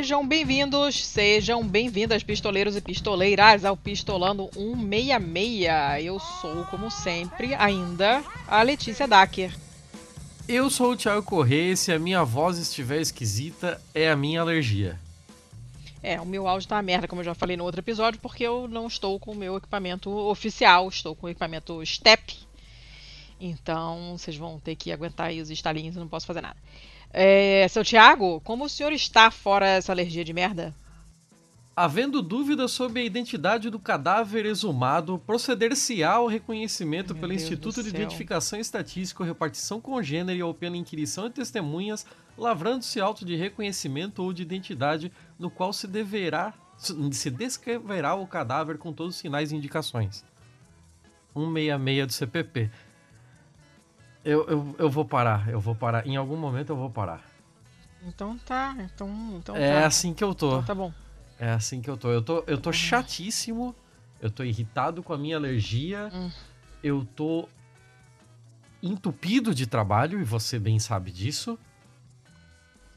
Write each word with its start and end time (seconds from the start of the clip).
Sejam 0.00 0.26
bem-vindos, 0.26 1.04
sejam 1.04 1.62
bem-vindas, 1.62 2.22
pistoleiros 2.22 2.74
e 2.74 2.80
pistoleiras, 2.80 3.66
ao 3.66 3.76
Pistolando 3.76 4.48
166. 4.54 6.02
Eu 6.02 6.18
sou, 6.18 6.64
como 6.70 6.90
sempre, 6.90 7.52
ainda 7.54 8.24
a 8.48 8.62
Letícia 8.62 9.06
Dacker. 9.06 9.54
Eu 10.48 10.70
sou 10.70 10.92
o 10.92 10.96
Thiago 10.96 11.22
Corrêa 11.22 11.72
e 11.72 11.76
se 11.76 11.92
a 11.92 11.98
minha 11.98 12.24
voz 12.24 12.56
estiver 12.56 13.02
esquisita, 13.02 13.78
é 13.94 14.10
a 14.10 14.16
minha 14.16 14.40
alergia. 14.40 14.98
É, 16.02 16.18
o 16.18 16.24
meu 16.24 16.48
áudio 16.48 16.66
tá 16.66 16.76
uma 16.76 16.82
merda, 16.82 17.06
como 17.06 17.20
eu 17.20 17.26
já 17.26 17.34
falei 17.34 17.58
no 17.58 17.64
outro 17.64 17.82
episódio, 17.82 18.18
porque 18.20 18.42
eu 18.42 18.66
não 18.66 18.86
estou 18.86 19.20
com 19.20 19.32
o 19.32 19.36
meu 19.36 19.58
equipamento 19.58 20.10
oficial, 20.10 20.88
estou 20.88 21.14
com 21.14 21.26
o 21.26 21.28
equipamento 21.28 21.84
STEP. 21.84 22.38
Então, 23.38 24.16
vocês 24.16 24.34
vão 24.34 24.58
ter 24.58 24.76
que 24.76 24.92
aguentar 24.92 25.26
aí 25.26 25.42
os 25.42 25.50
estalinhos, 25.50 25.94
eu 25.94 26.00
não 26.00 26.08
posso 26.08 26.26
fazer 26.26 26.40
nada. 26.40 26.56
É, 27.12 27.66
seu 27.68 27.84
Tiago, 27.84 28.40
como 28.42 28.64
o 28.64 28.68
senhor 28.68 28.92
está 28.92 29.30
fora 29.30 29.66
essa 29.66 29.92
alergia 29.92 30.24
de 30.24 30.32
merda? 30.32 30.74
Havendo 31.74 32.20
dúvidas 32.20 32.72
sobre 32.72 33.00
a 33.00 33.04
identidade 33.04 33.70
do 33.70 33.78
cadáver 33.78 34.44
exumado, 34.44 35.18
proceder-se-á 35.26 36.12
ao 36.12 36.26
reconhecimento 36.26 37.14
Meu 37.14 37.20
pelo 37.20 37.32
Deus 37.32 37.42
Instituto 37.42 37.82
de. 37.82 37.88
Identificação 37.88 38.60
Estatística, 38.60 39.24
Repartição 39.24 39.80
Congênere 39.80 40.42
ou 40.42 40.52
pela 40.52 40.76
inquirição 40.76 41.28
de 41.28 41.34
testemunhas, 41.34 42.04
lavrando-se 42.36 43.00
auto 43.00 43.24
de 43.24 43.34
reconhecimento 43.34 44.22
ou 44.22 44.32
de 44.32 44.42
identidade, 44.42 45.10
no 45.38 45.50
qual 45.50 45.72
se 45.72 45.86
deverá 45.86 46.54
se 47.12 47.30
descreverá 47.30 48.14
o 48.14 48.26
cadáver 48.26 48.78
com 48.78 48.90
todos 48.90 49.14
os 49.14 49.20
sinais 49.20 49.52
e 49.52 49.56
indicações. 49.56 50.24
166 51.34 52.06
do 52.06 52.12
CPP. 52.12 52.70
Eu, 54.24 54.46
eu, 54.48 54.76
eu 54.78 54.90
vou 54.90 55.04
parar, 55.04 55.48
eu 55.48 55.60
vou 55.60 55.74
parar. 55.74 56.06
Em 56.06 56.16
algum 56.16 56.36
momento 56.36 56.70
eu 56.70 56.76
vou 56.76 56.90
parar. 56.90 57.24
Então 58.06 58.38
tá, 58.38 58.76
então, 58.78 59.08
então 59.36 59.56
é 59.56 59.80
tá. 59.80 59.86
assim 59.86 60.14
que 60.14 60.24
eu 60.24 60.34
tô. 60.34 60.52
Então 60.52 60.62
tá 60.64 60.74
bom. 60.74 60.92
É 61.38 61.50
assim 61.50 61.80
que 61.80 61.88
eu 61.88 61.96
tô. 61.96 62.10
Eu 62.10 62.22
tô, 62.22 62.44
eu 62.46 62.58
tô 62.58 62.72
chatíssimo. 62.72 63.74
Eu 64.20 64.30
tô 64.30 64.44
irritado 64.44 65.02
com 65.02 65.12
a 65.14 65.18
minha 65.18 65.36
alergia. 65.36 66.10
Hum. 66.12 66.30
Eu 66.82 67.06
tô 67.16 67.48
entupido 68.82 69.54
de 69.54 69.66
trabalho, 69.66 70.20
e 70.20 70.24
você 70.24 70.58
bem 70.58 70.78
sabe 70.78 71.10
disso. 71.10 71.58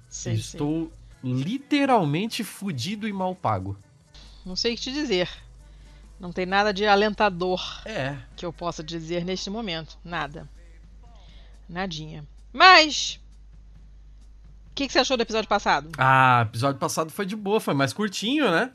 Sei. 0.10 0.34
Estou 0.34 0.92
literalmente 1.24 2.44
fudido 2.44 3.08
e 3.08 3.14
mal 3.14 3.34
pago. 3.34 3.78
Não 4.46 4.56
sei 4.56 4.74
o 4.74 4.76
que 4.76 4.84
te 4.84 4.92
dizer. 4.92 5.30
Não 6.20 6.32
tem 6.32 6.46
nada 6.46 6.74
de 6.74 6.86
alentador 6.86 7.82
É. 7.86 8.18
que 8.36 8.46
eu 8.46 8.54
possa 8.54 8.84
dizer 8.84 9.26
neste 9.26 9.50
momento. 9.50 9.98
Nada. 10.04 10.50
Nadinha. 11.74 12.24
Mas. 12.52 13.20
O 14.72 14.76
que, 14.76 14.88
que 14.88 14.94
você 14.94 15.00
achou 15.00 15.18
do 15.18 15.22
episódio 15.22 15.48
passado? 15.50 15.90
Ah, 15.98 16.46
episódio 16.48 16.80
passado 16.80 17.12
foi 17.12 17.26
de 17.26 17.36
boa, 17.36 17.60
foi 17.60 17.74
mais 17.74 17.94
curtinho, 17.94 18.50
né? 18.50 18.72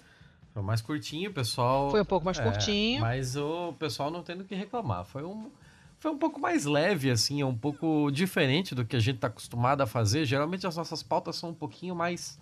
Foi 0.54 0.62
mais 0.62 0.80
curtinho, 0.80 1.30
o 1.30 1.32
pessoal. 1.32 1.90
Foi 1.90 2.00
um 2.02 2.04
pouco 2.04 2.24
mais 2.24 2.38
É, 2.38 2.42
curtinho. 2.42 3.00
Mas 3.00 3.36
o 3.36 3.72
pessoal 3.78 4.10
não 4.10 4.22
tendo 4.22 4.42
o 4.42 4.44
que 4.44 4.54
reclamar. 4.54 5.04
Foi 5.04 5.24
um, 5.24 5.50
foi 5.98 6.10
um 6.10 6.18
pouco 6.18 6.40
mais 6.40 6.64
leve, 6.64 7.10
assim, 7.10 7.40
é 7.40 7.46
um 7.46 7.56
pouco 7.56 8.10
diferente 8.10 8.74
do 8.74 8.84
que 8.84 8.94
a 8.94 9.00
gente 9.00 9.18
tá 9.18 9.26
acostumado 9.26 9.80
a 9.80 9.86
fazer. 9.86 10.24
Geralmente 10.24 10.66
as 10.66 10.76
nossas 10.76 11.02
pautas 11.02 11.36
são 11.36 11.50
um 11.50 11.54
pouquinho 11.54 11.94
mais 11.96 12.38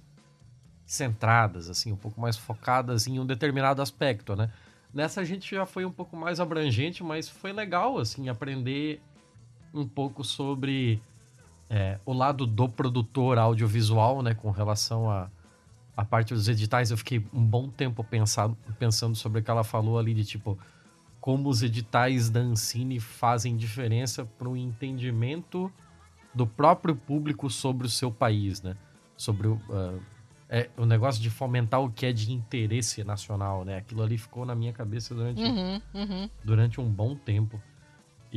centradas, 0.85 1.69
assim, 1.69 1.93
um 1.93 1.97
pouco 1.97 2.21
mais 2.21 2.37
focadas 2.37 3.07
em 3.07 3.19
um 3.19 3.27
determinado 3.27 3.81
aspecto, 3.83 4.37
né? 4.37 4.51
Nessa 4.93 5.21
a 5.21 5.25
gente 5.25 5.55
já 5.55 5.67
foi 5.67 5.85
um 5.85 5.91
pouco 5.91 6.17
mais 6.17 6.41
abrangente, 6.41 7.03
mas 7.03 7.29
foi 7.29 7.53
legal, 7.53 7.99
assim, 7.99 8.29
aprender 8.29 9.01
um 9.73 9.87
pouco 9.87 10.25
sobre 10.25 11.01
é, 11.69 11.99
o 12.05 12.13
lado 12.13 12.47
do 12.47 12.69
produtor 12.69 13.39
audiovisual, 13.39 14.23
né, 14.23 14.35
com 14.35 14.51
relação 14.51 15.11
a 15.11 15.29
a 15.97 16.05
parte 16.05 16.35
dos 16.35 16.47
editais, 16.47 16.91
eu 16.91 16.97
fiquei 16.99 17.25
um 17.33 17.43
bom 17.43 17.71
tempo 17.71 18.05
pensado, 18.05 18.57
pensando 18.79 19.17
sobre 19.17 19.41
o 19.41 19.43
que 19.43 19.51
ela 19.51 19.65
falou 19.65 19.99
ali 19.99 20.13
de 20.13 20.25
tipo 20.25 20.59
como 21.21 21.49
os 21.49 21.63
editais 21.63 22.31
da 22.31 22.39
Ancine 22.39 23.01
fazem 23.01 23.57
diferença 23.57 24.25
para 24.25 24.49
o 24.49 24.57
entendimento 24.57 25.73
do 26.33 26.47
próprio 26.47 26.95
público 26.95 27.51
sobre 27.51 27.87
o 27.87 27.91
seu 27.91 28.13
país, 28.13 28.63
né? 28.63 28.77
Sobre 29.17 29.49
o, 29.49 29.61
ah, 29.71 29.99
é, 30.49 30.71
o 30.77 30.85
negócio 30.85 31.21
de 31.21 31.29
fomentar 31.31 31.81
o 31.81 31.91
que 31.91 32.07
é 32.07 32.13
de 32.13 32.31
interesse 32.31 33.03
nacional, 33.03 33.65
né? 33.65 33.79
Aquilo 33.79 34.03
ali 34.03 34.17
ficou 34.17 34.45
na 34.45 34.55
minha 34.55 34.73
cabeça 34.73 35.15
durante, 35.15 35.43
Uhum, 35.43 35.81
uhum. 35.95 36.31
durante 36.45 36.81
um 36.81 36.89
bom 36.89 37.17
tempo. 37.17 37.61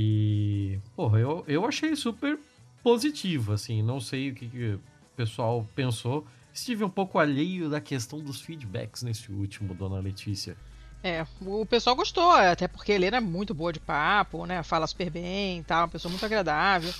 E, 0.02 0.80
porra, 0.96 1.20
eu, 1.20 1.44
eu 1.46 1.66
achei 1.66 1.94
super 1.94 2.40
positivo, 2.82 3.52
assim. 3.52 3.84
Não 3.84 4.00
sei 4.00 4.30
o 4.30 4.34
que, 4.34 4.48
que 4.48 4.74
o 4.76 4.82
pessoal 5.14 5.68
pensou. 5.76 6.26
Estive 6.54 6.86
um 6.86 6.90
pouco 6.90 7.20
alheio 7.20 7.70
da 7.70 7.82
questão 7.82 8.20
dos 8.20 8.40
feedbacks 8.40 9.04
nesse 9.04 9.30
último, 9.30 9.74
dona 9.74 10.00
Letícia. 10.00 10.56
É, 11.04 11.26
o 11.42 11.66
pessoal 11.66 11.98
gostou, 11.98 12.32
até 12.32 12.66
porque 12.66 12.94
a 12.94 12.96
Helena 12.96 13.18
é 13.18 13.20
muito 13.20 13.54
boa 13.54 13.74
de 13.74 13.82
papo, 13.82 14.46
né? 14.46 14.64
Fala 14.64 14.88
super 14.88 15.09
bem 15.09 15.59
e 15.59 15.64
tal, 15.64 15.82
uma 15.82 15.90
pessoa 15.90 16.09
muito 16.09 16.26
agradável. 16.26 16.94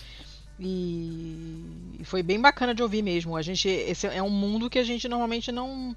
E 0.60 1.90
e 2.00 2.04
foi 2.06 2.24
bem 2.24 2.40
bacana 2.40 2.74
de 2.74 2.82
ouvir 2.82 3.02
mesmo. 3.02 3.36
A 3.36 3.42
gente, 3.42 3.68
esse 3.68 4.08
é 4.08 4.24
um 4.24 4.30
mundo 4.30 4.70
que 4.70 4.80
a 4.80 4.84
gente 4.84 5.08
normalmente 5.08 5.52
não. 5.52 5.96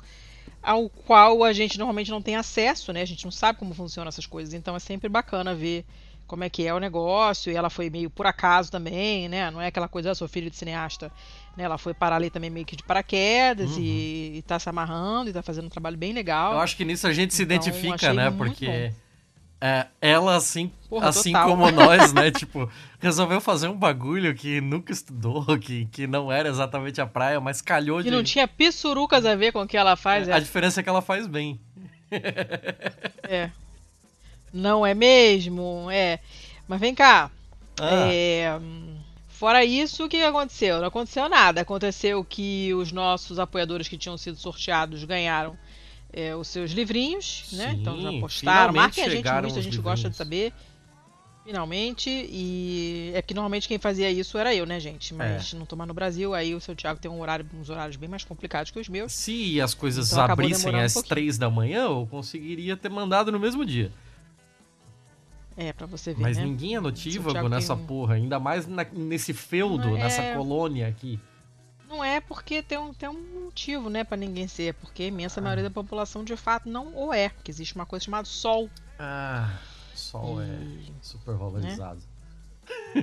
ao 0.63 0.89
qual 0.89 1.43
a 1.43 1.53
gente 1.53 1.79
normalmente 1.79 2.11
não 2.13 2.23
tem 2.23 2.35
acesso, 2.35 2.93
né? 2.93 3.03
A 3.03 3.07
gente 3.07 3.25
não 3.25 3.31
sabe 3.31 3.59
como 3.59 3.73
funcionam 3.75 4.09
essas 4.09 4.27
coisas. 4.27 4.55
Então 4.55 4.75
é 4.77 4.79
sempre 4.81 5.09
bacana 5.09 5.55
ver 5.55 5.85
como 6.33 6.45
é 6.45 6.49
que 6.49 6.67
é 6.67 6.73
o 6.73 6.79
negócio. 6.79 7.53
E 7.53 7.55
ela 7.57 7.69
foi 7.69 7.91
meio 7.91 8.09
por 8.09 8.27
acaso 8.27 8.71
também, 8.73 9.29
né? 9.29 9.51
Não 9.51 9.61
é 9.61 9.67
aquela 9.67 9.87
coisa, 9.87 10.13
ah, 10.13 10.15
sou 10.15 10.27
filho 10.27 10.49
de 10.49 10.57
cineasta. 10.57 11.13
Né? 11.55 11.65
Ela 11.65 11.77
foi 11.77 11.93
parar 11.93 12.17
ali 12.17 12.31
também 12.31 12.49
meio 12.49 12.65
que 12.65 12.75
de 12.75 12.83
paraquedas 12.83 13.77
e, 13.77 14.33
e 14.37 14.43
tá 14.47 14.59
se 14.59 14.67
amarrando 14.67 15.29
e 15.29 15.33
tá 15.35 15.43
fazendo 15.43 15.67
um 15.67 15.69
trabalho 15.69 15.99
bem 15.99 16.15
legal. 16.15 16.55
Eu 16.55 16.61
acho 16.61 16.75
que 16.75 16.87
nisso 16.87 17.07
a 17.07 17.13
gente 17.13 17.35
se 17.35 17.43
Então, 17.43 17.55
identifica, 17.55 18.15
né? 18.15 18.31
Porque 18.31 18.91
é, 19.61 19.87
ela, 20.01 20.37
assim, 20.37 20.73
Porra, 20.89 21.11
assim 21.11 21.33
total. 21.33 21.49
como 21.51 21.71
nós, 21.71 22.15
né? 22.15 22.31
tipo, 22.33 22.67
resolveu 22.99 23.39
fazer 23.43 23.69
um 23.69 23.77
bagulho 23.77 24.35
que 24.35 24.59
nunca 24.63 24.91
estudou, 24.91 25.45
que, 25.61 25.85
que 25.93 26.07
não 26.07 26.33
era 26.33 26.49
exatamente 26.49 26.99
a 26.99 27.07
praia, 27.07 27.41
mas 27.43 27.61
calhou 27.61 27.99
Que 27.99 28.05
de. 28.05 28.11
não 28.11 28.25
tinha 28.25 28.49
pissurucas 28.49 29.27
a 29.27 29.35
ver 29.35 29.53
com 29.53 29.61
o 29.61 29.69
que 29.69 29.77
ela 29.77 29.97
faz. 29.97 30.31
A 30.31 30.39
É, 30.39 30.41
diferença 30.41 30.81
é 30.81 30.83
que 30.83 30.89
ela 30.89 31.03
faz 31.03 31.27
bem. 31.27 31.61
é. 33.29 33.51
Não 34.53 34.85
é 34.85 34.95
mesmo? 34.95 35.89
É. 35.91 36.19
Mas 36.69 36.81
vem 36.81 36.95
cá. 36.95 37.31
Ah, 37.81 38.09
É, 38.13 38.59
Fora 39.29 39.65
isso, 39.65 40.05
o 40.05 40.09
que 40.09 40.23
aconteceu? 40.23 40.79
Não 40.81 40.87
aconteceu 40.87 41.29
nada. 41.29 41.63
Aconteceu 41.63 42.25
que 42.25 42.73
os 42.75 42.93
nossos 42.93 43.41
apoiadores 43.41 43.89
que 43.89 43.99
tinham 43.99 44.17
sido 44.17 44.37
sorteados 44.37 45.03
ganharam 45.03 45.59
é, 46.13 46.37
os 46.37 46.47
seus 46.47 46.71
livrinhos, 46.71 47.47
né? 47.53 47.71
Sim, 47.73 47.81
Então 47.81 48.01
já 48.01 48.13
postaram. 48.21 48.73
Marquem 48.73 49.03
a 49.03 49.09
gente 49.09 49.29
no 49.29 49.47
Insta, 49.49 49.59
a 49.59 49.63
gente 49.63 49.79
gosta 49.79 50.09
de 50.09 50.17
saber. 50.17 50.53
Finalmente. 51.45 52.09
E 52.09 53.11
é 53.15 53.21
que 53.23 53.35
normalmente 53.35 53.67
quem 53.67 53.79
fazia 53.79 54.09
isso 54.11 54.39
era 54.39 54.55
eu, 54.55 54.65
né, 54.65 54.79
gente? 54.79 55.13
Mas 55.13 55.53
não 55.55 55.67
tô 55.67 55.75
mais 55.75 55.89
no 55.89 55.95
Brasil, 55.95 56.35
aí 56.35 56.55
o 56.55 56.61
seu 56.61 56.77
Thiago 56.77 57.01
tem 57.01 57.11
um 57.11 57.21
horário, 57.21 57.45
uns 57.61 57.69
horários 57.69 57.97
bem 57.97 58.09
mais 58.09 58.23
complicados 58.23 58.71
que 58.71 58.79
os 58.79 58.89
meus. 58.89 59.13
Se 59.13 59.61
as 59.61 59.75
coisas 59.75 60.13
Então 60.13 60.23
abrissem 60.25 60.73
um 60.73 60.79
às 60.79 60.93
pouquinho. 60.95 61.09
três 61.09 61.37
da 61.37 61.51
manhã, 61.51 61.83
eu 61.87 62.07
conseguiria 62.09 62.77
ter 62.77 62.89
mandado 62.91 63.33
no 63.33 63.41
mesmo 63.41 63.65
dia. 63.67 63.91
É, 65.57 65.73
pra 65.73 65.87
você 65.87 66.15
ver, 66.15 66.23
Mas 66.23 66.37
né? 66.37 66.45
ninguém 66.45 66.75
é 66.77 66.81
notívago 66.81 67.49
nessa 67.49 67.77
tem 67.77 67.87
porra, 67.87 68.15
ainda 68.15 68.39
mais 68.41 68.67
na- 68.67 68.87
nesse 68.93 69.33
feudo, 69.35 69.89
Não 69.89 69.97
é- 69.97 70.01
nessa 70.01 70.35
colônia 70.35 70.89
aqui. 70.89 71.19
Não 71.89 72.03
é 72.03 72.21
porque 72.21 72.63
tem 72.63 72.79
um, 72.79 72.95
tem 72.95 73.09
um 73.09 73.45
motivo, 73.45 73.91
né, 73.91 74.03
pra 74.03 74.17
ninguém 74.17 74.49
ser. 74.49 74.69
É 74.69 74.73
porque 74.73 75.03
a 75.03 75.07
imensa 75.07 75.41
Ah. 75.41 75.43
maioria 75.43 75.65
da 75.65 75.71
população 75.71 76.25
de 76.25 76.35
fato 76.37 76.69
não 76.69 76.95
o 76.97 77.13
é. 77.13 77.31
Que 77.45 77.51
existe 77.51 77.75
uma 77.75 77.85
coisa 77.85 78.05
chamada 78.05 78.25
sol. 78.27 78.71
Ah, 78.99 79.59
sol 79.95 80.41
é 80.41 80.47
E- 80.47 80.93
super 81.03 81.35
valorizado. 81.37 82.01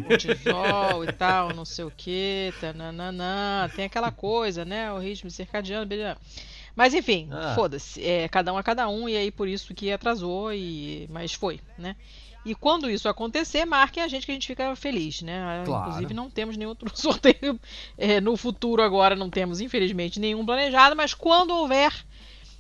cortisol 0.08 1.04
e 1.04 1.12
tal, 1.12 1.54
não 1.54 1.66
sei 1.66 1.86
o 1.86 1.92
que, 1.96 2.54
tananã, 2.60 3.70
tem 3.76 3.86
aquela 3.86 4.12
coisa, 4.12 4.66
né, 4.66 4.92
o 4.92 4.98
ritmo 5.00 5.30
circadiano, 5.30 5.86
beleza. 5.86 6.18
Mas 6.76 6.94
enfim, 6.94 7.28
Ah. 7.32 7.54
foda-se, 7.56 8.04
é 8.06 8.28
cada 8.28 8.54
um 8.54 8.60
é 8.60 8.64
cada 8.64 8.88
um 8.88 9.10
e 9.10 9.18
aí 9.18 9.32
por 9.32 9.48
isso 9.48 9.74
que 9.74 9.92
atrasou 9.92 10.54
e 10.54 11.08
mas 11.12 11.34
foi, 11.34 11.60
né? 11.78 11.96
E 12.50 12.56
quando 12.56 12.90
isso 12.90 13.08
acontecer, 13.08 13.64
marquem 13.66 14.02
a 14.02 14.08
gente 14.08 14.26
que 14.26 14.32
a 14.32 14.34
gente 14.34 14.48
fica 14.48 14.76
feliz, 14.76 15.22
né? 15.22 15.62
Claro. 15.66 15.88
Inclusive 15.90 16.14
não 16.14 16.30
temos 16.30 16.58
nenhum 16.58 16.70
outro 16.72 16.90
sorteio 16.98 17.60
é, 17.98 18.20
no 18.20 18.36
futuro 18.36 18.82
agora, 18.82 19.16
não 19.16 19.30
temos 19.30 19.62
infelizmente 19.62 20.20
nenhum 20.20 20.46
planejado, 20.46 20.96
mas 20.96 21.14
quando 21.14 21.52
houver, 21.52 21.94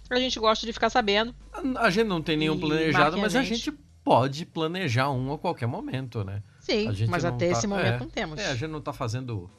a 0.09 0.19
gente 0.19 0.39
gosta 0.39 0.65
de 0.65 0.71
ficar 0.74 0.89
sabendo. 0.89 1.33
A- 1.75 1.89
gente 1.89 2.07
não 2.07 2.21
tem 2.21 2.38
nenhum 2.38 2.56
E 2.56 2.59
planejado, 2.59 3.01
marquem 3.18 3.19
a 3.19 3.24
mas 3.24 3.36
a 3.36 3.41
gente. 3.44 3.65
gente 3.65 3.77
pode 4.03 4.45
planejar 4.45 5.09
um 5.12 5.33
a 5.33 5.38
qualquer 5.38 5.65
momento, 5.68 6.24
né? 6.24 6.41
Sim, 6.59 6.94
gente 6.94 7.09
mas 7.09 7.25
até 7.25 7.47
tá- 7.47 7.51
esse 7.57 7.65
momento 7.65 7.86
é, 7.95 8.00
não 8.00 8.09
temos. 8.09 8.39
É, 8.39 8.51
a 8.51 8.56
gente 8.56 8.69
não 8.69 8.81
tá 8.81 8.94
fazendo 8.94 9.50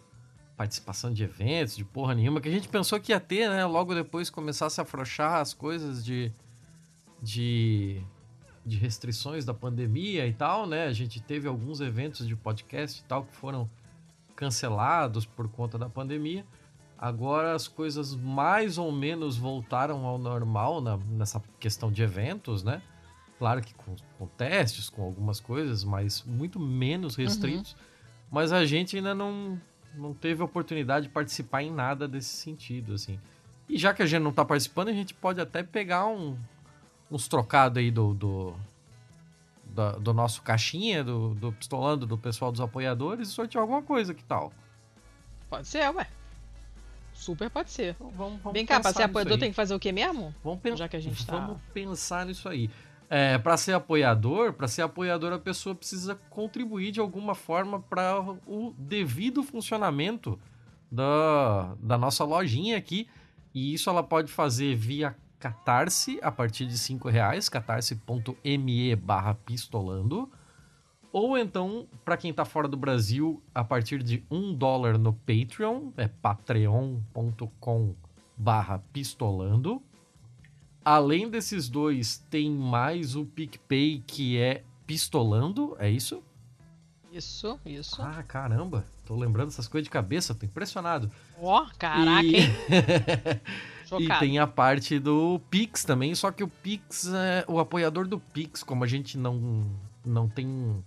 participação 0.56 1.12
de 1.12 1.24
eventos, 1.24 1.74
de 1.76 1.84
porra 1.84 2.14
nenhuma, 2.14 2.40
que 2.40 2.48
a 2.48 2.52
gente 2.52 2.68
pensou 2.68 3.00
que 3.00 3.12
ia 3.12 3.18
ter, 3.18 3.48
né? 3.48 3.64
Logo 3.64 3.94
depois 3.94 4.28
começasse 4.30 4.78
a 4.80 4.82
afrouxar 4.82 5.40
as 5.40 5.54
coisas 5.54 6.04
de, 6.04 6.30
de, 7.22 8.02
de 8.64 8.76
restrições 8.76 9.44
da 9.44 9.54
pandemia 9.54 10.26
e 10.26 10.32
tal, 10.32 10.66
né? 10.66 10.86
A 10.86 10.92
gente 10.92 11.20
teve 11.20 11.48
alguns 11.48 11.80
eventos 11.80 12.26
de 12.26 12.36
podcast 12.36 13.00
e 13.00 13.04
tal 13.04 13.24
que 13.24 13.34
foram 13.34 13.68
cancelados 14.36 15.24
por 15.24 15.48
conta 15.48 15.78
da 15.78 15.88
pandemia. 15.88 16.44
Agora 16.98 17.54
as 17.54 17.66
coisas 17.66 18.14
mais 18.14 18.76
ou 18.76 18.92
menos 18.92 19.36
voltaram 19.36 20.04
ao 20.04 20.18
normal 20.18 20.80
na, 20.80 20.96
nessa 20.96 21.42
questão 21.58 21.90
de 21.90 22.02
eventos, 22.02 22.62
né? 22.62 22.82
Claro 23.38 23.62
que 23.62 23.72
com, 23.72 23.96
com, 24.18 24.26
testes, 24.26 24.90
com 24.90 25.02
algumas 25.02 25.40
coisas, 25.40 25.82
mas 25.82 26.22
muito 26.26 26.60
menos 26.60 27.16
restritos. 27.16 27.72
Uhum. 27.72 27.78
Mas 28.30 28.52
a 28.52 28.66
gente 28.66 28.96
ainda 28.96 29.14
não, 29.14 29.58
não 29.94 30.12
teve 30.12 30.42
oportunidade 30.42 31.06
de 31.06 31.12
participar 31.12 31.62
em 31.62 31.72
nada 31.72 32.06
desse 32.06 32.36
sentido, 32.36 32.92
assim. 32.92 33.18
E 33.66 33.78
já 33.78 33.94
que 33.94 34.02
a 34.02 34.06
gente 34.06 34.22
não 34.22 34.32
tá 34.32 34.44
participando, 34.44 34.88
a 34.88 34.92
gente 34.92 35.14
pode 35.14 35.40
até 35.40 35.62
pegar 35.62 36.06
um, 36.06 36.36
uns 37.10 37.26
trocados 37.28 37.78
aí 37.78 37.90
do, 37.90 38.14
do, 38.14 38.54
do, 39.64 40.00
do, 40.00 40.14
nosso 40.14 40.42
caixinha, 40.42 41.02
do, 41.02 41.34
do 41.34 41.52
pistolando 41.52 42.06
do 42.06 42.16
pessoal 42.16 42.52
dos 42.52 42.60
apoiadores 42.60 43.28
e 43.28 43.32
sortear 43.32 43.62
alguma 43.62 43.82
coisa, 43.82 44.14
que 44.14 44.22
tal? 44.22 44.52
Pode 45.48 45.66
ser, 45.66 45.88
ué. 45.94 46.06
Super 47.12 47.50
pode 47.50 47.70
ser. 47.70 47.94
Então, 47.96 48.10
vamos, 48.10 48.40
vamos 48.40 48.52
Vem 48.52 48.64
cá, 48.64 48.80
pra 48.80 48.92
ser 48.92 49.02
apoiador 49.02 49.38
tem 49.38 49.50
que 49.50 49.56
fazer 49.56 49.74
o 49.74 49.80
quê 49.80 49.92
mesmo? 49.92 50.34
Vamos 50.42 50.60
Já 50.78 50.88
que 50.88 50.96
a 50.96 51.00
gente 51.00 51.26
tá... 51.26 51.38
Vamos 51.38 51.60
pensar 51.74 52.24
nisso 52.24 52.48
aí. 52.48 52.70
É, 53.10 53.36
para 53.38 53.56
ser 53.56 53.72
apoiador, 53.72 54.52
para 54.52 54.68
ser 54.68 54.82
apoiador 54.82 55.32
a 55.32 55.38
pessoa 55.38 55.74
precisa 55.74 56.14
contribuir 56.30 56.92
de 56.92 57.00
alguma 57.00 57.34
forma 57.34 57.80
para 57.80 58.20
o 58.46 58.72
devido 58.78 59.42
funcionamento 59.42 60.38
da, 60.90 61.74
da 61.80 61.98
nossa 61.98 62.22
lojinha 62.24 62.78
aqui. 62.78 63.08
E 63.52 63.74
isso 63.74 63.90
ela 63.90 64.02
pode 64.02 64.30
fazer 64.30 64.76
via 64.76 65.16
Catarse 65.40 66.20
a 66.22 66.30
partir 66.30 66.66
de 66.66 66.78
cinco 66.78 67.08
reais, 67.08 67.48
catarse.me 67.48 68.94
barra 68.94 69.34
pistolando. 69.34 70.30
Ou 71.12 71.36
então, 71.36 71.88
para 72.04 72.16
quem 72.16 72.30
está 72.30 72.44
fora 72.44 72.68
do 72.68 72.76
Brasil, 72.76 73.42
a 73.52 73.64
partir 73.64 74.02
de 74.02 74.22
um 74.30 74.54
dólar 74.54 74.96
no 74.96 75.12
Patreon, 75.12 75.90
é 75.96 76.06
patreon.com 76.06 77.96
barra 78.36 78.78
pistolando. 78.92 79.82
Além 80.84 81.28
desses 81.28 81.68
dois, 81.68 82.18
tem 82.30 82.50
mais 82.50 83.16
o 83.16 83.24
PicPay 83.24 84.04
que 84.06 84.38
é 84.38 84.62
pistolando, 84.86 85.76
é 85.78 85.90
isso? 85.90 86.22
Isso, 87.12 87.58
isso. 87.66 88.00
Ah, 88.00 88.22
caramba. 88.22 88.84
Tô 89.04 89.16
lembrando 89.16 89.48
essas 89.48 89.66
coisas 89.66 89.84
de 89.84 89.90
cabeça, 89.90 90.34
tô 90.34 90.46
impressionado. 90.46 91.10
Ó, 91.40 91.64
oh, 91.64 91.78
caraca, 91.78 92.22
e... 92.24 92.38
e 93.98 94.08
tem 94.18 94.38
a 94.38 94.46
parte 94.46 94.98
do 94.98 95.40
Pix 95.50 95.84
também, 95.84 96.14
só 96.14 96.30
que 96.30 96.44
o 96.44 96.48
Pix, 96.48 97.06
é... 97.12 97.44
o 97.48 97.58
apoiador 97.58 98.06
do 98.06 98.18
Pix, 98.18 98.62
como 98.62 98.84
a 98.84 98.86
gente 98.86 99.18
não, 99.18 99.66
não 100.04 100.28
tem 100.28 100.82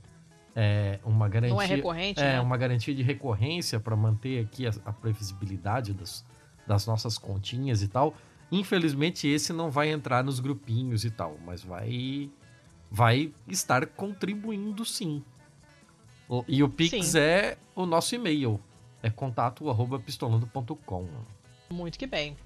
é, 0.56 1.00
uma 1.04 1.28
garantia. 1.28 1.56
Não 1.56 1.62
é 1.62 1.66
recorrente, 1.66 2.20
É, 2.20 2.34
né? 2.34 2.42
uma 2.42 2.56
garantia 2.58 2.94
de 2.94 3.02
recorrência 3.02 3.80
para 3.80 3.96
manter 3.96 4.44
aqui 4.44 4.68
a, 4.68 4.74
a 4.86 4.94
previsibilidade 4.94 5.94
das, 5.94 6.24
das 6.68 6.86
nossas 6.86 7.18
continhas 7.18 7.82
e 7.82 7.88
tal. 7.88 8.14
Infelizmente, 8.52 9.28
esse 9.28 9.52
não 9.52 9.72
vai 9.72 9.90
entrar 9.90 10.24
nos 10.24 10.40
grupinhos 10.40 11.04
e 11.04 11.10
tal, 11.10 11.40
mas 11.44 11.64
vai, 11.64 12.30
vai 12.92 13.34
estar 13.48 13.88
contribuindo 13.88 14.86
sim. 14.86 15.24
O, 16.30 16.46
e 16.48 16.62
o 16.62 16.70
Pix 16.70 17.08
sim. 17.08 17.20
é 17.20 17.58
o 17.76 17.86
nosso 17.86 18.14
e-mail. 18.14 18.60
É 19.02 19.10
contato@pistolando.com. 19.10 21.08
Muito 21.72 21.98
que 21.98 22.06
bem. 22.06 22.38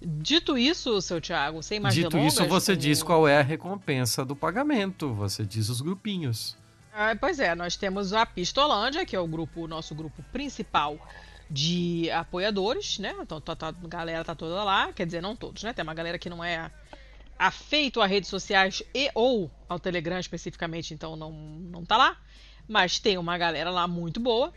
Dito 0.00 0.56
isso, 0.56 1.00
seu 1.02 1.20
Thiago, 1.20 1.62
sem 1.62 1.80
mais 1.80 1.94
Dito 1.94 2.10
delongas, 2.10 2.34
isso, 2.34 2.46
você 2.46 2.72
como... 2.72 2.82
diz 2.82 3.02
qual 3.02 3.26
é 3.26 3.38
a 3.38 3.42
recompensa 3.42 4.24
do 4.24 4.36
pagamento. 4.36 5.12
Você 5.14 5.44
diz 5.44 5.68
os 5.68 5.80
grupinhos. 5.80 6.56
Ah, 6.92 7.16
pois 7.18 7.40
é, 7.40 7.54
nós 7.54 7.76
temos 7.76 8.12
a 8.12 8.24
Pistolândia, 8.24 9.04
que 9.04 9.14
é 9.14 9.20
o 9.20 9.26
grupo, 9.26 9.62
o 9.62 9.68
nosso 9.68 9.94
grupo 9.94 10.22
principal 10.32 10.98
de 11.50 12.10
apoiadores, 12.10 12.98
né? 12.98 13.14
Então 13.20 13.40
tá, 13.40 13.56
tá, 13.56 13.68
a 13.68 13.88
galera 13.88 14.24
tá 14.24 14.34
toda 14.34 14.62
lá, 14.62 14.92
quer 14.92 15.06
dizer, 15.06 15.22
não 15.22 15.34
todos, 15.34 15.62
né? 15.62 15.72
Tem 15.72 15.82
uma 15.82 15.94
galera 15.94 16.18
que 16.18 16.28
não 16.28 16.44
é 16.44 16.70
afeito 17.38 18.00
a 18.00 18.06
redes 18.06 18.28
sociais 18.28 18.82
e 18.94 19.10
ou 19.14 19.50
ao 19.68 19.78
Telegram 19.78 20.18
especificamente, 20.18 20.92
então 20.92 21.16
não, 21.16 21.32
não 21.32 21.84
tá 21.84 21.96
lá. 21.96 22.16
Mas 22.66 22.98
tem 22.98 23.16
uma 23.16 23.38
galera 23.38 23.70
lá 23.70 23.88
muito 23.88 24.20
boa. 24.20 24.52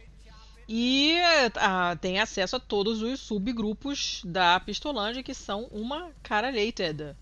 E 0.74 1.18
ah, 1.58 1.98
tem 2.00 2.18
acesso 2.22 2.56
a 2.56 2.60
todos 2.60 3.02
os 3.02 3.20
subgrupos 3.20 4.22
da 4.24 4.58
Pistolândia, 4.58 5.22
que 5.22 5.34
são 5.34 5.66
uma 5.66 6.12
caralhated, 6.24 7.14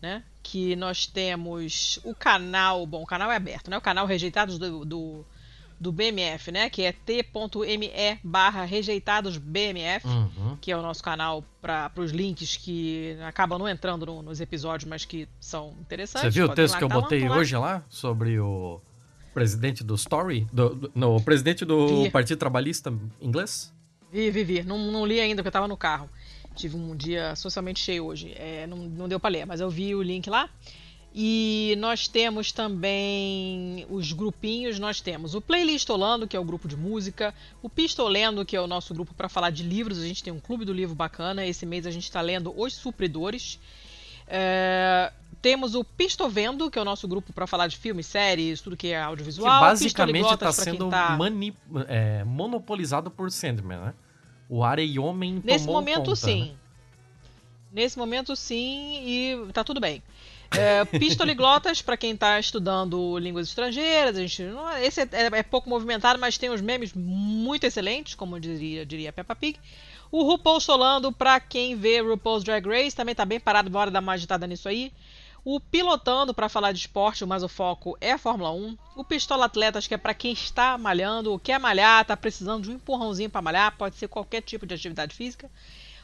né? 0.00 0.24
Que 0.42 0.74
nós 0.74 1.04
temos 1.04 2.00
o 2.02 2.14
canal, 2.14 2.86
bom, 2.86 3.02
o 3.02 3.06
canal 3.06 3.30
é 3.30 3.36
aberto, 3.36 3.70
né? 3.70 3.76
O 3.76 3.80
canal 3.82 4.06
Rejeitados 4.06 4.58
do, 4.58 4.86
do, 4.86 5.22
do 5.78 5.92
BMF, 5.92 6.50
né? 6.50 6.70
Que 6.70 6.84
é 6.84 6.92
t.me 6.92 8.18
barra 8.24 8.64
rejeitadosbmf, 8.64 10.06
uhum. 10.06 10.56
que 10.58 10.72
é 10.72 10.76
o 10.76 10.80
nosso 10.80 11.02
canal 11.02 11.44
para 11.60 11.92
os 11.98 12.10
links 12.10 12.56
que 12.56 13.18
acabam 13.28 13.58
não 13.58 13.68
entrando 13.68 14.06
no, 14.06 14.22
nos 14.22 14.40
episódios, 14.40 14.88
mas 14.88 15.04
que 15.04 15.28
são 15.38 15.76
interessantes. 15.78 16.32
Você 16.32 16.40
viu 16.40 16.46
o 16.46 16.54
texto 16.54 16.78
que 16.78 16.84
eu 16.84 16.88
tá 16.88 16.94
botei 16.94 17.28
lá, 17.28 17.36
hoje 17.36 17.54
lá 17.54 17.84
sobre 17.90 18.40
o 18.40 18.80
presidente 19.32 19.82
do 19.82 19.94
Story? 19.94 20.46
Do, 20.52 20.74
do, 20.74 20.92
no, 20.94 21.16
o 21.16 21.22
presidente 21.22 21.64
do 21.64 22.04
vi. 22.04 22.10
Partido 22.10 22.38
Trabalhista 22.38 22.92
inglês? 23.20 23.72
Vi, 24.12 24.30
vi, 24.30 24.44
vi. 24.44 24.62
Não, 24.62 24.78
não 24.90 25.06
li 25.06 25.20
ainda 25.20 25.42
porque 25.42 25.48
eu 25.48 25.52
tava 25.52 25.68
no 25.68 25.76
carro. 25.76 26.08
Tive 26.54 26.76
um 26.76 26.94
dia 26.94 27.34
socialmente 27.34 27.80
cheio 27.80 28.04
hoje. 28.04 28.32
É, 28.36 28.66
não, 28.66 28.76
não 28.76 29.08
deu 29.08 29.18
para 29.18 29.30
ler, 29.30 29.46
mas 29.46 29.60
eu 29.60 29.70
vi 29.70 29.94
o 29.94 30.02
link 30.02 30.28
lá. 30.28 30.48
E 31.14 31.74
nós 31.78 32.08
temos 32.08 32.52
também 32.52 33.86
os 33.90 34.12
grupinhos, 34.12 34.78
nós 34.78 35.00
temos 35.00 35.34
o 35.34 35.42
Playlistolando, 35.42 36.26
que 36.26 36.34
é 36.34 36.40
o 36.40 36.44
grupo 36.44 36.66
de 36.66 36.74
música, 36.74 37.34
o 37.62 37.68
Pistolendo, 37.68 38.46
que 38.46 38.56
é 38.56 38.60
o 38.60 38.66
nosso 38.66 38.94
grupo 38.94 39.12
para 39.12 39.28
falar 39.28 39.50
de 39.50 39.62
livros, 39.62 39.98
a 39.98 40.06
gente 40.06 40.22
tem 40.22 40.32
um 40.32 40.40
clube 40.40 40.64
do 40.64 40.72
livro 40.72 40.94
bacana, 40.94 41.46
esse 41.46 41.66
mês 41.66 41.86
a 41.86 41.90
gente 41.90 42.04
está 42.04 42.22
lendo 42.22 42.58
Os 42.58 42.72
Supridores. 42.72 43.58
É, 44.34 45.12
temos 45.42 45.74
o 45.74 45.84
Pistovendo, 45.84 46.70
que 46.70 46.78
é 46.78 46.82
o 46.82 46.84
nosso 46.86 47.06
grupo 47.06 47.34
para 47.34 47.46
falar 47.46 47.66
de 47.66 47.76
filmes, 47.76 48.06
séries, 48.06 48.62
tudo 48.62 48.76
que 48.76 48.88
é 48.88 49.02
audiovisual. 49.02 49.60
Que 49.60 49.66
basicamente 49.66 50.32
está 50.32 50.50
sendo 50.50 50.88
tá... 50.88 51.16
mani... 51.18 51.54
é, 51.86 52.24
monopolizado 52.24 53.10
por 53.10 53.30
Sandman, 53.30 53.78
né? 53.78 53.94
O 54.48 54.64
Areiomem 54.64 55.42
Nesse 55.44 55.66
momento, 55.66 56.06
conta, 56.06 56.16
sim. 56.16 56.44
Né? 56.44 56.52
Nesse 57.72 57.98
momento, 57.98 58.34
sim, 58.34 59.02
e 59.04 59.52
tá 59.52 59.62
tudo 59.62 59.80
bem. 59.80 60.02
É, 60.50 60.84
Pistoliglotas, 60.98 61.82
para 61.82 61.96
quem 61.96 62.12
está 62.12 62.38
estudando 62.38 63.18
línguas 63.18 63.48
estrangeiras. 63.48 64.16
A 64.16 64.20
gente, 64.20 64.42
esse 64.82 65.00
é, 65.00 65.08
é, 65.12 65.26
é, 65.26 65.42
pouco 65.42 65.68
movimentado, 65.68 66.18
mas 66.18 66.38
tem 66.38 66.50
uns 66.50 66.60
memes 66.60 66.92
muito 66.94 67.64
excelentes, 67.64 68.14
como 68.14 68.38
diria, 68.38 68.84
diria 68.84 69.12
Peppa 69.12 69.34
Pig. 69.34 69.58
O 70.12 70.22
RuPaul 70.22 70.60
Solando, 70.60 71.10
para 71.10 71.40
quem 71.40 71.74
vê 71.74 72.00
RuPaul's 72.00 72.44
Drag 72.44 72.64
Race, 72.68 72.94
também 72.94 73.12
está 73.12 73.24
bem 73.24 73.40
parado, 73.40 73.70
bora 73.70 73.90
dar 73.90 74.00
uma 74.00 74.12
agitada 74.12 74.46
nisso 74.46 74.68
aí. 74.68 74.92
O 75.44 75.58
Pilotando, 75.58 76.32
para 76.32 76.48
falar 76.48 76.70
de 76.70 76.78
esporte, 76.78 77.24
mas 77.24 77.42
o 77.42 77.48
foco 77.48 77.96
é 78.00 78.12
a 78.12 78.18
Fórmula 78.18 78.52
1. 78.52 78.76
O 78.94 79.04
Pistola 79.04 79.46
Atletas, 79.46 79.88
que 79.88 79.94
é 79.94 79.96
para 79.96 80.14
quem 80.14 80.32
está 80.32 80.78
malhando, 80.78 81.36
quer 81.38 81.58
malhar, 81.58 82.02
está 82.02 82.16
precisando 82.16 82.64
de 82.64 82.70
um 82.70 82.74
empurrãozinho 82.74 83.30
para 83.30 83.42
malhar, 83.42 83.76
pode 83.76 83.96
ser 83.96 84.06
qualquer 84.06 84.42
tipo 84.42 84.66
de 84.66 84.74
atividade 84.74 85.16
física 85.16 85.50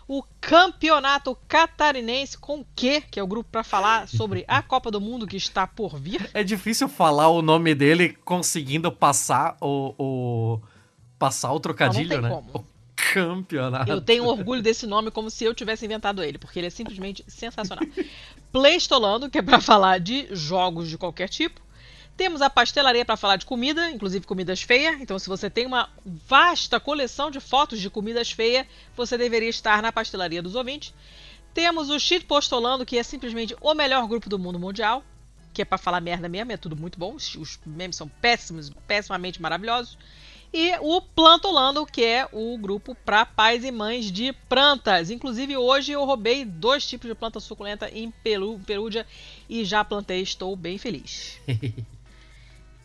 o 0.08 0.24
Campeonato 0.40 1.36
Catarinense 1.46 2.38
com 2.38 2.64
Q, 2.74 3.02
que 3.10 3.20
é 3.20 3.22
o 3.22 3.26
grupo 3.26 3.50
para 3.52 3.62
falar 3.62 4.08
sobre 4.08 4.42
a 4.48 4.62
Copa 4.64 4.90
do 4.90 5.02
Mundo 5.02 5.26
que 5.26 5.36
está 5.36 5.66
por 5.66 5.98
vir. 5.98 6.30
É 6.32 6.42
difícil 6.42 6.88
falar 6.88 7.28
o 7.28 7.42
nome 7.42 7.74
dele 7.74 8.16
conseguindo 8.24 8.90
passar 8.90 9.58
o, 9.60 9.94
o 9.98 10.60
passar 11.18 11.52
o 11.52 11.60
trocadilho, 11.60 12.22
né? 12.22 12.30
Como. 12.30 12.50
O 12.54 12.60
campeonato. 13.12 13.90
Eu 13.90 14.00
tenho 14.00 14.24
orgulho 14.24 14.62
desse 14.62 14.86
nome 14.86 15.10
como 15.10 15.30
se 15.30 15.44
eu 15.44 15.54
tivesse 15.54 15.84
inventado 15.84 16.22
ele, 16.22 16.38
porque 16.38 16.58
ele 16.58 16.66
é 16.66 16.70
simplesmente 16.70 17.24
sensacional. 17.28 17.84
Playstolando, 18.50 19.30
que 19.30 19.38
é 19.38 19.42
para 19.42 19.60
falar 19.60 19.98
de 19.98 20.28
jogos 20.34 20.88
de 20.88 20.98
qualquer 20.98 21.28
tipo. 21.28 21.60
Temos 22.16 22.42
a 22.42 22.50
pastelaria 22.50 23.04
para 23.04 23.16
falar 23.16 23.36
de 23.36 23.46
comida, 23.46 23.90
inclusive 23.90 24.26
comidas 24.26 24.60
feias. 24.60 25.00
Então, 25.00 25.18
se 25.18 25.28
você 25.28 25.48
tem 25.48 25.66
uma 25.66 25.88
vasta 26.04 26.80
coleção 26.80 27.30
de 27.30 27.38
fotos 27.38 27.80
de 27.80 27.88
comidas 27.88 28.32
feias, 28.32 28.66
você 28.96 29.16
deveria 29.16 29.48
estar 29.48 29.80
na 29.80 29.92
pastelaria 29.92 30.42
dos 30.42 30.56
ouvintes. 30.56 30.92
Temos 31.54 31.90
o 31.90 31.98
Cheat 31.98 32.24
Postolando, 32.24 32.84
que 32.84 32.98
é 32.98 33.02
simplesmente 33.04 33.54
o 33.60 33.72
melhor 33.72 34.06
grupo 34.08 34.28
do 34.28 34.38
mundo 34.38 34.58
mundial, 34.58 35.04
que 35.52 35.62
é 35.62 35.64
para 35.64 35.78
falar 35.78 36.00
merda 36.00 36.28
mesmo, 36.28 36.50
é 36.50 36.56
tudo 36.56 36.76
muito 36.76 36.98
bom. 36.98 37.14
Os 37.14 37.60
memes 37.64 37.96
são 37.96 38.08
péssimos, 38.08 38.70
pessimamente 38.86 39.40
maravilhosos. 39.40 39.96
E 40.52 40.74
o 40.80 41.00
Plantolando, 41.00 41.84
que 41.84 42.04
é 42.04 42.26
o 42.32 42.56
grupo 42.56 42.94
para 43.04 43.26
pais 43.26 43.64
e 43.64 43.70
mães 43.70 44.10
de 44.10 44.32
plantas. 44.48 45.10
Inclusive, 45.10 45.56
hoje 45.56 45.92
eu 45.92 46.04
roubei 46.04 46.44
dois 46.44 46.86
tipos 46.86 47.08
de 47.08 47.14
planta 47.14 47.38
suculenta 47.38 47.88
em 47.90 48.10
Peru, 48.10 48.60
Perúdia 48.66 49.06
e 49.48 49.64
já 49.64 49.84
plantei, 49.84 50.22
estou 50.22 50.54
bem 50.56 50.78
feliz. 50.78 51.38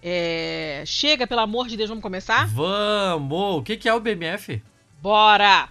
É... 0.05 0.84
Chega, 0.86 1.25
pelo 1.25 1.39
amor 1.39 1.70
de 1.70 1.77
Deus, 1.77 1.88
vamos 1.88 2.01
começar? 2.01 2.46
Vamos! 2.48 3.60
O 3.60 3.63
que 3.63 3.88
é 3.88 3.93
o 3.93 4.01
BMF? 4.01 4.62
Bora! 5.01 5.70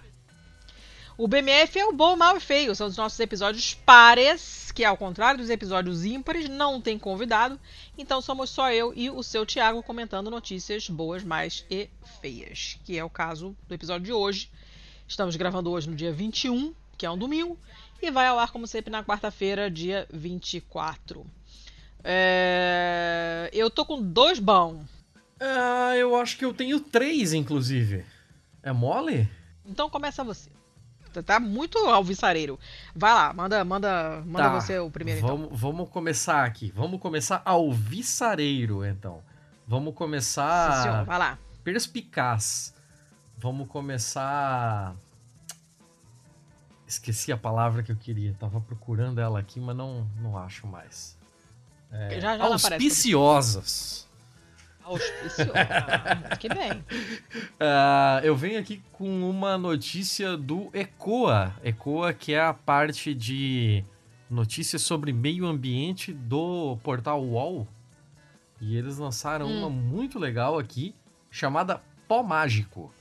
O 1.17 1.27
BMF 1.27 1.79
é 1.79 1.85
o 1.85 1.93
bom, 1.93 2.15
mal 2.15 2.37
e 2.37 2.39
feio. 2.39 2.75
São 2.75 2.87
os 2.87 2.97
nossos 2.97 3.19
episódios 3.19 3.73
pares, 3.73 4.71
que 4.71 4.83
ao 4.83 4.97
contrário 4.97 5.39
dos 5.39 5.49
episódios 5.49 6.05
ímpares, 6.05 6.49
não 6.49 6.81
tem 6.81 6.97
convidado. 6.97 7.59
Então 7.97 8.21
somos 8.21 8.49
só 8.49 8.71
eu 8.71 8.93
e 8.95 9.09
o 9.09 9.21
seu 9.21 9.45
Thiago 9.45 9.83
comentando 9.83 10.31
notícias 10.31 10.89
boas, 10.89 11.23
mais 11.23 11.65
e 11.69 11.89
feias. 12.21 12.79
Que 12.83 12.97
é 12.97 13.03
o 13.03 13.09
caso 13.09 13.55
do 13.67 13.75
episódio 13.75 14.05
de 14.05 14.13
hoje, 14.13 14.49
Estamos 15.07 15.35
gravando 15.35 15.69
hoje 15.69 15.89
no 15.89 15.95
dia 15.95 16.11
21, 16.11 16.73
que 16.97 17.05
é 17.05 17.11
um 17.11 17.17
domingo, 17.17 17.57
e 18.01 18.09
vai 18.09 18.27
ao 18.27 18.39
ar, 18.39 18.51
como 18.51 18.65
sempre, 18.65 18.89
na 18.89 19.03
quarta-feira, 19.03 19.69
dia 19.69 20.07
24. 20.11 21.25
É... 22.03 23.49
Eu 23.53 23.69
tô 23.69 23.85
com 23.85 24.01
dois 24.01 24.39
bons. 24.39 24.85
Ah, 25.39 25.95
eu 25.95 26.15
acho 26.15 26.37
que 26.37 26.45
eu 26.45 26.53
tenho 26.53 26.79
três, 26.79 27.33
inclusive. 27.33 28.05
É 28.61 28.71
mole? 28.71 29.29
Então 29.65 29.89
começa 29.89 30.23
você. 30.23 30.49
Tá 31.21 31.39
muito 31.39 31.77
alvissareiro. 31.77 32.57
Vai 32.95 33.13
lá, 33.13 33.33
manda, 33.33 33.63
manda, 33.63 34.23
manda 34.25 34.49
tá, 34.49 34.59
você 34.59 34.79
o 34.79 34.89
primeiro 34.89 35.21
vamos, 35.21 35.45
então. 35.47 35.57
Vamos 35.57 35.89
começar 35.89 36.45
aqui. 36.45 36.71
Vamos 36.75 36.99
começar 36.99 37.41
alvissareiro, 37.45 38.85
então. 38.85 39.21
Vamos 39.67 39.93
começar. 39.93 40.77
Sim, 40.77 40.81
senhor. 40.83 41.05
Vai 41.05 41.19
lá. 41.19 41.37
Perspicaz. 41.63 42.73
Vamos 43.37 43.67
começar. 43.67 44.95
Esqueci 46.87 47.31
a 47.31 47.37
palavra 47.37 47.83
que 47.83 47.91
eu 47.91 47.95
queria. 47.95 48.33
Tava 48.39 48.61
procurando 48.61 49.19
ela 49.19 49.39
aqui, 49.39 49.59
mas 49.59 49.75
não, 49.75 50.07
não 50.21 50.37
acho 50.37 50.65
mais. 50.67 51.17
É, 51.91 52.19
já, 52.19 52.37
já 52.37 52.45
auspiciosas. 52.45 54.07
Auspiciosa. 54.83 55.53
que 56.39 56.49
bem. 56.49 56.71
Uh, 56.71 58.23
eu 58.23 58.35
venho 58.35 58.59
aqui 58.59 58.81
com 58.91 59.29
uma 59.29 59.57
notícia 59.57 60.35
do 60.35 60.69
ECOA. 60.73 61.53
ECOA, 61.63 62.13
que 62.13 62.33
é 62.33 62.41
a 62.41 62.53
parte 62.53 63.13
de 63.13 63.83
notícias 64.29 64.81
sobre 64.81 65.13
meio 65.13 65.45
ambiente 65.45 66.13
do 66.13 66.77
portal 66.83 67.23
UOL. 67.23 67.67
E 68.59 68.77
eles 68.77 68.97
lançaram 68.97 69.47
hum. 69.47 69.59
uma 69.59 69.69
muito 69.69 70.17
legal 70.17 70.57
aqui, 70.57 70.95
chamada 71.29 71.81
Pó 72.07 72.23
Mágico. 72.23 72.93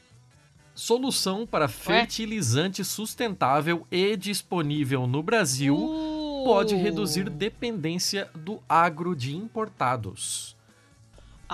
Solução 0.74 1.46
para 1.46 1.68
fertilizante 1.68 2.82
sustentável 2.82 3.86
e 3.90 4.16
disponível 4.16 5.06
no 5.06 5.22
Brasil 5.22 5.76
uh. 5.76 6.44
pode 6.44 6.74
reduzir 6.74 7.28
dependência 7.28 8.30
do 8.34 8.62
agro 8.68 9.14
de 9.14 9.36
importados. 9.36 10.56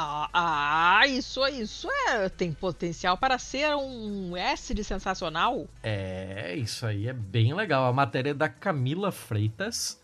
Ah, 0.01 0.29
ah, 0.33 1.07
isso, 1.09 1.45
isso 1.49 1.89
é, 2.07 2.29
tem 2.29 2.53
potencial 2.53 3.19
para 3.19 3.37
ser 3.37 3.75
um 3.75 4.37
S 4.37 4.73
de 4.73 4.85
sensacional. 4.85 5.67
É, 5.83 6.55
isso 6.55 6.87
aí 6.87 7.09
é 7.09 7.13
bem 7.13 7.53
legal. 7.53 7.85
A 7.85 7.93
matéria 7.93 8.31
é 8.31 8.35
da 8.35 8.49
Camila 8.49 9.11
Freitas 9.11 10.01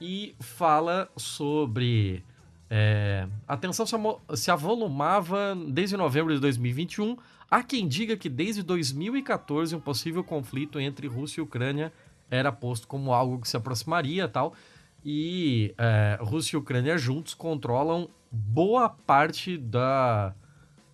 e 0.00 0.34
fala 0.40 1.08
sobre. 1.16 2.24
É, 2.68 3.28
a 3.46 3.56
tensão 3.56 3.86
se, 4.34 4.50
avolumava 4.50 5.56
desde 5.68 5.96
novembro 5.96 6.34
de 6.34 6.40
2021. 6.40 7.16
Há 7.48 7.62
quem 7.62 7.86
diga 7.86 8.16
que 8.16 8.28
desde 8.28 8.64
2014 8.64 9.76
um 9.76 9.80
possível 9.80 10.24
conflito 10.24 10.80
entre 10.80 11.06
Rússia 11.06 11.40
e 11.40 11.44
Ucrânia 11.44 11.92
era 12.28 12.50
posto 12.50 12.88
como 12.88 13.12
algo 13.12 13.40
que 13.40 13.48
se 13.48 13.56
aproximaria 13.56 14.26
tal. 14.26 14.54
E 15.04 15.72
é, 15.78 16.18
Rússia 16.20 16.56
e 16.56 16.58
Ucrânia 16.58 16.98
juntos 16.98 17.32
controlam 17.32 18.10
boa 18.30 18.88
parte 18.88 19.56
da, 19.56 20.34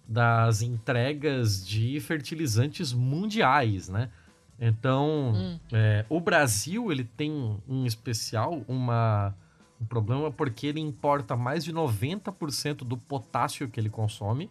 das 0.06 0.62
entregas 0.62 1.66
de 1.66 2.00
fertilizantes 2.00 2.92
mundiais, 2.92 3.88
né? 3.88 4.10
Então, 4.58 5.32
hum. 5.34 5.58
é, 5.72 6.04
o 6.08 6.18
Brasil 6.18 6.90
ele 6.90 7.04
tem 7.04 7.58
um 7.68 7.84
especial, 7.84 8.62
uma, 8.66 9.34
um 9.80 9.84
problema 9.84 10.30
porque 10.30 10.68
ele 10.68 10.80
importa 10.80 11.36
mais 11.36 11.62
de 11.62 11.72
90% 11.72 12.78
do 12.78 12.96
potássio 12.96 13.68
que 13.68 13.78
ele 13.78 13.90
consome 13.90 14.48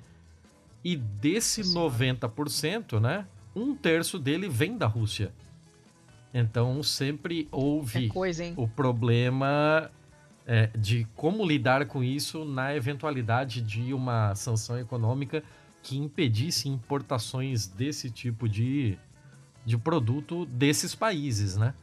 e 0.84 0.96
desse 0.96 1.62
Nossa. 1.74 2.06
90%, 2.06 3.00
né, 3.00 3.25
um 3.56 3.74
terço 3.74 4.20
dele 4.20 4.48
vem 4.48 4.77
da 4.77 4.86
Rússia. 4.86 5.34
Então 6.32 6.84
sempre 6.84 7.48
houve 7.51 8.06
é 8.06 8.10
coisa, 8.10 8.54
o 8.56 8.68
problema 8.68 9.89
é, 10.48 10.68
de 10.78 11.08
como 11.16 11.46
lidar 11.46 11.86
com 11.88 12.04
isso 12.04 12.46
na 12.46 12.75
eventualidade 12.75 13.62
de 13.62 13.94
uma 13.94 14.36
sanção 14.36 14.78
econômica 14.80 15.44
que 15.82 15.98
impedisse 15.98 16.70
importações 16.70 17.68
desse 17.68 18.10
tipo 18.10 18.48
de, 18.48 18.98
de 19.66 19.78
produto 19.78 20.46
desses 20.46 20.96
países, 20.96 21.58
né? 21.58 21.74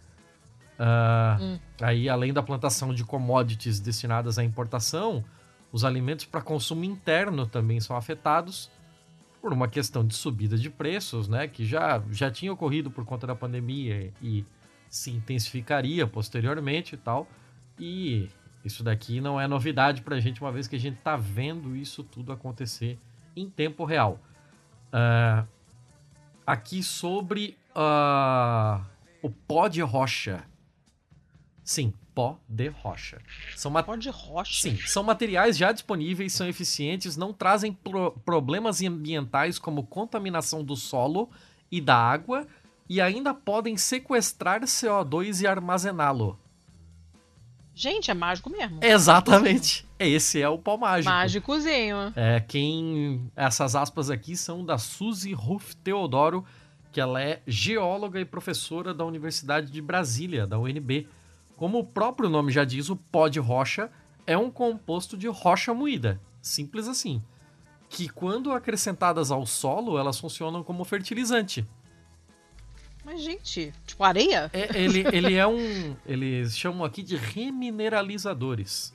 Uh, 0.79 1.43
hum. 1.43 1.59
Aí, 1.81 2.09
além 2.09 2.33
da 2.33 2.43
plantação 2.43 2.93
de 2.93 3.05
commodities 3.05 3.79
destinadas 3.79 4.39
à 4.39 4.45
importação, 4.45 5.25
os 5.71 5.85
alimentos 5.85 6.25
para 6.25 6.41
consumo 6.41 6.85
interno 6.85 7.47
também 7.47 7.79
são 7.79 7.97
afetados 7.97 8.71
por 9.41 9.53
uma 9.53 9.69
questão 9.69 10.05
de 10.05 10.15
subida 10.15 10.57
de 10.57 10.71
preços, 10.71 11.29
né? 11.29 11.47
Que 11.47 11.65
já, 11.65 12.03
já 12.11 12.31
tinha 12.31 12.53
ocorrido 12.53 12.91
por 12.91 13.05
conta 13.05 13.27
da 13.27 13.35
pandemia 13.35 14.13
e 14.21 14.45
se 14.89 15.11
intensificaria 15.11 16.07
posteriormente 16.07 16.95
e 16.95 16.99
tal. 16.99 17.29
E 17.79 18.29
isso 18.65 18.83
daqui 18.83 19.21
não 19.21 19.41
é 19.41 19.47
novidade 19.47 20.03
para 20.03 20.17
a 20.17 20.21
gente, 20.21 20.41
uma 20.41 20.53
vez 20.53 20.69
que 20.69 20.77
a 20.77 20.81
gente 20.81 20.99
está 20.99 21.17
vendo 21.17 21.77
isso 21.77 22.03
tudo 22.05 22.33
acontecer 22.33 22.99
em 23.35 23.49
tempo 23.49 23.85
real. 23.85 24.19
Uh, 24.93 25.47
aqui 26.47 26.83
sobre 26.83 27.57
uh, 27.75 28.85
o 29.23 29.31
pó 29.31 29.69
de 29.69 29.81
rocha. 29.81 30.45
Sim, 31.65 31.93
pó 32.15 32.39
de 32.49 32.69
rocha. 32.69 33.21
São. 33.57 33.73
Pó 33.73 33.97
de 33.97 34.11
rocha? 34.11 34.63
Sim, 34.63 34.77
são 34.87 35.03
materiais 35.03 35.57
já 35.57 35.73
disponíveis, 35.73 36.33
são 36.33 36.47
eficientes, 36.47 37.17
não 37.17 37.33
trazem 37.33 37.73
pro 37.73 38.13
problemas 38.25 38.83
ambientais 38.83 39.59
como 39.59 39.87
contaminação 39.87 40.63
do 40.63 40.77
solo 40.77 41.31
e 41.71 41.81
da 41.81 41.97
água 41.97 42.47
e 42.89 43.01
ainda 43.01 43.33
podem 43.33 43.77
sequestrar 43.77 44.63
CO2 44.63 45.43
e 45.43 45.47
armazená-lo. 45.47 46.39
Gente, 47.75 48.11
é 48.11 48.15
mágico 48.15 48.51
mesmo. 48.51 48.79
Exatamente. 48.83 49.87
Esse 49.99 50.43
é 50.43 50.49
o 50.49 50.59
pau 50.59 50.77
mágico. 50.77 51.13
Mágicozinho. 51.13 52.13
É, 52.15 52.41
quem. 52.41 53.31
Essas 53.35 53.75
aspas 53.75 54.11
aqui 54.11 54.37
são 54.37 54.65
da 54.65 54.77
Suzy 54.79 55.33
Ruff 55.33 55.77
Teodoro, 55.77 56.45
que 56.91 57.01
ela 57.01 57.23
é 57.23 57.41
geóloga 57.47 58.21
e 58.21 58.25
professora 58.25 58.93
da 58.93 59.05
Universidade 59.05 59.71
de 59.71 59.81
Brasília, 59.81 60.47
da 60.47 60.59
UNB. 60.59 61.09
Como 61.57 61.79
o 61.79 61.85
próprio 61.85 62.29
nome 62.29 62.53
já 62.53 62.65
diz, 62.65 62.91
o 62.91 62.97
pó 62.97 63.29
de 63.29 63.39
rocha 63.39 63.91
é 64.27 64.37
um 64.37 64.51
composto 64.51 65.17
de 65.17 65.29
rocha 65.29 65.73
moída. 65.73 66.21
Simples 66.41 66.89
assim. 66.89 67.23
Que 67.89 68.09
quando 68.09 68.53
acrescentadas 68.53 69.31
ao 69.31 69.47
solo, 69.47 69.99
elas 69.99 70.19
funcionam 70.19 70.63
como 70.63 70.85
fertilizante. 70.85 71.67
Mas, 73.05 73.21
gente, 73.21 73.73
tipo 73.87 74.05
areia? 74.05 74.51
É, 74.53 74.81
ele, 74.81 75.05
ele 75.13 75.35
é 75.35 75.47
um. 75.47 75.97
Eles 76.07 76.57
chamam 76.57 76.85
aqui 76.85 77.03
de 77.03 77.17
remineralizadores. 77.17 78.95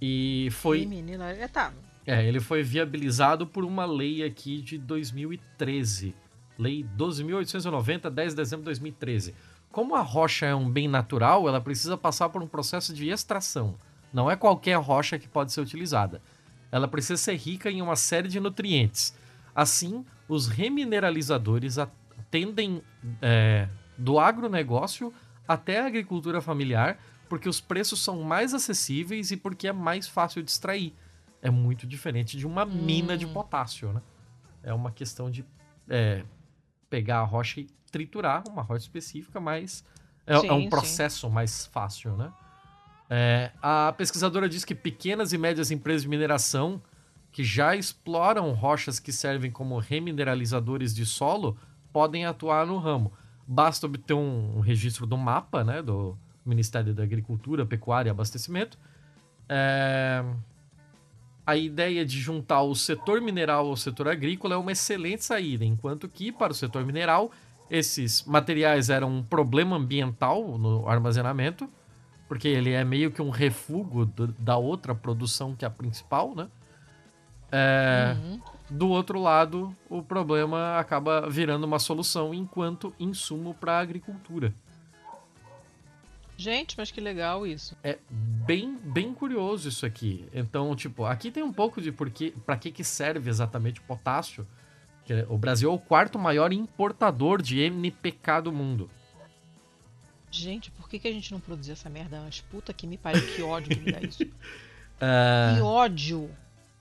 E 0.00 0.48
foi. 0.52 0.80
Remineralizador. 0.80 1.44
É, 1.44 1.48
tá. 1.48 1.72
É, 2.06 2.24
ele 2.26 2.38
foi 2.38 2.62
viabilizado 2.62 3.46
por 3.46 3.64
uma 3.64 3.84
lei 3.84 4.22
aqui 4.22 4.60
de 4.60 4.78
2013. 4.78 6.14
Lei 6.58 6.86
12.890, 6.96 8.10
10 8.10 8.32
de 8.32 8.36
dezembro 8.36 8.62
de 8.62 8.66
2013. 8.66 9.34
Como 9.70 9.94
a 9.94 10.00
rocha 10.00 10.46
é 10.46 10.54
um 10.54 10.70
bem 10.70 10.88
natural, 10.88 11.48
ela 11.48 11.60
precisa 11.60 11.96
passar 11.96 12.28
por 12.28 12.42
um 12.42 12.46
processo 12.46 12.94
de 12.94 13.08
extração. 13.08 13.74
Não 14.12 14.30
é 14.30 14.36
qualquer 14.36 14.78
rocha 14.78 15.18
que 15.18 15.28
pode 15.28 15.52
ser 15.52 15.60
utilizada. 15.60 16.22
Ela 16.70 16.88
precisa 16.88 17.16
ser 17.16 17.34
rica 17.36 17.70
em 17.70 17.82
uma 17.82 17.96
série 17.96 18.28
de 18.28 18.40
nutrientes. 18.40 19.14
Assim, 19.54 20.04
os 20.28 20.46
remineralizadores 20.46 21.78
tendem 22.30 22.82
é, 23.22 23.68
do 23.96 24.18
agronegócio 24.18 25.12
até 25.46 25.80
a 25.80 25.86
agricultura 25.86 26.40
familiar, 26.40 26.98
porque 27.28 27.48
os 27.48 27.60
preços 27.60 28.02
são 28.02 28.22
mais 28.22 28.54
acessíveis 28.54 29.30
e 29.30 29.36
porque 29.36 29.68
é 29.68 29.72
mais 29.72 30.06
fácil 30.06 30.42
de 30.42 30.50
extrair. 30.50 30.94
É 31.42 31.50
muito 31.50 31.86
diferente 31.86 32.36
de 32.36 32.46
uma 32.46 32.64
hum. 32.64 32.84
mina 32.84 33.16
de 33.16 33.26
potássio, 33.26 33.92
né? 33.92 34.02
É 34.62 34.74
uma 34.74 34.90
questão 34.90 35.30
de 35.30 35.44
é, 35.88 36.24
pegar 36.90 37.20
a 37.20 37.24
rocha 37.24 37.60
e 37.60 37.68
triturar 37.90 38.42
uma 38.48 38.62
rocha 38.62 38.84
específica, 38.84 39.40
mas 39.40 39.84
é, 40.26 40.38
sim, 40.38 40.48
é 40.48 40.52
um 40.52 40.68
processo 40.68 41.26
sim. 41.28 41.32
mais 41.32 41.66
fácil, 41.66 42.16
né? 42.16 42.32
É, 43.08 43.52
a 43.62 43.94
pesquisadora 43.96 44.48
diz 44.48 44.64
que 44.64 44.74
pequenas 44.74 45.32
e 45.32 45.38
médias 45.38 45.70
empresas 45.70 46.02
de 46.02 46.08
mineração 46.08 46.82
que 47.30 47.44
já 47.44 47.76
exploram 47.76 48.52
rochas 48.52 48.98
que 48.98 49.12
servem 49.12 49.50
como 49.50 49.78
remineralizadores 49.78 50.94
de 50.94 51.06
solo 51.06 51.56
podem 51.96 52.26
atuar 52.26 52.66
no 52.66 52.76
ramo. 52.76 53.10
Basta 53.48 53.86
obter 53.86 54.12
um, 54.12 54.58
um 54.58 54.60
registro 54.60 55.06
do 55.06 55.16
mapa, 55.16 55.64
né, 55.64 55.80
do 55.80 56.14
Ministério 56.44 56.92
da 56.92 57.02
Agricultura, 57.02 57.64
Pecuária 57.64 58.10
e 58.10 58.12
Abastecimento. 58.12 58.78
É... 59.48 60.22
A 61.46 61.56
ideia 61.56 62.04
de 62.04 62.20
juntar 62.20 62.60
o 62.60 62.74
setor 62.74 63.22
mineral 63.22 63.66
ao 63.66 63.76
setor 63.78 64.08
agrícola 64.08 64.56
é 64.56 64.58
uma 64.58 64.72
excelente 64.72 65.24
saída, 65.24 65.64
enquanto 65.64 66.06
que, 66.06 66.30
para 66.30 66.52
o 66.52 66.54
setor 66.54 66.84
mineral, 66.84 67.30
esses 67.70 68.24
materiais 68.24 68.90
eram 68.90 69.10
um 69.10 69.22
problema 69.22 69.76
ambiental 69.76 70.58
no 70.58 70.86
armazenamento, 70.86 71.66
porque 72.28 72.46
ele 72.46 72.72
é 72.72 72.84
meio 72.84 73.10
que 73.10 73.22
um 73.22 73.30
refúgio 73.30 74.04
da 74.38 74.58
outra 74.58 74.94
produção 74.94 75.56
que 75.56 75.64
é 75.64 75.68
a 75.68 75.70
principal, 75.70 76.34
né? 76.36 76.48
É... 77.50 78.14
Uhum. 78.18 78.55
Do 78.68 78.88
outro 78.88 79.20
lado, 79.20 79.74
o 79.88 80.02
problema 80.02 80.78
acaba 80.78 81.28
virando 81.28 81.64
uma 81.64 81.78
solução 81.78 82.34
enquanto 82.34 82.94
insumo 82.98 83.54
para 83.54 83.72
a 83.72 83.80
agricultura. 83.80 84.52
Gente, 86.36 86.76
mas 86.76 86.90
que 86.90 87.00
legal 87.00 87.46
isso. 87.46 87.74
É 87.82 87.98
bem, 88.10 88.76
bem 88.84 89.14
curioso 89.14 89.68
isso 89.68 89.86
aqui. 89.86 90.28
Então, 90.34 90.74
tipo, 90.76 91.04
aqui 91.04 91.30
tem 91.30 91.42
um 91.42 91.52
pouco 91.52 91.80
de 91.80 91.90
porque, 91.90 92.34
para 92.44 92.58
que 92.58 92.70
que 92.70 92.84
serve 92.84 93.30
exatamente 93.30 93.80
o 93.80 93.84
potássio. 93.84 94.46
Que 95.04 95.24
o 95.28 95.38
Brasil 95.38 95.70
é 95.70 95.72
o 95.72 95.78
quarto 95.78 96.18
maior 96.18 96.52
importador 96.52 97.40
de 97.40 97.60
NPK 97.60 98.42
do 98.42 98.52
mundo. 98.52 98.90
Gente, 100.30 100.70
por 100.72 100.88
que, 100.88 100.98
que 100.98 101.08
a 101.08 101.12
gente 101.12 101.32
não 101.32 101.40
produzia 101.40 101.72
essa 101.72 101.88
merda 101.88 102.18
antes? 102.18 102.42
Puta 102.42 102.72
que 102.72 102.86
me 102.86 102.98
pariu, 102.98 103.22
que 103.34 103.40
ódio 103.40 103.70
que 103.70 103.82
me 103.82 103.92
dá 103.92 104.00
isso. 104.02 104.24
uh... 104.24 104.26
Que 105.56 105.62
ódio! 105.62 106.30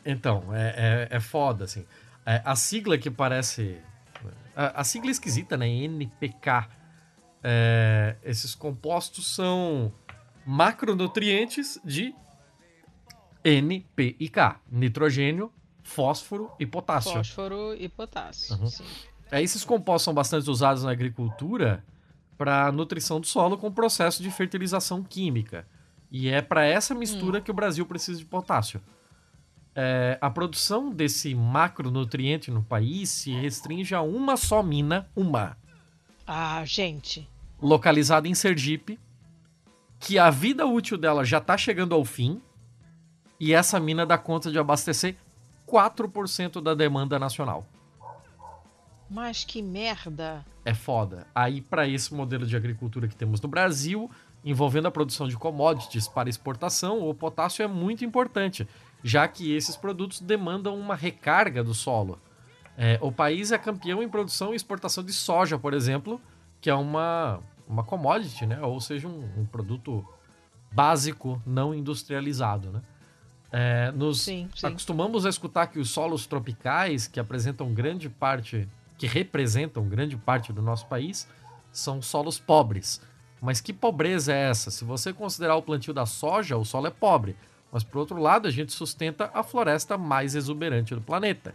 Então, 0.05 0.53
é, 0.53 1.07
é, 1.12 1.17
é 1.17 1.19
foda, 1.19 1.65
assim. 1.65 1.85
É, 2.25 2.41
a 2.45 2.55
sigla 2.55 2.97
que 2.97 3.09
parece. 3.09 3.77
A, 4.55 4.81
a, 4.81 4.83
sigla 4.83 5.09
é 5.09 5.12
esquisita, 5.12 5.57
né? 5.57 5.67
NPK. 5.67 6.67
É, 7.43 8.15
esses 8.24 8.55
compostos 8.55 9.27
são 9.27 9.91
macronutrientes 10.45 11.79
de 11.83 12.13
N, 13.43 13.85
P 13.95 14.15
e 14.19 14.29
K: 14.29 14.59
nitrogênio, 14.71 15.51
fósforo 15.83 16.51
e 16.59 16.65
potássio. 16.65 17.13
Fósforo 17.13 17.75
e 17.75 17.89
potássio. 17.89 18.55
Uhum. 18.55 18.67
Sim. 18.67 18.85
É, 19.31 19.41
esses 19.41 19.63
compostos 19.63 20.05
são 20.05 20.13
bastante 20.13 20.50
usados 20.50 20.83
na 20.83 20.91
agricultura 20.91 21.83
para 22.38 22.71
nutrição 22.71 23.19
do 23.19 23.27
solo 23.27 23.57
com 23.57 23.71
processo 23.71 24.21
de 24.21 24.29
fertilização 24.29 25.03
química. 25.03 25.67
E 26.12 26.29
é 26.29 26.41
para 26.41 26.65
essa 26.65 26.93
mistura 26.93 27.39
hum. 27.39 27.41
que 27.41 27.51
o 27.51 27.53
Brasil 27.53 27.85
precisa 27.85 28.19
de 28.19 28.25
potássio. 28.25 28.81
É, 29.75 30.17
a 30.22 30.29
produção 30.29 30.89
desse 30.89 31.36
macronutriente 31.36 32.50
no 32.50 32.63
país 32.63 33.10
se 33.10 33.32
restringe 33.32 33.94
a 33.94 34.01
uma 34.01 34.38
só 34.38 34.63
mina, 34.63 35.10
uma. 35.13 35.58
Ah, 36.25 36.63
gente. 36.63 37.29
Localizada 37.62 38.27
em 38.27 38.34
Sergipe, 38.34 38.98
que 40.00 40.17
a 40.17 40.29
vida 40.29 40.65
útil 40.65 40.98
dela 40.98 41.25
já 41.25 41.39
está 41.39 41.58
chegando 41.58 41.94
ao 41.94 42.05
fim, 42.05 42.41
e 43.39 43.53
essa 43.53 43.79
mina 43.79 44.05
dá 44.05 44.17
conta 44.17 44.50
de 44.50 44.58
abastecer 44.58 45.17
4% 45.67 46.62
da 46.62 46.74
demanda 46.74 47.20
nacional. 47.20 47.67
Mas 49.10 49.44
que 49.44 49.62
merda! 49.62 50.46
É 50.63 50.74
foda. 50.74 51.27
Aí, 51.34 51.62
para 51.62 51.88
esse 51.88 52.13
modelo 52.13 52.46
de 52.46 52.55
agricultura 52.55 53.08
que 53.08 53.15
temos 53.15 53.39
no 53.41 53.48
Brasil, 53.48 54.10
envolvendo 54.44 54.88
a 54.88 54.91
produção 54.91 55.27
de 55.27 55.36
commodities 55.38 56.08
para 56.08 56.29
exportação, 56.29 57.08
o 57.08 57.13
potássio 57.13 57.63
é 57.63 57.67
muito 57.67 58.03
importante, 58.03 58.67
já 59.05 59.27
que 59.27 59.55
esses 59.55 59.77
produtos 59.77 60.19
demandam 60.19 60.75
uma 60.75 60.95
recarga 60.95 61.63
do 61.63 61.75
solo. 61.75 62.19
É, 62.75 62.97
o 63.00 63.12
país 63.12 63.51
é 63.51 63.57
campeão 63.59 64.01
em 64.01 64.09
produção 64.09 64.51
e 64.51 64.55
exportação 64.55 65.03
de 65.03 65.13
soja, 65.13 65.59
por 65.59 65.75
exemplo, 65.75 66.19
que 66.59 66.71
é 66.71 66.74
uma, 66.74 67.39
uma 67.67 67.83
commodity, 67.83 68.47
né? 68.47 68.59
ou 68.63 68.81
seja, 68.81 69.07
um, 69.07 69.29
um 69.38 69.45
produto 69.45 70.03
básico 70.71 71.39
não 71.45 71.71
industrializado. 71.71 72.71
Né? 72.71 72.81
É, 73.51 73.91
nos 73.91 74.21
sim, 74.21 74.50
sim. 74.55 74.65
acostumamos 74.65 75.24
a 75.24 75.29
escutar 75.29 75.67
que 75.67 75.77
os 75.77 75.91
solos 75.91 76.25
tropicais, 76.25 77.08
que 77.08 77.19
apresentam 77.19 77.71
grande 77.75 78.10
parte 78.10 78.67
que 78.97 79.06
representam 79.06 79.88
grande 79.88 80.17
parte 80.17 80.51
do 80.51 80.63
nosso 80.63 80.88
país, 80.88 81.27
são 81.71 82.01
solos 82.01 82.39
pobres. 82.39 82.99
Mas 83.39 83.62
que 83.62 83.71
pobreza 83.71 84.34
é 84.34 84.49
essa? 84.49 84.71
Se 84.71 84.84
você 84.84 85.13
considerar 85.13 85.58
o 85.58 85.62
plantio 85.62 85.93
da 85.93 86.08
soja, 86.08 86.58
o 86.58 86.65
solo 86.65 86.88
é 86.88 86.89
pobre. 86.89 87.36
Mas 87.75 87.83
por 87.83 87.99
outro 87.99 88.17
lado, 88.21 88.47
a 88.47 88.51
gente 88.51 88.71
sustenta 88.71 89.29
a 89.33 89.43
floresta 89.43 89.97
mais 89.97 90.33
exuberante 90.33 90.95
do 90.95 91.01
planeta. 91.01 91.53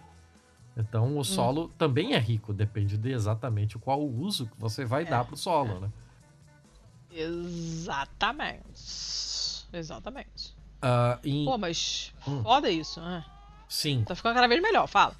Então 0.76 1.16
o 1.16 1.20
hum. 1.20 1.24
solo 1.24 1.72
também 1.78 2.12
é 2.12 2.18
rico, 2.18 2.52
depende 2.52 2.98
de 2.98 3.10
exatamente 3.10 3.78
qual 3.78 4.02
o 4.02 4.20
uso 4.20 4.44
que 4.44 4.52
você 4.58 4.84
vai 4.84 5.04
é, 5.04 5.06
dar 5.06 5.24
para 5.24 5.32
o 5.32 5.38
solo, 5.38 5.76
é. 5.76 5.80
né? 5.80 5.90
Exatamente. 7.10 8.68
Exatamente. 9.72 10.54
Uh, 10.84 11.18
em... 11.24 11.46
Pô, 11.46 11.56
mas 11.56 12.12
hum. 12.28 12.42
foda 12.42 12.68
isso, 12.68 13.00
né? 13.00 13.24
Sim. 13.66 14.04
Tá 14.04 14.14
ficando 14.14 14.34
cada 14.34 14.46
vez 14.46 14.60
melhor, 14.60 14.86
fala. 14.86 15.14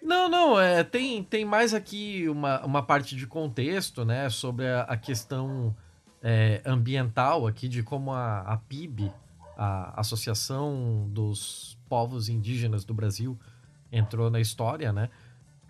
Não, 0.00 0.30
não, 0.30 0.58
é, 0.58 0.82
tem, 0.82 1.22
tem 1.24 1.44
mais 1.44 1.74
aqui 1.74 2.26
uma, 2.26 2.64
uma 2.64 2.82
parte 2.82 3.14
de 3.14 3.26
contexto, 3.26 4.02
né, 4.02 4.30
sobre 4.30 4.66
a, 4.66 4.80
a 4.84 4.96
questão 4.96 5.76
é, 6.22 6.62
ambiental 6.64 7.46
aqui, 7.46 7.68
de 7.68 7.82
como 7.82 8.12
a, 8.12 8.38
a 8.40 8.56
PIB, 8.56 9.12
a 9.58 10.00
Associação 10.00 11.08
dos 11.10 11.76
Povos 11.88 12.28
Indígenas 12.28 12.84
do 12.84 12.94
Brasil, 12.94 13.36
entrou 13.90 14.30
na 14.30 14.40
história, 14.40 14.92
né? 14.92 15.10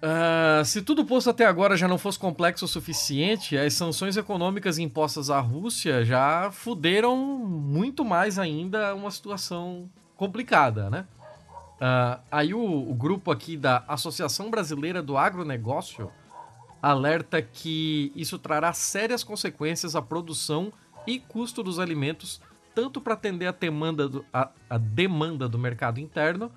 Uh, 0.00 0.64
se 0.64 0.80
tudo 0.82 1.04
posto 1.04 1.30
até 1.30 1.44
agora 1.44 1.76
já 1.76 1.88
não 1.88 1.98
fosse 1.98 2.18
complexo 2.18 2.66
o 2.66 2.68
suficiente, 2.68 3.56
as 3.56 3.74
sanções 3.74 4.16
econômicas 4.16 4.78
impostas 4.78 5.28
à 5.28 5.40
Rússia 5.40 6.04
já 6.04 6.50
fuderam 6.52 7.16
muito 7.16 8.04
mais 8.04 8.38
ainda 8.38 8.94
uma 8.94 9.10
situação 9.10 9.90
complicada, 10.16 10.88
né? 10.88 11.04
Uh, 11.80 12.20
aí 12.30 12.54
o, 12.54 12.60
o, 12.90 12.94
grupo 12.94 13.30
aqui 13.30 13.56
da 13.56 13.84
Associação 13.88 14.50
Brasileira 14.50 15.00
do 15.00 15.16
Agronegócio 15.16 16.10
alerta 16.82 17.40
que 17.40 18.12
isso 18.14 18.38
trará 18.38 18.72
sérias 18.72 19.22
consequências 19.24 19.96
à 19.96 20.02
produção 20.02 20.72
e 21.06 21.20
custo 21.20 21.62
dos 21.62 21.78
alimentos, 21.78 22.40
tanto 22.78 23.00
para 23.00 23.14
atender 23.14 23.48
a 23.48 23.50
demanda, 23.50 24.08
do, 24.08 24.24
a, 24.32 24.48
a 24.70 24.78
demanda 24.78 25.48
do 25.48 25.58
mercado 25.58 25.98
interno, 25.98 26.48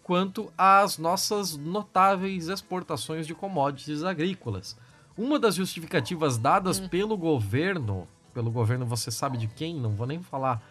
quanto 0.00 0.52
às 0.56 0.96
nossas 0.96 1.56
notáveis 1.56 2.46
exportações 2.46 3.26
de 3.26 3.34
commodities 3.34 4.04
agrícolas. 4.04 4.78
Uma 5.18 5.40
das 5.40 5.56
justificativas 5.56 6.38
dadas 6.38 6.78
hum. 6.78 6.86
pelo 6.86 7.16
governo, 7.16 8.06
pelo 8.32 8.48
governo 8.48 8.86
você 8.86 9.10
sabe 9.10 9.38
de 9.38 9.48
quem, 9.48 9.74
não 9.74 9.90
vou 9.90 10.06
nem 10.06 10.22
falar 10.22 10.62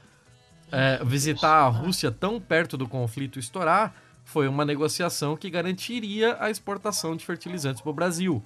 é, 0.71 1.03
visitar 1.03 1.65
a 1.65 1.67
Rússia 1.67 2.09
tão 2.09 2.39
perto 2.39 2.77
do 2.77 2.87
conflito 2.87 3.37
estourar 3.37 3.93
foi 4.23 4.47
uma 4.47 4.63
negociação 4.63 5.35
que 5.35 5.49
garantiria 5.49 6.37
a 6.39 6.49
exportação 6.49 7.17
de 7.17 7.25
fertilizantes 7.25 7.81
para 7.81 7.91
o 7.91 7.93
Brasil. 7.93 8.41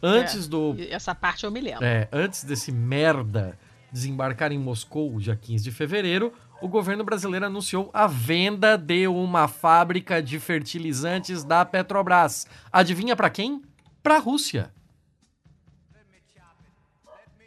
Antes 0.00 0.46
é, 0.46 0.48
do. 0.48 0.76
Essa 0.88 1.16
parte 1.16 1.42
eu 1.42 1.50
me 1.50 1.60
lembro. 1.60 1.84
É, 1.84 2.08
antes 2.12 2.44
desse 2.44 2.70
merda 2.70 3.58
desembarcar 3.94 4.50
em 4.50 4.58
Moscou, 4.58 5.20
dia 5.20 5.36
15 5.36 5.62
de 5.62 5.70
fevereiro, 5.70 6.32
o 6.60 6.66
governo 6.66 7.04
brasileiro 7.04 7.46
anunciou 7.46 7.90
a 7.94 8.08
venda 8.08 8.76
de 8.76 9.06
uma 9.06 9.46
fábrica 9.46 10.20
de 10.20 10.40
fertilizantes 10.40 11.44
da 11.44 11.64
Petrobras. 11.64 12.44
Adivinha 12.72 13.14
para 13.14 13.30
quem? 13.30 13.62
Para 14.02 14.16
a 14.16 14.18
Rússia. 14.18 14.74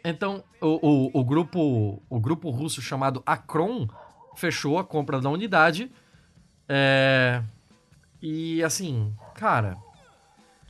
Então, 0.02 0.42
o, 0.58 0.88
o, 0.88 1.20
o, 1.20 1.24
grupo, 1.24 2.02
o 2.08 2.18
grupo 2.18 2.48
russo 2.48 2.80
chamado 2.80 3.22
Akron 3.26 3.86
fechou 4.34 4.78
a 4.78 4.84
compra 4.84 5.20
da 5.20 5.28
unidade. 5.28 5.92
É, 6.66 7.42
e 8.22 8.62
assim, 8.64 9.14
cara. 9.34 9.76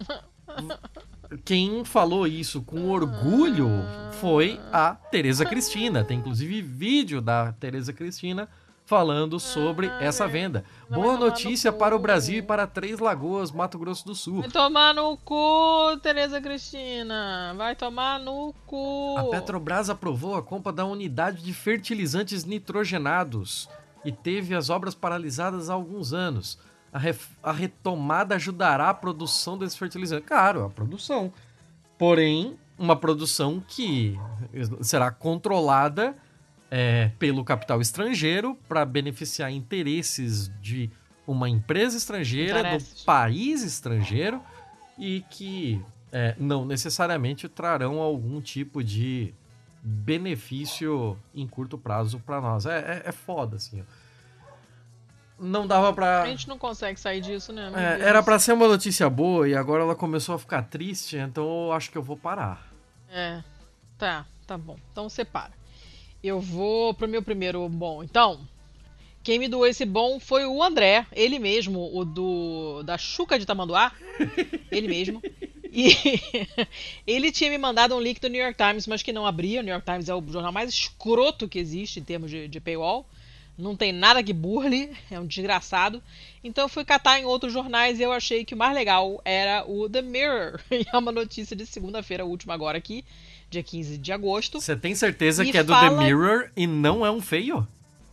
Quem 1.45 1.85
falou 1.85 2.27
isso 2.27 2.63
com 2.63 2.89
orgulho 2.89 3.69
foi 4.13 4.59
a 4.73 4.95
Tereza 4.95 5.45
Cristina. 5.45 6.03
Tem 6.03 6.19
inclusive 6.19 6.63
vídeo 6.63 7.21
da 7.21 7.53
Tereza 7.53 7.93
Cristina 7.93 8.49
falando 8.89 9.39
sobre 9.39 9.87
ah, 9.87 9.99
essa 10.01 10.27
venda. 10.27 10.65
Boa 10.89 11.19
notícia 11.19 11.71
para 11.71 11.95
o 11.95 11.99
Brasil 11.99 12.39
e 12.39 12.43
para 12.43 12.67
Três 12.67 12.99
Lagoas, 12.99 13.53
Mato 13.53 13.79
Grosso 13.79 14.07
do 14.07 14.15
Sul. 14.15 14.41
Vai 14.41 14.51
tomar 14.51 14.95
no 14.95 15.15
cu, 15.19 15.99
Tereza 16.03 16.41
Cristina. 16.41 17.53
Vai 17.55 17.77
tomar 17.77 18.19
no 18.19 18.55
cu. 18.67 19.17
A 19.19 19.25
Petrobras 19.25 19.91
aprovou 19.91 20.35
a 20.35 20.43
compra 20.43 20.73
da 20.73 20.87
unidade 20.87 21.43
de 21.43 21.53
fertilizantes 21.53 22.47
nitrogenados 22.47 23.69
e 24.03 24.11
teve 24.11 24.55
as 24.55 24.71
obras 24.71 24.95
paralisadas 24.95 25.69
há 25.69 25.75
alguns 25.75 26.15
anos. 26.15 26.59
A, 26.93 27.01
a 27.43 27.53
retomada 27.53 28.35
ajudará 28.37 28.91
a 28.91 28.95
produção 28.95 29.59
desses 29.59 29.77
fertilizantes. 29.77 30.27
Claro, 30.27 30.65
a 30.65 30.71
produção. 30.71 31.33
Porém, 31.99 32.57
uma 32.79 32.97
produção 32.97 33.63
que 33.67 34.19
será 34.81 35.11
controlada 35.11 36.17
é, 36.71 37.11
pelo 37.19 37.45
capital 37.45 37.81
estrangeiro 37.81 38.57
para 38.69 38.85
beneficiar 38.85 39.51
interesses 39.51 40.51
de 40.61 40.91
uma 41.27 41.49
empresa 41.49 41.97
estrangeira, 41.97 42.79
do 42.79 42.85
país 43.05 43.63
estrangeiro 43.63 44.41
e 44.99 45.23
que 45.31 45.81
é, 46.11 46.35
não 46.39 46.65
necessariamente 46.65 47.49
trarão 47.49 48.01
algum 48.01 48.41
tipo 48.41 48.83
de 48.83 49.35
benefício 49.83 51.19
em 51.35 51.47
curto 51.47 51.77
prazo 51.77 52.19
para 52.21 52.41
nós. 52.41 52.67
É, 52.67 52.79
é, 52.79 53.03
é, 53.09 53.13
foda, 53.13 53.57
assim. 53.57 53.83
Não 55.39 55.67
dava 55.67 55.93
pra. 55.93 56.23
A 56.23 56.27
gente 56.27 56.49
não 56.49 56.59
consegue 56.59 56.99
sair 56.99 57.21
disso, 57.21 57.53
né? 57.53 57.71
É, 58.01 58.09
era 58.09 58.23
para 58.23 58.39
ser 58.39 58.53
uma 58.53 58.67
notícia 58.67 59.09
boa 59.09 59.49
e 59.49 59.55
agora 59.55 59.83
ela 59.85 59.95
começou 59.95 60.35
a 60.35 60.39
ficar 60.39 60.63
triste, 60.63 61.17
então 61.17 61.67
eu 61.67 61.73
acho 61.73 61.91
que 61.91 61.97
eu 61.99 62.03
vou 62.03 62.17
parar. 62.17 62.67
É, 63.11 63.43
tá, 63.97 64.27
tá 64.47 64.59
bom. 64.59 64.77
Então 64.91 65.09
separa. 65.09 65.53
Eu 66.23 66.41
vou 66.41 66.93
pro 66.93 67.07
meu 67.07 67.23
primeiro 67.23 67.69
bom. 67.69 68.03
Então, 68.03 68.41
Quem 69.23 69.39
me 69.39 69.49
doou 69.49 69.67
esse 69.67 69.85
bom 69.85 70.19
foi 70.19 70.47
o 70.47 70.63
André, 70.63 71.07
ele 71.13 71.39
mesmo, 71.39 71.91
o 71.95 72.05
do 72.05 72.83
da 72.83 72.97
Chuca 72.97 73.39
de 73.39 73.45
Tamanduá, 73.45 73.93
ele 74.73 74.89
mesmo. 74.89 75.23
E 75.71 75.95
ele 77.07 77.31
tinha 77.31 77.51
me 77.51 77.59
mandado 77.59 77.95
um 77.95 78.01
link 78.01 78.21
do 78.21 78.29
New 78.29 78.41
York 78.43 78.57
Times, 78.57 78.87
mas 78.87 79.03
que 79.03 79.13
não 79.13 79.27
abria. 79.27 79.61
O 79.61 79.63
New 79.63 79.73
York 79.73 79.85
Times 79.85 80.09
é 80.09 80.15
o 80.15 80.25
jornal 80.27 80.51
mais 80.53 80.71
escroto 80.71 81.47
que 81.49 81.59
existe 81.59 82.01
em 82.01 82.05
termos 82.05 82.31
de, 82.31 82.49
de 82.49 82.59
paywall. 82.61 83.07
Não 83.59 83.75
tem 83.75 83.93
nada 83.93 84.23
que 84.23 84.33
burle, 84.33 84.97
é 85.11 85.19
um 85.19 85.27
desgraçado. 85.27 86.01
Então 86.45 86.65
eu 86.65 86.69
fui 86.69 86.85
catar 86.85 87.19
em 87.19 87.25
outros 87.25 87.53
jornais 87.53 87.99
e 87.99 88.03
eu 88.05 88.13
achei 88.13 88.45
que 88.45 88.55
o 88.55 88.57
mais 88.57 88.73
legal 88.73 89.21
era 89.25 89.65
o 89.69 89.89
The 89.91 90.01
Mirror. 90.01 90.61
E 90.71 90.87
é 90.93 90.97
uma 90.97 91.11
notícia 91.11 91.57
de 91.57 91.67
segunda-feira, 91.67 92.25
última 92.25 92.55
agora 92.55 92.79
aqui, 92.79 93.05
dia 93.51 93.63
15 93.63 93.99
de 93.99 94.13
agosto. 94.13 94.61
Você 94.61 94.77
tem 94.77 94.95
certeza 94.95 95.45
que 95.45 95.59
é 95.59 95.65
do 95.65 95.73
fala- 95.73 95.91
The 95.99 96.05
Mirror 96.05 96.51
e 96.57 96.67
não 96.69 97.05
é 97.05 97.11
um 97.11 97.21
feio? 97.21 97.67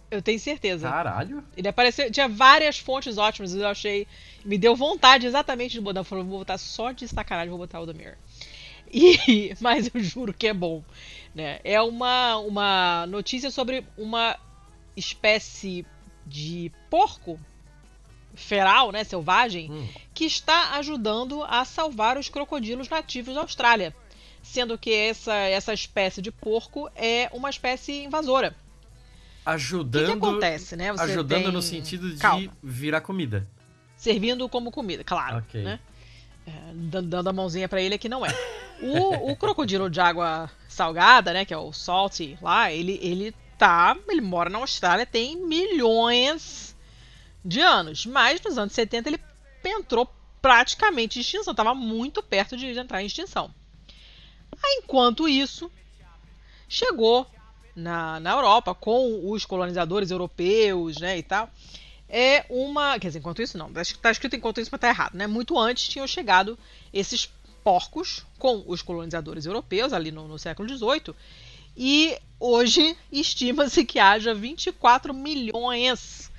Eu 0.09 0.21
tenho 0.21 0.39
certeza. 0.39 0.89
Caralho. 0.89 1.43
Ele 1.55 1.67
apareceu, 1.67 2.09
tinha 2.11 2.27
várias 2.27 2.79
fontes 2.79 3.17
ótimas, 3.17 3.53
eu 3.53 3.67
achei, 3.67 4.07
me 4.43 4.57
deu 4.57 4.75
vontade 4.75 5.27
exatamente 5.27 5.73
de 5.73 5.81
botar, 5.81 5.99
eu 5.99 6.03
falei, 6.05 6.23
vou 6.23 6.39
botar 6.39 6.57
só 6.57 6.91
de 6.91 7.07
sacanagem, 7.07 7.49
vou 7.49 7.57
botar 7.59 7.79
o 7.81 7.85
The 7.85 7.93
Mirror. 7.93 8.15
E, 8.91 9.53
mas 9.59 9.89
eu 9.93 10.01
juro 10.01 10.33
que 10.33 10.47
é 10.47 10.53
bom, 10.53 10.83
né? 11.33 11.59
É 11.63 11.81
uma 11.81 12.37
uma 12.37 13.05
notícia 13.07 13.49
sobre 13.51 13.83
uma 13.97 14.37
espécie 14.95 15.85
de 16.25 16.71
porco 16.89 17.39
feral, 18.33 18.91
né, 18.91 19.03
selvagem, 19.03 19.71
Hum. 19.71 19.87
que 20.13 20.25
está 20.25 20.75
ajudando 20.77 21.43
a 21.43 21.63
salvar 21.63 22.17
os 22.17 22.27
crocodilos 22.29 22.89
nativos 22.89 23.33
da 23.35 23.41
Austrália, 23.41 23.95
sendo 24.43 24.77
que 24.77 24.93
essa 24.93 25.33
essa 25.33 25.73
espécie 25.73 26.21
de 26.21 26.31
porco 26.31 26.89
é 26.95 27.29
uma 27.33 27.49
espécie 27.49 28.03
invasora. 28.03 28.49
O 28.49 28.53
que, 29.45 29.49
Ajudando. 29.51 30.05
que 30.07 30.11
acontece, 30.11 30.75
né? 30.75 30.91
Você 30.91 31.03
ajudando 31.03 31.43
tem- 31.43 31.51
no 31.51 31.61
sentido 31.61 32.09
de 32.11 32.17
Calma. 32.17 32.51
virar 32.63 33.01
comida. 33.01 33.47
servindo 33.95 34.47
como 34.49 34.71
comida, 34.71 35.03
claro, 35.03 35.37
Ok. 35.37 35.63
né? 35.63 35.79
É, 36.45 36.51
dan- 36.73 37.03
dando 37.03 37.29
a 37.29 37.33
mãozinha 37.33 37.67
pra 37.69 37.81
ele 37.81 37.95
é 37.95 37.97
que 37.97 38.09
não 38.09 38.25
é. 38.25 38.29
O, 38.81 39.31
o 39.31 39.35
crocodilo 39.37 39.89
de 39.89 40.01
água 40.01 40.49
salgada, 40.67 41.31
né, 41.31 41.45
que 41.45 41.53
é 41.53 41.57
o 41.57 41.71
salty 41.71 42.37
lá, 42.41 42.71
ele 42.71 42.99
ele 43.01 43.33
tá, 43.57 43.97
ele 44.07 44.21
mora 44.21 44.49
na 44.49 44.59
Austrália 44.59 45.05
tem 45.05 45.37
milhões 45.37 46.75
de 47.43 47.61
anos, 47.61 48.05
mas 48.05 48.41
nos 48.41 48.57
anos 48.57 48.73
70 48.73 49.09
ele 49.09 49.19
entrou 49.63 50.09
praticamente 50.41 51.17
em 51.17 51.21
extinção, 51.21 51.55
tava 51.55 51.73
muito 51.73 52.21
perto 52.21 52.55
de 52.55 52.67
entrar 52.77 53.01
em 53.01 53.07
extinção. 53.07 53.53
Enquanto 54.77 55.27
isso, 55.27 55.71
chegou 56.67 57.27
na, 57.75 58.19
na 58.19 58.31
Europa 58.31 58.73
com 58.73 59.31
os 59.31 59.45
colonizadores 59.45 60.11
europeus, 60.11 60.97
né, 60.97 61.17
e 61.17 61.23
tal, 61.23 61.49
é 62.07 62.45
uma. 62.49 62.99
Quer 62.99 63.07
dizer, 63.07 63.19
enquanto 63.19 63.41
isso 63.41 63.57
não. 63.57 63.71
Tá 63.73 64.11
escrito 64.11 64.35
enquanto 64.35 64.61
isso, 64.61 64.69
mas 64.71 64.79
tá 64.79 64.87
errado, 64.87 65.15
né? 65.15 65.27
Muito 65.27 65.57
antes 65.57 65.87
tinham 65.87 66.07
chegado 66.07 66.57
esses 66.93 67.31
porcos 67.63 68.25
com 68.37 68.63
os 68.67 68.81
colonizadores 68.81 69.45
europeus 69.45 69.91
ali 69.91 70.11
no, 70.11 70.27
no 70.27 70.37
século 70.37 70.69
XVIII. 70.69 71.15
E 71.75 72.17
hoje 72.39 72.95
estima-se 73.11 73.83
que 73.85 73.99
haja 73.99 74.33
24 74.33 75.13
milhões 75.13 76.31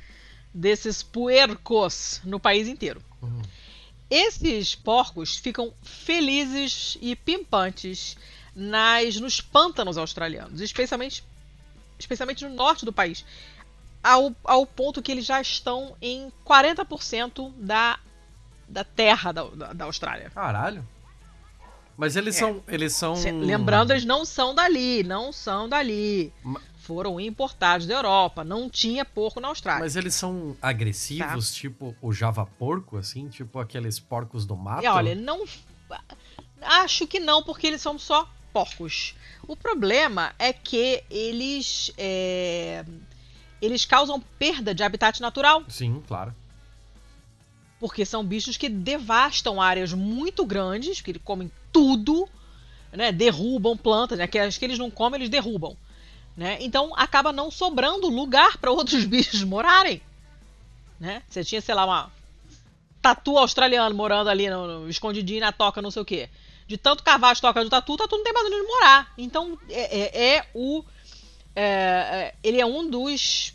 desses 0.52 1.02
puercos 1.02 2.20
no 2.24 2.40
país 2.40 2.68
inteiro. 2.68 3.02
Uhum. 3.20 3.42
Esses 4.08 4.74
porcos 4.74 5.36
ficam 5.36 5.72
felizes 5.82 6.96
e 7.00 7.14
pimpantes 7.16 8.16
nas, 8.54 9.16
nos 9.16 9.40
pântanos 9.40 9.98
australianos, 9.98 10.60
especialmente, 10.60 11.22
especialmente 11.98 12.44
no 12.44 12.54
norte 12.54 12.84
do 12.84 12.92
país 12.92 13.24
ao, 14.06 14.32
ao 14.44 14.64
ponto 14.64 15.02
que 15.02 15.10
eles 15.10 15.26
já 15.26 15.40
estão 15.40 15.96
em 16.00 16.32
40% 16.46 17.52
da, 17.56 17.98
da 18.68 18.84
terra 18.84 19.32
da, 19.32 19.44
da, 19.44 19.72
da 19.72 19.84
Austrália. 19.84 20.30
Caralho. 20.30 20.86
Mas 21.96 22.14
eles 22.16 22.36
É. 22.36 22.38
são. 22.40 22.62
Eles 22.68 22.94
são. 22.94 23.14
Lembrando, 23.40 23.90
eles 23.92 24.04
não 24.04 24.24
são 24.24 24.54
dali, 24.54 25.02
não 25.02 25.32
são 25.32 25.68
dali. 25.68 26.32
Ma- 26.42 26.60
Foram 26.78 27.18
importados 27.18 27.84
da 27.84 27.94
Europa, 27.94 28.44
não 28.44 28.70
tinha 28.70 29.04
porco 29.04 29.40
na 29.40 29.48
Austrália. 29.48 29.80
Mas 29.82 29.96
eles 29.96 30.14
são 30.14 30.56
agressivos, 30.62 31.52
tipo 31.52 31.96
o 32.00 32.12
Java 32.12 32.46
porco, 32.46 32.96
assim? 32.96 33.28
Tipo 33.28 33.58
aqueles 33.58 33.98
porcos 33.98 34.46
do 34.46 34.54
mato? 34.56 34.84
E 34.84 34.86
olha, 34.86 35.12
não. 35.16 35.44
Acho 36.62 37.06
que 37.06 37.18
não, 37.20 37.42
porque 37.42 37.66
eles 37.66 37.80
são 37.80 37.98
só 37.98 38.28
porcos. 38.52 39.14
O 39.48 39.56
problema 39.56 40.32
é 40.38 40.52
que 40.52 41.02
eles. 41.10 41.90
é, 41.98 42.84
Eles 43.60 43.84
causam 43.84 44.20
perda 44.38 44.74
de 44.74 44.82
habitat 44.82 45.20
natural. 45.20 45.64
Sim, 45.68 46.02
claro. 46.06 46.34
Porque 47.86 48.04
são 48.04 48.24
bichos 48.24 48.56
que 48.56 48.68
devastam 48.68 49.62
áreas 49.62 49.92
muito 49.92 50.44
grandes, 50.44 51.00
que 51.00 51.16
comem 51.20 51.50
tudo, 51.72 52.28
né? 52.90 53.12
Derrubam 53.12 53.76
plantas, 53.76 54.18
né? 54.18 54.26
Que 54.26 54.38
que 54.50 54.64
eles 54.64 54.76
não 54.78 54.90
comem, 54.90 55.18
eles 55.20 55.28
derrubam, 55.30 55.76
né? 56.36 56.58
Então 56.60 56.92
acaba 56.96 57.32
não 57.32 57.48
sobrando 57.48 58.08
lugar 58.08 58.58
para 58.58 58.72
outros 58.72 59.04
bichos 59.06 59.44
morarem, 59.44 60.02
né? 60.98 61.22
Você 61.28 61.44
tinha, 61.44 61.60
sei 61.60 61.76
lá, 61.76 61.84
uma 61.86 62.12
tatu 63.00 63.38
australiano 63.38 63.94
morando 63.94 64.28
ali 64.30 64.50
no, 64.50 64.80
no- 64.80 64.88
escondidinho 64.90 65.40
na 65.40 65.52
toca, 65.52 65.80
não 65.80 65.92
sei 65.92 66.02
o 66.02 66.04
quê. 66.04 66.28
De 66.66 66.76
tanto 66.76 67.04
cavar 67.04 67.30
as 67.30 67.40
tocas 67.40 67.62
do 67.62 67.70
tatu, 67.70 67.92
o 67.92 67.96
tatu 67.96 68.16
não 68.16 68.24
tem 68.24 68.32
mais 68.32 68.46
onde 68.46 68.62
morar. 68.66 69.12
Então 69.16 69.56
é, 69.70 69.98
é- 70.00 70.34
é 70.38 70.46
o 70.52 70.84
é, 71.54 71.62
é, 71.62 72.34
ele 72.42 72.60
é 72.60 72.66
um 72.66 72.90
dos 72.90 73.54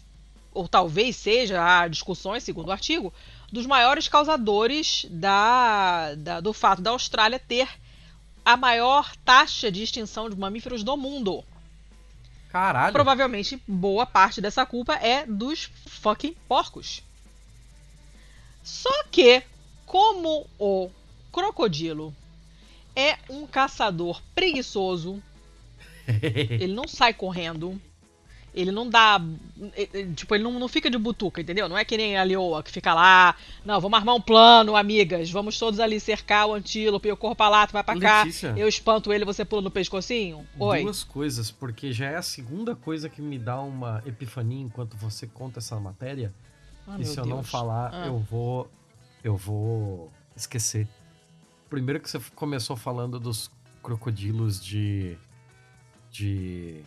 ou 0.53 0.67
talvez 0.67 1.15
seja, 1.17 1.61
há 1.63 1.87
discussões, 1.87 2.43
segundo 2.43 2.67
o 2.67 2.71
artigo, 2.71 3.13
dos 3.51 3.65
maiores 3.65 4.07
causadores 4.07 5.05
da, 5.09 6.15
da- 6.15 6.39
do 6.39 6.53
fato 6.53 6.81
da 6.81 6.91
Austrália 6.91 7.37
ter 7.39 7.67
a 8.43 8.55
maior 8.57 9.15
taxa 9.25 9.71
de 9.71 9.83
extinção 9.83 10.29
de 10.29 10.35
mamíferos 10.35 10.83
do 10.83 10.95
mundo. 10.97 11.43
Caralho. 12.49 12.91
Provavelmente, 12.93 13.61
boa 13.67 14.05
parte 14.05 14.41
dessa 14.41 14.65
culpa 14.65 14.93
é 14.95 15.25
dos 15.25 15.69
fucking 15.87 16.35
porcos. 16.47 17.03
Só 18.63 19.03
que, 19.11 19.41
como 19.85 20.47
o 20.59 20.89
crocodilo 21.31 22.13
é 22.95 23.17
um 23.29 23.47
caçador 23.47 24.21
preguiçoso, 24.35 25.21
ele 26.07 26.73
não 26.73 26.87
sai 26.87 27.13
correndo. 27.13 27.79
Ele 28.53 28.69
não 28.71 28.89
dá. 28.89 29.21
eh, 29.77 29.87
eh, 29.93 30.07
Tipo, 30.13 30.35
ele 30.35 30.43
não, 30.43 30.51
não 30.59 30.67
fica 30.67 30.89
de 30.89 30.97
butuca, 30.97 31.39
entendeu? 31.39 31.69
Não 31.69 31.77
é 31.77 31.85
que 31.85 31.95
nem 31.95 32.17
a 32.17 32.23
leoa 32.23 32.61
que 32.61 32.69
fica 32.69 32.93
lá. 32.93 33.33
Não, 33.63 33.79
vamos 33.79 33.97
armar 33.97 34.13
um 34.15 34.19
plano, 34.21 34.75
amigas. 34.75 35.31
Vamos 35.31 35.57
todos 35.57 35.79
ali 35.79 35.99
cercar 36.01 36.47
o 36.47 36.53
antílope. 36.53 37.07
Eu 37.07 37.15
corro 37.15 37.35
pra 37.35 37.47
lá, 37.47 37.65
tu 37.65 37.71
vai 37.71 37.83
pra 37.83 37.97
cá. 37.97 38.23
Letícia. 38.23 38.53
Eu 38.57 38.67
espanto 38.67 39.13
ele, 39.13 39.23
você 39.23 39.45
pula 39.45 39.61
no 39.61 39.71
pescocinho. 39.71 40.45
Oi. 40.59 40.83
Duas 40.83 41.01
coisas, 41.03 41.49
porque 41.49 41.93
já 41.93 42.07
é 42.07 42.15
a 42.17 42.21
segunda 42.21 42.75
coisa 42.75 43.07
que 43.07 43.21
me 43.21 43.39
dá 43.39 43.61
uma 43.61 44.03
epifania 44.05 44.61
enquanto 44.61 44.97
você 44.97 45.25
conta 45.27 45.59
essa 45.59 45.79
matéria. 45.79 46.33
Ah, 46.85 46.97
e 46.99 47.05
se 47.05 47.17
eu 47.17 47.25
não 47.25 47.37
Deus. 47.37 47.49
falar, 47.49 47.91
Ah. 47.93 48.07
eu 48.07 48.19
vou. 48.19 48.69
Eu 49.23 49.37
vou 49.37 50.11
esquecer. 50.35 50.87
Primeiro 51.69 52.01
que 52.01 52.09
você 52.09 52.19
começou 52.35 52.75
falando 52.75 53.17
dos 53.17 53.49
crocodilos 53.81 54.59
de. 54.61 55.15
de 56.11 56.81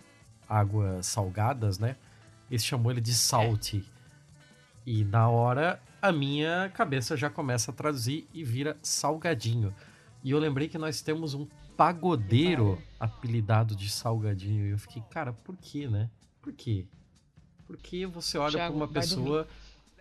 águas 0.55 1.07
salgadas, 1.07 1.79
né? 1.79 1.97
E 2.51 2.59
chamou 2.59 2.93
ele 2.93 3.01
de 3.01 3.15
salty. 3.15 3.85
E 4.87 5.05
na 5.05 5.29
hora 5.29 5.81
a 6.01 6.13
minha 6.13 6.71
cabeça 6.75 7.17
já 7.17 7.31
começa 7.31 7.71
a 7.71 7.75
traduzir 7.75 8.29
e 8.33 8.45
vira 8.45 8.77
salgadinho. 8.83 9.75
E 10.23 10.31
eu 10.31 10.39
lembrei 10.39 10.69
que 10.69 10.79
nós 10.79 11.01
temos 11.01 11.35
um 11.35 11.47
pagodeiro 11.77 12.81
apelidado 13.01 13.75
de 13.75 13.91
salgadinho. 13.91 14.67
E 14.67 14.71
eu 14.71 14.79
fiquei, 14.79 15.03
cara, 15.11 15.33
por 15.33 15.57
que, 15.57 15.89
né? 15.89 16.09
Por 16.41 16.53
quê? 16.53 16.87
Porque 17.67 18.07
você 18.07 18.39
olha 18.39 18.59
pra 18.59 18.71
uma 18.71 18.87
pessoa 18.89 19.49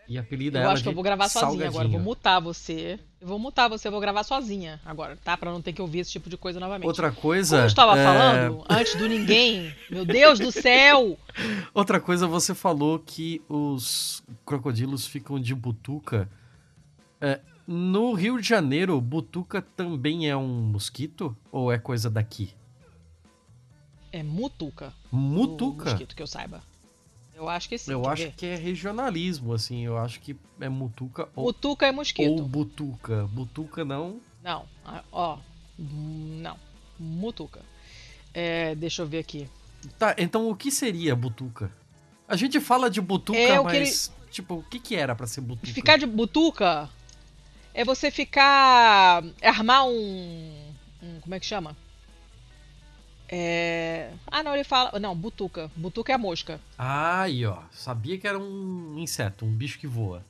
e 0.08 0.18
apelida 0.18 0.60
Eu 0.60 0.64
ela 0.64 0.74
acho 0.74 0.84
que 0.84 0.90
eu 0.90 0.94
vou 0.94 1.04
gravar 1.04 1.30
sozinha 1.30 1.68
agora. 1.68 1.88
Vou 1.88 2.00
mutar 2.00 2.40
você. 2.40 3.00
Eu 3.22 3.28
vou 3.28 3.40
mutar 3.40 3.70
você, 3.70 3.88
eu 3.88 3.92
vou 3.92 4.02
gravar 4.02 4.24
sozinha 4.24 4.82
agora, 4.86 5.18
tá? 5.24 5.38
Pra 5.38 5.52
não 5.52 5.62
ter 5.62 5.72
que 5.72 5.82
ouvir 5.82 6.00
esse 6.00 6.12
tipo 6.12 6.30
de 6.30 6.36
coisa 6.36 6.60
novamente. 6.60 6.86
Outra 6.86 7.12
coisa. 7.12 7.56
Como 7.56 7.64
eu 7.64 7.68
estava 7.68 7.98
é, 7.98 8.04
falando, 8.04 8.66
antes 8.70 8.96
do 8.96 9.08
ninguém. 9.08 9.74
Meu 9.90 10.06
Deus 10.06 10.40
do 10.40 10.52
céu! 10.52 11.18
Outra 11.74 12.00
coisa, 12.02 12.28
você 12.28 12.54
falou 12.54 13.00
que 13.00 13.42
os 13.48 14.22
crocodilos 14.46 15.08
ficam 15.08 15.40
de 15.40 15.56
butuca. 15.56 16.30
É, 17.22 17.40
no 17.66 18.12
Rio 18.12 18.42
de 18.42 18.48
Janeiro, 18.48 19.00
butuca 19.00 19.62
também 19.62 20.30
é 20.30 20.36
um 20.36 20.48
mosquito? 20.48 21.36
Ou 21.50 21.72
é 21.72 21.80
coisa 21.80 22.10
daqui? 22.10 22.54
É 24.12 24.22
mutuca. 24.22 24.94
o 25.12 25.16
Mutuca? 25.16 25.92
mosquito 25.92 26.16
que 26.16 26.22
eu 26.22 26.28
saiba. 26.28 26.62
Eu 27.36 27.50
acho 27.50 27.68
que 27.68 27.78
sim. 27.78 27.92
Eu 27.92 28.08
acho 28.08 28.24
ver? 28.24 28.34
que 28.34 28.46
é 28.46 28.56
regionalismo, 28.56 29.54
assim. 29.54 29.84
Eu 29.86 29.98
acho 29.98 30.20
que 30.20 30.36
é 30.60 30.70
mutuca 30.70 31.28
ou, 31.36 31.46
Mutuca 31.46 31.86
é 31.86 31.90
ou 31.90 31.96
mosquito. 31.96 32.44
butuca. 32.44 33.28
Butuca 33.32 33.84
não. 33.84 34.20
Não, 34.44 34.66
ó. 35.12 35.38
Não. 35.78 36.58
Mutuca. 37.00 37.62
É, 38.34 38.76
deixa 38.76 39.02
eu 39.02 39.08
ver 39.08 39.20
aqui. 39.20 39.50
Tá, 39.98 40.16
então 40.18 40.50
o 40.50 40.56
que 40.56 40.72
seria 40.72 41.16
butuca? 41.16 41.72
A 42.28 42.36
gente 42.36 42.60
fala 42.60 42.90
de 42.90 43.02
butuca, 43.02 43.38
É 43.38 43.60
mas 43.60 44.12
Tipo, 44.34 44.56
o 44.56 44.64
que 44.64 44.80
que 44.80 44.96
era 44.96 45.14
pra 45.16 45.28
ser 45.28 45.42
butuca? 45.42 45.72
Ficar 45.72 45.98
de 45.98 46.08
butuca 46.08 46.90
é 47.72 47.86
você 47.86 48.10
ficar. 48.10 49.24
é 49.40 49.48
armar 49.48 49.86
um, 49.86 50.74
um. 51.04 51.20
Como 51.22 51.36
é 51.36 51.40
que 51.40 51.46
chama? 51.46 51.78
É. 53.36 54.12
Ah, 54.28 54.44
não, 54.44 54.54
ele 54.54 54.64
fala. 54.64 55.00
Não, 55.00 55.16
butuca. 55.16 55.72
Butuca 55.76 56.12
é 56.12 56.16
a 56.16 56.20
mosca. 56.20 56.60
Ah, 56.78 57.22
aí, 57.22 57.44
ó. 57.46 57.58
Sabia 57.72 58.16
que 58.18 58.28
era 58.28 58.38
um 58.38 58.96
inseto, 59.00 59.44
um 59.44 59.52
bicho 59.52 59.80
que 59.80 59.88
voa. 59.88 60.24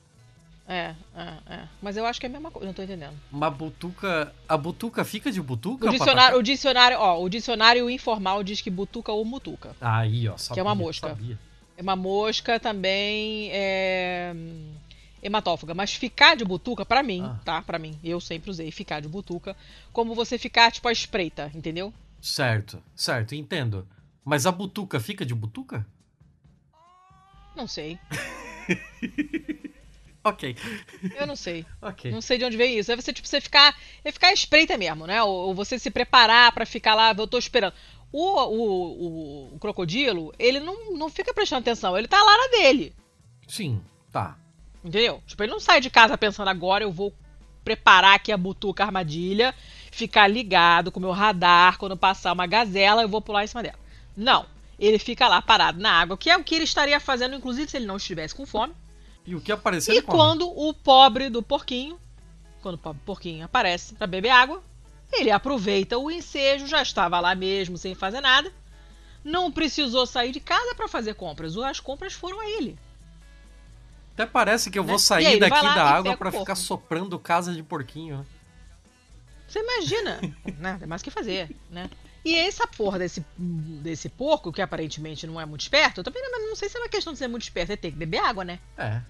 É, 0.66 0.94
é, 1.14 1.54
é. 1.54 1.68
Mas 1.82 1.98
eu 1.98 2.06
acho 2.06 2.18
que 2.18 2.24
é 2.24 2.30
a 2.30 2.32
mesma 2.32 2.50
coisa, 2.50 2.66
não 2.66 2.72
tô 2.72 2.82
entendendo. 2.82 3.12
Uma 3.30 3.50
butuca. 3.50 4.32
A 4.48 4.56
butuca 4.56 5.04
fica 5.04 5.30
de 5.30 5.42
butuca? 5.42 5.86
O 5.86 5.90
dicionário, 5.90 6.38
o 6.38 6.42
dicionário, 6.42 6.98
ó, 6.98 7.22
o 7.22 7.28
dicionário 7.28 7.90
informal 7.90 8.42
diz 8.42 8.62
que 8.62 8.70
butuca 8.70 9.12
ou 9.12 9.22
mutuca. 9.22 9.76
Aí, 9.78 10.26
ó, 10.26 10.38
sabia, 10.38 10.54
que 10.54 10.60
é 10.60 10.62
uma 10.62 10.74
mosca. 10.74 11.08
Sabia. 11.10 11.38
É 11.76 11.82
uma 11.82 11.96
mosca 11.96 12.58
também 12.58 13.50
é 13.52 14.34
hematófaga, 15.22 15.74
mas 15.74 15.94
ficar 15.94 16.36
de 16.36 16.44
butuca 16.44 16.84
para 16.84 17.02
mim, 17.02 17.22
ah. 17.22 17.40
tá? 17.44 17.62
Para 17.62 17.78
mim, 17.78 17.98
eu 18.04 18.20
sempre 18.20 18.50
usei 18.50 18.70
ficar 18.70 19.00
de 19.00 19.08
butuca 19.08 19.56
como 19.90 20.14
você 20.14 20.38
ficar 20.38 20.70
tipo 20.70 20.86
a 20.86 20.92
espreita, 20.92 21.50
entendeu? 21.54 21.92
Certo, 22.24 22.82
certo, 22.96 23.34
entendo. 23.34 23.86
Mas 24.24 24.46
a 24.46 24.50
butuca 24.50 24.98
fica 24.98 25.26
de 25.26 25.34
butuca? 25.34 25.86
Não 27.54 27.66
sei. 27.66 27.98
ok. 30.24 30.56
Eu 31.16 31.26
não 31.26 31.36
sei. 31.36 31.66
ok. 31.82 32.10
Não 32.10 32.22
sei 32.22 32.38
de 32.38 32.46
onde 32.46 32.56
vem 32.56 32.78
isso. 32.78 32.90
É 32.90 32.96
você, 32.96 33.12
tipo, 33.12 33.28
você 33.28 33.42
ficar. 33.42 33.76
É 34.02 34.10
ficar 34.10 34.32
espreita 34.32 34.78
mesmo, 34.78 35.06
né? 35.06 35.22
Ou, 35.22 35.48
ou 35.48 35.54
você 35.54 35.78
se 35.78 35.90
preparar 35.90 36.50
para 36.52 36.64
ficar 36.64 36.94
lá, 36.94 37.12
eu 37.12 37.26
tô 37.26 37.36
esperando. 37.36 37.74
O, 38.10 38.40
o, 38.40 39.50
o, 39.50 39.54
o, 39.56 39.58
crocodilo, 39.58 40.32
ele 40.38 40.60
não, 40.60 40.96
não 40.96 41.10
fica 41.10 41.34
prestando 41.34 41.60
atenção, 41.60 41.94
ele 41.94 42.08
tá 42.08 42.22
lá 42.22 42.38
na 42.38 42.56
dele. 42.56 42.94
Sim, 43.46 43.82
tá. 44.10 44.38
Entendeu? 44.82 45.22
Tipo, 45.26 45.42
ele 45.42 45.52
não 45.52 45.60
sai 45.60 45.78
de 45.78 45.90
casa 45.90 46.16
pensando 46.16 46.48
agora 46.48 46.84
eu 46.84 46.90
vou 46.90 47.12
preparar 47.64 48.14
aqui 48.14 48.30
a 48.30 48.36
butuca 48.36 48.82
a 48.82 48.86
armadilha, 48.86 49.54
ficar 49.94 50.26
ligado 50.26 50.90
com 50.90 50.98
o 50.98 51.02
meu 51.02 51.12
radar, 51.12 51.78
quando 51.78 51.96
passar 51.96 52.32
uma 52.32 52.46
gazela, 52.46 53.02
eu 53.02 53.08
vou 53.08 53.22
pular 53.22 53.44
em 53.44 53.46
cima 53.46 53.62
dela. 53.62 53.78
Não. 54.16 54.46
Ele 54.78 54.98
fica 54.98 55.28
lá 55.28 55.40
parado 55.40 55.80
na 55.80 55.92
água, 55.92 56.18
que 56.18 56.28
é 56.28 56.36
o 56.36 56.42
que 56.42 56.56
ele 56.56 56.64
estaria 56.64 56.98
fazendo, 56.98 57.36
inclusive, 57.36 57.70
se 57.70 57.76
ele 57.76 57.86
não 57.86 57.96
estivesse 57.96 58.34
com 58.34 58.44
fome. 58.44 58.74
E 59.24 59.34
o 59.34 59.40
que 59.40 59.52
apareceu 59.52 59.94
E 59.94 60.02
quando 60.02 60.48
o 60.48 60.74
pobre 60.74 61.30
do 61.30 61.42
porquinho, 61.42 61.98
quando 62.60 62.74
o 62.74 62.78
pobre 62.78 63.00
porquinho 63.06 63.44
aparece 63.44 63.94
para 63.94 64.08
beber 64.08 64.30
água, 64.30 64.62
ele 65.12 65.30
aproveita 65.30 65.96
o 65.96 66.10
ensejo, 66.10 66.66
já 66.66 66.82
estava 66.82 67.20
lá 67.20 67.34
mesmo 67.36 67.78
sem 67.78 67.94
fazer 67.94 68.20
nada. 68.20 68.52
Não 69.22 69.50
precisou 69.50 70.06
sair 70.06 70.32
de 70.32 70.40
casa 70.40 70.74
para 70.74 70.88
fazer 70.88 71.14
compras. 71.14 71.56
As 71.56 71.78
compras 71.78 72.12
foram 72.12 72.40
a 72.40 72.46
ele. 72.46 72.76
Até 74.12 74.26
parece 74.26 74.70
que 74.70 74.78
eu 74.78 74.84
vou 74.84 74.94
né? 74.94 74.98
sair 74.98 75.38
daqui 75.38 75.62
da 75.62 75.84
água 75.84 76.16
para 76.16 76.32
ficar 76.32 76.56
soprando 76.56 77.18
casa 77.18 77.54
de 77.54 77.62
porquinho. 77.62 78.26
Você 79.54 79.60
imagina, 79.60 80.20
né? 80.58 80.76
Tem 80.80 80.88
mais 80.88 81.00
o 81.00 81.04
que 81.04 81.12
fazer, 81.12 81.48
né? 81.70 81.88
E 82.24 82.34
essa 82.34 82.66
porra 82.66 82.98
desse, 82.98 83.24
desse 83.38 84.08
porco, 84.08 84.52
que 84.52 84.60
aparentemente 84.60 85.28
não 85.28 85.40
é 85.40 85.46
muito 85.46 85.60
esperto, 85.60 86.00
eu 86.00 86.04
também 86.04 86.22
não, 86.22 86.48
não 86.48 86.56
sei 86.56 86.68
se 86.68 86.76
é 86.76 86.80
uma 86.80 86.88
questão 86.88 87.12
de 87.12 87.20
ser 87.20 87.28
muito 87.28 87.42
esperto, 87.42 87.70
é 87.70 87.76
ter 87.76 87.92
que 87.92 87.96
beber 87.96 88.18
água, 88.18 88.44
né? 88.44 88.58
É. 88.76 89.00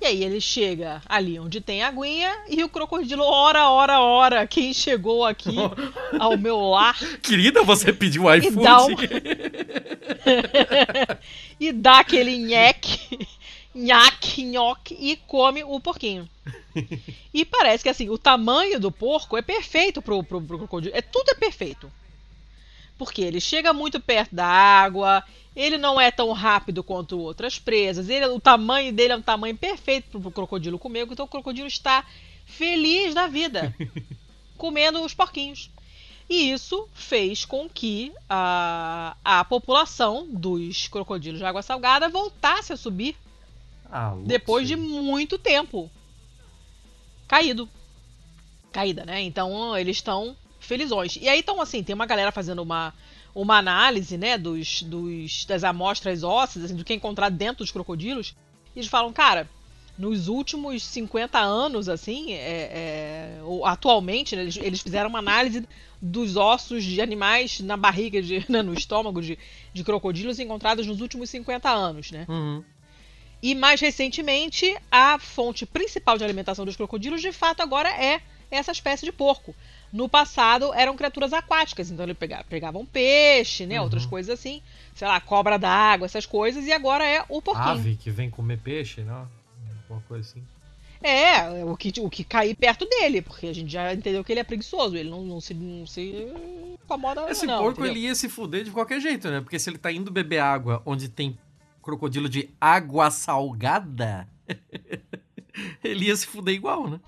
E 0.00 0.06
aí 0.06 0.24
ele 0.24 0.40
chega 0.40 1.02
ali 1.06 1.38
onde 1.38 1.60
tem 1.60 1.82
aguinha 1.82 2.34
e 2.48 2.64
o 2.64 2.68
crocodilo, 2.68 3.24
ora, 3.24 3.68
ora, 3.68 4.00
ora, 4.00 4.46
quem 4.46 4.72
chegou 4.72 5.24
aqui 5.24 5.54
ao 6.18 6.38
meu 6.38 6.58
lar. 6.60 6.96
Querida, 7.20 7.62
você 7.62 7.92
pediu 7.92 8.32
iFood. 8.34 8.58
E 8.58 8.62
dá, 8.62 8.86
um... 8.86 8.94
e 11.60 11.72
dá 11.72 11.98
aquele 11.98 12.38
nheque, 12.38 13.28
nhaque, 13.74 14.42
nhoque 14.42 14.96
e 14.98 15.16
come 15.16 15.64
o 15.64 15.80
porquinho. 15.80 16.28
E 17.32 17.44
parece 17.44 17.82
que 17.82 17.88
assim, 17.88 18.08
o 18.08 18.16
tamanho 18.16 18.78
do 18.78 18.92
porco 18.92 19.36
é 19.36 19.42
perfeito 19.42 20.00
pro, 20.00 20.22
pro, 20.22 20.40
pro 20.40 20.58
crocodilo. 20.58 20.94
É, 20.94 21.02
tudo 21.02 21.30
é 21.30 21.34
perfeito. 21.34 21.90
Porque 22.96 23.22
ele 23.22 23.40
chega 23.40 23.72
muito 23.72 23.98
perto 23.98 24.36
da 24.36 24.46
água, 24.46 25.24
ele 25.56 25.76
não 25.76 26.00
é 26.00 26.12
tão 26.12 26.30
rápido 26.32 26.84
quanto 26.84 27.18
outras 27.18 27.58
presas. 27.58 28.08
Ele, 28.08 28.26
o 28.26 28.38
tamanho 28.38 28.92
dele 28.92 29.14
é 29.14 29.16
um 29.16 29.22
tamanho 29.22 29.56
perfeito 29.56 30.20
para 30.20 30.28
o 30.28 30.32
crocodilo 30.32 30.78
comer, 30.78 31.08
então 31.10 31.26
o 31.26 31.28
crocodilo 31.28 31.66
está 31.66 32.04
feliz 32.46 33.14
da 33.14 33.26
vida 33.26 33.74
comendo 34.56 35.02
os 35.02 35.12
porquinhos. 35.12 35.70
E 36.28 36.52
isso 36.52 36.88
fez 36.94 37.44
com 37.44 37.68
que 37.68 38.12
a, 38.28 39.16
a 39.24 39.44
população 39.44 40.26
dos 40.30 40.88
crocodilos 40.88 41.40
de 41.40 41.44
água 41.44 41.62
salgada 41.62 42.08
voltasse 42.08 42.72
a 42.72 42.76
subir 42.76 43.16
ah, 43.96 44.16
depois 44.24 44.66
de 44.66 44.74
muito 44.74 45.38
tempo 45.38 45.88
caído. 47.28 47.68
Caída, 48.72 49.04
né? 49.04 49.22
Então 49.22 49.78
eles 49.78 49.98
estão 49.98 50.36
felizões. 50.58 51.14
E 51.14 51.28
aí, 51.28 51.38
então, 51.38 51.60
assim, 51.60 51.80
tem 51.80 51.94
uma 51.94 52.04
galera 52.04 52.32
fazendo 52.32 52.60
uma 52.60 52.92
uma 53.34 53.58
análise 53.58 54.16
né, 54.16 54.38
dos, 54.38 54.82
dos, 54.82 55.44
das 55.44 55.64
amostras 55.64 56.22
ósseas, 56.22 56.66
assim, 56.66 56.76
do 56.76 56.84
que 56.84 56.92
é 56.92 56.96
encontrado 56.96 57.36
dentro 57.36 57.64
dos 57.64 57.72
crocodilos, 57.72 58.34
e 58.74 58.78
eles 58.78 58.88
falam, 58.88 59.12
cara, 59.12 59.48
nos 59.98 60.28
últimos 60.28 60.84
50 60.84 61.38
anos, 61.38 61.88
assim, 61.88 62.32
é, 62.32 62.36
é, 62.38 63.40
atualmente, 63.64 64.36
né, 64.36 64.42
eles, 64.42 64.56
eles, 64.56 64.80
fizeram 64.80 65.08
uma 65.08 65.18
análise 65.18 65.66
dos 66.00 66.36
ossos 66.36 66.84
de 66.84 67.00
animais 67.00 67.58
na 67.58 67.76
barriga, 67.76 68.22
de, 68.22 68.44
né, 68.50 68.62
no 68.62 68.72
estômago 68.72 69.20
de, 69.20 69.36
de 69.72 69.82
crocodilos 69.82 70.38
encontrados 70.38 70.86
nos 70.86 71.00
últimos 71.00 71.28
50 71.30 71.68
anos, 71.68 72.12
né? 72.12 72.26
Uhum. 72.28 72.62
E 73.44 73.54
mais 73.54 73.78
recentemente, 73.78 74.74
a 74.90 75.18
fonte 75.18 75.66
principal 75.66 76.16
de 76.16 76.24
alimentação 76.24 76.64
dos 76.64 76.76
crocodilos, 76.76 77.20
de 77.20 77.30
fato, 77.30 77.60
agora 77.60 77.90
é 77.90 78.22
essa 78.50 78.72
espécie 78.72 79.04
de 79.04 79.12
porco. 79.12 79.54
No 79.92 80.08
passado 80.08 80.72
eram 80.72 80.96
criaturas 80.96 81.30
aquáticas, 81.30 81.90
então 81.90 82.06
ele 82.06 82.14
pegava, 82.14 82.42
pegavam 82.44 82.86
peixe, 82.86 83.66
né? 83.66 83.76
Uhum. 83.76 83.84
Outras 83.84 84.06
coisas 84.06 84.40
assim. 84.40 84.62
Sei 84.94 85.06
lá, 85.06 85.20
cobra 85.20 85.58
d'água, 85.58 86.06
essas 86.06 86.24
coisas, 86.24 86.64
e 86.64 86.72
agora 86.72 87.06
é 87.06 87.22
o 87.28 87.42
porquinho. 87.42 87.68
Ave 87.68 87.96
que 87.96 88.10
vem 88.10 88.30
comer 88.30 88.60
peixe, 88.60 89.02
né? 89.02 89.12
Alguma 89.82 90.00
coisa 90.08 90.26
assim. 90.26 90.42
É, 91.02 91.62
o 91.66 91.76
que, 91.76 91.92
o 92.00 92.08
que 92.08 92.24
cair 92.24 92.54
perto 92.54 92.86
dele, 92.86 93.20
porque 93.20 93.48
a 93.48 93.52
gente 93.52 93.70
já 93.70 93.92
entendeu 93.92 94.24
que 94.24 94.32
ele 94.32 94.40
é 94.40 94.44
preguiçoso, 94.44 94.96
ele 94.96 95.10
não, 95.10 95.22
não 95.22 95.38
se, 95.38 95.52
não 95.52 95.86
se 95.86 96.32
incomoda. 96.82 97.30
Esse 97.30 97.44
não, 97.44 97.62
porco 97.62 97.82
entendeu? 97.82 97.92
ele 97.92 98.06
ia 98.06 98.14
se 98.14 98.26
fuder 98.30 98.64
de 98.64 98.70
qualquer 98.70 99.02
jeito, 99.02 99.28
né? 99.28 99.42
Porque 99.42 99.58
se 99.58 99.68
ele 99.68 99.76
tá 99.76 99.92
indo 99.92 100.10
beber 100.10 100.38
água 100.38 100.80
onde 100.86 101.10
tem 101.10 101.38
crocodilo 101.84 102.28
de 102.28 102.48
água 102.60 103.10
salgada, 103.10 104.26
ele 105.84 106.06
ia 106.06 106.16
se 106.16 106.26
fuder 106.26 106.54
igual, 106.54 106.88
né? 106.88 107.00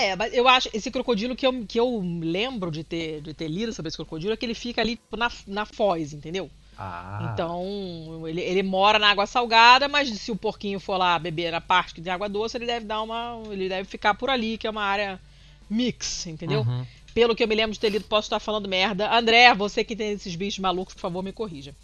É, 0.00 0.16
mas 0.16 0.32
eu 0.32 0.48
acho. 0.48 0.68
Esse 0.72 0.90
crocodilo 0.90 1.36
que 1.36 1.46
eu, 1.46 1.64
que 1.66 1.78
eu 1.78 2.00
lembro 2.22 2.70
de 2.70 2.82
ter, 2.82 3.20
de 3.20 3.34
ter 3.34 3.48
lido 3.48 3.72
sobre 3.72 3.88
esse 3.88 3.96
crocodilo 3.96 4.32
é 4.32 4.36
que 4.36 4.46
ele 4.46 4.54
fica 4.54 4.80
ali 4.80 4.98
na, 5.16 5.30
na 5.46 5.66
foz, 5.66 6.12
entendeu? 6.12 6.50
Ah. 6.78 7.30
Então, 7.32 8.26
ele, 8.26 8.40
ele 8.40 8.62
mora 8.62 8.98
na 8.98 9.10
água 9.10 9.26
salgada, 9.26 9.86
mas 9.86 10.08
se 10.08 10.32
o 10.32 10.36
porquinho 10.36 10.80
for 10.80 10.96
lá 10.96 11.18
beber 11.18 11.52
a 11.54 11.60
parte 11.60 11.94
que 11.94 12.00
tem 12.00 12.12
água 12.12 12.28
doce, 12.28 12.56
ele 12.56 12.66
deve 12.66 12.86
dar 12.86 13.02
uma. 13.02 13.42
Ele 13.50 13.68
deve 13.68 13.88
ficar 13.88 14.14
por 14.14 14.30
ali, 14.30 14.56
que 14.56 14.66
é 14.66 14.70
uma 14.70 14.82
área 14.82 15.20
mix, 15.68 16.26
entendeu? 16.26 16.62
Uhum. 16.62 16.86
Pelo 17.12 17.34
que 17.36 17.42
eu 17.42 17.48
me 17.48 17.54
lembro 17.54 17.72
de 17.72 17.80
ter 17.80 17.90
lido, 17.90 18.04
posso 18.06 18.26
estar 18.26 18.40
falando 18.40 18.68
merda. 18.68 19.14
André, 19.14 19.52
você 19.54 19.84
que 19.84 19.94
tem 19.94 20.12
esses 20.12 20.34
bichos 20.34 20.60
malucos, 20.60 20.94
por 20.94 21.00
favor, 21.00 21.22
me 21.22 21.32
corrija. 21.32 21.74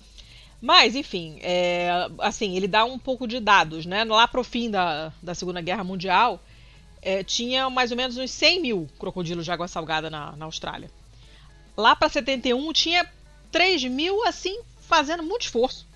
Mas, 0.60 0.94
enfim, 0.94 1.38
é, 1.42 1.90
assim, 2.18 2.56
ele 2.56 2.66
dá 2.66 2.84
um 2.84 2.98
pouco 2.98 3.26
de 3.26 3.38
dados, 3.40 3.84
né? 3.84 4.04
Lá 4.04 4.26
pro 4.26 4.42
fim 4.42 4.70
da, 4.70 5.12
da 5.22 5.34
Segunda 5.34 5.60
Guerra 5.60 5.84
Mundial, 5.84 6.42
é, 7.02 7.22
tinha 7.22 7.68
mais 7.68 7.90
ou 7.90 7.96
menos 7.96 8.16
uns 8.16 8.30
100 8.30 8.62
mil 8.62 8.88
crocodilos 8.98 9.44
de 9.44 9.52
água 9.52 9.68
salgada 9.68 10.08
na, 10.08 10.32
na 10.32 10.44
Austrália. 10.46 10.90
Lá 11.76 11.94
para 11.94 12.08
71 12.08 12.72
tinha 12.72 13.06
3 13.52 13.84
mil, 13.84 14.26
assim, 14.26 14.60
fazendo 14.80 15.22
muito 15.22 15.42
esforço. 15.42 15.86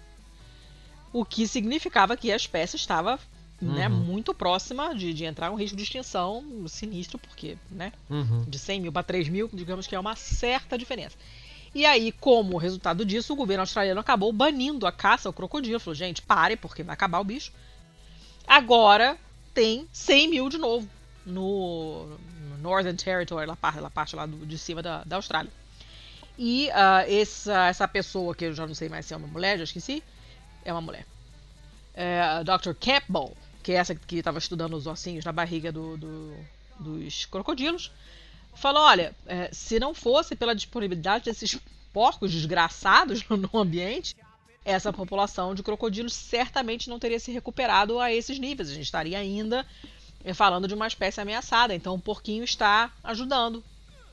O 1.12 1.25
que 1.25 1.49
significava 1.49 2.16
que 2.16 2.31
a 2.31 2.37
espécie 2.37 2.77
estava 2.77 3.18
né, 3.61 3.88
uhum. 3.88 3.96
muito 3.96 4.33
próxima 4.33 4.94
de, 4.94 5.12
de 5.12 5.25
entrar 5.25 5.49
em 5.49 5.51
um 5.51 5.57
risco 5.57 5.77
de 5.77 5.83
extinção 5.83 6.44
sinistro, 6.68 7.18
porque, 7.18 7.59
né? 7.70 7.92
Uhum. 8.09 8.44
De 8.46 8.59
100 8.59 8.81
mil 8.81 8.92
para 8.92 9.03
3 9.03 9.29
mil, 9.29 9.51
digamos 9.53 9.87
que 9.87 9.94
é 9.94 10.01
uma 10.01 10.16
certa 10.16 10.79
diferença. 10.79 11.16
E 11.74 11.87
aí, 11.87 12.11
como 12.11 12.56
resultado 12.56 13.04
disso, 13.04 13.33
o 13.33 13.37
governo 13.37 13.62
australiano 13.62 14.00
acabou 14.00 14.33
banindo 14.33 14.87
a 14.87 14.92
caça 14.92 15.28
ao 15.28 15.33
crocodilo. 15.33 15.78
Falou, 15.78 15.94
gente, 15.94 16.20
pare, 16.22 16.56
porque 16.56 16.83
vai 16.83 16.94
acabar 16.94 17.20
o 17.20 17.24
bicho. 17.24 17.52
Agora 18.46 19.16
tem 19.54 19.87
100 19.92 20.28
mil 20.28 20.48
de 20.48 20.59
novo 20.59 20.88
no, 21.24 22.06
no 22.48 22.59
Northern 22.59 22.96
Territory, 22.96 23.46
na 23.46 23.56
parte, 23.56 24.16
lá 24.16 24.26
do, 24.26 24.44
de 24.44 24.59
cima 24.59 24.83
da, 24.83 25.04
da 25.04 25.16
Austrália. 25.16 25.50
E 26.37 26.68
uh, 26.68 27.09
essa, 27.09 27.68
essa 27.68 27.87
pessoa, 27.87 28.35
que 28.35 28.46
eu 28.46 28.54
já 28.54 28.66
não 28.66 28.74
sei 28.74 28.88
mais 28.88 29.06
se 29.06 29.14
é 29.14 29.16
uma 29.16 29.28
mulher, 29.28 29.59
já 29.59 29.64
esqueci, 29.64 30.02
é 30.64 30.72
uma 30.72 30.80
mulher. 30.80 31.06
É, 31.94 32.42
Dr. 32.44 32.72
Campbell, 32.80 33.37
que 33.62 33.72
é 33.72 33.74
essa 33.76 33.94
que 33.94 34.16
estava 34.16 34.38
estudando 34.38 34.74
os 34.74 34.87
ossinhos 34.87 35.24
na 35.24 35.33
barriga 35.33 35.70
do, 35.70 35.96
do, 35.96 36.35
dos 36.78 37.26
crocodilos, 37.26 37.92
falou: 38.61 38.83
olha, 38.83 39.14
é, 39.27 39.49
se 39.53 39.81
não 39.81 39.94
fosse 39.94 40.37
pela 40.37 40.55
disponibilidade 40.55 41.25
desses 41.25 41.59
porcos 41.92 42.31
desgraçados 42.31 43.25
no, 43.29 43.59
ambiente, 43.59 44.16
essa 44.64 44.92
população 44.92 45.55
de 45.55 45.62
crocodilos 45.62 46.12
certamente 46.12 46.88
não 46.88 46.99
teria 46.99 47.18
se 47.18 47.33
recuperado 47.33 47.99
a 47.99 48.12
esses 48.12 48.38
níveis. 48.38 48.70
A 48.70 48.75
gente 48.75 48.85
estaria 48.85 49.18
ainda 49.18 49.66
eh, 50.25 50.35
falando 50.35 50.68
de 50.68 50.75
uma 50.75 50.87
espécie 50.87 51.20
ameaçada. 51.20 51.75
Então 51.75 51.94
o 51.94 52.01
porquinho 52.01 52.44
está 52.44 52.92
ajudando, 53.03 53.64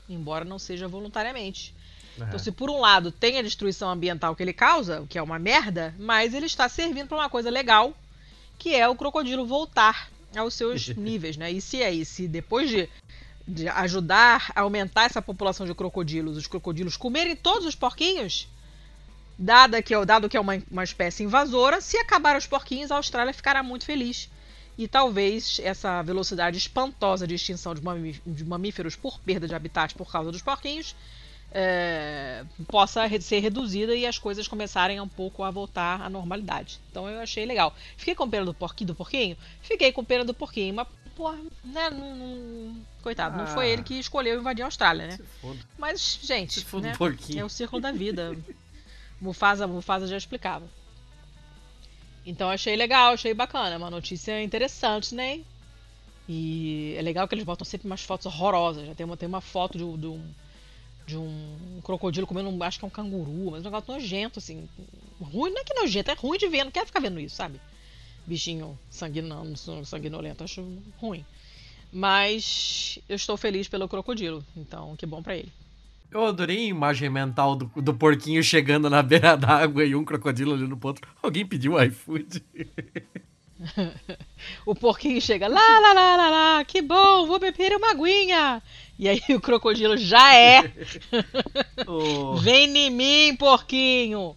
embora 0.08 0.44
não 0.44 0.58
seja 0.58 0.88
voluntariamente. 0.88 1.74
É. 2.18 2.24
Então, 2.24 2.38
se 2.38 2.50
por 2.50 2.70
um 2.70 2.80
lado 2.80 3.12
tem 3.12 3.38
a 3.38 3.42
destruição 3.42 3.90
ambiental 3.90 4.34
que 4.34 4.42
ele 4.42 4.52
causa, 4.52 5.02
o 5.02 5.06
que 5.06 5.18
é 5.18 5.22
uma 5.22 5.38
merda, 5.38 5.94
mas 5.98 6.34
ele 6.34 6.46
está 6.46 6.68
servindo 6.68 7.08
para 7.08 7.18
uma 7.18 7.30
coisa 7.30 7.50
legal, 7.50 7.94
que 8.58 8.74
é 8.74 8.88
o 8.88 8.96
crocodilo 8.96 9.46
voltar 9.46 10.10
aos 10.36 10.54
seus 10.54 10.88
níveis, 10.96 11.36
né? 11.36 11.52
E 11.52 11.60
se 11.60 11.82
é 11.82 11.92
isso, 11.92 12.14
se 12.14 12.28
depois 12.28 12.68
de, 12.68 12.88
de 13.48 13.66
ajudar 13.68 14.52
a 14.54 14.60
aumentar 14.60 15.04
essa 15.04 15.22
população 15.22 15.66
de 15.66 15.74
crocodilos, 15.74 16.36
os 16.36 16.46
crocodilos 16.46 16.98
comerem 16.98 17.34
todos 17.34 17.64
os 17.66 17.74
porquinhos, 17.74 18.46
dada 19.38 19.80
que, 19.80 19.94
dado 20.04 20.28
que 20.28 20.36
é 20.36 20.40
uma, 20.40 20.62
uma 20.70 20.84
espécie 20.84 21.24
invasora, 21.24 21.80
se 21.80 21.96
acabar 21.96 22.36
os 22.36 22.46
porquinhos, 22.46 22.92
a 22.92 22.96
Austrália 22.96 23.32
ficará 23.32 23.62
muito 23.62 23.86
feliz. 23.86 24.28
E 24.76 24.86
talvez 24.86 25.60
essa 25.64 26.02
velocidade 26.02 26.58
espantosa 26.58 27.26
de 27.26 27.34
extinção 27.34 27.74
de 27.74 28.44
mamíferos 28.44 28.94
por 28.94 29.18
perda 29.18 29.48
de 29.48 29.54
habitat 29.54 29.94
por 29.94 30.12
causa 30.12 30.30
dos 30.30 30.42
porquinhos 30.42 30.94
é, 31.50 32.44
possa 32.68 33.08
ser 33.20 33.40
reduzida 33.40 33.94
e 33.94 34.06
as 34.06 34.18
coisas 34.18 34.46
começarem 34.46 35.00
um 35.00 35.08
pouco 35.08 35.42
a 35.42 35.50
voltar 35.50 36.00
à 36.02 36.08
normalidade. 36.08 36.78
Então 36.90 37.08
eu 37.08 37.20
achei 37.20 37.44
legal. 37.46 37.74
Fiquei 37.96 38.14
com 38.14 38.28
pena 38.28 38.44
do 38.44 38.52
do 38.52 38.94
porquinho? 38.94 39.36
Fiquei 39.62 39.90
com 39.90 40.04
pena 40.04 40.24
do 40.24 40.34
porquinho, 40.34 40.74
mas 40.74 40.86
porra, 41.18 41.36
né, 41.64 41.90
não, 41.90 42.16
não... 42.16 42.76
coitado, 43.02 43.34
ah, 43.34 43.38
não 43.38 43.46
foi 43.48 43.68
ele 43.68 43.82
que 43.82 43.98
escolheu 43.98 44.38
invadir 44.38 44.62
a 44.62 44.66
Austrália, 44.66 45.08
né? 45.08 45.18
Mas, 45.76 46.20
gente, 46.22 46.64
né, 46.80 46.92
é 47.36 47.44
o 47.44 47.48
círculo 47.48 47.82
da 47.82 47.90
vida. 47.90 48.38
Mufasa, 49.20 49.66
Mufasa 49.66 50.06
já 50.06 50.16
explicava. 50.16 50.64
Então 52.24 52.48
achei 52.48 52.76
legal, 52.76 53.14
achei 53.14 53.34
bacana, 53.34 53.76
uma 53.76 53.90
notícia 53.90 54.40
interessante, 54.40 55.12
né? 55.12 55.40
E 56.28 56.94
é 56.96 57.02
legal 57.02 57.26
que 57.26 57.34
eles 57.34 57.44
botam 57.44 57.64
sempre 57.64 57.88
umas 57.88 58.02
fotos 58.02 58.26
horrorosas. 58.26 58.86
Já 58.86 58.94
tem 58.94 59.04
uma, 59.04 59.16
tem 59.16 59.28
uma 59.28 59.40
foto 59.40 59.76
de, 59.76 59.96
de 59.96 60.06
um 60.06 60.22
de 61.04 61.16
um 61.16 61.80
crocodilo 61.82 62.26
comendo, 62.26 62.62
acho 62.62 62.78
que 62.78 62.84
é 62.84 62.88
um 62.88 62.90
canguru, 62.90 63.50
mas 63.50 63.62
um 63.62 63.64
negócio 63.64 63.92
nojento, 63.92 64.38
assim. 64.38 64.68
Ruim, 65.18 65.50
não 65.50 65.62
é 65.62 65.64
que 65.64 65.74
nojento, 65.74 66.10
é 66.10 66.14
ruim 66.14 66.38
de 66.38 66.46
ver, 66.46 66.64
não 66.64 66.70
quero 66.70 66.86
ficar 66.86 67.00
vendo 67.00 67.18
isso, 67.18 67.34
sabe? 67.34 67.58
Bichinho 68.28 68.78
sanguinolento, 68.90 69.84
sanguinolento, 69.86 70.44
acho 70.44 70.62
ruim. 70.98 71.24
Mas 71.90 72.98
eu 73.08 73.16
estou 73.16 73.38
feliz 73.38 73.66
pelo 73.68 73.88
crocodilo, 73.88 74.44
então 74.54 74.94
que 74.96 75.06
bom 75.06 75.22
para 75.22 75.34
ele. 75.34 75.50
Eu 76.10 76.26
adorei 76.26 76.58
a 76.58 76.68
imagem 76.68 77.08
mental 77.08 77.56
do, 77.56 77.70
do 77.76 77.94
porquinho 77.94 78.42
chegando 78.42 78.90
na 78.90 79.02
beira 79.02 79.34
d'água 79.34 79.84
e 79.84 79.94
um 79.94 80.04
crocodilo 80.04 80.52
olhando 80.52 80.76
pro 80.76 80.88
outro. 80.88 81.08
Alguém 81.22 81.46
pediu 81.46 81.82
iFood. 81.82 82.42
o 84.66 84.74
porquinho 84.74 85.20
chega, 85.20 85.48
lá, 85.48 85.80
lá, 85.80 85.92
lá, 85.94 86.16
lá, 86.16 86.30
lá, 86.30 86.64
que 86.64 86.82
bom, 86.82 87.26
vou 87.26 87.38
beber 87.38 87.74
uma 87.76 87.92
aguinha. 87.92 88.62
E 88.98 89.08
aí 89.08 89.22
o 89.30 89.40
crocodilo 89.40 89.96
já 89.96 90.34
é. 90.34 90.70
oh. 91.86 92.36
Vem 92.36 92.76
em 92.76 92.90
mim, 92.90 93.36
porquinho. 93.36 94.36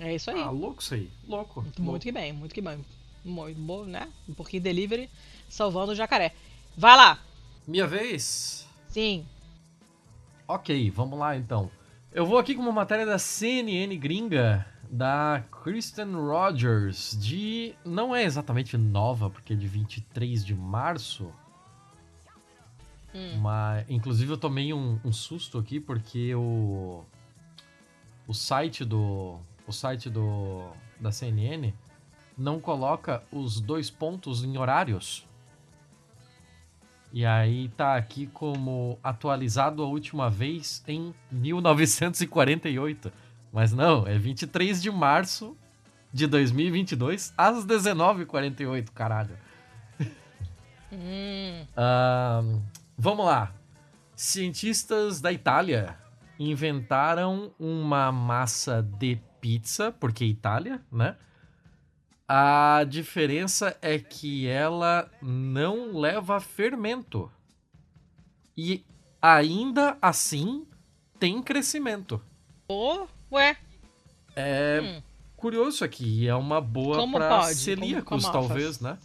É 0.00 0.14
isso 0.14 0.30
aí. 0.30 0.40
Ah, 0.40 0.50
louco 0.50 0.82
isso 0.82 0.94
aí. 0.94 1.10
Louco. 1.28 1.62
Muito, 1.62 1.82
louco. 1.82 2.00
que 2.00 2.10
bem, 2.10 2.32
muito 2.32 2.54
que 2.54 2.60
bem. 2.60 2.84
Muito 3.24 3.60
bom, 3.60 3.84
né? 3.84 4.08
Um 4.28 4.34
porquinho 4.34 4.62
delivery 4.62 5.08
salvando 5.48 5.92
o 5.92 5.94
jacaré. 5.94 6.34
Vai 6.76 6.96
lá. 6.96 7.18
Minha 7.66 7.86
vez? 7.86 8.66
Sim. 8.88 9.26
Ok, 10.48 10.90
vamos 10.90 11.18
lá 11.18 11.36
então. 11.36 11.70
Eu 12.12 12.26
vou 12.26 12.38
aqui 12.38 12.54
com 12.54 12.62
uma 12.62 12.72
matéria 12.72 13.06
da 13.06 13.18
CNN 13.18 13.94
gringa, 13.96 14.66
da 14.90 15.44
Kristen 15.62 16.12
Rogers, 16.14 17.16
de. 17.20 17.74
Não 17.84 18.16
é 18.16 18.24
exatamente 18.24 18.76
nova, 18.76 19.30
porque 19.30 19.52
é 19.52 19.56
de 19.56 19.68
23 19.68 20.44
de 20.44 20.54
março, 20.54 21.30
Hum. 23.14 23.38
Mas, 23.40 23.88
inclusive, 23.88 24.32
eu 24.32 24.36
tomei 24.36 24.72
um, 24.72 24.98
um, 25.04 25.12
susto 25.12 25.58
aqui 25.58 25.80
porque 25.80 26.34
o, 26.34 27.04
o 28.26 28.32
site 28.32 28.84
do 28.84 29.38
o 29.70 29.72
site 29.72 30.10
do 30.10 30.68
da 30.98 31.10
CNN 31.10 31.72
não 32.36 32.60
coloca 32.60 33.22
os 33.32 33.60
dois 33.60 33.88
pontos 33.88 34.44
em 34.44 34.58
horários. 34.58 35.26
E 37.12 37.24
aí 37.26 37.68
tá 37.70 37.96
aqui 37.96 38.26
como 38.26 38.98
atualizado 39.02 39.82
a 39.82 39.86
última 39.86 40.28
vez 40.28 40.84
em 40.86 41.14
1948. 41.30 43.12
Mas 43.52 43.72
não, 43.72 44.06
é 44.06 44.16
23 44.18 44.80
de 44.80 44.90
março 44.90 45.56
de 46.12 46.26
2022 46.26 47.32
às 47.36 47.64
19h48, 47.64 48.90
caralho. 48.90 49.36
Hum. 50.92 51.64
uh, 51.76 52.62
Vamos 52.98 53.24
lá. 53.24 53.54
Cientistas 54.14 55.20
da 55.20 55.32
Itália 55.32 55.96
inventaram 56.38 57.52
uma 57.58 58.10
massa 58.10 58.82
de 58.82 59.20
pizza, 59.40 59.92
porque 59.92 60.24
Itália, 60.24 60.80
né? 60.90 61.16
A 62.28 62.84
diferença 62.88 63.76
é 63.82 63.98
que 63.98 64.46
ela 64.46 65.10
não 65.20 65.98
leva 65.98 66.38
fermento. 66.40 67.30
E 68.56 68.84
ainda 69.20 69.96
assim 70.00 70.66
tem 71.18 71.42
crescimento. 71.42 72.22
Oh, 72.68 73.06
ué. 73.32 73.56
É 74.36 74.80
hum. 74.80 75.02
curioso 75.36 75.84
aqui. 75.84 76.28
É 76.28 76.34
uma 76.34 76.60
boa 76.60 77.10
para 77.10 77.42
celíacos, 77.52 78.04
como, 78.04 78.22
como 78.22 78.32
talvez, 78.32 78.80
né? 78.80 78.96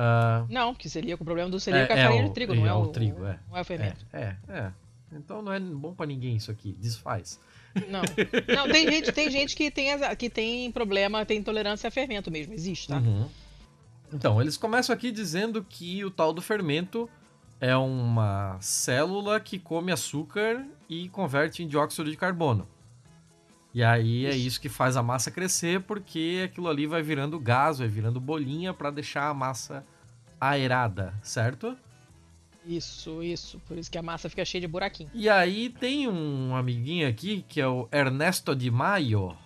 Uh, 0.00 0.46
não, 0.48 0.74
que 0.74 0.88
celíaco, 0.88 1.22
o 1.22 1.26
problema 1.26 1.50
do 1.50 1.60
celíaco 1.60 1.92
é, 1.92 1.96
é 1.96 2.00
a 2.00 2.04
farinha 2.04 2.22
é 2.22 2.24
o, 2.24 2.28
de 2.28 2.34
trigo, 2.34 2.54
não 2.54 2.64
é, 2.64 2.68
é 2.68 2.72
o, 2.72 2.82
o 2.82 2.86
trigo, 2.88 3.26
é. 3.26 3.38
Não 3.50 3.56
é 3.58 3.60
o 3.60 3.64
fermento. 3.64 4.06
É, 4.12 4.36
é, 4.48 4.56
é. 4.56 4.72
Então 5.12 5.42
não 5.42 5.52
é 5.52 5.60
bom 5.60 5.92
para 5.92 6.06
ninguém 6.06 6.36
isso 6.36 6.50
aqui, 6.50 6.72
desfaz. 6.72 7.40
Não, 7.88 8.02
não 8.54 8.68
tem 8.68 8.90
gente, 8.90 9.12
tem 9.12 9.30
gente 9.30 9.54
que, 9.54 9.70
tem, 9.70 9.90
que 10.16 10.28
tem 10.28 10.70
problema, 10.72 11.24
tem 11.24 11.38
intolerância 11.38 11.88
a 11.88 11.90
fermento 11.90 12.30
mesmo, 12.30 12.52
existe, 12.52 12.88
tá? 12.88 12.98
Uhum. 12.98 13.28
Então, 14.12 14.40
eles 14.40 14.56
começam 14.56 14.94
aqui 14.94 15.12
dizendo 15.12 15.64
que 15.68 16.04
o 16.04 16.10
tal 16.10 16.32
do 16.32 16.42
fermento 16.42 17.08
é 17.60 17.76
uma 17.76 18.56
célula 18.60 19.38
que 19.38 19.58
come 19.58 19.92
açúcar 19.92 20.66
e 20.88 21.08
converte 21.10 21.62
em 21.62 21.68
dióxido 21.68 22.10
de 22.10 22.16
carbono. 22.16 22.66
E 23.72 23.84
aí 23.84 24.26
é 24.26 24.34
isso 24.34 24.60
que 24.60 24.68
faz 24.68 24.96
a 24.96 25.02
massa 25.02 25.30
crescer, 25.30 25.80
porque 25.82 26.42
aquilo 26.44 26.68
ali 26.68 26.86
vai 26.86 27.02
virando 27.02 27.38
gás, 27.38 27.78
vai 27.78 27.86
virando 27.86 28.20
bolinha 28.20 28.74
para 28.74 28.90
deixar 28.90 29.28
a 29.28 29.34
massa 29.34 29.84
aerada, 30.40 31.14
certo? 31.22 31.76
Isso, 32.66 33.22
isso. 33.22 33.60
Por 33.66 33.78
isso 33.78 33.90
que 33.90 33.98
a 33.98 34.02
massa 34.02 34.28
fica 34.28 34.44
cheia 34.44 34.60
de 34.60 34.68
buraquinho. 34.68 35.10
E 35.14 35.28
aí 35.28 35.70
tem 35.70 36.08
um 36.08 36.54
amiguinho 36.54 37.08
aqui 37.08 37.44
que 37.48 37.60
é 37.60 37.66
o 37.66 37.88
Ernesto 37.90 38.54
Di 38.54 38.70
Maio, 38.70 39.36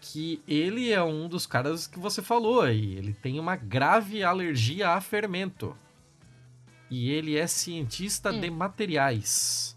que 0.00 0.42
ele 0.46 0.92
é 0.92 1.02
um 1.02 1.28
dos 1.28 1.46
caras 1.46 1.86
que 1.86 1.98
você 1.98 2.22
falou 2.22 2.60
aí. 2.60 2.94
Ele 2.94 3.12
tem 3.12 3.40
uma 3.40 3.56
grave 3.56 4.22
alergia 4.22 4.90
a 4.90 5.00
fermento. 5.00 5.76
E 6.90 7.10
ele 7.10 7.36
é 7.36 7.46
cientista 7.46 8.30
hum. 8.30 8.40
de 8.40 8.50
materiais. 8.50 9.76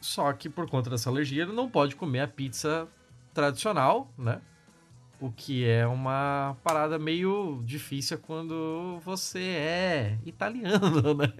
Só 0.00 0.32
que 0.32 0.48
por 0.48 0.68
conta 0.68 0.88
dessa 0.88 1.10
alergia 1.10 1.42
ele 1.42 1.52
não 1.52 1.68
pode 1.68 1.94
comer 1.94 2.20
a 2.20 2.28
pizza 2.28 2.88
tradicional, 3.34 4.12
né? 4.16 4.40
O 5.20 5.30
que 5.30 5.66
é 5.66 5.86
uma 5.86 6.56
parada 6.64 6.98
meio 6.98 7.62
difícil 7.64 8.18
quando 8.18 8.98
você 9.04 9.38
é 9.38 10.18
italiano, 10.24 11.12
né? 11.14 11.32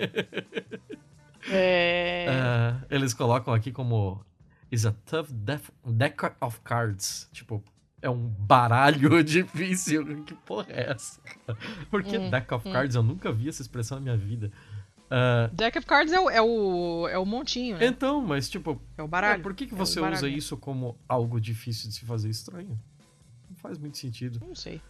É... 1.50 2.26
Uh, 2.28 2.86
eles 2.90 3.14
colocam 3.14 3.54
aqui 3.54 3.72
como 3.72 4.22
is 4.70 4.84
a 4.84 4.92
tough 5.06 5.28
deck 5.86 6.16
of 6.40 6.60
cards. 6.60 7.28
Tipo, 7.32 7.64
é 8.02 8.10
um 8.10 8.28
baralho 8.28 9.22
difícil. 9.24 10.24
Que 10.24 10.34
porra 10.34 10.66
é 10.68 10.90
essa? 10.90 11.20
Porque 11.90 12.18
hum, 12.18 12.28
deck 12.28 12.52
of 12.52 12.68
hum. 12.68 12.72
cards? 12.72 12.94
Eu 12.94 13.02
nunca 13.02 13.32
vi 13.32 13.48
essa 13.48 13.62
expressão 13.62 13.96
na 13.98 14.02
minha 14.02 14.16
vida. 14.16 14.50
Uh, 15.10 15.52
Deck 15.52 15.76
of 15.76 15.86
Cards 15.88 16.12
é 16.12 16.20
o, 16.20 16.30
é 16.30 16.40
o, 16.40 17.08
é 17.08 17.18
o 17.18 17.26
montinho, 17.26 17.76
né? 17.76 17.84
Então, 17.84 18.20
mas 18.20 18.48
tipo. 18.48 18.80
É 18.96 19.02
o 19.02 19.08
baralho. 19.08 19.40
É, 19.40 19.42
por 19.42 19.54
que, 19.54 19.66
que 19.66 19.74
você 19.74 19.98
é 19.98 20.08
usa 20.08 20.28
isso 20.28 20.56
como 20.56 20.96
algo 21.08 21.40
difícil 21.40 21.88
de 21.88 21.96
se 21.96 22.04
fazer 22.04 22.30
estranho? 22.30 22.78
Faz 23.62 23.78
muito 23.78 23.98
sentido. 23.98 24.44
Não 24.44 24.54
sei. 24.54 24.80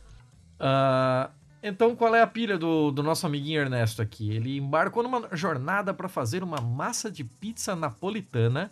Uh, 0.58 1.30
então, 1.62 1.94
qual 1.94 2.14
é 2.14 2.22
a 2.22 2.26
pilha 2.26 2.56
do, 2.56 2.90
do 2.90 3.02
nosso 3.02 3.26
amiguinho 3.26 3.60
Ernesto 3.60 4.00
aqui? 4.00 4.30
Ele 4.30 4.56
embarcou 4.56 5.02
numa 5.02 5.28
jornada 5.36 5.92
para 5.92 6.08
fazer 6.08 6.42
uma 6.42 6.60
massa 6.60 7.10
de 7.10 7.24
pizza 7.24 7.76
napolitana 7.76 8.70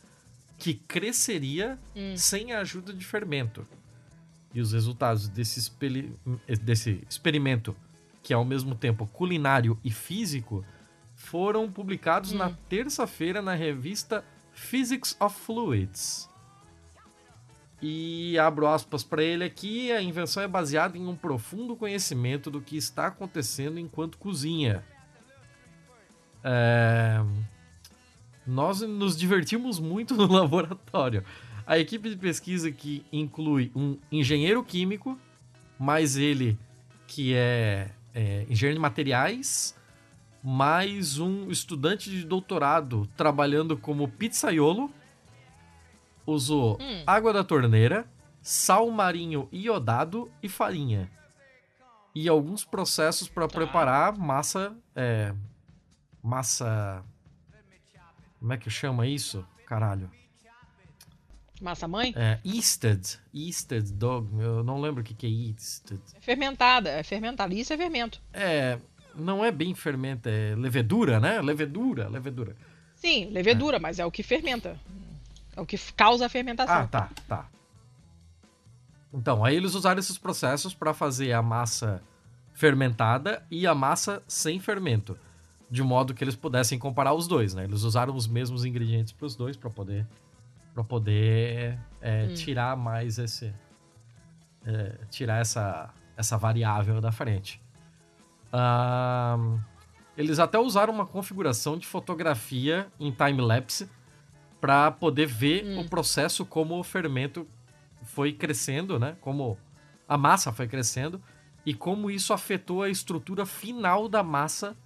que 0.56 0.74
cresceria 0.74 1.78
hum. 1.94 2.16
sem 2.16 2.52
a 2.52 2.60
ajuda 2.60 2.92
de 2.92 3.04
fermento. 3.04 3.66
E 4.54 4.60
os 4.60 4.72
resultados 4.72 5.28
desse, 5.28 5.70
desse 6.62 7.04
experimento, 7.08 7.76
que 8.22 8.32
é 8.32 8.36
ao 8.36 8.44
mesmo 8.44 8.74
tempo 8.74 9.06
culinário 9.06 9.78
e 9.84 9.90
físico, 9.90 10.64
foram 11.14 11.70
publicados 11.70 12.32
hum. 12.32 12.38
na 12.38 12.50
terça-feira 12.68 13.42
na 13.42 13.54
revista 13.54 14.24
Physics 14.52 15.16
of 15.20 15.38
Fluids. 15.38 16.27
E 17.80 18.38
abro 18.38 18.66
aspas 18.66 19.04
para 19.04 19.22
ele 19.22 19.44
aqui: 19.44 19.92
a 19.92 20.02
invenção 20.02 20.42
é 20.42 20.48
baseada 20.48 20.98
em 20.98 21.06
um 21.06 21.14
profundo 21.14 21.76
conhecimento 21.76 22.50
do 22.50 22.60
que 22.60 22.76
está 22.76 23.06
acontecendo 23.06 23.78
enquanto 23.78 24.18
cozinha. 24.18 24.84
É... 26.42 27.22
Nós 28.46 28.80
nos 28.80 29.16
divertimos 29.16 29.78
muito 29.78 30.14
no 30.14 30.26
laboratório. 30.32 31.22
A 31.66 31.78
equipe 31.78 32.08
de 32.08 32.16
pesquisa 32.16 32.72
que 32.72 33.04
inclui 33.12 33.70
um 33.76 33.98
engenheiro 34.10 34.64
químico, 34.64 35.18
mais 35.78 36.16
ele 36.16 36.58
que 37.06 37.34
é, 37.34 37.90
é 38.14 38.46
engenheiro 38.48 38.76
de 38.76 38.80
materiais, 38.80 39.76
mais 40.42 41.18
um 41.18 41.50
estudante 41.50 42.10
de 42.10 42.24
doutorado 42.24 43.06
trabalhando 43.16 43.76
como 43.76 44.08
pizzaiolo. 44.08 44.90
Usou 46.30 46.76
hum. 46.78 47.02
água 47.06 47.32
da 47.32 47.42
torneira, 47.42 48.06
sal 48.42 48.90
marinho 48.90 49.48
iodado 49.50 50.30
e 50.42 50.48
farinha. 50.48 51.10
E 52.14 52.28
alguns 52.28 52.66
processos 52.66 53.30
para 53.30 53.48
tá. 53.48 53.54
preparar 53.54 54.14
massa. 54.14 54.76
É, 54.94 55.32
massa. 56.22 57.02
Como 58.38 58.52
é 58.52 58.58
que 58.58 58.68
chama 58.68 59.06
isso? 59.06 59.42
Caralho. 59.64 60.10
Massa 61.62 61.88
mãe? 61.88 62.12
É, 62.14 62.38
Easted. 62.44 63.18
Easted 63.32 63.90
dog. 63.94 64.28
Eu 64.38 64.62
não 64.62 64.82
lembro 64.82 65.00
o 65.00 65.04
que, 65.04 65.14
que 65.14 65.26
é 65.26 65.30
Easted. 65.30 66.00
É 66.14 66.20
fermentada. 66.20 66.90
É 66.90 67.02
fermentada. 67.02 67.54
Isso 67.54 67.72
é 67.72 67.76
fermento. 67.78 68.20
É. 68.34 68.78
Não 69.14 69.42
é 69.42 69.50
bem 69.50 69.74
fermento, 69.74 70.28
é 70.28 70.54
levedura, 70.54 71.18
né? 71.18 71.40
Levedura, 71.40 72.06
levedura. 72.06 72.54
Sim, 72.94 73.30
levedura, 73.30 73.78
é. 73.78 73.80
mas 73.80 73.98
é 73.98 74.04
o 74.04 74.10
que 74.10 74.22
fermenta. 74.22 74.78
É 75.58 75.60
o 75.60 75.66
que 75.66 75.76
causa 75.92 76.26
a 76.26 76.28
fermentação. 76.28 76.72
Ah, 76.72 76.86
tá, 76.86 77.10
tá. 77.26 77.48
Então, 79.12 79.44
aí 79.44 79.56
eles 79.56 79.74
usaram 79.74 79.98
esses 79.98 80.16
processos 80.16 80.72
para 80.72 80.94
fazer 80.94 81.32
a 81.32 81.42
massa 81.42 82.00
fermentada 82.54 83.44
e 83.50 83.66
a 83.66 83.74
massa 83.74 84.22
sem 84.28 84.60
fermento, 84.60 85.18
de 85.68 85.82
modo 85.82 86.14
que 86.14 86.22
eles 86.22 86.36
pudessem 86.36 86.78
comparar 86.78 87.12
os 87.12 87.26
dois, 87.26 87.54
né? 87.54 87.64
Eles 87.64 87.82
usaram 87.82 88.14
os 88.14 88.28
mesmos 88.28 88.64
ingredientes 88.64 89.12
para 89.12 89.26
os 89.26 89.34
dois 89.34 89.56
para 89.56 89.68
poder 89.68 90.06
para 90.72 90.84
poder 90.84 91.76
é, 92.00 92.28
hum. 92.30 92.34
tirar 92.34 92.76
mais 92.76 93.18
esse 93.18 93.52
é, 94.64 94.96
tirar 95.10 95.40
essa 95.40 95.92
essa 96.16 96.36
variável 96.36 97.00
da 97.00 97.10
frente. 97.10 97.60
eles 100.16 100.38
até 100.38 100.58
usaram 100.58 100.92
uma 100.92 101.06
configuração 101.06 101.76
de 101.76 101.86
fotografia 101.86 102.86
em 102.98 103.10
time-lapse 103.10 103.88
para 104.60 104.90
poder 104.90 105.26
ver 105.26 105.64
hum. 105.64 105.80
o 105.80 105.88
processo 105.88 106.44
como 106.44 106.78
o 106.78 106.84
fermento 106.84 107.46
foi 108.02 108.32
crescendo, 108.32 108.98
né? 108.98 109.16
Como 109.20 109.58
a 110.08 110.16
massa 110.16 110.52
foi 110.52 110.66
crescendo 110.66 111.22
e 111.64 111.74
como 111.74 112.10
isso 112.10 112.32
afetou 112.32 112.82
a 112.82 112.88
estrutura 112.88 113.44
final 113.44 114.08
da 114.08 114.22
massa 114.22 114.76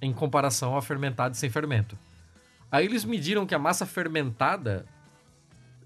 em 0.00 0.12
comparação 0.12 0.74
ao 0.74 0.82
fermentado 0.82 1.36
sem 1.36 1.48
fermento. 1.48 1.98
Aí 2.70 2.84
eles 2.84 3.04
mediram 3.04 3.46
que 3.46 3.54
a 3.54 3.58
massa 3.58 3.86
fermentada 3.86 4.86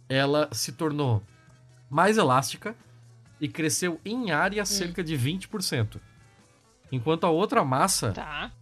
ela 0.08 0.48
se 0.52 0.72
tornou 0.72 1.22
mais 1.88 2.18
elástica 2.18 2.74
e 3.40 3.48
cresceu 3.48 4.00
em 4.04 4.32
área 4.32 4.62
hum. 4.62 4.66
cerca 4.66 5.02
de 5.02 5.16
20%. 5.16 6.00
Enquanto 6.92 7.24
a 7.24 7.30
outra 7.30 7.64
massa 7.64 8.12
tá. 8.12 8.52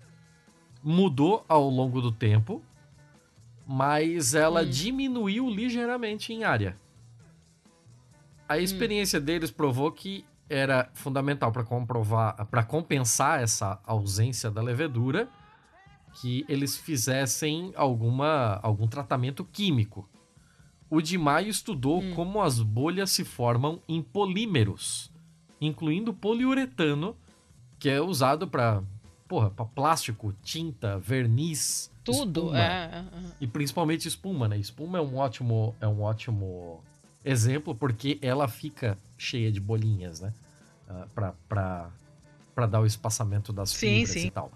mudou 0.83 1.45
ao 1.49 1.69
longo 1.69 2.01
do 2.01 2.13
tempo, 2.13 2.63
mas 3.71 4.35
ela 4.35 4.63
hum. 4.63 4.71
diminuiu 4.71 5.51
ligeiramente 5.51 6.33
em 6.33 6.43
área. 6.43 6.75
A 8.49 8.55
hum. 8.55 8.61
experiência 8.61 9.21
hum. 9.21 9.23
deles 9.23 9.51
provou 9.51 9.93
que 9.93 10.25
era 10.49 10.89
fundamental 10.95 11.53
para 11.53 11.63
comprovar, 11.63 12.47
para 12.47 12.65
compensar 12.65 13.43
essa 13.43 13.79
ausência 13.85 14.51
da 14.51 14.63
levedura, 14.63 15.29
que 16.15 16.47
eles 16.49 16.79
fizessem 16.79 17.71
alguma 17.77 18.59
algum 18.63 18.89
tratamento 18.89 19.45
químico. 19.45 20.09
O 20.89 21.03
Di 21.03 21.19
Maio 21.19 21.49
estudou 21.49 22.01
hum. 22.01 22.15
como 22.15 22.41
as 22.41 22.63
bolhas 22.63 23.11
se 23.11 23.23
formam 23.23 23.83
em 23.87 24.01
polímeros, 24.01 25.13
incluindo 25.61 26.15
poliuretano, 26.15 27.15
que 27.79 27.91
é 27.91 28.01
usado 28.01 28.49
para 28.49 28.83
porra, 29.29 29.51
para 29.51 29.67
plástico, 29.67 30.33
tinta, 30.43 30.99
verniz, 30.99 31.93
tudo, 32.13 32.55
é, 32.55 32.61
é, 32.61 32.99
é. 32.99 33.05
E 33.41 33.47
principalmente 33.47 34.07
espuma, 34.09 34.49
né? 34.49 34.59
Espuma 34.59 34.99
é 34.99 35.01
um 35.01 35.17
ótimo 35.17 35.75
é 35.81 35.87
um 35.87 36.03
ótimo 36.03 36.83
exemplo 37.25 37.75
porque 37.75 38.19
ela 38.23 38.49
fica 38.49 38.99
cheia 39.17 39.51
de 39.51 39.61
bolinhas, 39.61 40.21
né? 40.21 40.33
Uh, 40.89 41.07
ah, 41.17 41.35
para 41.49 41.91
para 42.55 42.67
dar 42.67 42.81
o 42.81 42.87
espaçamento 42.87 43.53
das 43.53 43.71
sim, 43.71 44.05
fibras 44.05 44.11
sim. 44.11 44.27
e 44.27 44.31
tal. 44.31 44.51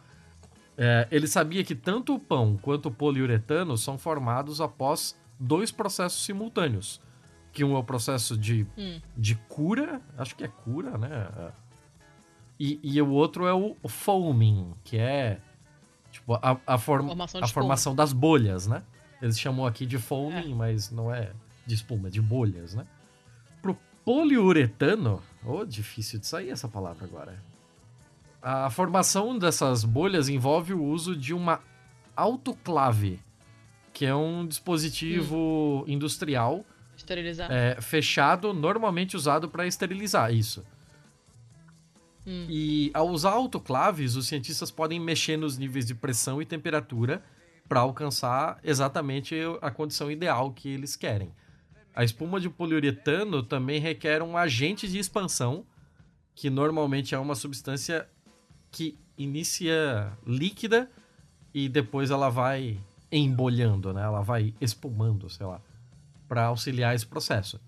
É, 0.76 1.07
ele 1.11 1.28
sabia 1.28 1.62
que 1.62 1.74
tanto 1.74 2.14
o 2.14 2.18
pão 2.18 2.59
quanto 2.61 2.86
o 2.86 2.90
poliuretano 2.90 3.78
são 3.78 3.96
formados 3.96 4.61
após 4.61 5.16
dois 5.38 5.70
processos 5.70 6.24
simultâneos. 6.24 7.00
Que 7.53 7.62
um 7.62 7.76
é 7.76 7.78
o 7.78 7.84
processo 7.84 8.36
de, 8.36 8.66
hum. 8.76 9.00
de 9.16 9.36
cura, 9.48 10.00
acho 10.16 10.34
que 10.34 10.42
é 10.42 10.48
cura, 10.48 10.96
né? 10.96 11.53
E, 12.59 12.80
e 12.82 13.00
o 13.03 13.11
outro 13.11 13.46
é 13.46 13.53
o 13.53 13.76
foaming, 13.86 14.72
que 14.82 14.96
é 14.96 15.38
tipo 16.12 16.34
a, 16.34 16.56
a, 16.66 16.78
form, 16.78 17.08
formação, 17.08 17.40
a 17.42 17.48
formação 17.48 17.94
das 17.94 18.12
bolhas, 18.12 18.66
né? 18.66 18.82
Eles 19.20 19.38
chamam 19.38 19.66
aqui 19.66 19.86
de 19.86 19.98
foaming, 19.98 20.52
é. 20.52 20.54
mas 20.54 20.90
não 20.90 21.12
é 21.12 21.32
de 21.66 21.74
espuma, 21.74 22.08
é 22.08 22.10
de 22.10 22.20
bolhas, 22.20 22.74
né? 22.74 22.86
Pro 23.60 23.76
poliuretano, 24.04 25.22
oh, 25.44 25.64
difícil 25.64 26.18
de 26.18 26.26
sair 26.26 26.50
essa 26.50 26.68
palavra 26.68 27.04
agora. 27.04 27.42
A 28.40 28.68
formação 28.70 29.38
dessas 29.38 29.84
bolhas 29.84 30.28
envolve 30.28 30.74
o 30.74 30.82
uso 30.82 31.14
de 31.14 31.32
uma 31.32 31.60
autoclave, 32.16 33.20
que 33.92 34.04
é 34.04 34.14
um 34.14 34.46
dispositivo 34.46 35.36
hum. 35.36 35.84
industrial 35.86 36.64
é, 37.48 37.80
fechado, 37.80 38.52
normalmente 38.52 39.16
usado 39.16 39.48
para 39.48 39.66
esterilizar 39.66 40.32
isso. 40.32 40.64
Hum. 42.26 42.46
E 42.48 42.90
ao 42.94 43.08
usar 43.08 43.30
autoclaves, 43.30 44.16
os 44.16 44.26
cientistas 44.26 44.70
podem 44.70 45.00
mexer 45.00 45.36
nos 45.36 45.58
níveis 45.58 45.86
de 45.86 45.94
pressão 45.94 46.40
e 46.40 46.46
temperatura 46.46 47.22
para 47.68 47.80
alcançar 47.80 48.58
exatamente 48.62 49.34
a 49.60 49.70
condição 49.70 50.10
ideal 50.10 50.52
que 50.52 50.68
eles 50.68 50.94
querem. 50.94 51.32
A 51.94 52.04
espuma 52.04 52.40
de 52.40 52.48
poliuretano 52.48 53.42
também 53.42 53.80
requer 53.80 54.22
um 54.22 54.36
agente 54.36 54.88
de 54.88 54.98
expansão, 54.98 55.64
que 56.34 56.48
normalmente 56.48 57.14
é 57.14 57.18
uma 57.18 57.34
substância 57.34 58.08
que 58.70 58.98
inicia 59.16 60.12
líquida 60.26 60.90
e 61.52 61.68
depois 61.68 62.10
ela 62.10 62.30
vai 62.30 62.78
embolhando, 63.10 63.92
né? 63.92 64.02
Ela 64.02 64.22
vai 64.22 64.54
espumando, 64.60 65.28
sei 65.28 65.44
lá, 65.44 65.60
para 66.26 66.46
auxiliar 66.46 66.94
esse 66.94 67.06
processo. 67.06 67.60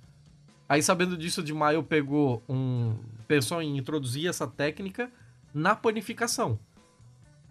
Aí, 0.67 0.83
sabendo 0.83 1.17
disso, 1.17 1.43
de 1.43 1.53
Maio 1.53 1.83
pegou 1.83 2.43
um. 2.49 2.97
Pensou 3.27 3.61
em 3.63 3.77
introduzir 3.77 4.29
essa 4.29 4.47
técnica 4.47 5.11
na 5.53 5.75
panificação. 5.75 6.59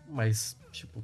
Mas, 0.10 0.58
tipo, 0.72 1.04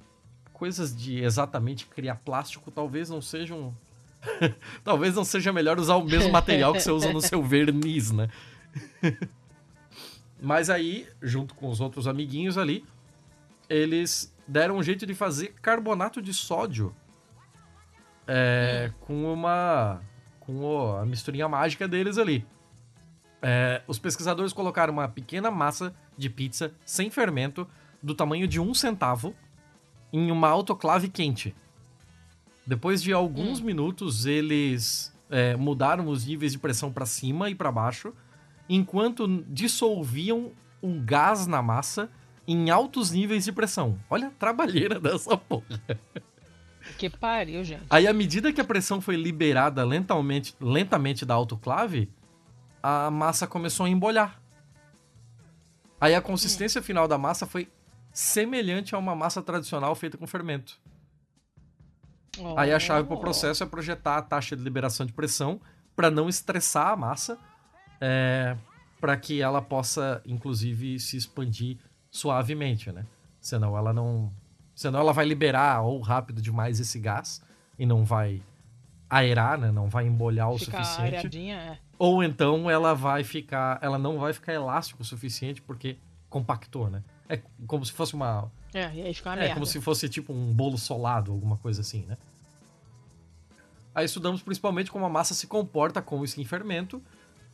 coisas 0.54 0.96
de 0.96 1.24
exatamente 1.24 1.86
criar 1.86 2.16
plástico 2.16 2.70
talvez 2.70 3.10
não 3.10 3.22
sejam. 3.22 3.76
talvez 4.84 5.16
não 5.16 5.24
seja 5.24 5.54
melhor 5.54 5.80
usar 5.80 5.96
o 5.96 6.04
mesmo 6.04 6.32
material 6.32 6.74
que 6.74 6.82
você 6.82 6.92
usa 6.92 7.14
no 7.14 7.22
seu 7.22 7.42
verniz, 7.42 8.12
né? 8.12 8.30
Mas 10.42 10.70
aí, 10.70 11.08
junto 11.22 11.56
com 11.56 11.70
os 11.70 11.82
outros 11.82 12.08
amiguinhos 12.08 12.58
ali, 12.58 12.86
eles 13.70 14.34
deram 14.48 14.78
um 14.78 14.84
jeito 14.84 15.06
de 15.06 15.14
fazer 15.14 15.54
carbonato 15.62 16.22
de 16.22 16.34
sódio 16.34 16.96
é, 18.28 18.92
com 19.02 19.34
uma. 19.34 20.02
com 20.40 20.96
a 20.98 21.06
misturinha 21.06 21.48
mágica 21.48 21.88
deles 21.88 22.18
ali. 22.18 22.46
É, 23.42 23.82
os 23.88 23.98
pesquisadores 23.98 24.52
colocaram 24.52 24.94
uma 24.94 25.08
pequena 25.08 25.50
massa 25.50 25.94
de 26.18 26.30
pizza 26.30 26.74
sem 26.86 27.10
fermento, 27.10 27.68
do 28.02 28.16
tamanho 28.16 28.48
de 28.48 28.60
um 28.60 28.74
centavo, 28.74 29.34
em 30.12 30.32
uma 30.32 30.50
autoclave 30.50 31.10
quente. 31.10 31.56
Depois 32.66 33.02
de 33.02 33.12
alguns 33.14 33.60
hum. 33.60 33.66
minutos, 33.66 34.26
eles 34.26 35.14
é, 35.30 35.56
mudaram 35.56 36.08
os 36.08 36.26
níveis 36.26 36.52
de 36.52 36.60
pressão 36.60 36.92
para 36.92 37.06
cima 37.06 37.50
e 37.50 37.56
para 37.56 37.72
baixo, 37.72 38.14
enquanto 38.68 39.44
dissolviam 39.48 40.52
um 40.82 41.04
gás 41.04 41.48
na 41.48 41.62
massa 41.62 42.10
em 42.48 42.70
altos 42.70 43.12
níveis 43.12 43.46
de 43.46 43.52
pressão. 43.52 44.00
Olha 44.10 44.28
a 44.28 44.32
trabalheira 44.32 44.98
dessa 45.02 45.38
porra. 45.38 45.82
Que 46.98 47.10
pariu, 47.10 47.64
gente. 47.64 47.84
Aí, 47.90 48.08
à 48.08 48.14
medida 48.14 48.52
que 48.52 48.60
a 48.60 48.64
pressão 48.64 49.00
foi 49.00 49.16
liberada 49.16 49.84
lentamente, 49.84 50.56
lentamente 50.60 51.26
da 51.26 51.34
autoclave, 51.34 52.10
a 52.82 53.10
massa 53.12 53.48
começou 53.48 53.86
a 53.86 53.90
embolhar. 53.90 54.42
Aí 56.00 56.16
a 56.16 56.22
consistência 56.22 56.80
hum. 56.80 56.84
final 56.84 57.08
da 57.08 57.18
massa 57.18 57.46
foi 57.46 57.70
semelhante 58.12 58.96
a 58.96 58.98
uma 58.98 59.16
massa 59.16 59.42
tradicional 59.42 59.94
feita 59.96 60.18
com 60.18 60.26
fermento. 60.26 60.80
Oh. 62.38 62.58
Aí 62.58 62.72
a 62.72 62.80
chave 62.80 63.08
para 63.08 63.18
o 63.18 63.20
processo 63.20 63.64
é 63.64 63.66
projetar 63.66 64.18
a 64.18 64.22
taxa 64.22 64.56
de 64.56 64.64
liberação 64.64 65.06
de 65.06 65.14
pressão 65.14 65.60
para 65.96 66.10
não 66.10 66.30
estressar 66.30 66.88
a 66.88 66.96
massa, 66.96 67.38
é, 68.00 68.56
para 69.00 69.18
que 69.18 69.42
ela 69.42 69.62
possa, 69.62 70.22
inclusive, 70.26 71.00
se 71.00 71.18
expandir 71.18 71.78
suavemente, 72.10 72.92
né? 72.92 73.06
Senão 73.42 73.78
ela 73.78 73.94
não. 73.94 74.32
Senão 74.74 75.00
ela 75.00 75.12
vai 75.12 75.26
liberar 75.26 75.82
ou 75.82 76.00
rápido 76.00 76.42
demais 76.42 76.80
esse 76.80 77.00
gás 77.00 77.42
e 77.78 77.86
não 77.86 78.06
vai 78.06 78.42
aerar, 79.10 79.58
né? 79.58 79.72
Não 79.72 79.90
vai 79.90 80.06
embolhar 80.06 80.50
o 80.50 80.58
Ficar 80.58 80.84
suficiente. 80.84 81.18
areadinha, 81.18 81.56
é. 81.56 81.89
Ou 82.00 82.24
então 82.24 82.68
ela 82.72 82.96
vai 82.96 83.24
ficar. 83.24 83.78
Ela 83.82 84.00
não 84.00 84.18
vai 84.18 84.32
ficar 84.34 84.54
elástico 84.54 85.02
o 85.04 85.06
suficiente 85.06 85.62
porque 85.62 85.98
compactou, 86.30 86.90
né? 86.90 87.04
É 87.28 87.40
como 87.68 87.86
se 87.86 87.92
fosse 87.92 88.16
uma. 88.16 88.50
É, 88.74 88.86
aí 88.86 89.14
fica 89.14 89.30
uma 89.30 89.36
É 89.36 89.40
merda. 89.40 89.54
como 89.56 89.66
se 89.66 89.80
fosse 89.82 90.08
tipo 90.10 90.32
um 90.34 90.54
bolo 90.54 90.78
solado, 90.78 91.32
alguma 91.32 91.58
coisa 91.58 91.82
assim, 91.82 92.06
né? 92.08 92.18
Aí 93.94 94.06
estudamos 94.06 94.42
principalmente 94.42 94.92
como 94.92 95.06
a 95.06 95.10
massa 95.10 95.34
se 95.34 95.48
comporta 95.48 96.02
com 96.02 96.24
isso 96.24 96.40
em 96.40 96.46
fermento 96.46 97.02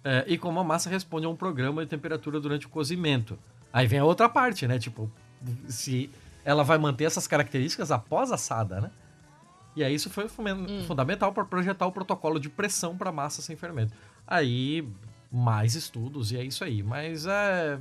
é, 0.03 0.23
e 0.27 0.37
como 0.37 0.59
a 0.59 0.63
massa 0.63 0.89
responde 0.89 1.25
a 1.25 1.29
um 1.29 1.35
programa 1.35 1.83
de 1.83 1.89
temperatura 1.89 2.39
durante 2.39 2.67
o 2.67 2.69
cozimento. 2.69 3.39
Aí 3.73 3.87
vem 3.87 3.99
a 3.99 4.05
outra 4.05 4.29
parte, 4.29 4.67
né? 4.67 4.77
Tipo, 4.77 5.09
se 5.67 6.09
ela 6.43 6.63
vai 6.63 6.77
manter 6.77 7.05
essas 7.05 7.25
características 7.27 7.89
após 7.91 8.31
assada, 8.31 8.79
né? 8.81 8.91
E 9.75 9.83
aí 9.83 9.93
isso 9.95 10.09
foi 10.09 10.29
fumen- 10.29 10.83
fundamental 10.85 11.33
para 11.33 11.43
projetar 11.43 11.85
o 11.87 11.91
protocolo 11.91 12.39
de 12.39 12.49
pressão 12.49 12.95
para 12.95 13.11
massa 13.11 13.41
sem 13.41 13.55
fermento. 13.55 13.93
Aí 14.28 14.88
mais 15.32 15.76
estudos 15.76 16.32
e 16.32 16.38
é 16.38 16.43
isso 16.43 16.63
aí. 16.63 16.82
Mas 16.82 17.26
é, 17.26 17.78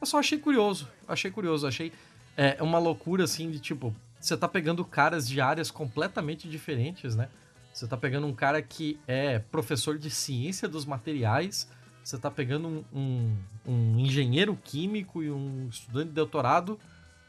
eu 0.00 0.06
só 0.06 0.18
achei 0.18 0.38
curioso, 0.38 0.88
achei 1.06 1.30
curioso, 1.30 1.66
achei 1.66 1.92
é 2.36 2.62
uma 2.62 2.78
loucura 2.78 3.24
assim 3.24 3.50
de 3.50 3.58
tipo, 3.58 3.94
você 4.18 4.36
tá 4.36 4.48
pegando 4.48 4.84
caras 4.84 5.28
de 5.28 5.40
áreas 5.40 5.70
completamente 5.70 6.48
diferentes, 6.48 7.14
né? 7.14 7.28
Você 7.74 7.86
tá 7.86 7.96
pegando 7.96 8.26
um 8.26 8.34
cara 8.34 8.60
que 8.62 8.98
é 9.06 9.38
professor 9.38 9.98
de 9.98 10.10
ciência 10.10 10.68
dos 10.68 10.84
materiais, 10.84 11.68
você 12.04 12.16
tá 12.18 12.30
pegando 12.30 12.68
um, 12.68 12.84
um- 12.94 13.36
um 13.66 13.98
engenheiro 13.98 14.58
químico 14.62 15.22
e 15.22 15.30
um 15.30 15.68
estudante 15.68 16.08
de 16.08 16.14
doutorado 16.14 16.78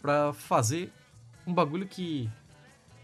para 0.02 0.34
fazer 0.34 0.92
um 1.46 1.54
bagulho 1.54 1.88
que 1.88 2.30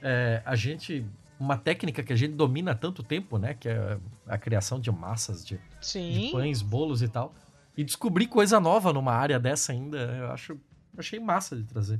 é, 0.01 0.41
a 0.45 0.55
gente. 0.55 1.05
Uma 1.39 1.57
técnica 1.57 2.03
que 2.03 2.11
a 2.11 2.15
gente 2.15 2.33
domina 2.33 2.71
há 2.71 2.75
tanto 2.75 3.01
tempo, 3.01 3.37
né? 3.37 3.53
Que 3.53 3.69
é 3.69 3.97
a 4.27 4.37
criação 4.37 4.79
de 4.79 4.91
massas, 4.91 5.45
de, 5.45 5.59
de 5.81 6.29
pães, 6.31 6.61
bolos 6.61 7.01
e 7.01 7.07
tal. 7.07 7.33
E 7.77 7.83
descobrir 7.83 8.27
coisa 8.27 8.59
nova 8.59 8.91
numa 8.91 9.13
área 9.13 9.39
dessa 9.39 9.71
ainda, 9.71 9.97
eu 9.97 10.31
acho. 10.31 10.57
achei 10.97 11.19
massa 11.19 11.55
de 11.55 11.63
trazer. 11.63 11.99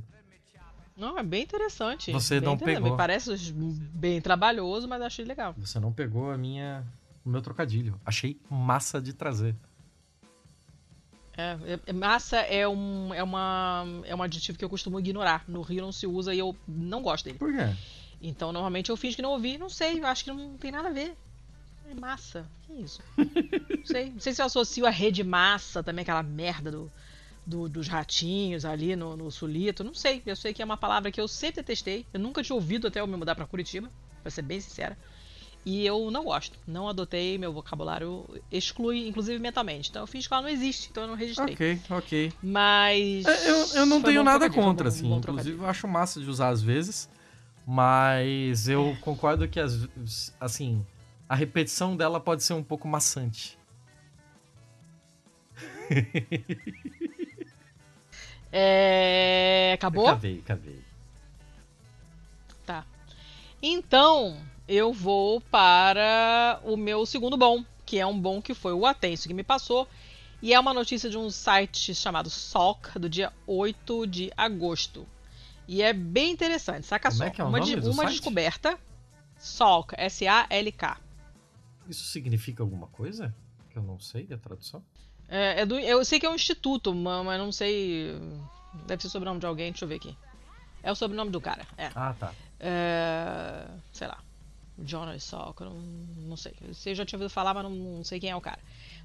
Não, 0.94 1.16
é 1.18 1.22
bem 1.22 1.42
interessante. 1.42 2.12
Você 2.12 2.38
bem 2.38 2.46
não 2.46 2.54
interessante. 2.54 2.76
pegou. 2.82 2.90
Me 2.90 2.96
parece 2.98 3.52
bem 3.54 4.20
trabalhoso, 4.20 4.86
mas 4.86 5.00
achei 5.00 5.24
legal. 5.24 5.54
Você 5.56 5.80
não 5.80 5.90
pegou 5.90 6.30
a 6.30 6.36
minha. 6.36 6.84
o 7.24 7.30
meu 7.30 7.40
trocadilho. 7.40 7.98
Achei 8.04 8.38
massa 8.50 9.00
de 9.00 9.14
trazer. 9.14 9.56
É, 11.34 11.56
é- 11.64 11.80
é- 11.86 11.92
massa 11.94 12.36
é 12.40 12.68
um, 12.68 13.14
é, 13.14 13.22
uma, 13.22 13.84
é 14.04 14.14
um 14.14 14.22
aditivo 14.22 14.58
que 14.58 14.64
eu 14.64 14.68
costumo 14.68 15.00
ignorar. 15.00 15.44
No 15.48 15.62
Rio 15.62 15.80
não 15.80 15.92
se 15.92 16.06
usa 16.06 16.34
e 16.34 16.38
eu 16.38 16.54
não 16.68 17.00
gosto 17.00 17.24
dele. 17.24 17.38
Por 17.38 17.50
quê? 17.50 17.74
Então, 18.22 18.52
normalmente 18.52 18.90
eu 18.90 18.96
fingo 18.96 19.16
que 19.16 19.22
não 19.22 19.30
ouvi. 19.30 19.56
Não 19.58 19.68
sei, 19.70 20.00
eu 20.00 20.06
acho 20.06 20.24
que 20.24 20.30
não 20.32 20.56
tem 20.56 20.70
nada 20.70 20.88
a 20.88 20.92
ver. 20.92 21.16
É 21.90 21.94
massa. 21.94 22.46
Que 22.66 22.72
isso? 22.74 23.00
não 23.16 23.84
sei. 23.86 24.10
Não 24.10 24.20
sei 24.20 24.32
se 24.34 24.42
eu 24.42 24.46
associo 24.46 24.86
a 24.86 24.90
rede 24.90 25.24
massa 25.24 25.82
também, 25.82 26.02
aquela 26.02 26.22
merda 26.22 26.70
do, 26.70 26.92
do- 27.46 27.68
dos 27.68 27.88
ratinhos 27.88 28.64
ali 28.64 28.94
no, 28.94 29.16
no 29.16 29.30
sulito. 29.30 29.82
Não 29.82 29.94
sei. 29.94 30.22
Eu 30.26 30.36
sei 30.36 30.52
que 30.52 30.60
é 30.62 30.64
uma 30.64 30.76
palavra 30.76 31.10
que 31.10 31.20
eu 31.20 31.26
sempre 31.26 31.62
testei. 31.62 32.06
Eu 32.12 32.20
nunca 32.20 32.42
tinha 32.42 32.54
ouvido 32.54 32.86
até 32.86 33.00
eu 33.00 33.06
me 33.06 33.16
mudar 33.16 33.34
pra 33.34 33.46
Curitiba, 33.46 33.90
pra 34.22 34.30
ser 34.30 34.42
bem 34.42 34.60
sincera. 34.60 34.96
E 35.64 35.84
eu 35.84 36.10
não 36.10 36.24
gosto. 36.24 36.58
Não 36.66 36.88
adotei, 36.88 37.36
meu 37.36 37.52
vocabulário 37.52 38.24
exclui, 38.52 39.06
inclusive 39.08 39.38
mentalmente. 39.38 39.90
Então 39.90 40.02
eu 40.02 40.06
fiz 40.06 40.26
que 40.26 40.32
ela 40.32 40.42
não 40.42 40.48
existe, 40.48 40.88
então 40.90 41.02
eu 41.04 41.08
não 41.08 41.14
registrei. 41.16 41.54
Ok, 41.54 41.80
ok. 41.90 42.32
Mas. 42.42 43.26
É, 43.26 43.50
Eu, 43.50 43.66
eu 43.74 43.86
não 43.86 44.00
tenho 44.00 44.22
nada 44.22 44.48
contra, 44.48 44.88
assim. 44.88 45.06
Inclusive, 45.32 45.58
eu 45.62 45.66
acho 45.68 45.88
massa 45.88 46.20
de 46.20 46.30
usar 46.30 46.48
às 46.50 46.62
vezes. 46.62 47.08
Mas 47.72 48.66
eu 48.66 48.96
concordo 49.00 49.46
que, 49.46 49.60
as, 49.60 49.88
assim, 50.40 50.84
a 51.28 51.36
repetição 51.36 51.96
dela 51.96 52.18
pode 52.18 52.42
ser 52.42 52.54
um 52.54 52.64
pouco 52.64 52.88
maçante. 52.88 53.56
É. 58.52 59.70
Acabou? 59.74 60.06
Cavei, 60.06 60.42
cavei. 60.42 60.82
Tá. 62.66 62.84
Então, 63.62 64.36
eu 64.66 64.92
vou 64.92 65.40
para 65.40 66.60
o 66.64 66.76
meu 66.76 67.06
segundo 67.06 67.36
bom, 67.36 67.64
que 67.86 68.00
é 68.00 68.06
um 68.06 68.18
bom 68.18 68.42
que 68.42 68.52
foi 68.52 68.72
o 68.72 68.84
Atenso 68.84 69.28
que 69.28 69.34
me 69.34 69.44
passou. 69.44 69.86
E 70.42 70.52
é 70.52 70.58
uma 70.58 70.74
notícia 70.74 71.08
de 71.08 71.16
um 71.16 71.30
site 71.30 71.94
chamado 71.94 72.28
Salk, 72.28 72.98
do 72.98 73.08
dia 73.08 73.32
8 73.46 74.08
de 74.08 74.32
agosto. 74.36 75.06
E 75.72 75.82
é 75.82 75.92
bem 75.92 76.32
interessante, 76.32 76.84
saca 76.84 77.08
Como 77.10 77.18
só. 77.18 77.24
é 77.26 77.30
que 77.30 77.40
é 77.40 77.44
o 77.44 77.46
uma 77.46 77.60
de- 77.60 77.76
uma 77.88 78.04
descoberta. 78.06 78.76
Salk, 79.38 79.94
S-A-L-K. 79.96 80.98
Isso 81.88 82.04
significa 82.06 82.60
alguma 82.60 82.88
coisa? 82.88 83.32
Que 83.70 83.78
eu 83.78 83.82
não 83.84 84.00
sei 84.00 84.26
a 84.32 84.36
tradução. 84.36 84.82
É, 85.28 85.60
é 85.60 85.64
do, 85.66 85.78
eu 85.78 86.04
sei 86.04 86.18
que 86.18 86.26
é 86.26 86.30
um 86.30 86.34
instituto, 86.34 86.92
ma- 86.92 87.22
mas 87.22 87.38
não 87.38 87.52
sei. 87.52 88.18
Deve 88.84 89.00
ser 89.00 89.10
sobrenome 89.10 89.38
de 89.38 89.46
alguém, 89.46 89.70
deixa 89.70 89.84
eu 89.84 89.88
ver 89.88 89.94
aqui. 89.94 90.16
É 90.82 90.90
o 90.90 90.94
sobrenome 90.96 91.30
do 91.30 91.40
cara, 91.40 91.64
é. 91.78 91.88
Ah, 91.94 92.14
tá. 92.18 92.34
É, 92.58 93.66
sei 93.92 94.08
lá. 94.08 94.18
Jonas 94.84 95.22
Salk, 95.22 95.60
não, 95.62 95.74
não 95.74 96.36
sei. 96.36 96.52
Eu 96.86 96.94
já 96.96 97.04
tinha 97.06 97.16
ouvido 97.16 97.30
falar, 97.30 97.54
mas 97.54 97.62
não, 97.62 97.70
não 97.70 98.02
sei 98.04 98.18
quem 98.18 98.30
é 98.30 98.34
o 98.36 98.40
cara. 98.40 98.58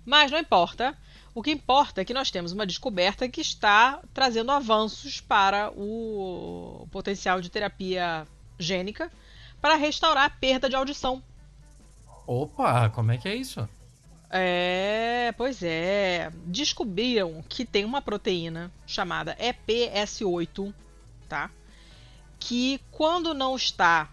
Mas 0.05 0.31
não 0.31 0.39
importa. 0.39 0.95
O 1.33 1.41
que 1.43 1.51
importa 1.51 2.01
é 2.01 2.05
que 2.05 2.13
nós 2.13 2.31
temos 2.31 2.53
uma 2.53 2.65
descoberta 2.65 3.27
que 3.27 3.41
está 3.41 3.99
trazendo 4.13 4.51
avanços 4.51 5.19
para 5.19 5.69
o 5.71 6.87
potencial 6.91 7.41
de 7.41 7.49
terapia 7.49 8.25
gênica 8.57 9.11
para 9.59 9.75
restaurar 9.75 10.25
a 10.25 10.29
perda 10.29 10.69
de 10.69 10.75
audição. 10.75 11.21
Opa, 12.25 12.89
como 12.89 13.11
é 13.11 13.17
que 13.17 13.27
é 13.27 13.35
isso? 13.35 13.67
É, 14.29 15.33
pois 15.37 15.61
é. 15.61 16.31
Descobriram 16.45 17.43
que 17.47 17.65
tem 17.65 17.83
uma 17.83 18.01
proteína 18.01 18.71
chamada 18.87 19.35
EPS8, 19.35 20.73
tá? 21.27 21.49
Que 22.39 22.79
quando 22.91 23.33
não 23.33 23.55
está 23.55 24.09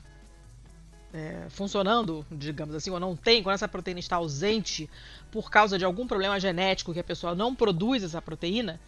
é, 1.12 1.46
funcionando, 1.50 2.24
digamos 2.30 2.74
assim, 2.74 2.90
ou 2.90 2.98
não 3.00 3.14
tem, 3.16 3.42
quando 3.42 3.54
essa 3.54 3.68
proteína 3.68 4.00
está 4.00 4.16
ausente 4.16 4.88
por 5.30 5.50
causa 5.50 5.78
de 5.78 5.84
algum 5.84 6.06
problema 6.06 6.38
genético 6.40 6.92
que 6.92 7.00
a 7.00 7.04
pessoa 7.04 7.34
não 7.34 7.54
produz 7.54 8.02
essa 8.02 8.20
proteína, 8.22 8.80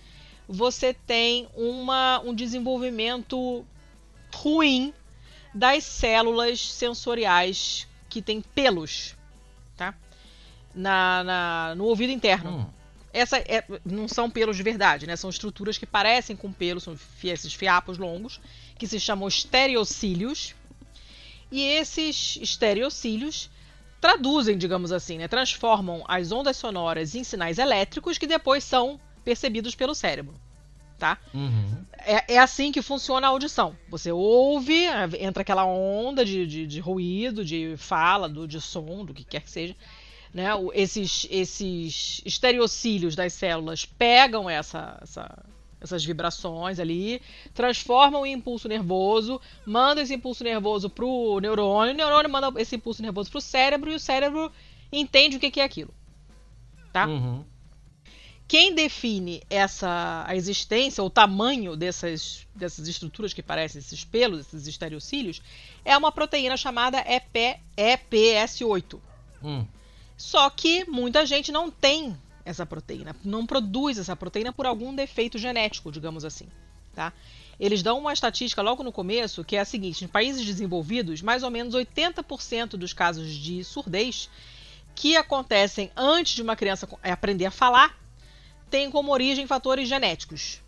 você 0.48 0.92
tem 0.92 1.48
uma, 1.54 2.20
um 2.20 2.34
desenvolvimento 2.34 3.64
ruim 4.34 4.92
das 5.54 5.84
células 5.84 6.60
sensoriais 6.60 7.86
que 8.08 8.20
têm 8.20 8.40
pelos, 8.40 9.14
tá? 9.76 9.94
Na, 10.74 11.22
na- 11.24 11.74
no 11.76 11.84
ouvido 11.84 12.12
interno. 12.12 12.50
Hum, 12.50 12.66
Essa 13.12 13.38
é- 13.38 13.64
não 13.84 14.08
são 14.08 14.28
pelos 14.28 14.56
de 14.56 14.62
verdade, 14.64 15.06
né? 15.06 15.14
São 15.14 15.30
estruturas 15.30 15.78
que 15.78 15.86
parecem 15.86 16.34
com 16.34 16.52
pelos, 16.52 16.82
são 16.82 16.98
esses 17.22 17.54
fiapos 17.54 17.96
longos, 17.96 18.40
que 18.76 18.88
se 18.88 18.98
chamam 18.98 19.28
estereocílios. 19.28 20.52
E 21.57 21.62
esses 21.62 22.36
estereocílios 22.42 23.48
traduzem, 24.00 24.59
digamos 24.59 24.90
assim, 24.92 25.18
né? 25.18 25.28
transformam 25.28 26.05
as 26.09 26.32
ondas 26.32 26.57
sonoras 26.57 27.14
em 27.14 27.22
sinais 27.22 27.59
elétricos 27.59 28.18
que 28.18 28.26
depois 28.26 28.64
são 28.64 29.00
percebidos 29.24 29.74
pelo 29.74 29.94
cérebro, 29.94 30.34
tá? 30.98 31.16
uhum. 31.32 31.84
É, 32.07 32.34
é 32.34 32.38
assim 32.38 32.72
que 32.72 32.82
funciona 32.82 33.26
a 33.26 33.30
audição. 33.30 33.74
Você 33.88 34.11
ouve, 34.12 34.84
entra 35.18 35.42
aquela 35.42 35.64
onda 35.64 36.24
de, 36.24 36.46
de, 36.46 36.66
de 36.66 36.80
ruído, 36.80 37.44
de 37.44 37.76
fala, 37.78 38.28
do, 38.28 38.46
de 38.46 38.61
som, 38.61 39.05
do 39.05 39.14
que 39.14 39.24
quer 39.24 39.40
que 39.42 39.50
seja. 39.50 39.74
Né? 40.34 40.52
O- 40.55 40.72
Esses, 40.74 41.26
esses 41.30 42.20
estereocílios 42.26 43.14
das 43.14 43.32
células 43.32 43.86
pegam 43.86 44.50
essa, 44.50 44.98
essa- 45.00 45.44
essas 45.85 46.05
vibrações 46.05 46.78
ali, 46.78 47.20
transformam 47.53 48.26
em 48.26 48.32
impulso 48.32 48.68
nervoso, 48.68 49.41
mandam 49.64 50.03
esse 50.03 50.14
impulso 50.14 50.43
nervoso 50.43 50.91
pro 50.91 51.39
neurônio, 51.41 51.95
o 51.95 51.97
neurônio 51.97 52.30
manda 52.30 52.53
esse 52.61 52.76
impulso 52.76 53.03
nervoso 53.03 53.30
pro 53.30 53.41
cérebro 53.41 53.93
e 53.93 53.95
o 53.95 54.01
cérebro 54.01 54.51
entende 54.91 55.37
o 55.37 55.41
que 55.41 55.51
que 55.51 55.61
é 55.61 55.64
aquilo. 55.64 55.93
Tá? 56.93 57.07
Uhum. 57.07 57.45
Quem 58.47 58.74
define 58.74 59.43
essa 59.49 60.24
a 60.26 60.37
existência, 60.37 61.03
o 61.03 61.09
tamanho 61.09 61.76
dessas, 61.76 62.47
dessas 62.55 62.87
estruturas 62.87 63.32
que 63.32 63.43
parecem 63.43 63.78
esses 63.78 64.05
pelos, 64.05 64.41
esses 64.41 64.66
estereocílios, 64.66 65.41
é 65.85 65.97
uma 65.97 66.12
proteína 66.12 66.57
chamada 66.57 66.99
EP, 67.01 67.59
EPS8. 67.76 69.01
Hum. 69.43 69.66
Só 70.16 70.49
que 70.51 70.89
muita 70.89 71.24
gente 71.26 71.51
não 71.51 71.70
tem 71.70 72.16
essa 72.45 72.66
proteína, 72.66 73.16
não 73.24 73.47
produz 73.47 73.99
essa 73.99 74.14
proteína 74.14 74.53
por 74.53 74.66
algum 74.66 74.95
defeito 74.95 75.38
genético, 75.38 75.90
digamos 75.90 76.24
assim, 76.24 76.47
tá? 76.95 77.12
Eles 77.59 77.82
dão 77.82 77.99
uma 77.99 78.12
estatística 78.12 78.61
logo 78.61 78.82
no 78.82 78.92
começo 78.92 79.45
que 79.45 79.57
é 79.57 79.61
a 79.61 79.64
seguinte: 79.64 80.05
em 80.05 80.09
países 80.09 80.45
desenvolvidos, 80.45 81.22
mais 81.22 81.42
ou 81.42 81.51
menos 81.51 81.74
80% 81.74 82.70
dos 82.70 82.92
casos 82.92 83.32
de 83.32 83.62
surdez 83.62 84.28
que 84.95 85.16
acontecem 85.16 85.90
antes 85.97 86.34
de 86.34 86.42
uma 86.42 86.57
criança 86.57 86.88
aprender 87.03 87.47
a 87.47 87.51
falar 87.51 87.99
têm 88.70 88.90
como 88.90 89.12
origem 89.12 89.47
fatores 89.47 89.88
genéticos. 89.88 90.61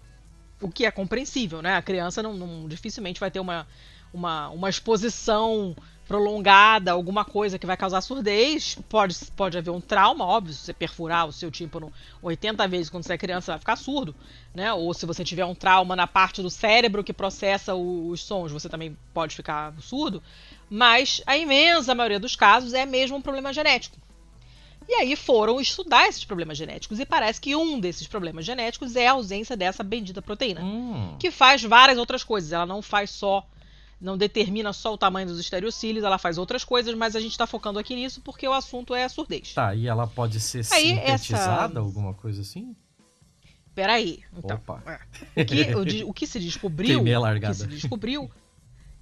O 0.61 0.71
que 0.71 0.87
é 0.87 0.91
compreensível, 0.91 1.61
né? 1.61 1.77
A 1.77 1.83
criança 1.83 2.23
não, 2.23 2.35
não 2.35 2.69
dificilmente 2.69 3.21
vai 3.21 3.31
ter 3.31 3.41
uma, 3.41 3.67
uma, 4.13 4.49
uma 4.49 4.71
exposição 4.71 5.77
prolongada, 6.07 6.93
alguma 6.93 7.25
coisa 7.25 7.59
que 7.59 7.67
vai 7.67 7.77
causar 7.77 8.01
surdez, 8.01 8.79
pode, 8.89 9.17
pode 9.37 9.59
haver 9.59 9.71
um 9.71 9.81
trauma, 9.81 10.25
óbvio, 10.25 10.55
se 10.55 10.61
você 10.61 10.73
perfurar 10.73 11.27
o 11.27 11.33
seu 11.33 11.51
tímpano 11.51 11.93
80 12.23 12.67
vezes 12.69 12.89
quando 12.91 13.05
você 13.05 13.15
é 13.15 13.19
criança, 13.19 13.53
vai 13.53 13.59
ficar 13.59 13.77
surdo, 13.77 14.15
né? 14.55 14.73
Ou 14.73 14.95
se 14.95 15.05
você 15.05 15.25
tiver 15.25 15.45
um 15.45 15.55
trauma 15.55 15.97
na 15.97 16.07
parte 16.07 16.41
do 16.43 16.51
cérebro 16.51 17.03
que 17.03 17.13
processa 17.13 17.75
os 17.75 18.21
sons, 18.23 18.53
você 18.53 18.69
também 18.69 18.97
pode 19.13 19.35
ficar 19.35 19.75
surdo. 19.81 20.23
Mas 20.71 21.23
a 21.27 21.37
imensa 21.37 21.95
maioria 21.95 22.21
dos 22.21 22.37
casos 22.37 22.73
é 22.73 22.87
mesmo 22.87 23.17
um 23.17 23.23
problema 23.23 23.53
genético. 23.53 23.97
E 24.89 24.95
aí 24.95 25.17
foram 25.17 25.61
estudar 25.61 26.07
esses 26.07 26.25
problemas 26.25 26.57
genéticos 26.57 27.01
e 27.01 27.05
parece 27.05 27.41
que 27.41 27.57
um 27.57 27.81
desses 27.81 28.07
problemas 28.07 28.45
genéticos 28.45 28.95
é 28.95 29.09
a 29.09 29.13
ausência 29.13 29.57
dessa 29.57 29.83
bendita 29.83 30.23
proteína, 30.23 30.61
Hum. 30.63 31.17
que 31.19 31.33
faz 31.33 31.65
várias 31.65 31.99
outras 31.99 32.23
coisas. 32.23 32.53
Ela 32.53 32.67
não 32.67 32.81
faz 32.81 33.11
só 33.11 33.45
não 34.01 34.17
determina 34.17 34.73
só 34.73 34.93
o 34.93 34.99
tamanho 34.99 35.27
dos 35.27 35.39
estereocílios, 35.41 36.05
ela 36.05 36.19
faz 36.19 36.37
outras 36.39 36.65
coisas, 36.65 36.95
mas 36.95 37.17
a 37.17 37.21
gente 37.21 37.33
está 37.33 37.47
focando 37.47 37.79
aqui 37.79 37.95
nisso 37.95 38.21
porque 38.21 38.47
o 38.47 38.53
assunto 38.53 38.95
é 38.95 39.05
a 39.05 39.09
surdez. 39.09 39.55
Tá, 39.55 39.75
e 39.75 39.87
ela 39.87 40.07
pode 40.07 40.39
ser 40.41 40.59
Aí, 40.73 40.95
sintetizada, 40.97 41.73
essa- 41.73 41.79
alguma 41.81 42.13
coisa 42.15 42.43
assim? 42.43 42.77
Peraí. 43.75 44.23
Então, 44.37 44.57
Opa. 44.57 44.83
é. 45.37 45.43
o, 45.43 45.45
que, 45.85 46.05
o 46.05 46.11
o 46.11 46.15
que 46.15 46.27
se 46.27 46.41
descobriu, 46.41 47.01
o 47.01 47.05
que 47.41 47.55
se 47.55 47.67
descobriu 47.67 48.31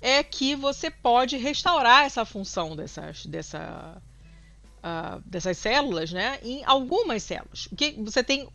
é 0.01 0.23
que 0.23 0.55
você 0.57 0.91
pode 0.91 1.37
restaurar 1.37 2.05
essa 2.05 2.25
função 2.25 2.75
dessas, 2.77 3.25
dessa, 3.25 4.03
ah, 4.83 5.19
dessas 5.25 5.57
células, 5.59 6.13
né, 6.13 6.39
em 6.43 6.65
algumas 6.65 7.23
células. 7.23 7.67
O 7.71 7.77
que 7.77 7.93
você 7.93 8.23
tem, 8.23 8.49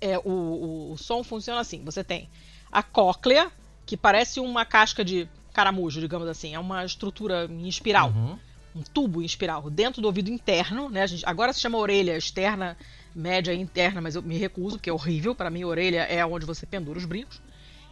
é, 0.00 0.16
o, 0.18 0.92
o 0.92 0.96
som 0.96 1.22
funciona 1.24 1.60
assim. 1.60 1.84
Você 1.84 2.02
tem 2.04 2.30
a 2.70 2.82
cóclea, 2.82 3.50
que 3.84 3.96
parece 3.96 4.40
uma 4.40 4.64
casca 4.64 5.04
de 5.04 5.28
caramujo, 5.56 5.98
digamos 6.00 6.28
assim, 6.28 6.54
é 6.54 6.58
uma 6.58 6.84
estrutura 6.84 7.46
em 7.50 7.66
espiral 7.66 8.10
Uhum. 8.14 8.38
um 8.76 8.82
tubo 8.82 9.22
em 9.22 9.24
espiral 9.24 9.70
dentro 9.70 10.02
do 10.02 10.06
ouvido 10.06 10.28
interno, 10.30 10.90
né? 10.90 11.02
A 11.02 11.06
gente, 11.06 11.24
agora 11.24 11.50
se 11.52 11.60
chama 11.60 11.78
orelha 11.78 12.14
externa, 12.16 12.76
média 13.14 13.54
e 13.54 13.58
interna, 13.58 14.02
mas 14.02 14.14
eu 14.14 14.22
me 14.22 14.36
recuso, 14.36 14.76
porque 14.76 14.90
é 14.90 14.92
horrível. 14.92 15.34
Para 15.34 15.48
mim, 15.48 15.64
orelha 15.64 16.02
é 16.02 16.24
onde 16.26 16.44
você 16.44 16.66
pendura 16.66 16.98
os 16.98 17.06
brincos. 17.06 17.40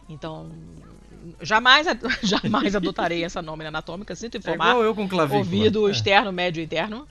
Então, 0.07 0.51
jamais, 1.41 1.87
jamais 2.21 2.75
adotarei 2.75 3.23
essa 3.23 3.41
nome 3.41 3.65
anatômica, 3.65 4.15
sinto 4.15 4.35
É 4.35 4.37
informar. 4.37 4.69
igual 4.69 4.83
eu 4.83 4.93
com 4.93 5.07
clavícula. 5.07 5.39
ouvido 5.39 5.87
É. 5.87 5.91
externo, 5.91 6.31
médio 6.31 6.61
e 6.61 6.65
interno. 6.65 7.07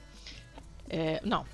É, 0.88 1.20
não, 1.24 1.44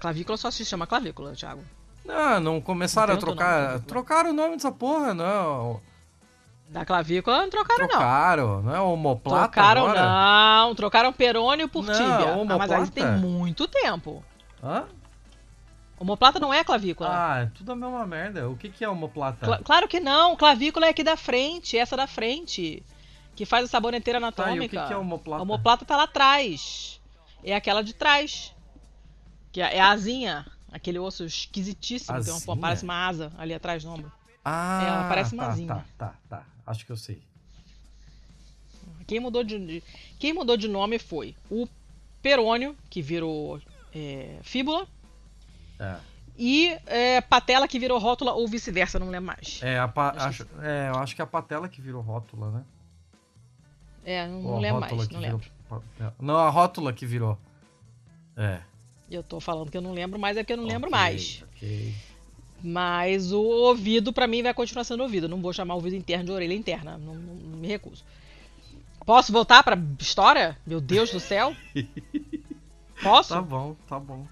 clavícula 0.00 0.36
só 0.36 0.50
se 0.50 0.64
chama 0.64 0.86
clavícula, 0.88 1.34
Thiago. 1.36 1.62
Não, 2.04 2.40
não 2.40 2.60
começaram 2.60 3.12
a 3.12 3.16
Não 3.16 3.20
outro 3.20 3.36
trocar. 3.36 3.78
trocaram 3.82 4.30
o 4.30 4.32
nome 4.32 4.56
dessa 4.56 4.72
porra, 4.72 5.14
não. 5.14 5.80
Da 6.70 6.84
clavícula 6.84 7.38
não 7.42 7.50
trocaram, 7.50 7.82
não. 7.82 7.88
Trocaram, 7.88 8.62
não 8.62 8.74
é 8.76 8.80
homoplata 8.80 9.42
Trocaram 9.48 9.82
agora? 9.88 10.02
não, 10.02 10.74
trocaram 10.76 11.12
perônio 11.12 11.68
por 11.68 11.84
Não, 11.84 11.92
tíbia. 11.92 12.54
Ah, 12.54 12.58
mas 12.58 12.70
aí 12.70 12.88
tem 12.90 13.04
muito 13.18 13.66
tempo. 13.66 14.24
Hã? 14.62 14.84
Homoplata 15.98 16.38
não 16.38 16.54
é 16.54 16.62
clavícula. 16.62 17.10
Ah, 17.12 17.38
é 17.40 17.46
tudo 17.46 17.72
a 17.72 17.76
mesma 17.76 18.06
merda. 18.06 18.48
O 18.48 18.56
que, 18.56 18.70
que 18.70 18.84
é 18.84 18.88
homoplata? 18.88 19.44
Cla- 19.44 19.58
claro 19.62 19.88
que 19.88 19.98
não, 20.00 20.36
clavícula 20.36 20.86
é 20.86 20.90
aqui 20.90 21.02
da 21.02 21.16
frente, 21.16 21.76
essa 21.76 21.96
da 21.96 22.06
frente, 22.06 22.82
que 23.34 23.44
faz 23.44 23.64
a 23.64 23.68
saboneteira 23.68 24.18
Tá, 24.18 24.22
e 24.22 24.24
o 24.24 24.28
anatômica. 24.28 24.80
que, 24.80 24.86
que 24.86 24.92
é 24.92 24.96
homoplata? 24.96 25.42
Homoplata 25.42 25.84
tá 25.84 25.96
lá 25.96 26.04
atrás. 26.04 27.00
É 27.42 27.54
aquela 27.54 27.82
de 27.82 27.92
trás. 27.94 28.54
Que 29.52 29.60
é 29.60 29.76
é 29.76 29.80
a 29.80 29.90
asinha, 29.90 30.46
aquele 30.72 31.00
osso 31.00 31.24
esquisitíssimo, 31.24 32.22
tem 32.22 32.32
uma, 32.32 32.56
parece 32.56 32.84
uma 32.84 33.06
asa 33.08 33.32
ali 33.36 33.52
atrás 33.52 33.82
do 33.82 33.90
ombro. 33.90 34.12
Ah, 34.44 34.78
É, 34.82 34.86
ela 34.86 35.04
parece 35.04 35.34
uma 35.34 35.44
tá, 35.44 35.50
asinha. 35.50 35.68
tá, 35.68 35.84
tá, 35.98 36.14
tá. 36.28 36.42
Acho 36.70 36.86
que 36.86 36.92
eu 36.92 36.96
sei. 36.96 37.20
Quem 39.08 39.18
mudou 39.18 39.42
de, 39.42 39.82
quem 40.20 40.32
mudou 40.32 40.56
de 40.56 40.68
nome 40.68 41.00
foi 41.00 41.34
o 41.50 41.66
perônio, 42.22 42.76
que 42.88 43.02
virou 43.02 43.60
é, 43.92 44.38
fíbula, 44.42 44.86
É, 45.80 45.96
e 46.38 46.68
é, 46.86 47.20
patela, 47.20 47.66
que 47.66 47.76
virou 47.76 47.98
rótula, 47.98 48.34
ou 48.34 48.46
vice-versa, 48.46 49.00
não 49.00 49.10
lembro 49.10 49.26
mais. 49.26 49.60
é, 49.64 49.78
Acho 49.78 50.46
é, 50.62 50.90
eu 50.90 50.98
acho 51.00 51.16
que 51.16 51.20
é 51.20 51.24
a 51.24 51.26
patela 51.26 51.68
que 51.68 51.80
virou 51.80 52.00
rótula, 52.00 52.52
né? 52.52 52.64
É, 54.04 54.28
não, 54.28 54.40
não 54.40 54.58
lembro 54.60 54.80
mais, 54.80 55.08
que 55.08 55.14
não 55.14 55.20
virou 55.20 55.38
lembro. 55.38 55.52
patela. 55.68 56.14
Não, 56.20 56.36
a 56.36 56.48
rótula 56.48 56.92
que 56.92 57.04
virou. 57.04 57.36
É. 58.36 58.60
Eu 59.10 59.24
tô 59.24 59.40
falando 59.40 59.72
que 59.72 59.76
eu 59.76 59.82
não 59.82 59.92
lembro 59.92 60.20
mais, 60.20 60.36
é 60.36 60.44
porque 60.44 60.52
eu 60.52 60.56
não 60.56 60.66
lembro 60.66 60.88
ok, 60.88 60.98
mais. 61.00 61.44
Ok. 61.56 61.94
Mas 62.62 63.32
o 63.32 63.40
ouvido, 63.42 64.12
pra 64.12 64.26
mim, 64.26 64.42
vai 64.42 64.52
continuar 64.52 64.84
sendo 64.84 65.02
ouvido. 65.02 65.28
Não 65.28 65.40
vou 65.40 65.52
chamar 65.52 65.74
o 65.74 65.78
ouvido 65.78 65.96
interno 65.96 66.26
de 66.26 66.32
orelha 66.32 66.54
interna. 66.54 66.98
Não, 66.98 67.14
não- 67.14 67.34
não 67.34 67.58
me 67.58 67.66
recuso. 67.66 68.04
Posso 69.06 69.32
voltar 69.32 69.62
pra 69.62 69.78
história? 69.98 70.58
Meu 70.66 70.80
Deus 70.80 71.10
do 71.10 71.18
céu. 71.20 71.56
Posso? 73.02 73.30
Tá 73.30 73.40
bom, 73.40 73.74
tá 73.88 73.98
bom. 73.98 74.26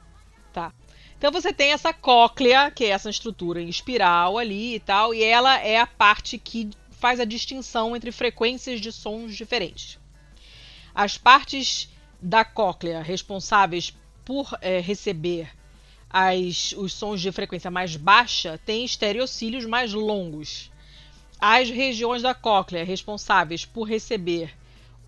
Tá. 0.52 0.72
Então 1.16 1.32
você 1.32 1.52
tem 1.52 1.72
essa 1.72 1.92
cóclea, 1.92 2.70
que 2.70 2.84
é 2.84 2.88
essa 2.88 3.10
estrutura 3.10 3.60
em 3.60 3.68
espiral 3.68 4.38
ali 4.38 4.74
e 4.76 4.80
tal, 4.80 5.12
e 5.14 5.22
ela 5.22 5.58
é 5.58 5.78
a 5.80 5.86
parte 5.86 6.38
que 6.38 6.70
faz 6.90 7.18
a 7.18 7.24
distinção 7.24 7.96
entre 7.96 8.12
frequências 8.12 8.80
de 8.80 8.92
sons 8.92 9.34
diferentes. 9.36 9.98
As 10.94 11.16
partes 11.16 11.88
da 12.20 12.44
cóclea 12.44 13.02
responsáveis 13.02 13.92
por 14.24 14.56
eh, 14.60 14.80
receber 14.80 15.50
as- 16.10 16.72
os 16.76 16.92
sons 16.92 17.20
de 17.20 17.30
frequência 17.32 17.70
mais 17.70 17.96
baixa 17.96 18.58
têm 18.64 18.84
estereocílios 18.84 19.64
mais 19.64 19.92
longos. 19.92 20.70
As 21.40 21.70
regiões 21.70 22.22
da 22.22 22.34
cóclea 22.34 22.84
responsáveis 22.84 23.64
por 23.64 23.84
receber 23.84 24.54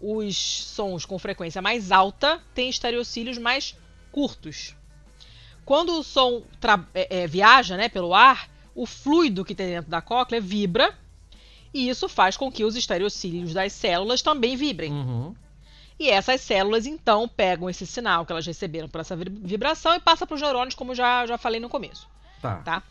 os 0.00 0.36
sons 0.36 1.04
com 1.04 1.18
frequência 1.18 1.60
mais 1.60 1.90
alta 1.92 2.40
têm 2.54 2.70
estereocílios 2.70 3.36
mais 3.38 3.76
curtos. 4.12 4.74
Quando 5.64 5.98
o 5.98 6.02
som 6.02 6.42
é, 6.94 7.22
é, 7.22 7.26
viaja 7.26 7.76
né, 7.76 7.88
pelo 7.88 8.14
ar, 8.14 8.48
o 8.74 8.86
fluido 8.86 9.44
que 9.44 9.54
tem 9.54 9.66
dentro 9.68 9.90
da 9.90 10.00
cóclea 10.00 10.40
vibra 10.40 10.96
e 11.72 11.88
isso 11.88 12.08
faz 12.08 12.36
com 12.36 12.50
que 12.50 12.64
os 12.64 12.76
estereocílios 12.76 13.52
das 13.52 13.72
células 13.72 14.22
também 14.22 14.56
vibrem. 14.56 14.92
Uhum. 14.92 15.34
E 16.00 16.08
essas 16.08 16.40
células, 16.40 16.86
então, 16.86 17.28
pegam 17.28 17.68
esse 17.68 17.86
sinal 17.86 18.24
que 18.24 18.32
elas 18.32 18.46
receberam 18.46 18.88
por 18.88 19.02
essa 19.02 19.14
vib- 19.14 19.38
vibração 19.42 19.94
e 19.94 20.00
passa 20.00 20.26
para 20.26 20.34
os 20.34 20.40
neurônios, 20.40 20.74
como 20.74 20.94
já, 20.94 21.26
já 21.26 21.36
falei 21.36 21.60
no 21.60 21.68
começo. 21.68 22.08
Tá. 22.40 22.56
Tá? 22.64 22.82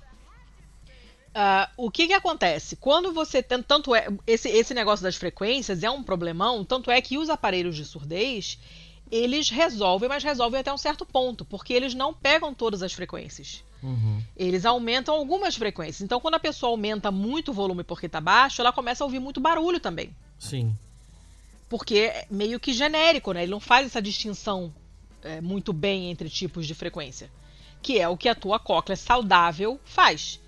Ah, 1.33 1.69
o 1.75 1.89
que 1.89 2.05
que 2.05 2.13
acontece? 2.13 2.75
Quando 2.75 3.11
você 3.11 3.41
tem 3.41 3.63
tanto 3.63 3.95
é 3.95 4.07
esse, 4.27 4.47
esse 4.49 4.75
negócio 4.75 5.03
das 5.03 5.15
frequências 5.15 5.81
é 5.81 5.89
um 5.89 6.03
problemão, 6.03 6.63
tanto 6.63 6.91
é 6.91 7.01
que 7.01 7.17
os 7.17 7.29
aparelhos 7.31 7.75
de 7.75 7.83
surdez 7.83 8.59
eles 9.11 9.49
resolvem, 9.49 10.07
mas 10.07 10.23
resolvem 10.23 10.59
até 10.59 10.71
um 10.71 10.77
certo 10.77 11.03
ponto, 11.03 11.43
porque 11.43 11.73
eles 11.73 11.95
não 11.95 12.13
pegam 12.13 12.53
todas 12.53 12.83
as 12.83 12.93
frequências. 12.93 13.63
Uhum. 13.81 14.21
Eles 14.37 14.65
aumentam 14.65 15.15
algumas 15.15 15.55
frequências. 15.55 16.01
Então, 16.01 16.19
quando 16.19 16.35
a 16.35 16.39
pessoa 16.39 16.69
aumenta 16.69 17.09
muito 17.09 17.49
o 17.49 17.53
volume 17.55 17.83
porque 17.83 18.05
está 18.05 18.21
baixo, 18.21 18.61
ela 18.61 18.71
começa 18.71 19.03
a 19.03 19.05
ouvir 19.05 19.19
muito 19.19 19.39
barulho 19.39 19.79
também. 19.79 20.15
Sim. 20.37 20.75
Porque 21.69 21.97
é 21.97 22.27
meio 22.29 22.59
que 22.59 22.73
genérico, 22.73 23.31
né? 23.31 23.43
Ele 23.43 23.51
não 23.51 23.59
faz 23.59 23.85
essa 23.85 24.01
distinção 24.01 24.73
é, 25.21 25.39
muito 25.39 25.71
bem 25.71 26.09
entre 26.09 26.29
tipos 26.29 26.65
de 26.65 26.73
frequência. 26.73 27.31
Que 27.81 27.99
é 27.99 28.07
o 28.09 28.17
que 28.17 28.27
a 28.27 28.35
tua 28.35 28.59
cóclea 28.59 28.97
saudável 28.97 29.79
faz. 29.85 30.39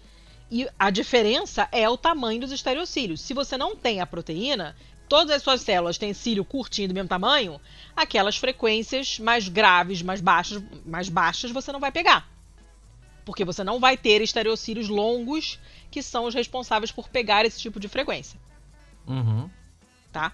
E 0.50 0.68
a 0.78 0.90
diferença 0.90 1.70
é 1.72 1.88
o 1.88 1.96
tamanho 1.96 2.42
dos 2.42 2.52
estereocílios. 2.52 3.22
Se 3.22 3.34
você 3.34 3.56
não 3.58 3.76
tem 3.76 4.02
a 4.02 4.06
proteína, 4.06 4.76
todas 5.08 5.36
as 5.36 5.44
suas 5.44 5.62
células 5.62 5.98
têm 5.98 6.14
cílio 6.14 6.44
curtinho 6.44 6.88
do 6.88 6.94
mesmo 6.94 7.08
tamanho, 7.08 7.60
aquelas 7.96 8.36
frequências 8.36 9.20
mais 9.20 9.48
graves, 9.48 10.02
mais 10.02 10.20
baixas, 10.20 10.62
mais 10.86 11.08
baixas 11.08 11.52
você 11.52 11.72
não 11.72 11.80
vai 11.80 11.92
pegar. 11.92 12.30
Porque 13.24 13.46
você 13.46 13.64
não 13.64 13.80
vai 13.80 13.96
ter 13.96 14.22
estereocílios 14.22 14.90
longos 14.90 15.60
que 15.90 16.02
são 16.02 16.26
os 16.26 16.34
responsáveis 16.34 16.92
por 16.92 17.08
pegar 17.10 17.46
esse 17.46 17.60
tipo 17.60 17.80
de 17.80 17.88
frequência 17.88 18.40
Uhum. 19.08 19.50
tá? 20.12 20.34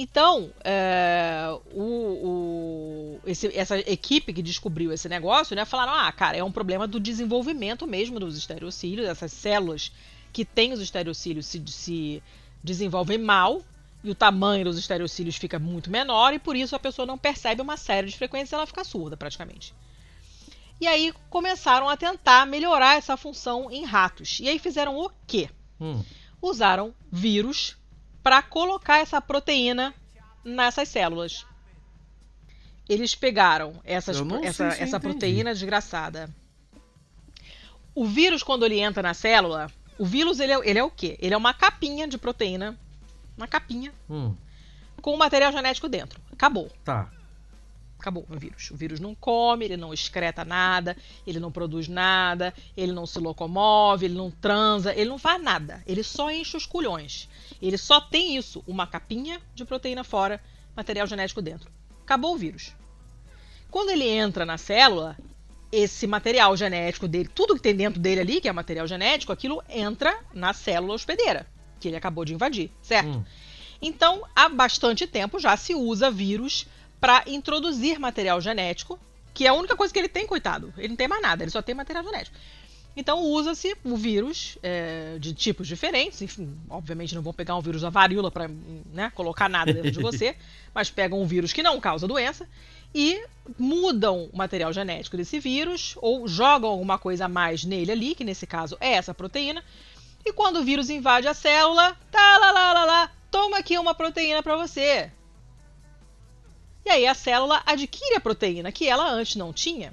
Então, 0.00 0.52
é, 0.62 1.48
o, 1.72 1.82
o- 2.28 3.20
esse- 3.26 3.50
essa 3.56 3.76
equipe 3.80 4.32
que 4.32 4.40
descobriu 4.42 4.92
esse 4.92 5.08
negócio, 5.08 5.56
né, 5.56 5.64
falaram, 5.64 5.92
ah, 5.92 6.12
cara, 6.12 6.36
é 6.36 6.44
um 6.44 6.52
problema 6.52 6.86
do 6.86 7.00
desenvolvimento 7.00 7.84
mesmo 7.84 8.20
dos 8.20 8.36
estereocílios, 8.38 9.08
essas 9.08 9.32
células 9.32 9.90
que 10.32 10.44
têm 10.44 10.72
os 10.72 10.80
estereocílios 10.80 11.46
se, 11.46 11.60
se 11.66 12.22
desenvolvem 12.62 13.18
mal 13.18 13.60
e 14.04 14.10
o 14.10 14.14
tamanho 14.14 14.64
dos 14.66 14.78
estereocílios 14.78 15.34
fica 15.34 15.58
muito 15.58 15.90
menor 15.90 16.32
e 16.32 16.38
por 16.38 16.54
isso 16.54 16.76
a 16.76 16.78
pessoa 16.78 17.04
não 17.04 17.18
percebe 17.18 17.60
uma 17.60 17.76
série 17.76 18.06
de 18.06 18.16
frequências 18.16 18.52
e 18.52 18.54
ela 18.54 18.66
fica 18.66 18.84
surda 18.84 19.16
praticamente. 19.16 19.74
E 20.80 20.86
aí 20.86 21.12
começaram 21.28 21.88
a 21.88 21.96
tentar 21.96 22.46
melhorar 22.46 22.96
essa 22.96 23.16
função 23.16 23.68
em 23.68 23.84
ratos. 23.84 24.38
E 24.38 24.48
aí 24.48 24.58
fizeram 24.60 24.96
o 24.96 25.10
quê? 25.26 25.50
Hum. 25.80 26.04
usaram 26.42 26.94
vírus 27.10 27.76
para 28.28 28.42
colocar 28.42 28.98
essa 28.98 29.22
proteína 29.22 29.94
nessas 30.44 30.90
células. 30.90 31.46
eles 32.86 33.14
pegaram 33.14 33.80
essas, 33.82 34.18
essa, 34.42 34.66
essa 34.66 35.00
proteína 35.00 35.54
desgraçada. 35.54 36.28
O 37.94 38.04
vírus, 38.04 38.42
quando 38.42 38.66
ele 38.66 38.80
entra 38.80 39.02
na 39.02 39.14
célula, 39.14 39.72
o 39.98 40.04
vírus 40.04 40.40
ele 40.40 40.52
é, 40.52 40.58
ele 40.68 40.78
é 40.78 40.84
o 40.84 40.90
quê? 40.90 41.16
Ele 41.22 41.32
é 41.32 41.36
uma 41.38 41.54
capinha 41.54 42.06
de 42.06 42.18
proteína, 42.18 42.78
uma 43.34 43.48
capinha, 43.48 43.94
Hum, 44.10 44.34
com 45.00 45.16
material 45.16 45.50
genético 45.50 45.88
dentro. 45.88 46.20
Acabou. 46.30 46.70
tá. 46.84 47.10
Acabou 47.98 48.24
o 48.30 48.38
vírus. 48.38 48.70
O 48.70 48.76
vírus 48.76 49.00
não 49.00 49.14
come, 49.14 49.64
ele 49.64 49.76
não 49.76 49.92
excreta 49.92 50.44
nada, 50.44 50.96
ele 51.26 51.40
não 51.40 51.50
produz 51.50 51.88
nada, 51.88 52.54
ele 52.76 52.92
não 52.92 53.06
se 53.06 53.18
locomove, 53.18 54.06
ele 54.06 54.14
não 54.14 54.30
transa, 54.30 54.94
ele 54.94 55.10
não 55.10 55.18
faz 55.18 55.42
nada. 55.42 55.82
Ele 55.86 56.02
só 56.02 56.30
enche 56.30 56.56
os 56.56 56.64
culhões. 56.64 57.28
Ele 57.60 57.76
só 57.76 58.00
tem 58.00 58.36
isso, 58.36 58.62
uma 58.66 58.86
capinha 58.86 59.40
de 59.54 59.64
proteína 59.64 60.04
fora, 60.04 60.40
material 60.76 61.06
genético 61.06 61.42
dentro. 61.42 61.70
Acabou 62.04 62.34
o 62.34 62.38
vírus. 62.38 62.72
Quando 63.70 63.90
ele 63.90 64.08
entra 64.08 64.46
na 64.46 64.56
célula, 64.56 65.16
esse 65.70 66.06
material 66.06 66.56
genético 66.56 67.08
dele, 67.08 67.28
tudo 67.34 67.54
que 67.54 67.60
tem 67.60 67.74
dentro 67.74 68.00
dele 68.00 68.20
ali, 68.20 68.40
que 68.40 68.48
é 68.48 68.52
material 68.52 68.86
genético, 68.86 69.32
aquilo 69.32 69.62
entra 69.68 70.18
na 70.32 70.52
célula 70.54 70.94
hospedeira, 70.94 71.46
que 71.80 71.88
ele 71.88 71.96
acabou 71.96 72.24
de 72.24 72.32
invadir, 72.32 72.70
certo? 72.80 73.18
Hum, 73.18 73.24
Então, 73.82 74.22
há 74.34 74.48
bastante 74.48 75.06
tempo 75.06 75.38
já 75.38 75.56
se 75.56 75.74
usa 75.74 76.10
vírus 76.10 76.66
para 77.00 77.24
introduzir 77.26 77.98
material 77.98 78.40
genético, 78.40 78.98
que 79.32 79.46
é 79.46 79.48
a 79.48 79.54
única 79.54 79.76
coisa 79.76 79.92
que 79.92 79.98
ele 79.98 80.08
tem, 80.08 80.26
coitado. 80.26 80.72
Ele 80.76 80.88
não 80.88 80.96
tem 80.96 81.08
mais 81.08 81.22
nada, 81.22 81.44
ele 81.44 81.50
só 81.50 81.62
tem 81.62 81.74
material 81.74 82.04
genético. 82.04 82.36
Então, 82.96 83.20
usa-se 83.22 83.76
o 83.84 83.96
vírus 83.96 84.58
é, 84.60 85.16
de 85.20 85.32
tipos 85.32 85.68
diferentes. 85.68 86.20
Enfim, 86.20 86.58
obviamente 86.68 87.14
não 87.14 87.22
vão 87.22 87.32
pegar 87.32 87.54
um 87.54 87.60
vírus 87.60 87.82
da 87.82 87.90
varíola 87.90 88.28
para 88.28 88.50
né, 88.92 89.12
colocar 89.14 89.48
nada 89.48 89.72
dentro 89.72 89.92
de 89.92 90.00
você, 90.00 90.34
mas 90.74 90.90
pegam 90.90 91.22
um 91.22 91.26
vírus 91.26 91.52
que 91.52 91.62
não 91.62 91.78
causa 91.78 92.08
doença 92.08 92.48
e 92.92 93.22
mudam 93.56 94.28
o 94.32 94.36
material 94.36 94.72
genético 94.72 95.16
desse 95.16 95.38
vírus 95.38 95.94
ou 95.98 96.26
jogam 96.26 96.70
alguma 96.70 96.98
coisa 96.98 97.26
a 97.26 97.28
mais 97.28 97.62
nele 97.64 97.92
ali, 97.92 98.14
que 98.16 98.24
nesse 98.24 98.48
caso 98.48 98.76
é 98.80 98.94
essa 98.94 99.14
proteína. 99.14 99.62
E 100.26 100.32
quando 100.32 100.58
o 100.58 100.64
vírus 100.64 100.90
invade 100.90 101.28
a 101.28 101.34
célula, 101.34 101.96
tá 102.10 102.38
lá 102.38 102.50
lá 102.50 102.72
lá 102.72 102.84
lá, 102.84 103.12
toma 103.30 103.58
aqui 103.58 103.78
uma 103.78 103.94
proteína 103.94 104.42
para 104.42 104.56
você. 104.56 105.12
E 106.88 106.90
aí 106.90 107.06
a 107.06 107.12
célula 107.12 107.62
adquire 107.66 108.16
a 108.16 108.20
proteína 108.20 108.72
que 108.72 108.88
ela 108.88 109.12
antes 109.12 109.36
não 109.36 109.52
tinha. 109.52 109.92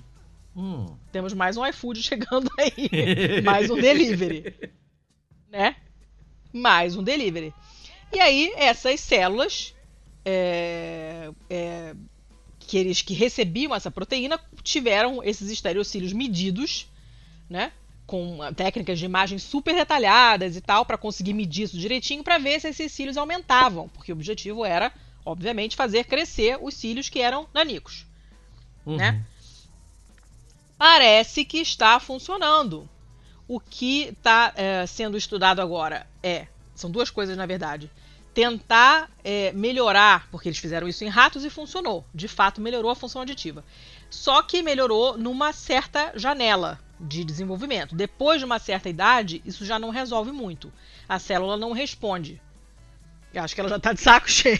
hum. 0.55 0.85
Temos 1.11 1.33
mais 1.33 1.57
um 1.57 1.65
iFood 1.65 2.01
chegando 2.01 2.49
aí, 2.57 3.41
mais 3.43 3.69
um 3.69 3.75
delivery, 3.75 4.55
né? 5.49 5.75
Mais 6.53 6.95
um 6.95 7.03
delivery. 7.03 7.53
E 8.13 8.19
aí 8.21 8.53
essas 8.55 9.01
células 9.01 9.75
é, 10.23 11.31
é, 11.49 11.93
que 12.59 12.77
eles 12.77 13.01
que 13.01 13.13
recebiam 13.13 13.75
essa 13.75 13.91
proteína 13.91 14.39
tiveram 14.63 15.21
esses 15.21 15.51
estereocílios 15.51 16.13
medidos, 16.13 16.87
né? 17.49 17.73
Com 18.07 18.41
ah, 18.41 18.53
técnicas 18.53 18.97
de 18.97 19.03
imagem 19.03 19.37
super 19.37 19.75
detalhadas 19.75 20.55
e 20.55 20.61
tal, 20.61 20.85
para 20.85 20.97
conseguir 20.97 21.33
medir 21.33 21.63
isso 21.63 21.77
direitinho, 21.77 22.23
para 22.23 22.37
ver 22.37 22.61
se 22.61 22.69
esses 22.69 22.89
cílios 22.93 23.17
aumentavam, 23.17 23.89
porque 23.89 24.13
o 24.13 24.15
objetivo 24.15 24.63
era, 24.63 24.93
obviamente, 25.25 25.75
fazer 25.75 26.05
crescer 26.05 26.57
os 26.61 26.75
cílios 26.75 27.09
que 27.09 27.19
eram 27.19 27.47
nanicos. 27.53 28.05
Uhum. 28.85 28.97
Né? 28.97 29.25
Parece 30.77 31.43
que 31.43 31.57
está 31.57 31.99
funcionando. 31.99 32.87
O 33.47 33.59
que 33.59 34.05
está 34.05 34.53
sendo 34.87 35.17
estudado 35.17 35.61
agora 35.61 36.07
é, 36.23 36.47
são 36.73 36.89
duas 36.89 37.09
coisas 37.09 37.37
na 37.37 37.45
verdade. 37.45 37.91
Tentar 38.33 39.09
é, 39.23 39.51
melhorar, 39.53 40.27
porque 40.29 40.49
eles 40.49 40.57
fizeram 40.57 40.87
isso 40.87 41.03
em 41.05 41.07
ratos 41.07 41.45
e 41.45 41.49
funcionou. 41.49 42.05
De 42.13 42.27
fato, 42.27 42.59
melhorou 42.59 42.91
a 42.91 42.95
função 42.95 43.21
aditiva. 43.21 43.63
Só 44.09 44.41
que 44.41 44.61
melhorou 44.61 45.17
numa 45.17 45.53
certa 45.53 46.11
janela 46.15 46.79
de 46.99 47.23
desenvolvimento. 47.23 47.95
Depois 47.95 48.39
de 48.39 48.45
uma 48.45 48.59
certa 48.59 48.89
idade, 48.89 49.41
isso 49.45 49.65
já 49.65 49.79
não 49.79 49.89
resolve 49.89 50.31
muito. 50.31 50.71
A 51.07 51.19
célula 51.19 51.55
não 51.55 51.71
responde. 51.71 52.41
Eu 53.37 53.43
acho 53.43 53.53
que 53.53 53.61
ela 53.61 53.69
já 53.69 53.79
tá 53.79 53.93
de 53.93 54.01
saco 54.01 54.29
cheio, 54.31 54.59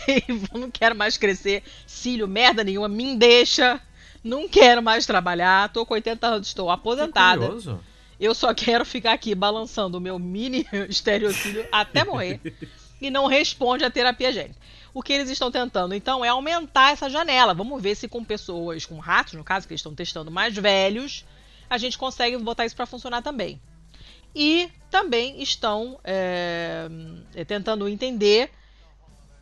não 0.54 0.70
quero 0.70 0.96
mais 0.96 1.18
crescer, 1.18 1.64
cílio, 1.88 2.28
merda 2.28 2.64
nenhuma, 2.64 2.88
me 2.88 3.16
deixa, 3.16 3.82
não 4.24 4.50
quero 4.50 4.84
mais 4.84 5.06
trabalhar, 5.06 5.72
tô 5.72 5.86
com 5.86 5.94
80 5.94 6.28
anos, 6.28 6.48
estou 6.48 6.70
aposentada. 6.70 7.50
Eu 8.20 8.34
só 8.34 8.54
quero 8.54 8.86
ficar 8.86 9.14
aqui 9.14 9.36
balançando 9.36 9.98
o 9.98 10.02
meu 10.02 10.18
mini 10.18 10.66
estereocílio 10.90 11.68
até 11.72 12.04
morrer 12.04 12.40
e 13.02 13.10
não 13.10 13.28
responde 13.28 13.84
à 13.84 13.90
terapia 13.90 14.32
gênica. 14.32 14.60
O 14.94 15.04
que 15.04 15.12
eles 15.12 15.30
estão 15.30 15.52
tentando, 15.52 15.94
então, 15.94 16.24
é 16.24 16.30
aumentar 16.30 16.94
essa 16.94 17.10
janela. 17.10 17.54
Vamos 17.54 17.82
ver 17.82 17.96
se 17.96 18.08
com 18.08 18.24
pessoas, 18.24 18.86
com 18.86 18.98
ratos, 18.98 19.34
no 19.34 19.44
caso, 19.44 19.68
que 19.68 19.74
eles 19.74 19.80
estão 19.80 19.94
testando 19.94 20.32
mais 20.32 20.56
velhos, 20.56 21.26
a 21.70 21.78
gente 21.78 21.98
consegue 21.98 22.38
botar 22.38 22.66
isso 22.66 22.76
para 22.76 22.86
funcionar 22.86 23.22
também. 23.22 23.60
E 24.34 24.70
também 24.90 25.42
estão 25.42 26.00
é, 26.04 26.88
tentando 27.46 27.88
entender 27.90 28.50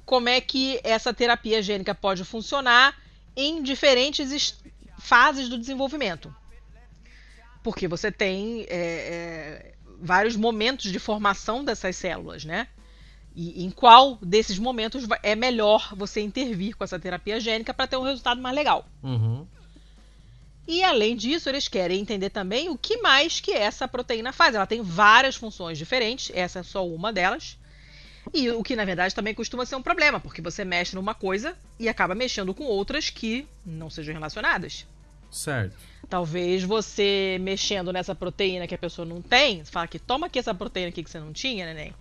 como 0.05 0.29
é 0.29 0.41
que 0.41 0.79
essa 0.83 1.13
terapia 1.13 1.61
gênica 1.61 1.95
pode 1.95 2.23
funcionar 2.23 2.95
em 3.35 3.63
diferentes 3.63 4.31
es- 4.31 4.61
fases 4.99 5.49
do 5.49 5.57
desenvolvimento. 5.57 6.33
Porque 7.63 7.87
você 7.87 8.11
tem 8.11 8.61
é, 8.63 8.67
é, 8.69 9.73
vários 10.01 10.35
momentos 10.35 10.91
de 10.91 10.99
formação 10.99 11.63
dessas 11.63 11.95
células, 11.95 12.43
né? 12.43 12.67
E 13.35 13.63
em 13.63 13.71
qual 13.71 14.17
desses 14.21 14.59
momentos 14.59 15.07
é 15.23 15.35
melhor 15.35 15.93
você 15.95 16.21
intervir 16.21 16.75
com 16.75 16.83
essa 16.83 16.99
terapia 16.99 17.39
gênica 17.39 17.73
para 17.73 17.87
ter 17.87 17.97
um 17.97 18.03
resultado 18.03 18.39
mais 18.41 18.55
legal. 18.55 18.85
Uhum. 19.01 19.47
E 20.67 20.83
além 20.83 21.15
disso, 21.15 21.49
eles 21.49 21.67
querem 21.67 21.99
entender 21.99 22.29
também 22.29 22.69
o 22.69 22.77
que 22.77 22.97
mais 23.01 23.39
que 23.39 23.51
essa 23.51 23.87
proteína 23.87 24.31
faz. 24.31 24.55
Ela 24.55 24.67
tem 24.67 24.81
várias 24.81 25.35
funções 25.35 25.77
diferentes, 25.77 26.31
essa 26.33 26.59
é 26.59 26.63
só 26.63 26.87
uma 26.87 27.11
delas. 27.11 27.57
E 28.31 28.49
o 28.51 28.63
que 28.63 28.75
na 28.75 28.85
verdade 28.85 29.13
também 29.13 29.33
costuma 29.33 29.65
ser 29.65 29.75
um 29.75 29.81
problema, 29.81 30.19
porque 30.19 30.41
você 30.41 30.63
mexe 30.63 30.95
numa 30.95 31.13
coisa 31.13 31.55
e 31.79 31.89
acaba 31.89 32.15
mexendo 32.15 32.53
com 32.53 32.63
outras 32.63 33.09
que 33.09 33.47
não 33.65 33.89
sejam 33.89 34.13
relacionadas. 34.13 34.85
Certo. 35.31 35.75
Talvez 36.07 36.63
você 36.63 37.37
mexendo 37.41 37.91
nessa 37.91 38.13
proteína 38.13 38.67
que 38.67 38.75
a 38.75 38.77
pessoa 38.77 39.05
não 39.05 39.21
tem, 39.21 39.63
você 39.63 39.71
fala 39.71 39.87
que 39.87 39.97
toma 39.97 40.27
aqui 40.27 40.37
essa 40.37 40.53
proteína 40.53 40.89
aqui 40.89 41.03
que 41.03 41.09
você 41.09 41.19
não 41.19 41.33
tinha, 41.33 41.65
neném. 41.65 41.93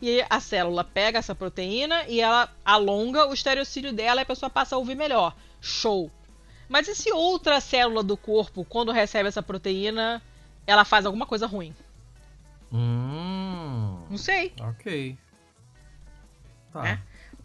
E 0.00 0.24
a 0.30 0.40
célula 0.40 0.84
pega 0.84 1.18
essa 1.18 1.34
proteína 1.34 2.04
e 2.08 2.20
ela 2.20 2.48
alonga 2.64 3.26
o 3.26 3.34
estereocílio 3.34 3.92
dela 3.92 4.20
e 4.20 4.22
a 4.22 4.26
pessoa 4.26 4.48
passa 4.48 4.74
a 4.74 4.78
ouvir 4.78 4.94
melhor. 4.94 5.36
Show. 5.60 6.10
Mas 6.68 6.86
e 6.86 6.94
se 6.94 7.12
outra 7.12 7.60
célula 7.60 8.02
do 8.02 8.16
corpo, 8.16 8.64
quando 8.64 8.92
recebe 8.92 9.28
essa 9.28 9.42
proteína, 9.42 10.22
ela 10.66 10.84
faz 10.84 11.04
alguma 11.04 11.26
coisa 11.26 11.46
ruim? 11.46 11.74
Hum. 12.72 14.04
Não 14.08 14.18
sei. 14.18 14.52
Ok. 14.60 15.16
Tá. 16.72 16.88
É. 16.88 16.98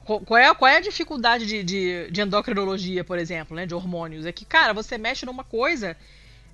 Qual 0.03 0.19
qual 0.19 0.37
é, 0.37 0.53
qual 0.53 0.69
é 0.69 0.77
a 0.77 0.81
dificuldade 0.81 1.45
de, 1.45 1.63
de, 1.63 2.11
de 2.11 2.21
endocrinologia, 2.21 3.03
por 3.03 3.17
exemplo, 3.17 3.55
né? 3.55 3.65
De 3.65 3.73
hormônios? 3.73 4.25
É 4.25 4.31
que, 4.31 4.45
cara, 4.45 4.73
você 4.73 4.97
mexe 4.97 5.25
numa 5.25 5.43
coisa, 5.43 5.95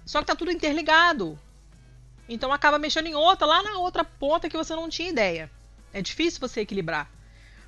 só 0.05 0.20
que 0.20 0.28
tá 0.28 0.36
tudo 0.36 0.51
interligado. 0.51 1.38
Então 2.28 2.53
acaba 2.53 2.78
mexendo 2.78 3.07
em 3.07 3.15
outra, 3.15 3.47
lá 3.47 3.63
na 3.63 3.80
outra 3.80 4.03
ponta 4.03 4.49
que 4.49 4.57
você 4.57 4.76
não 4.76 4.88
tinha 4.88 5.09
ideia. 5.09 5.49
É 5.91 6.01
difícil 6.01 6.39
você 6.39 6.61
equilibrar. 6.61 7.09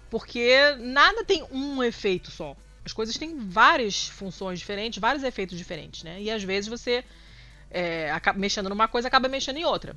Porque 0.09 0.75
nada 0.79 1.23
tem 1.23 1.43
um 1.51 1.81
efeito 1.81 2.29
só. 2.29 2.55
As 2.85 2.93
coisas 2.93 3.17
têm 3.17 3.39
várias 3.47 4.07
funções 4.07 4.59
diferentes, 4.59 4.99
vários 4.99 5.23
efeitos 5.23 5.57
diferentes, 5.57 6.03
né? 6.03 6.21
E 6.21 6.29
às 6.29 6.43
vezes 6.43 6.69
você, 6.69 7.03
é, 7.69 8.11
acaba 8.11 8.37
mexendo 8.37 8.69
numa 8.69 8.87
coisa, 8.87 9.07
acaba 9.07 9.27
mexendo 9.27 9.57
em 9.57 9.65
outra. 9.65 9.95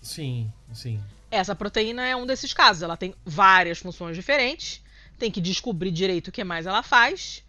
Sim, 0.00 0.50
sim. 0.72 1.00
Essa 1.36 1.54
proteína 1.54 2.06
é 2.06 2.16
um 2.16 2.26
desses 2.26 2.52
casos. 2.52 2.82
Ela 2.82 2.96
tem 2.96 3.14
várias 3.24 3.78
funções 3.78 4.16
diferentes, 4.16 4.82
tem 5.18 5.30
que 5.30 5.40
descobrir 5.40 5.90
direito 5.90 6.28
o 6.28 6.32
que 6.32 6.42
mais 6.44 6.66
ela 6.66 6.82
faz. 6.82 7.44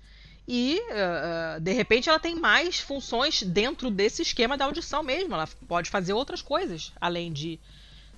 E, 0.48 0.80
uh, 0.80 1.60
de 1.60 1.74
repente, 1.74 2.08
ela 2.08 2.20
tem 2.20 2.34
mais 2.34 2.80
funções 2.80 3.44
dentro 3.44 3.92
desse 3.92 4.22
esquema 4.22 4.58
da 4.58 4.66
audição 4.66 5.04
mesmo. 5.04 5.34
Ela 5.34 5.48
pode 5.68 5.90
fazer 5.90 6.14
outras 6.14 6.42
coisas, 6.42 6.94
além 7.02 7.34
de 7.34 7.60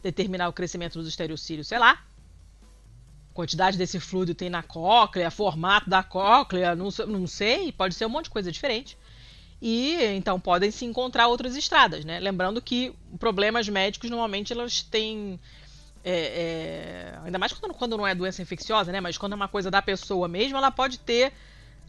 determinar 0.03 0.47
o 0.47 0.53
crescimento 0.53 0.99
dos 0.99 1.07
estereocílios, 1.07 1.67
sei 1.67 1.79
lá. 1.79 2.03
Quantidade 3.33 3.77
desse 3.77 3.99
fluido 3.99 4.35
tem 4.35 4.49
na 4.49 4.61
cóclea, 4.61 5.31
formato 5.31 5.89
da 5.89 6.03
cóclea, 6.03 6.75
não, 6.75 6.89
não 7.07 7.25
sei, 7.25 7.71
pode 7.71 7.95
ser 7.95 8.05
um 8.05 8.09
monte 8.09 8.25
de 8.25 8.31
coisa 8.31 8.51
diferente. 8.51 8.97
E 9.61 10.01
então 10.15 10.39
podem 10.39 10.71
se 10.71 10.85
encontrar 10.85 11.27
outras 11.27 11.55
estradas, 11.55 12.05
né? 12.05 12.19
Lembrando 12.19 12.61
que 12.61 12.93
problemas 13.19 13.67
médicos 13.67 14.09
normalmente 14.09 14.53
elas 14.53 14.81
têm. 14.81 15.39
é, 16.03 17.13
é, 17.13 17.19
ainda 17.25 17.37
mais 17.37 17.51
quando, 17.51 17.73
quando 17.73 17.97
não 17.97 18.07
é 18.07 18.15
doença 18.15 18.41
infecciosa, 18.41 18.91
né? 18.91 19.01
Mas 19.01 19.17
quando 19.17 19.33
é 19.33 19.35
uma 19.35 19.49
coisa 19.49 19.69
da 19.69 19.81
pessoa 19.81 20.27
mesmo, 20.27 20.57
ela 20.57 20.71
pode 20.71 20.99
ter. 20.99 21.33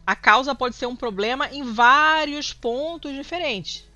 A 0.07 0.17
causa 0.17 0.55
pode 0.55 0.75
ser 0.75 0.87
um 0.87 0.97
problema 0.97 1.49
em 1.53 1.63
vários 1.63 2.53
pontos 2.53 3.15
diferentes. 3.15 3.89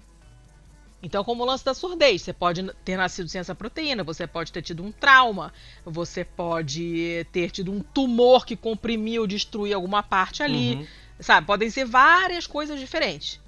Então, 1.03 1.23
como 1.23 1.43
o 1.43 1.47
lance 1.47 1.65
da 1.65 1.75
surdez, 1.75 2.23
você 2.23 2.33
pode 2.33 2.63
ter 2.83 2.97
nascido 2.97 3.29
sem 3.29 3.39
essa 3.39 3.55
proteína, 3.55 4.03
você 4.03 4.27
pode 4.27 4.51
ter 4.51 4.63
tido 4.63 4.83
um 4.83 4.91
trauma, 4.91 5.53
você 5.85 6.25
pode 6.25 7.27
ter 7.31 7.51
tido 7.51 7.71
um 7.73 7.81
tumor 7.81 8.47
que 8.47 8.57
comprimiu, 8.57 9.27
destruiu 9.27 9.75
alguma 9.75 10.03
parte 10.03 10.43
ali. 10.43 10.77
Uhum. 10.77 10.87
Sabe? 11.21 11.47
Podem 11.47 11.69
ser 11.69 11.85
várias 11.85 12.47
coisas 12.47 12.81
diferentes. 12.81 13.39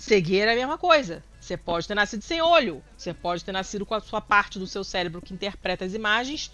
Cegueira 0.00 0.52
é 0.52 0.54
a 0.54 0.56
mesma 0.56 0.78
coisa. 0.78 1.22
Você 1.38 1.58
pode 1.58 1.86
ter 1.86 1.94
nascido 1.94 2.22
sem 2.22 2.40
olho. 2.40 2.82
Você 2.96 3.12
pode 3.12 3.44
ter 3.44 3.52
nascido 3.52 3.84
com 3.84 3.94
a 3.94 4.00
sua 4.00 4.18
parte 4.18 4.58
do 4.58 4.66
seu 4.66 4.82
cérebro 4.82 5.20
que 5.20 5.34
interpreta 5.34 5.84
as 5.84 5.92
imagens 5.92 6.50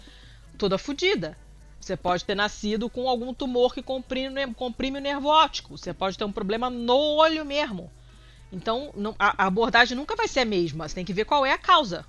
toda 0.57 0.77
fodida. 0.77 1.37
Você 1.79 1.95
pode 1.95 2.25
ter 2.25 2.35
nascido 2.35 2.89
com 2.89 3.07
algum 3.07 3.33
tumor 3.33 3.73
que 3.73 3.81
comprime, 3.81 4.53
comprime 4.53 4.97
o 4.97 5.01
nervo 5.01 5.29
óptico. 5.29 5.77
Você 5.77 5.93
pode 5.93 6.17
ter 6.17 6.25
um 6.25 6.31
problema 6.31 6.69
no 6.69 6.97
olho 6.97 7.45
mesmo. 7.45 7.89
Então, 8.51 8.91
não, 8.93 9.15
a, 9.17 9.45
a 9.45 9.47
abordagem 9.47 9.95
nunca 9.95 10.13
vai 10.13 10.27
ser 10.27 10.41
a 10.41 10.45
mesma. 10.45 10.85
Você 10.85 10.95
tem 10.95 11.05
que 11.05 11.13
ver 11.13 11.23
qual 11.23 11.45
é 11.45 11.53
a 11.53 11.57
causa. 11.57 12.05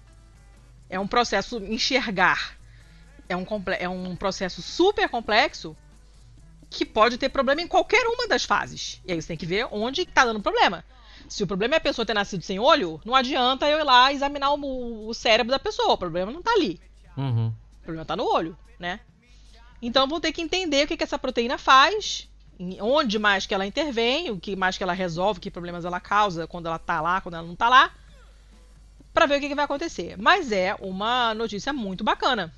É 0.90 0.98
um 0.98 1.06
processo 1.06 1.58
enxergar. 1.58 2.58
É 3.28 3.36
um, 3.36 3.46
é 3.78 3.88
um 3.88 4.16
processo 4.16 4.60
super 4.60 5.08
complexo 5.08 5.76
que 6.68 6.84
pode 6.84 7.16
ter 7.16 7.28
problema 7.28 7.62
em 7.62 7.68
qualquer 7.68 8.04
uma 8.08 8.26
das 8.26 8.44
fases. 8.44 9.00
E 9.06 9.12
aí 9.12 9.22
você 9.22 9.28
tem 9.28 9.36
que 9.36 9.46
ver 9.46 9.68
onde 9.70 10.02
está 10.02 10.24
dando 10.24 10.42
problema. 10.42 10.84
Se 11.28 11.42
o 11.42 11.46
problema 11.46 11.74
é 11.74 11.78
a 11.78 11.80
pessoa 11.80 12.06
ter 12.06 12.14
nascido 12.14 12.42
sem 12.42 12.58
olho, 12.58 13.00
não 13.04 13.14
adianta 13.14 13.68
eu 13.68 13.78
ir 13.78 13.84
lá 13.84 14.12
examinar 14.12 14.52
o, 14.52 15.08
o 15.08 15.14
cérebro 15.14 15.50
da 15.50 15.58
pessoa. 15.58 15.92
O 15.92 15.98
problema 15.98 16.32
não 16.32 16.40
está 16.40 16.52
ali. 16.52 16.80
Uhum. 17.16 17.48
O 17.48 17.82
problema 17.82 18.02
está 18.02 18.16
no 18.16 18.24
olho, 18.24 18.56
né? 18.78 19.00
Então 19.80 20.08
vão 20.08 20.20
ter 20.20 20.32
que 20.32 20.42
entender 20.42 20.84
o 20.84 20.88
que, 20.88 20.96
que 20.96 21.04
essa 21.04 21.18
proteína 21.18 21.58
faz, 21.58 22.28
onde 22.80 23.18
mais 23.18 23.46
que 23.46 23.54
ela 23.54 23.66
intervém, 23.66 24.30
o 24.30 24.40
que 24.40 24.56
mais 24.56 24.76
que 24.76 24.82
ela 24.82 24.92
resolve, 24.92 25.38
que 25.38 25.50
problemas 25.50 25.84
ela 25.84 26.00
causa 26.00 26.46
quando 26.46 26.66
ela 26.66 26.76
está 26.76 27.00
lá, 27.00 27.20
quando 27.20 27.34
ela 27.34 27.46
não 27.46 27.52
está 27.52 27.68
lá, 27.68 27.92
para 29.12 29.26
ver 29.26 29.36
o 29.36 29.40
que, 29.40 29.48
que 29.48 29.54
vai 29.54 29.66
acontecer. 29.66 30.16
Mas 30.18 30.50
é 30.50 30.74
uma 30.80 31.34
notícia 31.34 31.72
muito 31.72 32.02
bacana 32.02 32.52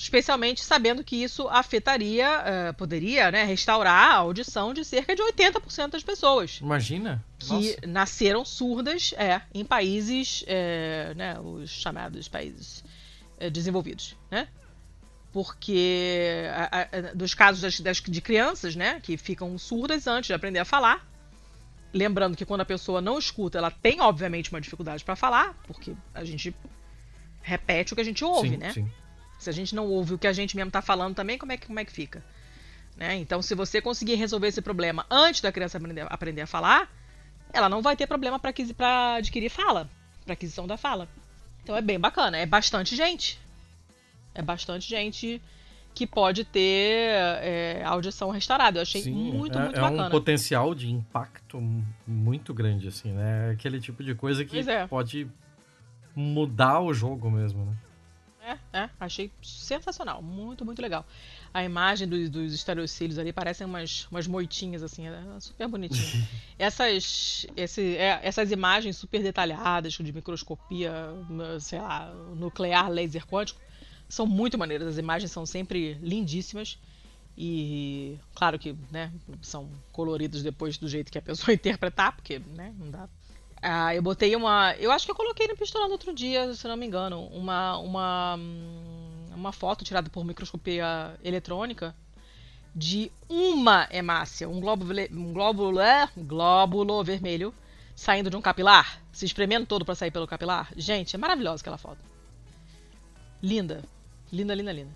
especialmente 0.00 0.64
sabendo 0.64 1.04
que 1.04 1.22
isso 1.22 1.46
afetaria, 1.48 2.26
uh, 2.70 2.74
poderia 2.74 3.30
né, 3.30 3.44
restaurar 3.44 4.12
a 4.12 4.14
audição 4.14 4.72
de 4.72 4.82
cerca 4.82 5.14
de 5.14 5.22
80% 5.22 5.90
das 5.90 6.02
pessoas. 6.02 6.58
Imagina! 6.62 7.22
Que 7.38 7.52
Nossa. 7.52 7.76
nasceram 7.86 8.42
surdas 8.42 9.12
é, 9.18 9.42
em 9.52 9.62
países, 9.62 10.42
é, 10.46 11.12
né, 11.14 11.38
os 11.38 11.68
chamados 11.68 12.28
países 12.28 12.82
é, 13.38 13.50
desenvolvidos, 13.50 14.16
né? 14.30 14.48
Porque 15.32 16.44
a, 16.50 16.80
a, 16.80 17.14
dos 17.14 17.34
casos 17.34 17.60
das, 17.60 17.78
das, 17.78 18.00
de 18.00 18.20
crianças, 18.22 18.74
né, 18.74 19.00
que 19.00 19.18
ficam 19.18 19.56
surdas 19.58 20.06
antes 20.06 20.28
de 20.28 20.32
aprender 20.32 20.60
a 20.60 20.64
falar, 20.64 21.06
lembrando 21.92 22.38
que 22.38 22.46
quando 22.46 22.62
a 22.62 22.64
pessoa 22.64 23.02
não 23.02 23.18
escuta, 23.18 23.58
ela 23.58 23.70
tem 23.70 24.00
obviamente 24.00 24.50
uma 24.50 24.62
dificuldade 24.62 25.04
para 25.04 25.14
falar, 25.14 25.54
porque 25.66 25.94
a 26.14 26.24
gente 26.24 26.54
repete 27.42 27.92
o 27.92 27.96
que 27.96 28.02
a 28.02 28.04
gente 28.04 28.24
ouve, 28.24 28.50
sim, 28.50 28.56
né? 28.56 28.72
Sim. 28.72 28.90
Se 29.40 29.48
a 29.48 29.52
gente 29.52 29.74
não 29.74 29.86
ouve 29.86 30.14
o 30.14 30.18
que 30.18 30.26
a 30.26 30.32
gente 30.34 30.54
mesmo 30.54 30.68
está 30.68 30.82
falando 30.82 31.14
também, 31.14 31.38
como 31.38 31.50
é 31.50 31.56
que, 31.56 31.66
como 31.66 31.80
é 31.80 31.84
que 31.84 31.90
fica? 31.90 32.22
Né? 32.94 33.16
Então, 33.16 33.40
se 33.40 33.54
você 33.54 33.80
conseguir 33.80 34.16
resolver 34.16 34.48
esse 34.48 34.60
problema 34.60 35.06
antes 35.10 35.40
da 35.40 35.50
criança 35.50 35.78
aprender, 35.78 36.06
aprender 36.10 36.42
a 36.42 36.46
falar, 36.46 36.92
ela 37.50 37.66
não 37.66 37.80
vai 37.80 37.96
ter 37.96 38.06
problema 38.06 38.38
para 38.38 38.52
adquirir 39.16 39.48
fala, 39.48 39.88
para 40.26 40.34
aquisição 40.34 40.66
da 40.66 40.76
fala. 40.76 41.08
Então 41.62 41.74
é 41.74 41.80
bem 41.80 41.98
bacana, 41.98 42.36
é 42.36 42.44
bastante 42.44 42.94
gente. 42.94 43.40
É 44.34 44.42
bastante 44.42 44.86
gente 44.86 45.40
que 45.94 46.06
pode 46.06 46.44
ter 46.44 47.10
é, 47.42 47.82
audição 47.84 48.28
restaurada. 48.28 48.78
Eu 48.78 48.82
achei 48.82 49.02
Sim, 49.02 49.12
muito, 49.12 49.58
é, 49.58 49.62
muito 49.62 49.78
é 49.78 49.80
bacana. 49.80 50.04
É 50.04 50.06
um 50.06 50.10
potencial 50.10 50.74
de 50.74 50.90
impacto 50.90 51.58
muito 52.06 52.52
grande, 52.52 52.88
assim, 52.88 53.10
né? 53.12 53.52
Aquele 53.52 53.80
tipo 53.80 54.04
de 54.04 54.14
coisa 54.14 54.44
que 54.44 54.58
é. 54.58 54.86
pode 54.86 55.26
mudar 56.14 56.80
o 56.80 56.92
jogo 56.92 57.30
mesmo, 57.30 57.64
né? 57.64 57.72
É, 58.50 58.58
é, 58.80 58.90
achei 58.98 59.30
sensacional, 59.42 60.20
muito, 60.20 60.64
muito 60.64 60.82
legal. 60.82 61.06
A 61.54 61.62
imagem 61.62 62.08
dos, 62.08 62.28
dos 62.28 62.52
estereocílios 62.52 63.18
ali 63.18 63.32
parecem 63.32 63.64
umas, 63.64 64.08
umas 64.10 64.26
moitinhas, 64.26 64.82
assim, 64.82 65.06
é 65.06 65.40
super 65.40 65.68
bonitinho. 65.68 66.26
essas, 66.58 67.46
esse, 67.56 67.96
é, 67.96 68.18
essas 68.22 68.50
imagens 68.50 68.96
super 68.96 69.22
detalhadas, 69.22 69.92
de 69.92 70.12
microscopia, 70.12 70.92
sei 71.60 71.80
lá, 71.80 72.12
nuclear, 72.34 72.90
laser 72.90 73.24
quântico, 73.24 73.60
são 74.08 74.26
muito 74.26 74.58
maneiras. 74.58 74.88
As 74.88 74.98
imagens 74.98 75.30
são 75.30 75.46
sempre 75.46 75.94
lindíssimas. 75.94 76.78
E 77.38 78.18
claro 78.34 78.58
que 78.58 78.76
né, 78.90 79.12
são 79.40 79.70
coloridos 79.92 80.42
depois 80.42 80.76
do 80.76 80.88
jeito 80.88 81.12
que 81.12 81.18
a 81.18 81.22
pessoa 81.22 81.54
interpretar, 81.54 82.12
porque 82.12 82.40
né, 82.40 82.74
não 82.76 82.90
dá 82.90 83.08
ah, 83.62 83.94
eu 83.94 84.02
botei 84.02 84.34
uma. 84.34 84.74
Eu 84.78 84.90
acho 84.90 85.04
que 85.04 85.10
eu 85.10 85.16
coloquei 85.16 85.46
no 85.46 85.56
pistolando 85.56 85.92
outro 85.92 86.14
dia, 86.14 86.52
se 86.54 86.66
não 86.66 86.76
me 86.76 86.86
engano. 86.86 87.26
Uma, 87.26 87.76
uma, 87.78 88.38
uma 89.34 89.52
foto 89.52 89.84
tirada 89.84 90.08
por 90.08 90.24
microscopia 90.24 91.14
eletrônica 91.22 91.94
de 92.74 93.10
uma 93.28 93.88
hemácia, 93.90 94.48
um 94.48 94.60
glóbulo, 94.60 94.92
um 95.10 95.32
glóbulo, 95.32 95.80
é, 95.80 96.08
um 96.16 96.24
glóbulo 96.24 97.02
vermelho 97.02 97.52
saindo 97.94 98.30
de 98.30 98.36
um 98.36 98.40
capilar, 98.40 98.98
se 99.12 99.26
espremendo 99.26 99.66
todo 99.66 99.84
para 99.84 99.94
sair 99.94 100.10
pelo 100.10 100.26
capilar. 100.26 100.72
Gente, 100.74 101.14
é 101.14 101.18
maravilhosa 101.18 101.60
aquela 101.60 101.76
foto. 101.76 101.98
Linda. 103.42 103.84
Linda, 104.32 104.54
linda, 104.54 104.72
linda. 104.72 104.92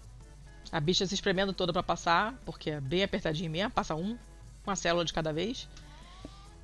A 0.72 0.80
bicha 0.80 1.04
se 1.06 1.14
espremendo 1.14 1.52
toda 1.52 1.72
para 1.72 1.82
passar, 1.82 2.34
porque 2.46 2.70
é 2.70 2.80
bem 2.80 3.02
apertadinho 3.02 3.50
mesmo, 3.50 3.70
passa 3.70 3.94
um, 3.94 4.16
uma 4.64 4.74
célula 4.74 5.04
de 5.04 5.12
cada 5.12 5.32
vez. 5.32 5.68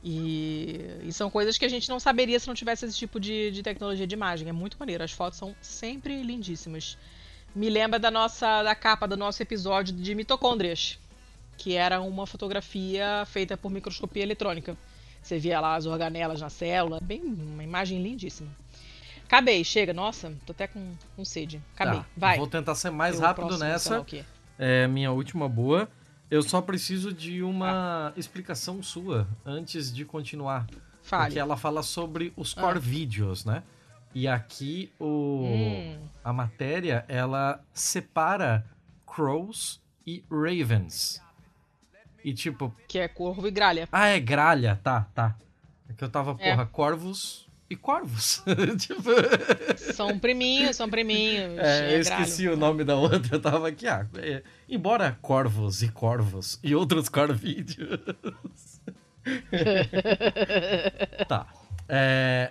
E, 0.03 0.99
e, 1.03 1.13
são 1.13 1.29
coisas 1.29 1.59
que 1.59 1.65
a 1.65 1.69
gente 1.69 1.89
não 1.89 2.01
saberia 2.01 2.41
se 2.41 2.47
não 2.47 2.55
tivesse 2.55 2.87
esse 2.87 2.97
tipo 2.97 3.21
de, 3.21 3.51
de, 3.51 3.63
tecnologia 3.63 4.07
de 4.07 4.15
imagem. 4.15 4.49
É 4.49 4.53
muito 4.53 4.79
maneiro. 4.79 5.05
As 5.05 5.13
fotos 5.13 5.39
são 5.39 5.55
sempre 5.61 6.23
lindíssimas. 6.23 6.97
Me 7.55 7.69
lembra 7.69 7.99
da 7.99 8.11
nossa 8.11 8.63
da 8.63 8.75
capa 8.75 9.07
do 9.07 9.17
nosso 9.17 9.43
episódio 9.43 9.95
de 9.95 10.15
mitocôndrias, 10.15 10.99
que 11.59 11.75
era 11.75 12.01
uma 12.01 12.27
fotografia 12.27 13.25
feita 13.27 13.57
por 13.57 13.71
microscopia 13.71 14.23
eletrônica. 14.23 14.77
Você 15.23 15.39
via 15.39 15.61
lá 15.61 15.75
as 15.75 15.85
organelas 15.85 16.41
na 16.41 16.49
célula, 16.49 16.99
bem 17.03 17.21
uma 17.21 17.63
imagem 17.63 18.03
lindíssima. 18.03 18.51
Acabei, 19.25 19.63
chega. 19.63 19.93
Nossa, 19.93 20.33
tô 20.47 20.53
até 20.53 20.67
com, 20.67 20.95
com 21.15 21.25
sede. 21.25 21.63
Acabei, 21.75 22.01
tá, 22.01 22.07
vai. 22.17 22.39
Vou 22.39 22.47
tentar 22.47 22.75
ser 22.75 22.91
mais 22.91 23.17
Eu 23.17 23.21
rápido 23.21 23.59
nessa. 23.59 24.05
É 24.59 24.87
minha 24.89 25.13
última 25.13 25.49
boa. 25.49 25.89
Eu 26.31 26.43
só 26.43 26.63
preciso 26.63 27.13
de 27.13 27.43
uma 27.43 28.13
explicação 28.17 28.83
sua 28.83 29.27
antes 29.45 29.93
de 29.93 30.05
continuar. 30.05 30.67
Fale. 31.03 31.25
Porque 31.25 31.39
ela 31.41 31.57
fala 31.57 31.83
sobre 31.83 32.33
os 32.37 32.55
core 32.55 32.79
ah. 32.79 32.81
videos, 32.81 33.45
né? 33.45 33.65
E 34.15 34.29
aqui 34.29 34.93
o 34.99 35.45
hum. 35.45 35.99
a 36.23 36.33
matéria 36.33 37.05
ela 37.09 37.61
separa 37.73 38.65
crows 39.05 39.81
e 40.07 40.25
ravens. 40.31 41.21
E 42.25 42.33
tipo, 42.33 42.75
que 42.87 42.99
é 42.99 43.09
corvo 43.09 43.49
e 43.49 43.51
gralha. 43.51 43.89
Ah, 43.91 44.07
é 44.07 44.21
gralha, 44.21 44.79
tá, 44.83 45.09
tá. 45.15 45.37
É 45.89 45.93
que 45.93 46.05
eu 46.05 46.09
tava, 46.09 46.37
é. 46.39 46.51
porra, 46.51 46.67
corvos 46.67 47.50
e 47.71 47.77
corvos. 47.77 48.43
tipo... 48.79 49.03
São 49.95 50.19
priminhos, 50.19 50.77
são 50.77 50.91
priminhos. 50.91 51.57
É, 51.57 51.93
é 51.93 51.95
eu 51.95 52.01
esqueci 52.01 52.43
gralho. 52.43 52.57
o 52.57 52.61
nome 52.61 52.83
da 52.83 52.97
outra, 52.97 53.37
eu 53.37 53.41
tava 53.41 53.69
aqui. 53.69 53.87
Ah, 53.87 54.07
é, 54.17 54.43
embora 54.69 55.17
corvos 55.23 55.81
e 55.83 55.89
corvos 55.89 56.59
e 56.65 56.75
outros 56.75 57.09
corvídeos. 57.09 58.01
tá. 61.29 61.47
É, 61.89 62.51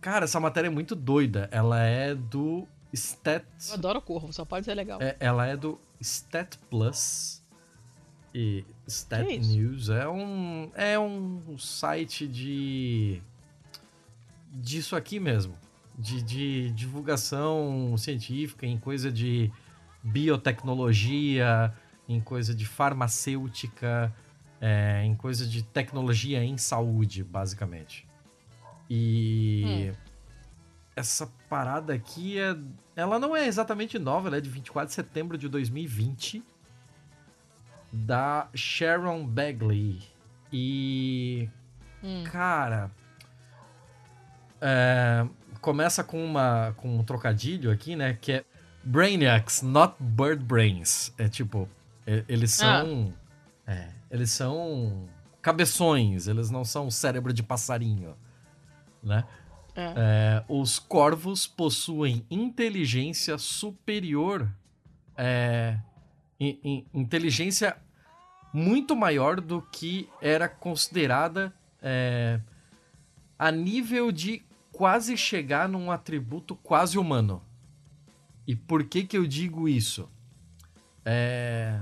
cara, 0.00 0.26
essa 0.26 0.38
matéria 0.38 0.68
é 0.68 0.70
muito 0.70 0.94
doida. 0.94 1.48
Ela 1.50 1.82
é 1.82 2.14
do 2.14 2.66
Stat. 2.92 3.44
Eu 3.68 3.74
adoro 3.74 4.00
corvo, 4.00 4.32
só 4.32 4.44
pode 4.44 4.64
ser 4.64 4.74
legal. 4.74 5.02
É, 5.02 5.16
ela 5.18 5.44
é 5.44 5.56
do 5.56 5.76
Stat 6.00 6.56
Plus. 6.70 7.42
E 8.34 8.64
Stat 8.86 9.26
News 9.26 9.90
é 9.90 10.08
um, 10.08 10.70
é 10.74 10.98
um 10.98 11.58
site 11.58 12.26
de 12.26 13.20
disso 14.52 14.94
aqui 14.94 15.18
mesmo. 15.18 15.54
De, 15.98 16.22
de 16.22 16.70
divulgação 16.70 17.94
científica 17.98 18.66
em 18.66 18.78
coisa 18.78 19.12
de 19.12 19.50
biotecnologia, 20.02 21.72
em 22.08 22.20
coisa 22.20 22.54
de 22.54 22.66
farmacêutica, 22.66 24.12
é, 24.60 25.02
em 25.04 25.14
coisa 25.14 25.46
de 25.46 25.62
tecnologia 25.62 26.42
em 26.42 26.56
saúde, 26.56 27.22
basicamente. 27.22 28.06
E 28.88 29.90
hum. 29.90 29.96
essa 30.94 31.26
parada 31.48 31.94
aqui 31.94 32.38
é. 32.38 32.56
Ela 32.94 33.18
não 33.18 33.34
é 33.34 33.46
exatamente 33.46 33.98
nova, 33.98 34.28
ela 34.28 34.36
é 34.36 34.40
de 34.40 34.50
24 34.50 34.88
de 34.88 34.94
setembro 34.94 35.38
de 35.38 35.48
2020. 35.48 36.42
Da 37.92 38.48
Sharon 38.54 39.26
Bagley. 39.26 40.02
E. 40.52 41.48
Hum. 42.02 42.24
Cara, 42.24 42.90
é, 44.62 45.26
começa 45.60 46.04
com, 46.04 46.24
uma, 46.24 46.72
com 46.76 46.98
um 46.98 47.04
trocadilho 47.04 47.70
aqui, 47.70 47.96
né? 47.96 48.16
Que 48.20 48.32
é 48.32 48.44
Brainiacs, 48.84 49.62
not 49.62 49.94
bird 49.98 50.42
brains. 50.44 51.12
É 51.18 51.28
tipo, 51.28 51.68
eles 52.28 52.52
são. 52.52 53.12
Ah. 53.66 53.72
É, 53.72 53.88
eles 54.10 54.30
são 54.30 55.08
cabeções, 55.40 56.26
eles 56.26 56.50
não 56.50 56.64
são 56.64 56.90
cérebro 56.90 57.32
de 57.32 57.42
passarinho, 57.42 58.16
né? 59.02 59.24
É. 59.74 59.94
É, 59.96 60.44
os 60.48 60.78
corvos 60.78 61.46
possuem 61.46 62.26
inteligência 62.30 63.38
superior. 63.38 64.48
É, 65.16 65.78
in, 66.40 66.58
in, 66.64 66.86
inteligência 66.94 67.76
muito 68.52 68.96
maior 68.96 69.40
do 69.40 69.62
que 69.62 70.08
era 70.20 70.48
considerada 70.48 71.54
é, 71.80 72.40
a 73.38 73.50
nível 73.50 74.12
de 74.12 74.42
quase 74.72 75.16
chegar 75.16 75.68
num 75.68 75.90
atributo 75.90 76.56
quase 76.56 76.98
humano. 76.98 77.42
E 78.46 78.56
por 78.56 78.82
que 78.84 79.04
que 79.04 79.16
eu 79.16 79.26
digo 79.26 79.68
isso? 79.68 80.08
É, 81.04 81.80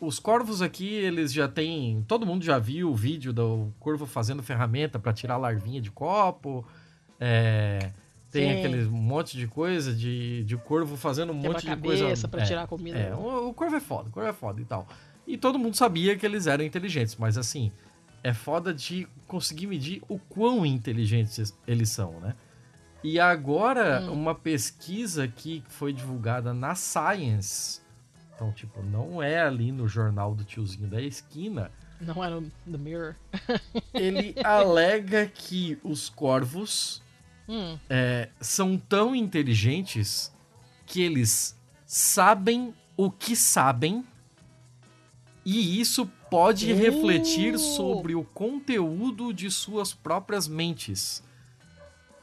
os 0.00 0.18
corvos 0.18 0.60
aqui, 0.60 0.92
eles 0.92 1.32
já 1.32 1.48
têm. 1.48 2.04
Todo 2.06 2.26
mundo 2.26 2.44
já 2.44 2.58
viu 2.58 2.90
o 2.90 2.94
vídeo 2.94 3.32
do 3.32 3.72
corvo 3.80 4.04
fazendo 4.04 4.42
ferramenta 4.42 4.98
para 4.98 5.12
tirar 5.12 5.36
larvinha 5.36 5.80
de 5.80 5.90
copo. 5.90 6.66
É, 7.18 7.90
tem 8.30 8.50
Sim. 8.50 8.58
aquele 8.58 8.84
monte 8.84 9.36
de 9.36 9.46
coisa 9.46 9.94
de, 9.94 10.44
de 10.44 10.56
corvo 10.56 10.96
fazendo 10.96 11.32
um 11.32 11.36
monte 11.36 11.66
de 11.66 11.76
coisa. 11.76 12.28
para 12.28 12.42
é, 12.42 12.44
tirar 12.44 12.66
comida. 12.66 12.98
É, 12.98 13.14
o, 13.14 13.48
o, 13.48 13.54
corvo 13.54 13.76
é 13.76 13.80
foda, 13.80 14.08
o 14.08 14.12
corvo 14.12 14.28
é 14.28 14.32
foda 14.32 14.60
e 14.60 14.64
tal. 14.64 14.86
E 15.26 15.36
todo 15.36 15.58
mundo 15.58 15.76
sabia 15.76 16.16
que 16.16 16.24
eles 16.24 16.46
eram 16.46 16.64
inteligentes, 16.64 17.16
mas 17.16 17.38
assim, 17.38 17.72
é 18.28 18.34
foda 18.34 18.72
de 18.72 19.08
conseguir 19.26 19.66
medir 19.66 20.02
o 20.08 20.18
quão 20.18 20.64
inteligentes 20.64 21.56
eles 21.66 21.88
são, 21.88 22.20
né? 22.20 22.34
E 23.02 23.20
agora, 23.20 24.02
hum. 24.02 24.12
uma 24.12 24.34
pesquisa 24.34 25.28
que 25.28 25.62
foi 25.68 25.92
divulgada 25.92 26.52
na 26.52 26.74
Science 26.74 27.80
então, 28.38 28.52
tipo, 28.52 28.80
não 28.84 29.20
é 29.20 29.42
ali 29.42 29.72
no 29.72 29.88
jornal 29.88 30.32
do 30.32 30.44
tiozinho 30.44 30.86
da 30.86 31.02
esquina. 31.02 31.72
Não 32.00 32.22
é 32.22 32.30
no 32.30 32.42
The 32.42 32.78
Mirror. 32.78 33.16
ele 33.92 34.32
alega 34.44 35.26
que 35.26 35.76
os 35.82 36.08
corvos 36.08 37.02
hum. 37.48 37.76
é, 37.90 38.28
são 38.40 38.78
tão 38.78 39.12
inteligentes 39.12 40.32
que 40.86 41.02
eles 41.02 41.58
sabem 41.84 42.72
o 42.96 43.10
que 43.10 43.34
sabem 43.34 44.06
e 45.44 45.80
isso 45.80 46.08
pode 46.30 46.72
uh. 46.72 46.76
refletir 46.76 47.58
sobre 47.58 48.14
o 48.14 48.24
conteúdo 48.24 49.32
de 49.32 49.50
suas 49.50 49.92
próprias 49.92 50.46
mentes 50.46 51.22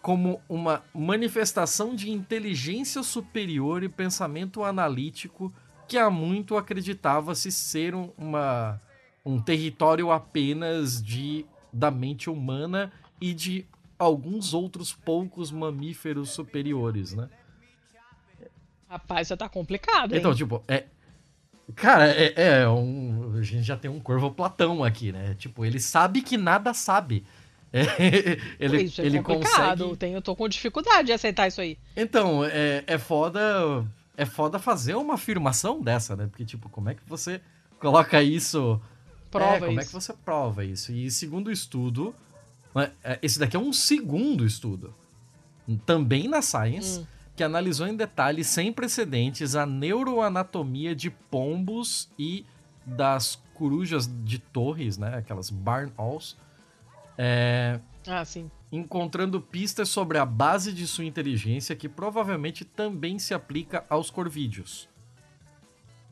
como 0.05 0.39
uma 0.47 0.83
manifestação 0.93 1.95
de 1.95 2.11
inteligência 2.11 3.01
superior 3.01 3.81
e 3.81 3.89
pensamento 3.89 4.63
analítico 4.63 5.51
que 5.87 5.97
há 5.97 6.11
muito 6.11 6.57
acreditava-se 6.57 7.51
ser 7.51 7.95
uma, 7.95 8.79
um 9.25 9.41
território 9.41 10.11
apenas 10.11 11.01
de 11.01 11.43
da 11.73 11.89
mente 11.89 12.29
humana 12.29 12.93
e 13.19 13.33
de 13.33 13.65
alguns 13.97 14.53
outros 14.53 14.93
poucos 14.93 15.51
mamíferos 15.51 16.29
superiores, 16.29 17.13
né? 17.13 17.27
Rapaz, 18.87 19.27
já 19.27 19.35
tá 19.35 19.49
complicado, 19.49 20.13
hein? 20.13 20.19
Então, 20.19 20.35
tipo, 20.35 20.63
é. 20.67 20.85
Cara, 21.73 22.07
é, 22.07 22.33
é 22.35 22.69
um. 22.69 23.35
A 23.37 23.41
gente 23.41 23.63
já 23.63 23.75
tem 23.75 23.89
um 23.89 23.99
corvo 23.99 24.29
Platão 24.31 24.83
aqui, 24.83 25.11
né? 25.11 25.35
Tipo, 25.37 25.65
ele 25.65 25.79
sabe 25.79 26.21
que 26.21 26.37
nada 26.37 26.73
sabe. 26.73 27.25
É, 27.75 28.37
ele, 28.57 28.83
isso 28.83 29.01
é 29.01 29.05
ele 29.05 29.21
complicado. 29.21 29.89
Consegue... 29.89 30.13
Eu 30.13 30.21
tô 30.21 30.33
com 30.33 30.47
dificuldade 30.47 31.07
de 31.07 31.11
aceitar 31.11 31.45
isso 31.49 31.59
aí. 31.59 31.77
Então, 31.97 32.45
é, 32.45 32.85
é 32.87 32.97
foda 32.97 33.85
é 34.17 34.25
foda 34.25 34.57
fazer 34.59 34.95
uma 34.95 35.15
afirmação 35.15 35.81
dessa, 35.81 36.15
né? 36.15 36.27
Porque, 36.27 36.45
tipo, 36.45 36.69
como 36.69 36.89
é 36.89 36.95
que 36.95 37.01
você 37.05 37.41
coloca 37.79 38.21
isso. 38.21 38.79
Prova 39.29 39.55
é, 39.55 39.59
como 39.59 39.71
isso. 39.71 39.79
é 39.81 39.85
que 39.85 39.93
você 39.93 40.13
prova 40.13 40.63
isso? 40.63 40.91
E 40.91 41.11
segundo 41.11 41.47
o 41.47 41.51
estudo, 41.51 42.15
né, 42.73 42.91
é, 43.03 43.19
esse 43.21 43.37
daqui 43.37 43.57
é 43.57 43.59
um 43.59 43.73
segundo 43.73 44.45
estudo, 44.45 44.93
também 45.85 46.27
na 46.27 46.41
Science, 46.41 46.99
hum. 46.99 47.05
Que 47.35 47.43
analisou 47.43 47.87
em 47.87 47.95
detalhes 47.95 48.47
sem 48.47 48.71
precedentes 48.71 49.55
a 49.55 49.65
neuroanatomia 49.65 50.95
de 50.95 51.09
pombos 51.09 52.09
e 52.17 52.45
das 52.85 53.41
corujas 53.53 54.09
de 54.23 54.39
torres, 54.39 54.97
né? 54.97 55.17
Aquelas 55.17 55.49
barn 55.49 55.91
owls. 55.97 56.37
É, 57.17 57.79
ah, 58.07 58.23
sim 58.23 58.49
encontrando 58.75 59.41
pistas 59.41 59.89
sobre 59.89 60.17
a 60.17 60.25
base 60.25 60.73
de 60.73 60.85
sua 60.85 61.05
inteligência 61.05 61.75
que 61.75 61.87
provavelmente 61.87 62.65
também 62.65 63.17
se 63.17 63.33
aplica 63.33 63.85
aos 63.89 64.09
corvídeos. 64.09 64.89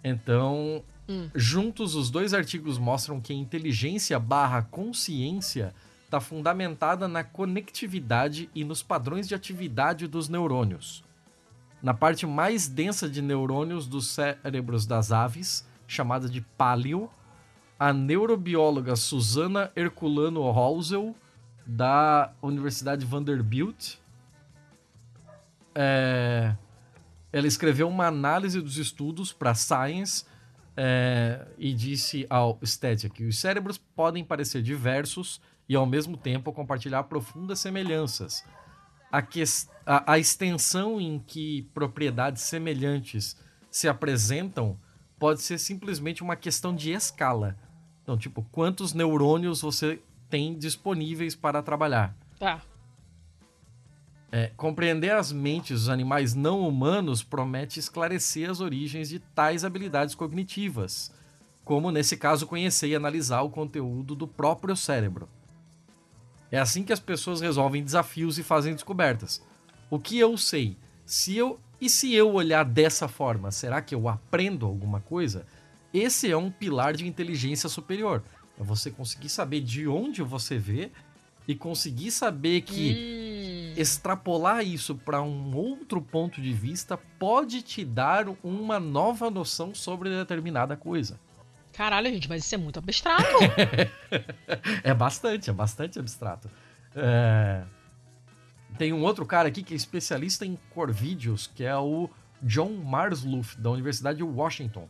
Então, 0.03 0.83
hum. 1.07 1.29
juntos 1.35 1.95
os 1.95 2.09
dois 2.09 2.33
artigos 2.33 2.77
mostram 2.77 3.19
que 3.19 3.33
a 3.33 3.35
inteligência 3.35 4.19
barra 4.19 4.61
consciência 4.61 5.73
está 6.05 6.19
fundamentada 6.19 7.07
na 7.07 7.23
conectividade 7.23 8.49
e 8.53 8.63
nos 8.63 8.83
padrões 8.83 9.27
de 9.27 9.35
atividade 9.35 10.07
dos 10.07 10.29
neurônios. 10.29 11.03
Na 11.83 11.93
parte 11.93 12.25
mais 12.25 12.65
densa 12.65 13.09
de 13.09 13.21
neurônios 13.21 13.85
dos 13.85 14.07
cérebros 14.07 14.85
das 14.85 15.11
aves, 15.11 15.67
chamada 15.85 16.29
de 16.29 16.39
páleo, 16.39 17.11
a 17.77 17.91
neurobióloga 17.91 18.95
Susana 18.95 19.69
Herculano 19.75 20.43
Holzel 20.43 21.13
da 21.65 22.31
Universidade 22.41 23.05
Vanderbilt. 23.05 23.95
É, 25.75 26.55
ela 27.33 27.47
escreveu 27.47 27.89
uma 27.89 28.07
análise 28.07 28.61
dos 28.61 28.77
estudos 28.77 29.33
para 29.33 29.53
Science 29.53 30.23
é, 30.77 31.45
e 31.57 31.73
disse 31.73 32.25
ao 32.29 32.57
Stadia 32.61 33.09
que 33.09 33.25
os 33.25 33.37
cérebros 33.37 33.77
podem 33.77 34.23
parecer 34.23 34.61
diversos 34.61 35.41
e 35.67 35.75
ao 35.75 35.85
mesmo 35.85 36.15
tempo 36.15 36.53
compartilhar 36.53 37.03
profundas 37.03 37.59
semelhanças. 37.59 38.45
A, 39.13 39.21
que, 39.21 39.43
a, 39.85 40.13
a 40.13 40.17
extensão 40.17 40.99
em 40.99 41.19
que 41.19 41.69
propriedades 41.73 42.41
semelhantes 42.41 43.37
se 43.69 43.87
apresentam 43.87 44.75
pode 45.19 45.41
ser 45.43 45.59
simplesmente 45.59 46.23
uma 46.23 46.35
questão 46.35 46.75
de 46.75 46.91
escala. 46.91 47.55
Então, 48.01 48.17
tipo, 48.17 48.43
quantos 48.51 48.93
neurônios 48.93 49.61
você 49.61 50.01
tem 50.29 50.57
disponíveis 50.57 51.35
para 51.35 51.61
trabalhar. 51.61 52.17
Tá. 52.39 52.63
É, 54.31 54.51
compreender 54.57 55.11
as 55.11 55.31
mentes 55.31 55.81
dos 55.81 55.89
animais 55.89 56.33
não 56.33 56.67
humanos 56.67 57.21
promete 57.21 57.79
esclarecer 57.79 58.49
as 58.49 58.59
origens 58.59 59.09
de 59.09 59.19
tais 59.19 59.63
habilidades 59.63 60.15
cognitivas, 60.15 61.13
como 61.63 61.91
nesse 61.91 62.17
caso 62.17 62.47
conhecer 62.47 62.87
e 62.87 62.95
analisar 62.95 63.43
o 63.43 63.51
conteúdo 63.51 64.15
do 64.15 64.27
próprio 64.27 64.75
cérebro. 64.75 65.29
É 66.53 66.59
assim 66.59 66.83
que 66.83 66.93
as 66.93 66.99
pessoas 66.99 67.41
resolvem 67.41 67.83
desafios 67.83 68.37
e 68.37 68.43
fazem 68.43 68.75
descobertas. 68.75 69.41
O 69.89 69.97
que 69.97 70.19
eu 70.19 70.37
sei? 70.37 70.77
Se 71.03 71.35
eu 71.35 71.59
e 71.81 71.89
se 71.89 72.13
eu 72.13 72.31
olhar 72.31 72.63
dessa 72.63 73.07
forma, 73.07 73.49
será 73.49 73.81
que 73.81 73.95
eu 73.95 74.07
aprendo 74.07 74.67
alguma 74.67 74.99
coisa? 74.99 75.47
Esse 75.91 76.29
é 76.29 76.37
um 76.37 76.51
pilar 76.51 76.93
de 76.93 77.07
inteligência 77.07 77.67
superior. 77.67 78.21
É 78.55 78.63
você 78.63 78.91
conseguir 78.91 79.29
saber 79.29 79.61
de 79.61 79.87
onde 79.87 80.21
você 80.21 80.55
vê 80.59 80.91
e 81.47 81.55
conseguir 81.55 82.11
saber 82.11 82.61
que 82.61 83.73
hum. 83.75 83.81
extrapolar 83.81 84.63
isso 84.63 84.93
para 84.93 85.23
um 85.23 85.55
outro 85.57 85.99
ponto 86.03 86.39
de 86.39 86.53
vista 86.53 86.99
pode 87.17 87.63
te 87.63 87.83
dar 87.83 88.27
uma 88.43 88.79
nova 88.79 89.31
noção 89.31 89.73
sobre 89.73 90.07
determinada 90.07 90.77
coisa. 90.77 91.19
Caralho, 91.73 92.09
gente, 92.09 92.29
mas 92.29 92.45
isso 92.45 92.55
é 92.55 92.57
muito 92.57 92.77
abstrato. 92.77 93.23
é 94.83 94.93
bastante, 94.93 95.49
é 95.49 95.53
bastante 95.53 95.99
abstrato. 95.99 96.49
É... 96.95 97.63
Tem 98.77 98.93
um 98.93 99.03
outro 99.03 99.25
cara 99.25 99.47
aqui 99.47 99.63
que 99.63 99.73
é 99.73 99.77
especialista 99.77 100.45
em 100.45 100.57
corvídeos, 100.71 101.47
que 101.47 101.63
é 101.63 101.75
o 101.75 102.09
John 102.41 102.71
Marsluff, 102.71 103.59
da 103.59 103.69
Universidade 103.69 104.17
de 104.17 104.23
Washington. 104.23 104.87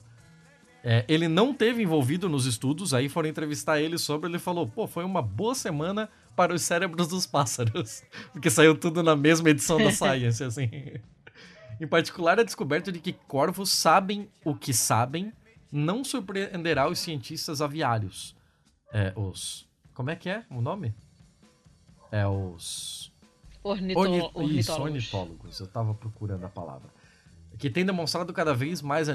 É, 0.84 1.06
ele 1.08 1.30
não 1.30 1.54
teve 1.54 1.82
envolvido 1.82 2.28
nos 2.28 2.46
estudos, 2.46 2.94
aí 2.94 3.08
foram 3.08 3.30
entrevistar 3.30 3.80
ele 3.80 3.98
sobre, 3.98 4.30
ele 4.30 4.40
falou, 4.40 4.68
pô, 4.68 4.86
foi 4.86 5.06
uma 5.06 5.22
boa 5.22 5.56
semana 5.56 6.10
para 6.36 6.54
os 6.54 6.62
cérebros 6.62 7.08
dos 7.08 7.26
pássaros, 7.26 8.04
porque 8.34 8.50
saiu 8.50 8.76
tudo 8.76 9.02
na 9.02 9.16
mesma 9.16 9.50
edição 9.50 9.78
da 9.78 9.92
Science, 9.96 10.44
assim. 10.44 10.70
Em 11.80 11.88
particular, 11.88 12.38
a 12.38 12.44
descoberta 12.44 12.92
de 12.92 13.00
que 13.00 13.14
corvos 13.14 13.72
sabem 13.72 14.28
o 14.44 14.54
que 14.54 14.74
sabem 14.74 15.32
não 15.74 16.04
surpreenderá 16.04 16.88
os 16.88 17.00
cientistas 17.00 17.62
aviários. 17.62 18.36
É, 18.94 19.12
os... 19.16 19.68
Como 19.94 20.10
é 20.10 20.16
que 20.16 20.30
é 20.30 20.46
o 20.50 20.62
nome? 20.62 20.94
É 22.12 22.28
os... 22.28 23.12
Ornito... 23.64 24.00
Orni... 24.00 24.60
Isso, 24.60 24.72
ornitólogos. 24.74 25.60
Eu 25.60 25.68
tava 25.68 25.94
procurando 25.94 26.46
a 26.46 26.50
palavra 26.50 26.90
que 27.58 27.70
tem 27.70 27.86
demonstrado 27.86 28.34
cada 28.34 28.54
vez 28.54 28.82
mais 28.82 29.08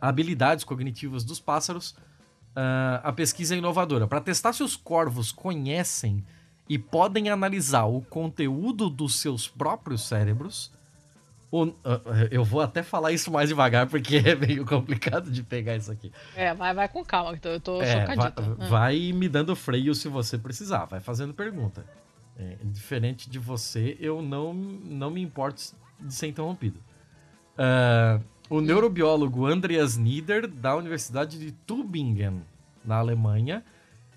habilidades 0.00 0.64
cognitivas 0.64 1.24
dos 1.24 1.40
pássaros, 1.40 1.90
uh, 1.90 3.00
a 3.02 3.12
pesquisa 3.12 3.54
é 3.54 3.58
inovadora. 3.58 4.06
Para 4.06 4.20
testar 4.20 4.52
se 4.52 4.62
os 4.62 4.76
corvos 4.76 5.32
conhecem 5.32 6.24
e 6.68 6.78
podem 6.78 7.28
analisar 7.28 7.84
o 7.84 8.00
conteúdo 8.02 8.88
dos 8.88 9.20
seus 9.20 9.48
próprios 9.48 10.02
cérebros, 10.02 10.72
o, 11.50 11.64
uh, 11.64 11.74
eu 12.30 12.44
vou 12.44 12.60
até 12.60 12.82
falar 12.82 13.12
isso 13.12 13.30
mais 13.30 13.48
devagar 13.48 13.88
porque 13.88 14.16
é 14.24 14.34
meio 14.34 14.64
complicado 14.64 15.30
de 15.30 15.42
pegar 15.42 15.76
isso 15.76 15.90
aqui. 15.90 16.12
É, 16.36 16.54
vai, 16.54 16.72
vai 16.72 16.88
com 16.88 17.04
calma, 17.04 17.34
então 17.34 17.50
eu 17.50 17.60
tô 17.60 17.82
é, 17.82 18.06
vai, 18.06 18.16
ah. 18.18 18.68
vai, 18.68 19.12
me 19.12 19.28
dando 19.28 19.56
freio 19.56 19.94
se 19.94 20.08
você 20.08 20.38
precisar, 20.38 20.84
vai 20.84 21.00
fazendo 21.00 21.34
pergunta. 21.34 21.84
É, 22.38 22.56
diferente 22.64 23.28
de 23.28 23.38
você, 23.38 23.96
eu 24.00 24.22
não, 24.22 24.54
não 24.54 25.10
me 25.10 25.20
importo 25.20 25.74
de 25.98 26.14
ser 26.14 26.28
interrompido. 26.28 26.78
Uh, 27.58 28.24
o 28.48 28.60
neurobiólogo 28.60 29.46
Andreas 29.46 29.96
Nieder, 29.96 30.48
da 30.48 30.74
Universidade 30.74 31.38
de 31.38 31.52
Tübingen, 31.52 32.42
na 32.84 32.96
Alemanha, 32.96 33.62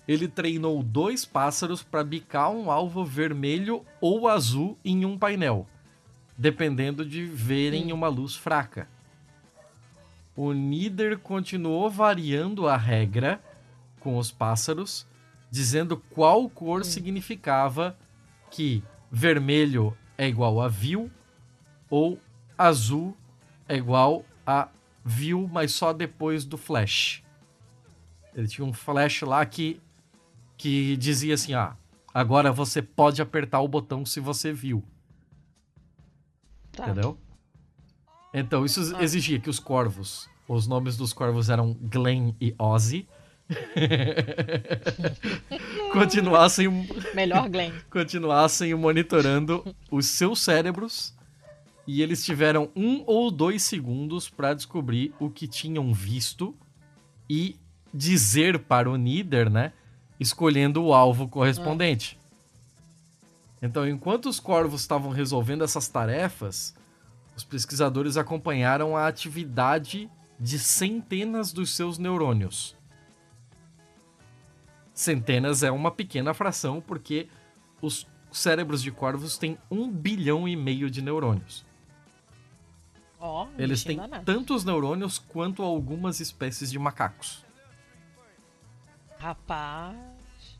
ele 0.06 0.28
treinou 0.28 0.82
dois 0.82 1.24
pássaros 1.24 1.82
para 1.82 2.04
bicar 2.04 2.50
um 2.50 2.70
alvo 2.70 3.04
vermelho 3.04 3.84
ou 4.00 4.28
azul 4.28 4.78
em 4.84 5.04
um 5.04 5.18
painel, 5.18 5.66
dependendo 6.36 7.04
de 7.04 7.24
verem 7.24 7.92
uma 7.92 8.08
luz 8.08 8.34
fraca. 8.34 8.88
O 10.36 10.52
Nieder 10.52 11.18
continuou 11.18 11.88
variando 11.88 12.66
a 12.66 12.76
regra 12.76 13.40
com 14.00 14.18
os 14.18 14.32
pássaros, 14.32 15.06
dizendo 15.50 15.96
qual 16.10 16.48
cor 16.50 16.84
significava 16.84 17.96
que 18.50 18.82
vermelho 19.10 19.96
é 20.18 20.26
igual 20.26 20.60
a 20.60 20.68
viu 20.68 21.10
ou 21.88 22.18
azul 22.58 23.16
é 23.68 23.76
igual 23.76 24.24
a 24.46 24.68
viu, 25.04 25.48
mas 25.52 25.72
só 25.72 25.92
depois 25.92 26.44
do 26.44 26.56
flash. 26.56 27.22
Ele 28.34 28.48
tinha 28.48 28.66
um 28.66 28.72
flash 28.72 29.22
lá 29.22 29.44
que, 29.46 29.80
que 30.56 30.96
dizia 30.96 31.34
assim: 31.34 31.54
ah, 31.54 31.76
agora 32.12 32.50
você 32.50 32.82
pode 32.82 33.22
apertar 33.22 33.60
o 33.60 33.68
botão 33.68 34.04
se 34.04 34.18
você 34.18 34.52
viu. 34.52 34.82
Tá. 36.74 36.88
Entendeu? 36.88 37.16
Então, 38.32 38.64
isso 38.64 38.94
Ah. 38.96 39.02
exigia 39.02 39.38
que 39.38 39.48
os 39.48 39.58
corvos, 39.58 40.28
os 40.48 40.66
nomes 40.66 40.96
dos 40.96 41.12
corvos 41.12 41.48
eram 41.48 41.74
Glenn 41.74 42.32
e 42.40 42.54
Ozzy, 42.58 43.06
continuassem, 45.92 46.68
Melhor 47.14 47.48
Glenn. 47.48 47.72
continuassem 47.90 48.74
monitorando 48.74 49.64
os 49.90 50.06
seus 50.06 50.40
cérebros 50.40 51.14
e 51.86 52.02
eles 52.02 52.24
tiveram 52.24 52.70
um 52.74 53.02
ou 53.06 53.30
dois 53.30 53.62
segundos 53.62 54.28
para 54.28 54.54
descobrir 54.54 55.12
o 55.20 55.30
que 55.30 55.46
tinham 55.46 55.92
visto 55.92 56.56
e 57.28 57.56
dizer 57.92 58.60
para 58.60 58.90
o 58.90 58.96
Nieder, 58.96 59.50
né? 59.50 59.72
Escolhendo 60.18 60.82
o 60.82 60.94
alvo 60.94 61.28
correspondente. 61.28 62.18
Então, 63.62 63.88
enquanto 63.88 64.28
os 64.28 64.38
corvos 64.38 64.82
estavam 64.82 65.10
resolvendo 65.10 65.64
essas 65.64 65.88
tarefas, 65.88 66.74
os 67.36 67.44
pesquisadores 67.44 68.16
acompanharam 68.16 68.96
a 68.96 69.06
atividade 69.06 70.10
de 70.38 70.58
centenas 70.58 71.52
dos 71.52 71.74
seus 71.74 71.98
neurônios. 71.98 72.76
Centenas 74.92 75.62
é 75.62 75.70
uma 75.70 75.90
pequena 75.90 76.32
fração 76.34 76.80
porque 76.80 77.28
os 77.80 78.06
cérebros 78.30 78.82
de 78.82 78.90
corvos 78.90 79.36
têm 79.38 79.58
um 79.70 79.90
bilhão 79.90 80.46
e 80.46 80.54
meio 80.54 80.90
de 80.90 81.02
neurônios. 81.02 81.64
Ó, 83.18 83.48
Eles 83.56 83.82
têm 83.82 83.98
tantos 84.24 84.64
neurônios 84.64 85.18
quanto 85.18 85.62
algumas 85.62 86.20
espécies 86.20 86.70
de 86.70 86.78
macacos. 86.78 87.44
Rapaz, 89.18 89.96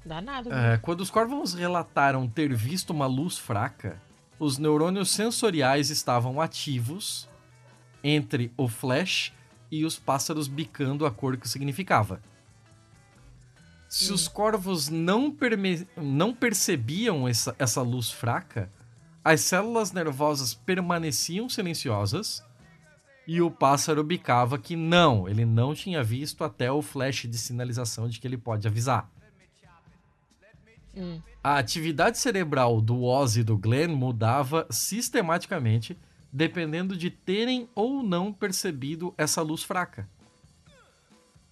danado. 0.05 0.53
É, 0.53 0.77
quando 0.79 1.01
os 1.01 1.11
corvos 1.11 1.55
relataram 1.55 2.29
ter 2.29 2.55
visto 2.55 2.91
uma 2.91 3.07
luz 3.07 3.39
fraca, 3.39 4.01
os 4.39 4.59
neurônios 4.59 5.11
sensoriais 5.11 5.91
estavam 5.91 6.41
ativos 6.41 7.29
entre 8.03 8.53
o 8.57 8.69
flash 8.69 9.33
e 9.71 9.85
os 9.85 9.99
pássaros 9.99 10.47
bicando 10.49 11.07
a 11.07 11.11
cor 11.11 11.37
que 11.37 11.49
significava. 11.49 12.21
Se 13.89 14.13
os 14.13 14.27
corvos 14.27 14.89
não, 14.89 15.31
perme- 15.31 15.87
não 15.97 16.35
percebiam 16.35 17.29
essa, 17.29 17.55
essa 17.59 17.81
luz 17.81 18.11
fraca, 18.11 18.69
as 19.25 19.41
células 19.41 19.93
nervosas 19.93 20.53
permaneciam 20.53 21.49
silenciosas 21.49 22.45
e 23.27 23.41
o 23.41 23.51
pássaro 23.51 24.03
bicava 24.03 24.59
que 24.59 24.75
não, 24.77 25.29
ele 25.29 25.45
não 25.45 25.75
tinha 25.75 26.03
visto 26.03 26.45
até 26.45 26.71
o 26.71 26.83
flash 26.83 27.23
de 27.23 27.39
sinalização 27.39 28.09
de 28.09 28.19
que 28.21 28.27
ele 28.27 28.37
pode 28.37 28.67
avisar. 28.67 29.09
Hum. 30.97 31.21
A 31.43 31.59
atividade 31.59 32.19
cerebral 32.19 32.81
do 32.81 33.03
Oz 33.03 33.37
e 33.37 33.43
do 33.43 33.57
Glenn 33.57 33.95
mudava 33.95 34.67
sistematicamente 34.71 35.99
dependendo 36.33 36.97
de 36.97 37.11
terem 37.11 37.69
ou 37.77 38.03
não 38.03 38.33
percebido 38.33 39.15
essa 39.17 39.41
luz 39.41 39.63
fraca. 39.63 40.09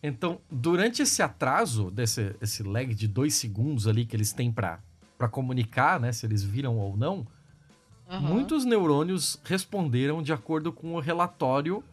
Então, 0.03 0.41
durante 0.51 1.03
esse 1.03 1.23
atraso, 1.23 1.89
desse 1.89 2.35
esse 2.41 2.65
lag 2.65 2.93
de 2.93 3.07
dois 3.07 3.37
segundos 3.37 3.87
ali 3.87 4.05
que 4.05 4.17
eles 4.17 4.33
têm 4.33 4.51
para 4.51 4.81
comunicar, 5.31 6.01
né, 6.01 6.11
se 6.11 6.27
eles 6.27 6.43
viram 6.43 6.77
ou 6.79 6.97
não, 6.97 7.25
Aham. 8.11 8.21
muitos 8.21 8.65
neurônios 8.65 9.39
responderam 9.45 10.21
de 10.21 10.33
acordo 10.33 10.73
com 10.73 10.97
o 10.97 11.01
relatório 11.01 11.85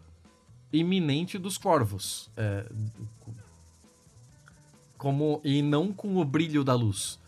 iminente 0.74 1.38
dos 1.38 1.60
corvos. 1.60 2.32
É, 2.36 2.66
como, 4.97 5.39
e 5.43 5.62
não 5.62 5.93
com 5.93 6.18
o 6.18 6.26
brilho 6.26 6.64
da 6.64 6.74
luz. 6.74 7.20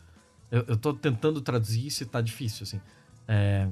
Eu, 0.51 0.65
eu 0.67 0.77
tô 0.77 0.93
tentando 0.93 1.39
traduzir 1.41 1.87
isso 1.87 2.03
e 2.03 2.05
tá 2.05 2.19
difícil, 2.21 2.63
assim. 2.63 2.81
É, 3.27 3.67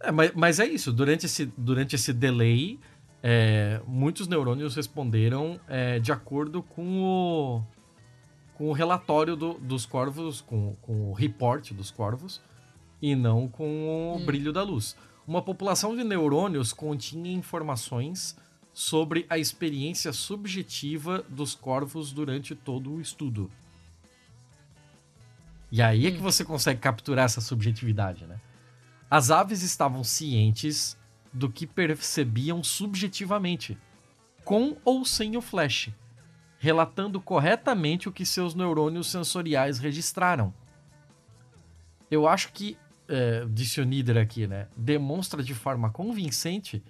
é, 0.00 0.10
mas, 0.10 0.32
mas 0.34 0.58
é 0.60 0.66
isso, 0.66 0.92
durante 0.92 1.26
esse, 1.26 1.46
durante 1.56 1.94
esse 1.94 2.12
delay, 2.12 2.80
é, 3.22 3.80
muitos 3.86 4.26
neurônios 4.26 4.74
responderam 4.74 5.60
é, 5.68 5.98
de 6.00 6.10
acordo 6.10 6.62
com 6.62 7.02
o, 7.02 7.62
com 8.54 8.68
o 8.68 8.72
relatório 8.72 9.36
do- 9.36 9.54
dos 9.54 9.84
corvos, 9.86 10.40
com, 10.40 10.74
com 10.82 11.10
o 11.10 11.12
report 11.12 11.72
dos 11.72 11.90
corvos, 11.90 12.40
e 13.00 13.14
não 13.14 13.46
com 13.48 13.86
o 13.88 14.16
Hum. 14.16 14.24
brilho 14.24 14.52
da 14.52 14.62
luz. 14.62 14.96
Uma 15.26 15.42
população 15.42 15.94
de 15.96 16.02
neurônios 16.02 16.72
continha 16.72 17.32
informações 17.32 18.36
sobre 18.72 19.26
a 19.28 19.38
experiência 19.38 20.12
subjetiva 20.12 21.22
dos 21.28 21.54
corvos 21.54 22.10
durante 22.12 22.54
todo 22.54 22.92
o 22.94 23.00
estudo. 23.00 23.50
E 25.72 25.80
aí 25.80 26.06
é 26.06 26.10
que 26.10 26.18
você 26.18 26.44
consegue 26.44 26.80
capturar 26.80 27.24
essa 27.24 27.40
subjetividade, 27.40 28.26
né? 28.26 28.38
As 29.10 29.30
aves 29.30 29.62
estavam 29.62 30.04
cientes 30.04 30.98
do 31.32 31.50
que 31.50 31.66
percebiam 31.66 32.62
subjetivamente, 32.62 33.78
com 34.44 34.76
ou 34.84 35.02
sem 35.06 35.34
o 35.34 35.40
flash, 35.40 35.88
relatando 36.58 37.18
corretamente 37.22 38.06
o 38.06 38.12
que 38.12 38.26
seus 38.26 38.54
neurônios 38.54 39.10
sensoriais 39.10 39.78
registraram. 39.78 40.52
Eu 42.10 42.28
acho 42.28 42.52
que, 42.52 42.76
é, 43.08 43.46
disse 43.48 43.80
o 43.80 43.84
Nieder 43.86 44.18
aqui, 44.18 44.46
né, 44.46 44.68
demonstra 44.76 45.42
de 45.42 45.54
forma 45.54 45.88
convincente 45.88 46.82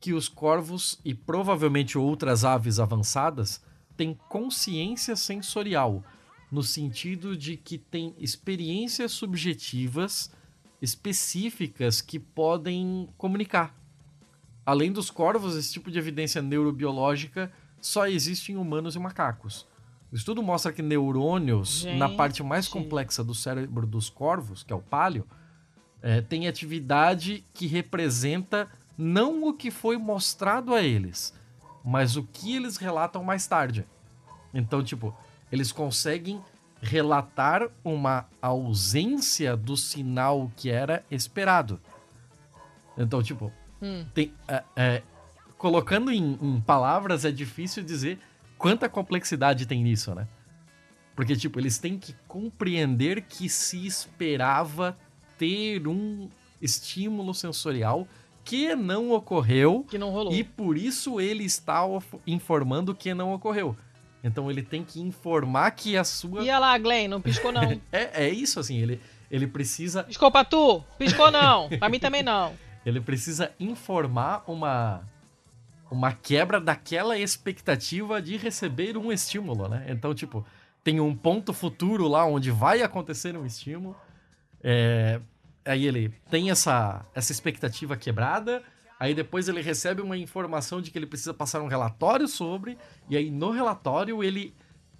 que 0.00 0.14
os 0.14 0.26
corvos 0.26 0.98
e 1.04 1.12
provavelmente 1.12 1.98
outras 1.98 2.46
aves 2.46 2.78
avançadas 2.78 3.62
têm 3.94 4.14
consciência 4.28 5.16
sensorial, 5.16 6.02
no 6.50 6.62
sentido 6.62 7.36
de 7.36 7.56
que 7.56 7.78
têm 7.78 8.14
experiências 8.18 9.12
subjetivas 9.12 10.30
específicas 10.80 12.00
que 12.00 12.18
podem 12.18 13.08
comunicar. 13.16 13.74
Além 14.64 14.92
dos 14.92 15.10
corvos, 15.10 15.56
esse 15.56 15.72
tipo 15.72 15.90
de 15.90 15.98
evidência 15.98 16.42
neurobiológica 16.42 17.52
só 17.80 18.06
existe 18.06 18.52
em 18.52 18.56
humanos 18.56 18.96
e 18.96 18.98
macacos. 18.98 19.66
O 20.10 20.14
estudo 20.14 20.42
mostra 20.42 20.72
que 20.72 20.82
neurônios, 20.82 21.84
na 21.96 22.08
parte 22.08 22.42
mais 22.42 22.66
Gente. 22.66 22.72
complexa 22.72 23.24
do 23.24 23.34
cérebro 23.34 23.86
dos 23.86 24.08
corvos, 24.08 24.62
que 24.62 24.72
é 24.72 24.76
o 24.76 24.80
pálio, 24.80 25.26
é, 26.02 26.20
tem 26.20 26.46
atividade 26.46 27.44
que 27.52 27.66
representa 27.66 28.68
não 28.96 29.44
o 29.44 29.52
que 29.52 29.70
foi 29.70 29.96
mostrado 29.96 30.74
a 30.74 30.82
eles, 30.82 31.34
mas 31.84 32.16
o 32.16 32.22
que 32.22 32.54
eles 32.54 32.76
relatam 32.76 33.22
mais 33.22 33.46
tarde. 33.46 33.86
Então, 34.54 34.82
tipo, 34.82 35.14
eles 35.50 35.72
conseguem 35.72 36.40
relatar 36.80 37.68
uma 37.84 38.26
ausência 38.40 39.56
do 39.56 39.76
sinal 39.76 40.50
que 40.56 40.70
era 40.70 41.04
esperado. 41.10 41.80
Então, 42.96 43.22
tipo, 43.22 43.52
Hum. 43.82 44.04
tem, 44.14 44.32
é, 44.48 44.62
é, 44.74 45.02
colocando 45.58 46.10
em, 46.10 46.38
em 46.40 46.60
palavras 46.60 47.24
é 47.24 47.30
difícil 47.30 47.82
dizer 47.82 48.18
quanta 48.56 48.88
complexidade 48.88 49.66
tem 49.66 49.82
nisso, 49.82 50.14
né? 50.14 50.26
Porque, 51.14 51.34
tipo, 51.36 51.58
eles 51.58 51.78
têm 51.78 51.98
que 51.98 52.14
compreender 52.28 53.22
que 53.22 53.48
se 53.48 53.86
esperava 53.86 54.96
ter 55.38 55.86
um 55.86 56.28
estímulo 56.60 57.34
sensorial 57.34 58.06
que 58.44 58.74
não 58.74 59.10
ocorreu 59.10 59.84
Que 59.88 59.98
não 59.98 60.10
rolou. 60.10 60.32
e 60.32 60.44
por 60.44 60.76
isso 60.78 61.20
ele 61.20 61.44
está 61.44 61.82
informando 62.26 62.94
que 62.94 63.12
não 63.12 63.32
ocorreu. 63.32 63.76
Então 64.26 64.50
ele 64.50 64.60
tem 64.60 64.82
que 64.82 65.00
informar 65.00 65.70
que 65.70 65.96
a 65.96 66.02
sua. 66.02 66.42
Ia 66.42 66.58
lá, 66.58 66.76
Glenn, 66.76 67.08
não 67.08 67.20
piscou 67.20 67.52
não. 67.52 67.80
É, 67.92 68.26
é 68.26 68.28
isso, 68.28 68.58
assim, 68.58 68.76
ele, 68.78 69.00
ele 69.30 69.46
precisa 69.46 70.02
Piscou 70.02 70.30
pra 70.32 70.44
tu? 70.44 70.82
Piscou 70.98 71.30
não. 71.30 71.68
Pra 71.78 71.88
mim 71.88 72.00
também 72.00 72.24
não. 72.24 72.52
ele 72.84 73.00
precisa 73.00 73.52
informar 73.60 74.42
uma 74.48 75.04
uma 75.88 76.12
quebra 76.12 76.60
daquela 76.60 77.16
expectativa 77.16 78.20
de 78.20 78.36
receber 78.36 78.96
um 78.96 79.12
estímulo, 79.12 79.68
né? 79.68 79.86
Então, 79.88 80.12
tipo, 80.12 80.44
tem 80.82 80.98
um 80.98 81.14
ponto 81.14 81.52
futuro 81.52 82.08
lá 82.08 82.26
onde 82.26 82.50
vai 82.50 82.82
acontecer 82.82 83.36
um 83.36 83.46
estímulo. 83.46 83.96
é, 84.64 85.20
aí 85.64 85.86
ele 85.86 86.12
tem 86.28 86.50
essa, 86.50 87.06
essa 87.14 87.30
expectativa 87.30 87.96
quebrada. 87.96 88.64
Aí 88.98 89.14
depois 89.14 89.48
ele 89.48 89.60
recebe 89.60 90.00
uma 90.00 90.16
informação 90.16 90.80
de 90.80 90.90
que 90.90 90.98
ele 90.98 91.06
precisa 91.06 91.34
passar 91.34 91.60
um 91.60 91.68
relatório 91.68 92.26
sobre. 92.26 92.78
E 93.08 93.16
aí 93.16 93.30
no 93.30 93.50
relatório 93.50 94.22
ele 94.24 94.54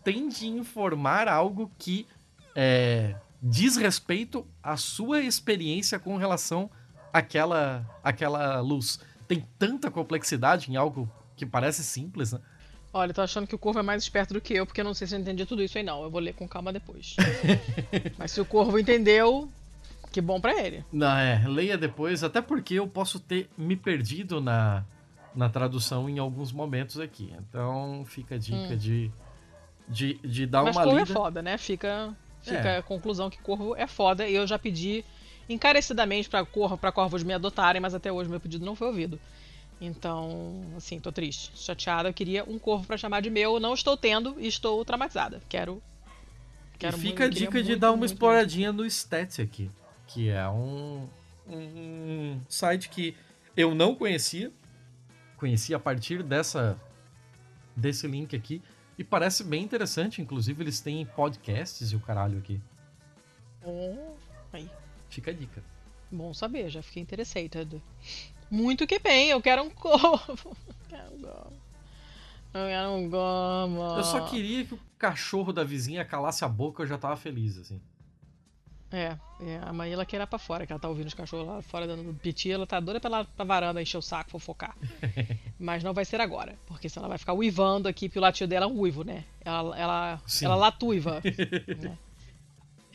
tem 0.04 0.28
de 0.28 0.46
informar 0.46 1.28
algo 1.28 1.70
que 1.78 2.06
é, 2.54 3.16
diz 3.42 3.76
respeito 3.76 4.46
à 4.62 4.76
sua 4.76 5.20
experiência 5.20 5.98
com 5.98 6.16
relação 6.16 6.70
àquela, 7.12 7.84
àquela 8.04 8.60
luz. 8.60 9.00
Tem 9.26 9.44
tanta 9.58 9.90
complexidade 9.90 10.70
em 10.70 10.76
algo 10.76 11.10
que 11.34 11.44
parece 11.44 11.82
simples, 11.82 12.32
né? 12.32 12.40
Olha, 12.92 13.12
tô 13.12 13.20
achando 13.20 13.46
que 13.46 13.54
o 13.54 13.58
Corvo 13.58 13.78
é 13.78 13.82
mais 13.82 14.02
esperto 14.02 14.32
do 14.32 14.40
que 14.40 14.54
eu, 14.54 14.64
porque 14.64 14.80
eu 14.80 14.84
não 14.84 14.94
sei 14.94 15.06
se 15.06 15.14
eu 15.14 15.20
entendi 15.20 15.44
tudo 15.44 15.62
isso 15.62 15.76
aí 15.76 15.84
não. 15.84 16.02
Eu 16.02 16.10
vou 16.10 16.20
ler 16.20 16.32
com 16.32 16.48
calma 16.48 16.72
depois. 16.72 17.16
Mas 18.16 18.30
se 18.30 18.40
o 18.40 18.44
Corvo 18.44 18.78
entendeu, 18.78 19.50
que 20.16 20.20
bom 20.22 20.40
para 20.40 20.58
ele. 20.58 20.82
Não, 20.90 21.14
é, 21.14 21.44
leia 21.46 21.76
depois, 21.76 22.24
até 22.24 22.40
porque 22.40 22.72
eu 22.72 22.88
posso 22.88 23.20
ter 23.20 23.50
me 23.54 23.76
perdido 23.76 24.40
na, 24.40 24.82
na 25.34 25.50
tradução 25.50 26.08
em 26.08 26.18
alguns 26.18 26.52
momentos 26.52 26.98
aqui. 26.98 27.34
Então 27.38 28.02
fica 28.06 28.36
a 28.36 28.38
dica 28.38 28.72
hum. 28.72 28.76
de, 28.78 29.12
de, 29.86 30.14
de 30.24 30.46
dar 30.46 30.62
Mas 30.62 30.74
uma 30.74 30.84
Corvo 30.84 30.98
lida. 30.98 31.12
é 31.12 31.14
foda, 31.14 31.42
né? 31.42 31.58
Fica, 31.58 32.16
fica 32.40 32.68
é. 32.68 32.78
a 32.78 32.82
conclusão 32.82 33.28
que 33.28 33.36
Corvo 33.42 33.76
é 33.76 33.86
foda 33.86 34.26
e 34.26 34.34
eu 34.34 34.46
já 34.46 34.58
pedi 34.58 35.04
encarecidamente 35.50 36.30
para 36.30 36.46
Corvo, 36.46 36.78
para 36.78 36.90
Corvos 36.90 37.22
me 37.22 37.34
adotarem, 37.34 37.78
mas 37.78 37.94
até 37.94 38.10
hoje 38.10 38.30
meu 38.30 38.40
pedido 38.40 38.64
não 38.64 38.74
foi 38.74 38.88
ouvido. 38.88 39.20
Então, 39.78 40.64
assim, 40.78 40.98
tô 40.98 41.12
triste, 41.12 41.52
chateada. 41.54 42.08
Eu 42.08 42.14
queria 42.14 42.42
um 42.44 42.58
corvo 42.58 42.86
para 42.86 42.96
chamar 42.96 43.20
de 43.20 43.28
meu, 43.28 43.60
não 43.60 43.74
estou 43.74 43.98
tendo 43.98 44.36
e 44.38 44.46
estou 44.46 44.82
traumatizada. 44.82 45.42
Quero. 45.46 45.82
quero 46.78 46.96
e 46.96 47.00
fica 47.00 47.24
muito, 47.24 47.36
a 47.36 47.38
dica 47.38 47.62
de 47.62 47.68
muito, 47.68 47.80
dar 47.80 47.90
uma 47.90 47.98
muito, 47.98 48.12
exploradinha 48.12 48.72
no 48.72 48.86
Stats 48.86 49.38
aqui, 49.38 49.70
que 50.06 50.28
é 50.28 50.48
um, 50.48 51.08
um 51.48 52.40
site 52.48 52.88
que 52.88 53.16
eu 53.56 53.74
não 53.74 53.94
conhecia, 53.94 54.52
conheci 55.36 55.74
a 55.74 55.78
partir 55.78 56.22
dessa 56.22 56.80
desse 57.76 58.06
link 58.06 58.34
aqui 58.34 58.62
e 58.98 59.04
parece 59.04 59.44
bem 59.44 59.62
interessante. 59.62 60.22
Inclusive, 60.22 60.62
eles 60.62 60.80
têm 60.80 61.04
podcasts 61.04 61.92
e 61.92 61.96
o 61.96 62.00
caralho 62.00 62.38
aqui. 62.38 62.60
Oh, 63.62 64.14
aí. 64.52 64.70
Fica 65.10 65.30
a 65.30 65.34
dica. 65.34 65.62
Bom 66.10 66.32
saber, 66.32 66.68
já 66.70 66.82
fiquei 66.82 67.02
interessada. 67.02 67.80
Muito 68.50 68.86
que 68.86 68.98
bem, 68.98 69.30
eu 69.30 69.42
quero 69.42 69.62
um 69.62 69.70
corvo. 69.70 70.56
Eu 70.68 70.88
quero 70.88 71.14
um 71.14 71.20
corvo. 71.20 71.52
Eu 72.54 72.66
quero 72.68 72.90
um. 72.90 73.96
Eu 73.96 74.04
só 74.04 74.24
queria 74.28 74.64
que 74.64 74.74
o 74.74 74.80
cachorro 74.96 75.52
da 75.52 75.64
vizinha 75.64 76.04
calasse 76.04 76.44
a 76.44 76.48
boca, 76.48 76.82
eu 76.82 76.86
já 76.86 76.96
tava 76.96 77.16
feliz, 77.16 77.58
assim. 77.58 77.82
É, 78.96 79.14
é 79.42 79.60
a 79.62 79.74
Maíla 79.74 80.06
quer 80.06 80.22
ir 80.22 80.26
pra 80.26 80.38
fora, 80.38 80.66
que 80.66 80.72
ela 80.72 80.80
tá 80.80 80.88
ouvindo 80.88 81.06
os 81.06 81.12
cachorros 81.12 81.46
lá 81.46 81.60
fora 81.60 81.86
dando 81.86 82.14
piti, 82.14 82.50
ela 82.50 82.66
tá 82.66 82.80
doida 82.80 82.98
pra, 82.98 83.24
pra 83.24 83.44
varanda 83.44 83.82
encher 83.82 83.98
o 83.98 84.02
saco, 84.02 84.30
fofocar. 84.30 84.74
Mas 85.60 85.84
não 85.84 85.92
vai 85.92 86.06
ser 86.06 86.18
agora, 86.18 86.56
porque 86.66 86.88
senão 86.88 87.04
ela 87.04 87.10
vai 87.10 87.18
ficar 87.18 87.34
uivando 87.34 87.88
aqui, 87.88 88.08
porque 88.08 88.18
o 88.18 88.22
latido 88.22 88.48
dela 88.48 88.64
é 88.64 88.68
um 88.68 88.80
uivo, 88.80 89.04
né? 89.04 89.24
Ela, 89.44 89.78
ela, 89.78 90.22
ela 90.40 90.54
latuiva. 90.54 91.20
né? 91.78 91.98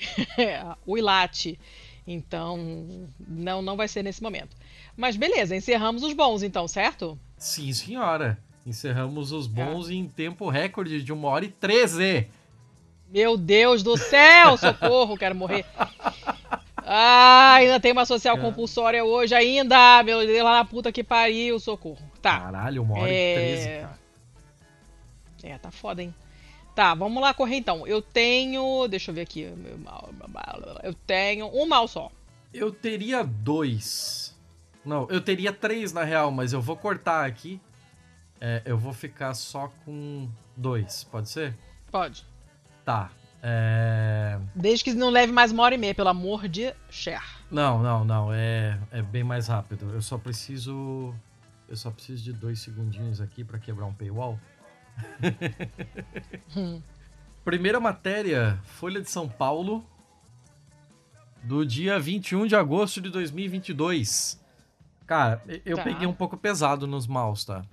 é, 0.39 0.75
uilate. 0.87 1.59
Então, 2.07 2.57
não, 3.19 3.61
não 3.61 3.77
vai 3.77 3.87
ser 3.87 4.01
nesse 4.01 4.23
momento. 4.23 4.57
Mas 4.97 5.15
beleza, 5.15 5.55
encerramos 5.55 6.01
os 6.01 6.13
bons 6.13 6.41
então, 6.41 6.67
certo? 6.67 7.17
Sim, 7.37 7.71
senhora. 7.73 8.39
Encerramos 8.65 9.31
os 9.31 9.45
bons 9.45 9.87
é. 9.87 9.93
em 9.93 10.07
tempo 10.07 10.49
recorde 10.49 11.03
de 11.03 11.13
1 11.13 11.23
hora 11.23 11.45
e 11.45 11.49
13. 11.49 12.27
Meu 13.11 13.37
Deus 13.37 13.83
do 13.83 13.97
céu, 13.97 14.57
socorro, 14.57 15.17
quero 15.17 15.35
morrer. 15.35 15.65
Ah, 16.77 17.53
ainda 17.55 17.79
tem 17.79 17.91
uma 17.91 18.05
social 18.05 18.37
é. 18.37 18.39
compulsória 18.41 19.03
hoje 19.03 19.35
ainda, 19.35 20.01
meu 20.03 20.25
Deus, 20.25 20.43
lá 20.43 20.57
na 20.57 20.65
puta 20.65 20.91
que 20.91 21.03
pariu, 21.03 21.59
socorro. 21.59 22.01
Tá. 22.21 22.39
Caralho, 22.39 22.83
uma 22.83 22.99
hora 22.99 23.09
é... 23.09 23.33
e 23.33 23.35
13, 23.35 23.67
cara. 23.81 23.99
É, 25.43 25.57
tá 25.57 25.71
foda, 25.71 26.01
hein? 26.01 26.13
Tá, 26.75 26.93
vamos 26.93 27.21
lá 27.21 27.33
correr 27.33 27.57
então. 27.57 27.85
Eu 27.85 28.01
tenho. 28.01 28.87
Deixa 28.87 29.11
eu 29.11 29.15
ver 29.15 29.21
aqui. 29.21 29.41
Eu 30.83 30.93
tenho 31.05 31.47
um 31.47 31.65
mal 31.65 31.87
só. 31.87 32.11
Eu 32.53 32.71
teria 32.71 33.23
dois. 33.23 34.37
Não, 34.85 35.07
eu 35.09 35.21
teria 35.21 35.51
três 35.51 35.91
na 35.91 36.03
real, 36.03 36.31
mas 36.31 36.53
eu 36.53 36.61
vou 36.61 36.75
cortar 36.75 37.25
aqui. 37.25 37.59
É, 38.39 38.61
eu 38.65 38.77
vou 38.77 38.93
ficar 38.93 39.33
só 39.33 39.71
com 39.85 40.27
dois, 40.55 41.03
pode 41.03 41.29
ser? 41.29 41.55
Pode. 41.91 42.25
Tá. 42.91 43.11
É... 43.43 44.37
Desde 44.53 44.83
que 44.83 44.93
não 44.93 45.09
leve 45.09 45.31
mais 45.31 45.51
uma 45.51 45.63
hora 45.63 45.73
e 45.73 45.77
meia, 45.77 45.95
pelo 45.95 46.09
amor 46.09 46.47
de 46.47 46.73
Cher. 46.89 47.23
Não, 47.49 47.81
não, 47.81 48.03
não. 48.03 48.33
É, 48.33 48.77
é 48.91 49.01
bem 49.01 49.23
mais 49.23 49.47
rápido. 49.47 49.89
Eu 49.93 50.01
só 50.01 50.17
preciso. 50.17 51.13
Eu 51.67 51.75
só 51.75 51.89
preciso 51.89 52.23
de 52.23 52.33
dois 52.33 52.59
segundinhos 52.59 53.21
aqui 53.21 53.43
para 53.43 53.57
quebrar 53.57 53.85
um 53.85 53.93
paywall. 53.93 54.37
hum. 56.55 56.81
Primeira 57.43 57.79
matéria, 57.79 58.59
Folha 58.63 59.01
de 59.01 59.09
São 59.09 59.27
Paulo, 59.27 59.83
do 61.43 61.65
dia 61.65 61.97
21 61.99 62.45
de 62.45 62.55
agosto 62.55 63.01
de 63.01 63.09
2022. 63.09 64.39
Cara, 65.07 65.41
eu 65.65 65.77
tá. 65.77 65.83
peguei 65.83 66.05
um 66.05 66.13
pouco 66.13 66.37
pesado 66.37 66.85
nos 66.85 67.07
maus, 67.07 67.43
tá? 67.45 67.65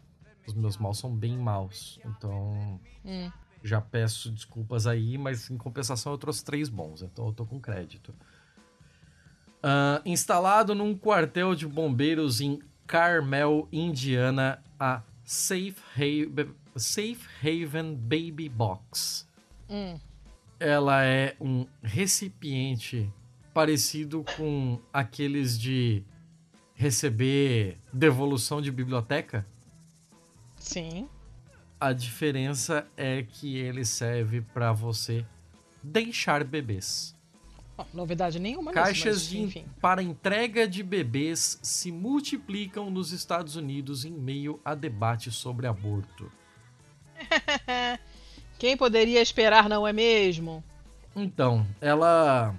Os 0.47 0.55
meus 0.55 0.79
maus 0.79 0.99
são 0.99 1.15
bem 1.15 1.37
maus. 1.37 2.01
Então, 2.05 2.81
hum. 3.05 3.31
Já 3.63 3.81
peço 3.81 4.31
desculpas 4.31 4.87
aí, 4.87 5.19
mas 5.19 5.51
em 5.51 5.57
compensação 5.57 6.13
eu 6.13 6.19
trouxe 6.19 6.45
três 6.45 6.69
bons, 6.69 7.03
então 7.03 7.27
eu 7.27 7.33
tô 7.33 7.45
com 7.45 7.61
crédito. 7.61 8.15
Uh, 9.59 10.01
instalado 10.05 10.75
num 10.75 10.97
quartel 10.97 11.55
de 11.55 11.67
bombeiros 11.67 12.41
em 12.41 12.61
Carmel, 12.87 13.69
Indiana, 13.73 14.63
a 14.79 15.03
Safe 15.25 15.77
Haven, 15.95 16.55
Safe 16.77 17.21
Haven 17.43 17.95
Baby 17.95 18.49
Box. 18.49 19.29
Hum. 19.69 19.99
Ela 20.61 21.05
é 21.05 21.37
um 21.41 21.67
recipiente 21.83 23.13
parecido 23.53 24.25
com 24.37 24.81
aqueles 24.93 25.59
de 25.59 26.05
receber 26.75 27.79
devolução 27.93 28.63
de 28.63 28.71
biblioteca. 28.71 29.45
Sim. 30.57 31.09
A 31.81 31.93
diferença 31.93 32.87
é 32.97 33.23
que 33.23 33.57
ele 33.57 33.85
serve 33.85 34.41
para 34.41 34.73
você 34.73 35.25
deixar 35.83 36.43
bebês. 36.43 37.17
Oh, 37.77 37.85
novidade 37.95 38.41
nenhuma. 38.41 38.73
Caixas 38.73 39.31
nisso, 39.31 39.45
mas, 39.45 39.65
de, 39.65 39.81
para 39.81 40.03
entrega 40.03 40.67
de 40.67 40.83
bebês 40.83 41.61
se 41.63 41.93
multiplicam 41.93 42.91
nos 42.91 43.13
Estados 43.13 43.55
Unidos 43.55 44.05
em 44.05 44.11
meio 44.11 44.61
a 44.65 44.75
debate 44.75 45.31
sobre 45.31 45.69
aborto. 45.69 46.31
Quem 48.59 48.77
poderia 48.77 49.23
esperar, 49.23 49.69
não 49.69 49.87
é 49.87 49.93
mesmo? 49.93 50.65
Então, 51.15 51.65
ela. 51.81 52.55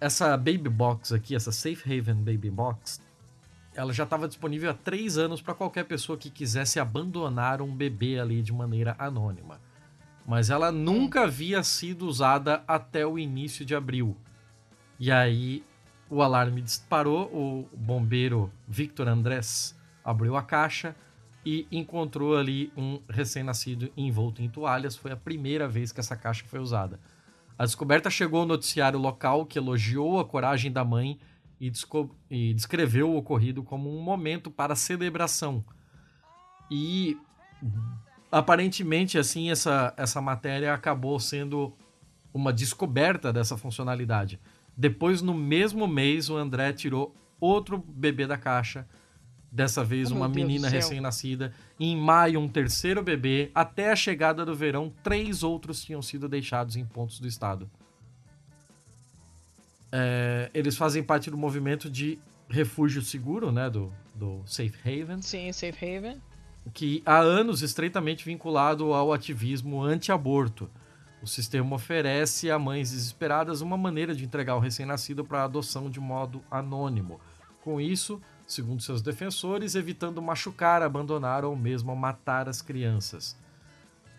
Essa 0.00 0.36
Baby 0.36 0.70
Box 0.70 1.12
aqui, 1.12 1.34
essa 1.34 1.50
Safe 1.50 1.82
Haven 1.84 2.22
Baby 2.22 2.50
Box, 2.50 3.00
ela 3.78 3.92
já 3.92 4.02
estava 4.02 4.26
disponível 4.26 4.70
há 4.70 4.74
três 4.74 5.16
anos 5.16 5.40
para 5.40 5.54
qualquer 5.54 5.84
pessoa 5.84 6.18
que 6.18 6.30
quisesse 6.30 6.80
abandonar 6.80 7.62
um 7.62 7.72
bebê 7.72 8.18
ali 8.18 8.42
de 8.42 8.52
maneira 8.52 8.96
anônima. 8.98 9.60
Mas 10.26 10.50
ela 10.50 10.72
nunca 10.72 11.22
havia 11.22 11.62
sido 11.62 12.04
usada 12.04 12.64
até 12.66 13.06
o 13.06 13.16
início 13.16 13.64
de 13.64 13.76
abril. 13.76 14.16
E 14.98 15.12
aí 15.12 15.64
o 16.10 16.22
alarme 16.22 16.60
disparou, 16.60 17.26
o 17.32 17.68
bombeiro 17.72 18.50
Victor 18.66 19.06
Andrés 19.06 19.78
abriu 20.04 20.34
a 20.34 20.42
caixa 20.42 20.96
e 21.46 21.68
encontrou 21.70 22.36
ali 22.36 22.72
um 22.76 23.00
recém-nascido 23.08 23.92
envolto 23.96 24.42
em 24.42 24.48
toalhas. 24.48 24.96
Foi 24.96 25.12
a 25.12 25.16
primeira 25.16 25.68
vez 25.68 25.92
que 25.92 26.00
essa 26.00 26.16
caixa 26.16 26.44
foi 26.48 26.58
usada. 26.58 26.98
A 27.56 27.64
descoberta 27.64 28.10
chegou 28.10 28.40
ao 28.40 28.46
noticiário 28.46 28.98
local 28.98 29.46
que 29.46 29.56
elogiou 29.56 30.18
a 30.18 30.24
coragem 30.24 30.72
da 30.72 30.84
mãe 30.84 31.16
e, 31.60 31.72
e 32.30 32.54
descreveu 32.54 33.10
o 33.10 33.16
ocorrido 33.16 33.62
como 33.62 33.94
um 33.94 34.02
momento 34.02 34.50
para 34.50 34.74
celebração. 34.74 35.64
E 36.70 37.16
aparentemente 38.30 39.18
assim 39.18 39.50
essa, 39.50 39.94
essa 39.96 40.20
matéria 40.20 40.74
acabou 40.74 41.18
sendo 41.18 41.72
uma 42.32 42.52
descoberta 42.52 43.32
dessa 43.32 43.56
funcionalidade. 43.56 44.38
Depois, 44.76 45.20
no 45.20 45.34
mesmo 45.34 45.88
mês, 45.88 46.30
o 46.30 46.36
André 46.36 46.72
tirou 46.72 47.14
outro 47.40 47.78
bebê 47.78 48.26
da 48.26 48.38
caixa 48.38 48.86
Dessa 49.50 49.82
vez, 49.82 50.12
oh, 50.12 50.14
uma 50.14 50.28
menina 50.28 50.68
recém-nascida. 50.68 51.54
Em 51.80 51.96
maio, 51.96 52.38
um 52.38 52.48
terceiro 52.48 53.02
bebê. 53.02 53.50
Até 53.54 53.90
a 53.90 53.96
chegada 53.96 54.44
do 54.44 54.54
verão, 54.54 54.92
três 55.02 55.42
outros 55.42 55.82
tinham 55.82 56.02
sido 56.02 56.28
deixados 56.28 56.76
em 56.76 56.84
pontos 56.84 57.18
do 57.18 57.26
estado. 57.26 57.68
É, 59.90 60.50
eles 60.52 60.76
fazem 60.76 61.02
parte 61.02 61.30
do 61.30 61.36
movimento 61.36 61.88
de 61.90 62.18
refúgio 62.48 63.02
seguro, 63.02 63.50
né? 63.52 63.68
Do, 63.70 63.92
do 64.14 64.42
Safe 64.46 64.78
Haven. 64.84 65.22
Sim, 65.22 65.52
Safe 65.52 65.96
Haven. 65.96 66.20
Que 66.72 67.02
há 67.06 67.18
anos 67.18 67.62
estreitamente 67.62 68.24
vinculado 68.24 68.92
ao 68.92 69.12
ativismo 69.12 69.82
anti-aborto. 69.82 70.70
O 71.22 71.26
sistema 71.26 71.74
oferece 71.74 72.50
a 72.50 72.58
mães 72.58 72.90
desesperadas 72.90 73.60
uma 73.60 73.76
maneira 73.76 74.14
de 74.14 74.24
entregar 74.24 74.54
o 74.54 74.60
recém-nascido 74.60 75.24
para 75.24 75.44
adoção 75.44 75.90
de 75.90 75.98
modo 75.98 76.42
anônimo. 76.50 77.20
Com 77.62 77.80
isso, 77.80 78.20
segundo 78.46 78.82
seus 78.82 79.02
defensores, 79.02 79.74
evitando 79.74 80.22
machucar, 80.22 80.82
abandonar 80.82 81.44
ou 81.44 81.56
mesmo 81.56 81.94
matar 81.96 82.48
as 82.48 82.62
crianças. 82.62 83.36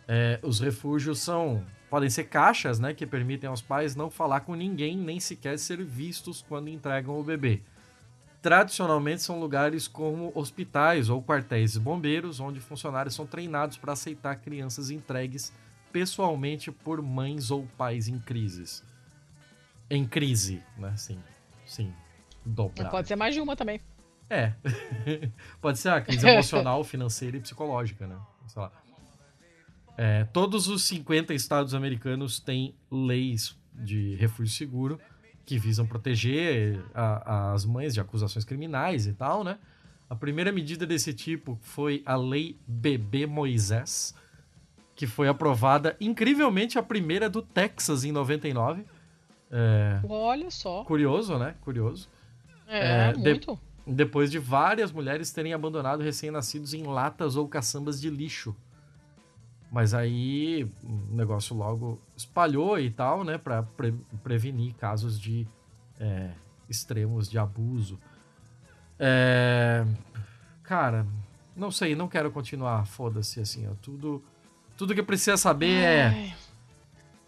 É, 0.07 0.39
os 0.41 0.59
refúgios 0.59 1.19
são 1.19 1.63
podem 1.89 2.09
ser 2.09 2.25
caixas, 2.25 2.79
né, 2.79 2.93
que 2.93 3.05
permitem 3.05 3.49
aos 3.49 3.61
pais 3.61 3.95
não 3.95 4.09
falar 4.09 4.41
com 4.41 4.55
ninguém, 4.55 4.97
nem 4.97 5.19
sequer 5.19 5.57
ser 5.57 5.83
vistos 5.83 6.45
quando 6.47 6.69
entregam 6.69 7.19
o 7.19 7.23
bebê. 7.23 7.61
Tradicionalmente 8.41 9.21
são 9.21 9.39
lugares 9.39 9.87
como 9.87 10.31
hospitais 10.33 11.09
ou 11.09 11.21
quartéis 11.21 11.73
de 11.73 11.79
bombeiros, 11.79 12.39
onde 12.39 12.61
funcionários 12.61 13.13
são 13.13 13.25
treinados 13.25 13.77
para 13.77 13.93
aceitar 13.93 14.35
crianças 14.37 14.89
entregues 14.89 15.51
pessoalmente 15.91 16.71
por 16.71 17.01
mães 17.01 17.51
ou 17.51 17.67
pais 17.77 18.07
em 18.07 18.19
crises. 18.19 18.83
Em 19.89 20.07
crise, 20.07 20.63
né? 20.77 20.95
Sim, 20.95 21.19
sim. 21.65 21.93
Dobrado. 22.45 22.91
Pode 22.91 23.07
ser 23.07 23.15
mais 23.15 23.33
de 23.33 23.41
uma 23.41 23.55
também. 23.55 23.81
É. 24.29 24.53
Pode 25.59 25.79
ser 25.79 25.89
a 25.89 25.99
crise 25.99 26.25
emocional, 26.29 26.83
financeira 26.83 27.35
e 27.35 27.39
psicológica, 27.41 28.07
né? 28.07 28.17
Sei 28.47 28.61
lá. 28.61 28.71
É, 30.01 30.23
todos 30.23 30.69
os 30.69 30.83
50 30.83 31.33
estados 31.33 31.75
americanos 31.75 32.39
têm 32.39 32.73
leis 32.89 33.53
de 33.73 34.15
refúgio 34.15 34.55
seguro 34.55 34.97
que 35.45 35.59
visam 35.59 35.85
proteger 35.85 36.79
a, 36.93 37.51
as 37.51 37.65
mães 37.65 37.93
de 37.93 37.99
acusações 37.99 38.45
criminais 38.45 39.05
e 39.07 39.11
tal, 39.11 39.43
né? 39.43 39.59
A 40.09 40.15
primeira 40.15 40.53
medida 40.53 40.85
desse 40.85 41.13
tipo 41.13 41.59
foi 41.61 42.01
a 42.05 42.15
Lei 42.15 42.57
Bebê 42.65 43.25
Moisés, 43.25 44.15
que 44.95 45.05
foi 45.05 45.27
aprovada, 45.27 45.97
incrivelmente, 45.99 46.79
a 46.79 46.83
primeira 46.83 47.29
do 47.29 47.41
Texas 47.41 48.05
em 48.05 48.13
99. 48.13 48.85
É, 49.51 49.99
Olha 50.07 50.49
só. 50.49 50.85
Curioso, 50.85 51.37
né? 51.37 51.55
Curioso. 51.59 52.07
É, 52.65 53.09
é 53.09 53.13
muito. 53.15 53.59
De, 53.85 53.95
depois 53.95 54.31
de 54.31 54.39
várias 54.39 54.93
mulheres 54.93 55.29
terem 55.33 55.53
abandonado 55.53 56.01
recém-nascidos 56.01 56.73
em 56.73 56.83
latas 56.83 57.35
ou 57.35 57.49
caçambas 57.49 57.99
de 57.99 58.09
lixo. 58.09 58.55
Mas 59.71 59.93
aí 59.93 60.63
o 60.83 61.15
negócio 61.15 61.55
logo 61.55 62.01
espalhou 62.17 62.79
e 62.79 62.89
tal, 62.89 63.23
né? 63.23 63.37
Pra 63.37 63.63
pre 63.63 63.93
prevenir 64.23 64.73
casos 64.73 65.19
de 65.19 65.47
é, 65.99 66.31
extremos 66.67 67.29
de 67.29 67.37
abuso. 67.37 67.99
É, 68.97 69.85
cara, 70.63 71.05
não 71.55 71.71
sei, 71.71 71.95
não 71.95 72.07
quero 72.07 72.31
continuar, 72.31 72.85
foda-se 72.85 73.39
assim, 73.39 73.67
ó. 73.67 73.73
Tudo, 73.81 74.23
tudo 74.75 74.95
que 74.95 75.03
precisa 75.03 75.37
saber 75.37 75.83
é, 75.83 76.35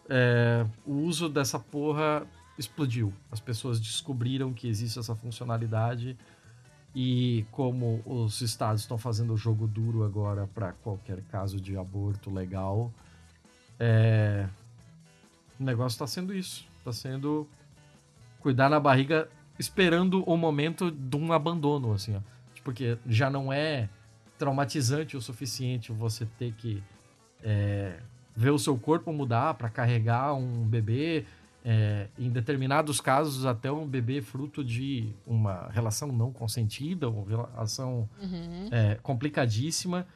é, 0.10 0.66
o 0.86 0.94
uso 0.94 1.30
dessa 1.30 1.60
porra 1.60 2.26
explodiu. 2.58 3.14
As 3.32 3.40
pessoas 3.40 3.80
descobriram 3.80 4.54
que 4.54 4.68
existe 4.68 4.98
essa 4.98 5.16
funcionalidade 5.16 6.18
e 6.94 7.46
como 7.52 8.02
os 8.06 8.42
estados 8.42 8.82
estão 8.82 8.98
fazendo 8.98 9.34
o 9.34 9.38
jogo 9.38 9.68
duro 9.68 10.04
agora 10.04 10.48
para 10.54 10.74
qualquer 10.74 11.22
caso 11.32 11.60
de 11.60 11.78
aborto 11.78 12.30
legal, 12.30 12.92
é... 13.80 14.48
o 15.60 15.64
negócio 15.64 15.96
está 15.96 16.08
sendo 16.08 16.34
isso. 16.34 16.66
Está 16.80 16.92
sendo 16.92 17.48
cuidar 18.40 18.70
na 18.70 18.80
barriga 18.80 19.30
esperando 19.58 20.24
o 20.24 20.36
momento 20.36 20.90
de 20.90 21.16
um 21.16 21.32
abandono, 21.32 21.94
assim, 21.94 22.16
ó. 22.16 22.20
Porque 22.64 22.98
já 23.08 23.30
não 23.30 23.52
é 23.52 23.90
traumatizante 24.38 25.16
o 25.16 25.22
suficiente 25.22 25.92
você 25.92 26.26
ter 26.38 26.52
que 26.54 26.84
é, 27.44 28.00
ver 28.36 28.52
o 28.52 28.60
seu 28.60 28.78
corpo 28.78 29.12
mudar 29.12 29.54
para 29.54 29.70
carregar 29.70 30.34
um 30.34 30.64
bebê, 30.64 31.26
é, 31.64 32.08
em 32.18 32.30
determinados 32.30 33.00
casos, 33.00 33.46
até 33.46 33.72
um 33.72 33.88
bebê 33.88 34.22
fruto 34.22 34.64
de 34.64 35.14
uma 35.26 35.70
relação 35.70 36.12
não 36.12 36.32
consentida, 36.32 37.10
uma 37.10 37.26
relação 37.28 38.10
uhum. 38.22 38.70
é, 38.72 38.96
complicadíssima. 38.96 40.08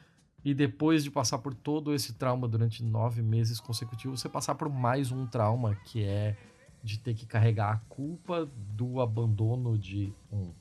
E 0.43 0.53
depois 0.53 1.03
de 1.03 1.09
passar 1.09 1.39
por 1.39 1.55
todo 1.55 1.93
esse 1.93 2.13
trauma 2.13 2.47
durante 2.47 2.83
nove 2.83 3.21
meses 3.21 3.59
consecutivos, 3.59 4.21
você 4.21 4.29
passar 4.29 4.53
por 4.53 4.69
mais 4.69 5.11
um 5.11 5.25
trauma, 5.25 5.75
que 5.85 6.03
é 6.03 6.35
de 6.83 6.99
ter 6.99 7.15
que 7.15 7.25
carregar 7.25 7.73
a 7.73 7.77
culpa 7.89 8.47
do 8.75 9.01
abandono 9.01 9.75
de 9.75 10.13
um 10.31 10.51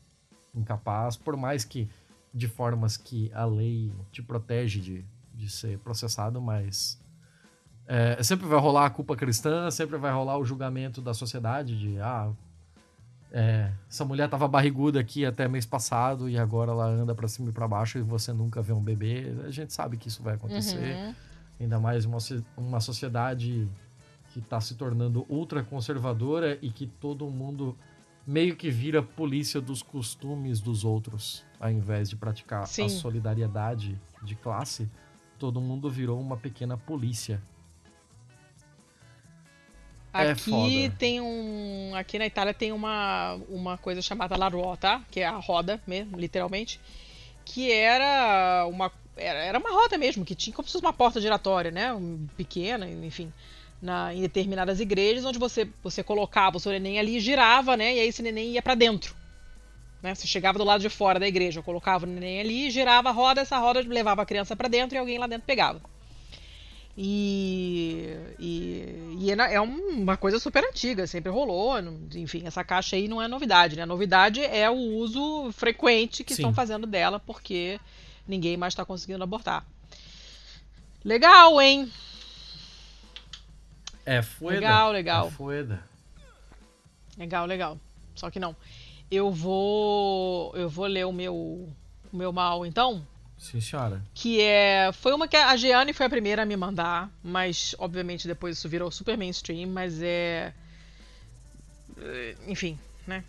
incapaz, 0.55 1.19
por 1.19 1.36
mais 1.36 1.66
que 1.66 1.89
de 2.32 2.48
formas 2.48 2.97
que 2.97 3.31
a 3.35 3.44
lei 3.44 3.93
te 4.11 4.23
protege 4.23 4.81
de, 4.81 5.05
de 5.35 5.51
ser 5.51 5.78
processado, 5.81 6.40
mas 6.40 6.98
é, 7.86 8.23
sempre 8.23 8.47
vai 8.47 8.59
rolar 8.59 8.86
a 8.86 8.90
culpa 8.90 9.15
cristã, 9.15 9.70
sempre 9.70 9.97
vai 9.97 10.12
rolar 10.12 10.39
o 10.39 10.44
julgamento 10.44 11.02
da 11.02 11.12
sociedade 11.12 11.78
de 11.78 12.01
ah, 12.01 12.31
é, 13.36 13.73
essa 13.90 14.05
mulher 14.05 14.28
tava 14.31 14.47
barriguda 14.47 15.01
aqui 15.01 15.27
até 15.27 15.48
mês 15.48 15.66
passado 15.66 16.31
e 16.31 16.39
agora 16.39 16.70
ela 16.70 16.86
anda 16.86 17.15
para 17.15 17.27
cima 17.27 17.51
e 17.51 17.52
para 17.52 17.66
baixo 17.66 17.98
e 17.98 18.01
você 18.02 18.32
nunca 18.32 18.62
vê 18.62 18.73
um 18.73 18.81
bebê. 18.81 19.35
A 19.44 19.51
gente 19.51 19.73
sabe 19.73 19.97
que 19.97 20.06
isso 20.06 20.23
vai 20.23 20.35
acontecer. 20.35 20.94
Uhum. 20.94 21.15
Ainda 21.61 21.81
mais 21.81 22.05
uma, 22.05 22.19
uma 22.56 22.81
sociedade 22.81 23.69
que 24.32 24.39
está 24.39 24.61
se 24.61 24.77
tornando 24.77 25.27
ultra 25.28 25.65
conservadora 25.65 26.56
e 26.62 26.70
que 26.70 26.86
todo 26.86 27.28
mundo 27.28 27.77
meio 28.24 28.55
que 28.55 28.70
vira 28.70 29.02
polícia 29.02 29.61
dos 29.61 29.82
costumes 29.82 30.61
dos 30.61 30.85
outros, 30.85 31.44
ao 31.59 31.70
invés 31.70 32.09
de 32.09 32.15
praticar 32.15 32.66
Sim. 32.69 32.86
a 32.86 32.89
solidariedade 32.89 34.01
de 34.23 34.36
classe, 34.36 34.89
todo 35.39 35.61
mundo 35.61 35.90
virou 35.90 36.20
uma 36.20 36.36
pequena 36.36 36.77
polícia 36.77 37.43
aqui 40.15 40.85
é 40.86 40.89
tem 40.91 41.20
um. 41.20 41.93
Aqui 41.95 42.19
na 42.19 42.27
Itália 42.27 42.55
tem 42.55 42.73
uma, 42.73 43.35
uma 43.49 43.77
coisa 43.77 44.01
chamada 44.01 44.36
La 44.36 44.49
Ruota, 44.49 45.01
que 45.11 45.20
é 45.20 45.27
a 45.27 45.36
roda 45.36 45.81
mesmo, 45.86 46.16
literalmente. 46.16 46.81
Que 47.45 47.73
era 47.73 48.66
uma. 48.69 48.93
Era, 49.16 49.39
era 49.41 49.59
uma 49.59 49.70
roda 49.70 49.99
mesmo, 49.99 50.24
que 50.24 50.35
tinha 50.35 50.55
como 50.55 50.66
se 50.66 50.73
fosse 50.73 50.85
uma 50.85 50.93
porta 50.93 51.20
giratória, 51.20 51.70
né? 51.70 51.91
Pequena, 52.36 52.89
enfim. 52.89 53.32
Na, 53.82 54.15
em 54.15 54.20
determinadas 54.20 54.81
igrejas, 54.81 55.24
onde 55.24 55.39
você, 55.39 55.69
você 55.82 56.03
colocava 56.03 56.57
o 56.57 56.61
seu 56.61 56.73
neném 56.73 56.99
ali 56.99 57.16
e 57.16 57.20
girava, 57.20 57.77
né? 57.77 57.95
E 57.97 58.01
aí 58.01 58.09
esse 58.09 58.23
neném 58.23 58.53
ia 58.53 58.62
para 58.62 58.74
dentro. 58.74 59.15
Né? 60.03 60.15
Você 60.15 60.27
chegava 60.27 60.59
do 60.59 60.65
lado 60.65 60.81
de 60.81 60.89
fora 60.89 61.19
da 61.19 61.27
igreja, 61.27 61.62
colocava 61.62 62.05
o 62.05 62.09
neném 62.09 62.41
ali, 62.41 62.70
girava 62.70 63.09
a 63.09 63.12
roda, 63.12 63.41
essa 63.41 63.59
roda 63.59 63.81
levava 63.81 64.23
a 64.23 64.27
criança 64.27 64.55
para 64.55 64.69
dentro 64.69 64.95
e 64.95 64.99
alguém 64.99 65.19
lá 65.19 65.27
dentro 65.27 65.47
pegava. 65.47 65.81
E, 66.96 68.16
e, 68.38 69.16
e, 69.18 69.30
é, 69.30 69.54
é 69.54 69.60
uma 69.60 70.16
coisa 70.16 70.38
super 70.38 70.64
antiga, 70.64 71.06
sempre 71.06 71.30
rolou. 71.30 71.74
Enfim, 72.14 72.42
essa 72.46 72.62
caixa 72.62 72.94
aí 72.94 73.08
não 73.08 73.20
é 73.20 73.26
novidade, 73.26 73.76
né? 73.76 73.82
A 73.82 73.86
novidade 73.86 74.40
é 74.40 74.70
o 74.70 74.74
uso 74.74 75.50
frequente 75.52 76.22
que 76.22 76.34
Sim. 76.34 76.42
estão 76.42 76.54
fazendo 76.54 76.86
dela, 76.86 77.18
porque 77.18 77.80
ninguém 78.28 78.56
mais 78.56 78.72
está 78.72 78.84
conseguindo 78.84 79.24
abortar. 79.24 79.66
Legal, 81.04 81.60
hein? 81.60 81.92
É 84.06 84.22
foda. 84.22 84.54
Legal, 84.54 84.92
legal. 84.92 85.32
É. 85.70 85.78
Legal, 87.18 87.46
legal. 87.46 87.78
Só 88.14 88.30
que 88.30 88.38
não. 88.38 88.54
Eu 89.10 89.30
vou. 89.32 90.54
Eu 90.54 90.68
vou 90.68 90.86
ler 90.86 91.06
o 91.06 91.12
meu, 91.12 91.34
o 91.34 91.72
meu 92.12 92.32
mal 92.32 92.64
então. 92.64 93.06
Sim, 93.44 93.60
senhora. 93.60 94.02
Que 94.14 94.40
é. 94.40 94.90
Foi 94.90 95.12
uma 95.12 95.28
que 95.28 95.36
a 95.36 95.54
Gianni 95.54 95.92
foi 95.92 96.06
a 96.06 96.08
primeira 96.08 96.42
a 96.42 96.46
me 96.46 96.56
mandar, 96.56 97.10
mas 97.22 97.74
obviamente 97.78 98.26
depois 98.26 98.56
isso 98.56 98.70
virou 98.70 98.90
super 98.90 99.18
mainstream, 99.18 99.68
mas 99.68 100.00
é. 100.00 100.54
Enfim, 102.48 102.78
né? 103.06 103.22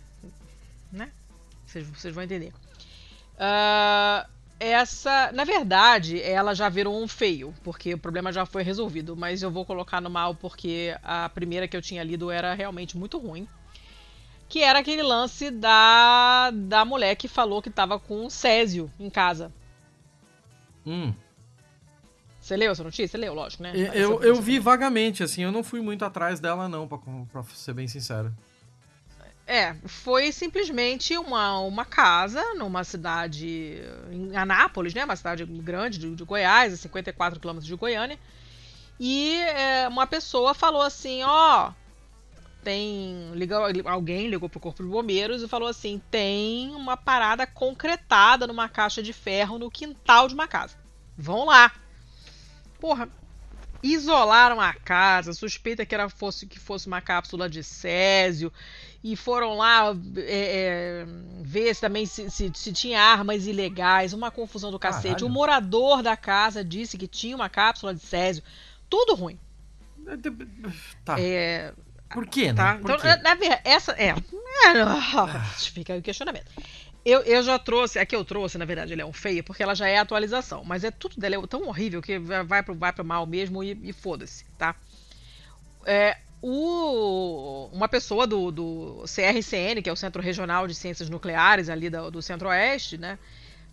Né? 0.90 1.12
Vocês, 1.66 2.14
vão 2.14 2.24
entender. 2.24 2.50
Uh, 3.34 4.26
essa. 4.58 5.30
Na 5.32 5.44
verdade, 5.44 6.22
ela 6.22 6.54
já 6.54 6.70
virou 6.70 6.98
um 6.98 7.06
feio, 7.06 7.54
porque 7.62 7.92
o 7.92 7.98
problema 7.98 8.32
já 8.32 8.46
foi 8.46 8.62
resolvido, 8.62 9.14
mas 9.14 9.42
eu 9.42 9.50
vou 9.50 9.66
colocar 9.66 10.00
no 10.00 10.08
mal 10.08 10.34
porque 10.34 10.96
a 11.04 11.28
primeira 11.28 11.68
que 11.68 11.76
eu 11.76 11.82
tinha 11.82 12.02
lido 12.02 12.30
era 12.30 12.54
realmente 12.54 12.96
muito 12.96 13.18
ruim. 13.18 13.46
Que 14.48 14.62
era 14.62 14.78
aquele 14.78 15.02
lance 15.02 15.50
da, 15.50 16.50
da 16.54 16.86
mulher 16.86 17.16
que 17.16 17.28
falou 17.28 17.60
que 17.60 17.68
tava 17.68 17.98
com 17.98 18.30
Césio 18.30 18.90
em 18.98 19.10
casa. 19.10 19.52
Hum. 20.86 21.12
Você 22.40 22.56
leu 22.56 22.70
essa 22.70 22.84
notícia? 22.84 23.08
Você 23.08 23.16
leu, 23.18 23.34
lógico, 23.34 23.62
né? 23.64 23.72
Eu, 23.74 23.92
eu, 23.92 24.22
eu 24.22 24.40
vi 24.40 24.60
vagamente, 24.60 25.22
assim, 25.22 25.42
eu 25.42 25.50
não 25.50 25.64
fui 25.64 25.80
muito 25.80 26.04
atrás 26.04 26.38
dela, 26.38 26.68
não, 26.68 26.86
pra, 26.86 26.98
pra 27.32 27.42
ser 27.42 27.74
bem 27.74 27.88
sincero. 27.88 28.32
É, 29.44 29.74
foi 29.84 30.32
simplesmente 30.32 31.16
uma, 31.16 31.58
uma 31.60 31.84
casa 31.84 32.42
numa 32.54 32.82
cidade 32.82 33.80
em 34.10 34.36
Anápolis, 34.36 34.94
né? 34.94 35.04
Uma 35.04 35.16
cidade 35.16 35.44
grande 35.44 35.98
de, 35.98 36.14
de 36.14 36.24
Goiás, 36.24 36.72
a 36.72 36.76
54 36.76 37.38
quilômetros 37.38 37.66
de 37.66 37.74
Goiânia. 37.76 38.18
E 38.98 39.36
é, 39.36 39.86
uma 39.88 40.06
pessoa 40.06 40.54
falou 40.54 40.82
assim, 40.82 41.22
ó, 41.22 41.72
tem 42.66 43.30
ligou, 43.34 43.58
alguém 43.84 44.28
ligou 44.28 44.48
pro 44.48 44.58
corpo 44.58 44.82
de 44.82 44.88
bombeiros 44.88 45.40
e 45.40 45.46
falou 45.46 45.68
assim: 45.68 46.02
tem 46.10 46.74
uma 46.74 46.96
parada 46.96 47.46
concretada 47.46 48.44
numa 48.44 48.68
caixa 48.68 49.00
de 49.00 49.12
ferro 49.12 49.56
no 49.56 49.70
quintal 49.70 50.26
de 50.26 50.34
uma 50.34 50.48
casa. 50.48 50.76
Vão 51.16 51.44
lá. 51.44 51.72
Porra, 52.80 53.08
isolaram 53.80 54.60
a 54.60 54.72
casa, 54.74 55.32
suspeita 55.32 55.86
que 55.86 55.94
era 55.94 56.08
fosse 56.08 56.44
que 56.44 56.58
fosse 56.58 56.88
uma 56.88 57.00
cápsula 57.00 57.48
de 57.48 57.62
césio 57.62 58.52
e 59.02 59.14
foram 59.14 59.54
lá 59.58 59.94
é, 60.16 60.24
é, 60.24 61.06
ver 61.42 61.72
se 61.72 61.80
também 61.80 62.04
se, 62.04 62.28
se, 62.28 62.50
se, 62.52 62.72
tinha 62.72 63.00
armas 63.00 63.46
ilegais, 63.46 64.12
uma 64.12 64.32
confusão 64.32 64.72
do 64.72 64.78
cacete. 64.78 65.14
Caralho. 65.14 65.26
O 65.26 65.30
morador 65.30 66.02
da 66.02 66.16
casa 66.16 66.64
disse 66.64 66.98
que 66.98 67.06
tinha 67.06 67.36
uma 67.36 67.48
cápsula 67.48 67.94
de 67.94 68.00
césio. 68.00 68.42
Tudo 68.90 69.14
ruim. 69.14 69.38
Tá. 71.04 71.20
É, 71.20 71.72
Por 72.12 72.26
quê, 72.26 72.52
né? 72.52 72.54
tá? 72.54 72.78
Por 72.80 72.92
Então, 72.92 72.96
quê? 72.96 73.08
na- 73.08 73.16
na 73.18 73.34
verdade, 73.34 73.62
essa 73.64 73.92
é. 73.92 74.14
Fica 75.72 75.92
aí 75.92 75.98
o 75.98 76.02
questionamento. 76.02 76.46
Eu, 77.04 77.20
eu 77.22 77.42
já 77.42 77.58
trouxe, 77.58 77.98
a 77.98 78.06
que 78.06 78.16
eu 78.16 78.24
trouxe, 78.24 78.58
na 78.58 78.64
verdade, 78.64 78.92
ela 78.92 79.02
é 79.02 79.04
um 79.06 79.12
feia, 79.12 79.42
porque 79.42 79.62
ela 79.62 79.74
já 79.74 79.88
é 79.88 79.98
atualização, 79.98 80.64
mas 80.64 80.82
é 80.84 80.90
tudo 80.90 81.20
dela 81.20 81.36
é 81.36 81.46
tão 81.46 81.68
horrível 81.68 82.02
que 82.02 82.18
vai 82.18 82.44
vai 82.44 82.62
pro, 82.62 82.74
vai 82.74 82.92
pro 82.92 83.04
mal 83.04 83.26
mesmo 83.26 83.62
e, 83.62 83.78
e 83.84 83.92
foda-se, 83.92 84.44
tá? 84.58 84.74
É, 85.84 86.16
o, 86.42 87.68
uma 87.72 87.88
pessoa 87.88 88.26
do, 88.26 88.50
do 88.50 89.04
CRCN, 89.06 89.82
que 89.82 89.88
é 89.88 89.92
o 89.92 89.96
Centro 89.96 90.22
Regional 90.22 90.66
de 90.66 90.74
Ciências 90.74 91.08
Nucleares 91.08 91.68
ali 91.68 91.88
do, 91.88 92.10
do 92.10 92.22
Centro-Oeste, 92.22 92.98
né? 92.98 93.18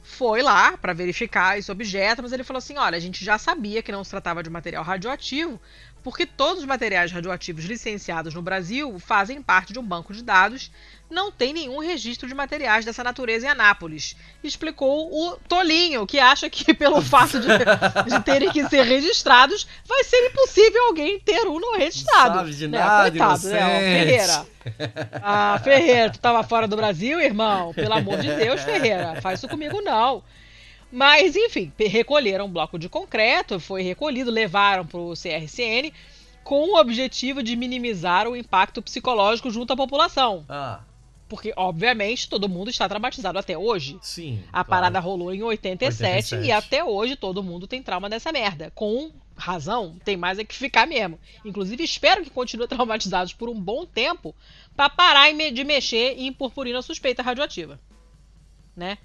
Foi 0.01 0.41
lá 0.41 0.77
para 0.77 0.93
verificar 0.93 1.57
esse 1.57 1.71
objeto, 1.71 2.21
mas 2.21 2.33
ele 2.33 2.43
falou 2.43 2.57
assim: 2.59 2.77
olha, 2.77 2.97
a 2.97 2.99
gente 3.01 3.23
já 3.23 3.37
sabia 3.37 3.81
que 3.81 3.91
não 3.91 4.03
se 4.03 4.11
tratava 4.11 4.43
de 4.43 4.49
material 4.49 4.83
radioativo, 4.83 5.59
porque 6.03 6.25
todos 6.25 6.59
os 6.59 6.67
materiais 6.67 7.11
radioativos 7.11 7.63
licenciados 7.63 8.33
no 8.33 8.41
Brasil 8.41 8.99
fazem 8.99 9.41
parte 9.41 9.71
de 9.71 9.79
um 9.79 9.83
banco 9.83 10.13
de 10.13 10.21
dados. 10.21 10.69
Não 11.09 11.31
tem 11.31 11.53
nenhum 11.53 11.79
registro 11.79 12.27
de 12.27 12.33
materiais 12.33 12.83
dessa 12.83 13.03
natureza 13.03 13.45
em 13.45 13.49
Anápolis. 13.49 14.15
Explicou 14.43 15.09
o 15.11 15.37
Tolinho, 15.47 16.05
que 16.05 16.19
acha 16.19 16.49
que 16.49 16.73
pelo 16.75 17.01
fato 17.01 17.39
de, 17.39 17.47
de 17.47 18.23
terem 18.23 18.51
que 18.51 18.67
ser 18.67 18.83
registrados, 18.83 19.65
vai 19.87 20.03
ser 20.03 20.27
impossível 20.27 20.83
alguém 20.85 21.19
ter 21.19 21.47
um 21.47 21.59
não 21.59 21.77
registrado. 21.77 22.39
sabe 22.39 22.53
de 22.53 22.67
né? 22.67 22.79
nada, 22.79 23.09
Coitado, 23.09 23.47
né? 23.47 23.63
Ó, 23.63 23.69
inocente. 23.69 23.93
Ferreira. 23.93 24.45
Ah, 25.21 25.61
Ferreira, 25.63 26.09
tu 26.09 26.19
tava 26.19 26.43
fora 26.43 26.67
do 26.67 26.75
Brasil, 26.75 27.19
irmão? 27.21 27.73
Pelo 27.73 27.93
amor 27.93 28.17
de 28.17 28.33
Deus, 28.33 28.61
Ferreira, 28.61 29.21
faz 29.21 29.39
isso 29.39 29.47
comigo 29.47 29.81
não. 29.81 30.23
Mas, 30.95 31.35
enfim, 31.35 31.73
recolheram 31.79 32.45
um 32.45 32.51
bloco 32.51 32.77
de 32.77 32.87
concreto, 32.87 33.59
foi 33.59 33.81
recolhido, 33.81 34.29
levaram 34.29 34.85
para 34.85 34.99
o 34.99 35.13
CRCN 35.13 35.91
com 36.43 36.69
o 36.69 36.79
objetivo 36.79 37.41
de 37.41 37.55
minimizar 37.55 38.27
o 38.27 38.35
impacto 38.35 38.79
psicológico 38.79 39.49
junto 39.49 39.73
à 39.73 39.75
população. 39.75 40.45
Ah, 40.47 40.81
Porque, 41.27 41.51
obviamente, 41.57 42.29
todo 42.29 42.47
mundo 42.47 42.69
está 42.69 42.87
traumatizado 42.87 43.39
até 43.39 43.57
hoje. 43.57 43.97
sim. 44.03 44.43
A 44.49 44.63
claro. 44.63 44.67
parada 44.67 44.99
rolou 44.99 45.33
em 45.33 45.41
87, 45.41 46.03
87. 46.03 46.47
e 46.47 46.51
até 46.51 46.83
hoje 46.83 47.15
todo 47.15 47.41
mundo 47.41 47.65
tem 47.65 47.81
trauma 47.81 48.07
dessa 48.07 48.31
merda. 48.31 48.71
Com 48.75 49.11
razão, 49.35 49.95
tem 50.05 50.15
mais 50.15 50.37
é 50.37 50.43
que 50.43 50.53
ficar 50.53 50.85
mesmo. 50.85 51.19
Inclusive, 51.43 51.83
espero 51.83 52.23
que 52.23 52.29
continuem 52.29 52.69
traumatizados 52.69 53.33
por 53.33 53.49
um 53.49 53.59
bom 53.59 53.83
tempo 53.83 54.35
para 54.75 54.91
parar 54.91 55.33
de 55.33 55.63
mexer 55.63 56.19
em 56.19 56.31
purpurina 56.31 56.83
suspeita 56.83 57.23
radioativa. 57.23 57.79
Né? 58.75 58.99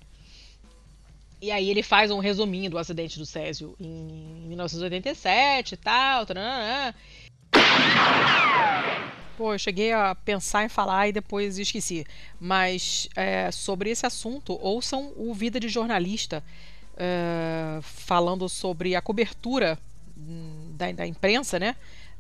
E 1.41 1.51
aí 1.51 1.71
ele 1.71 1.83
faz 1.83 2.11
um 2.11 2.19
resuminho 2.19 2.71
do 2.71 2.79
acidente 2.79 3.19
do 3.19 3.25
Césio 3.25 3.75
em 3.79 4.49
1987 4.49 5.73
e 5.73 5.77
tal. 5.77 6.27
taranã. 6.27 6.95
Pô, 9.37 9.55
eu 9.55 9.59
cheguei 9.59 9.93
a 9.93 10.17
pensar 10.17 10.65
em 10.65 10.69
falar 10.69 11.09
e 11.09 11.13
depois 11.13 11.59
esqueci. 11.59 12.05
Mas 12.41 13.09
é, 13.15 13.51
sobre 13.53 13.91
esse 13.91 14.05
assunto, 14.05 14.59
ouçam 14.61 15.13
o 15.17 15.33
Vida 15.33 15.61
de 15.61 15.69
Jornalista 15.69 16.43
é, 16.97 17.79
falando 17.83 18.49
sobre 18.49 18.97
a 18.97 19.01
cobertura 19.01 19.79
hum, 20.17 20.75
da, 20.77 20.91
da 20.91 21.07
imprensa, 21.07 21.57
né? 21.59 21.77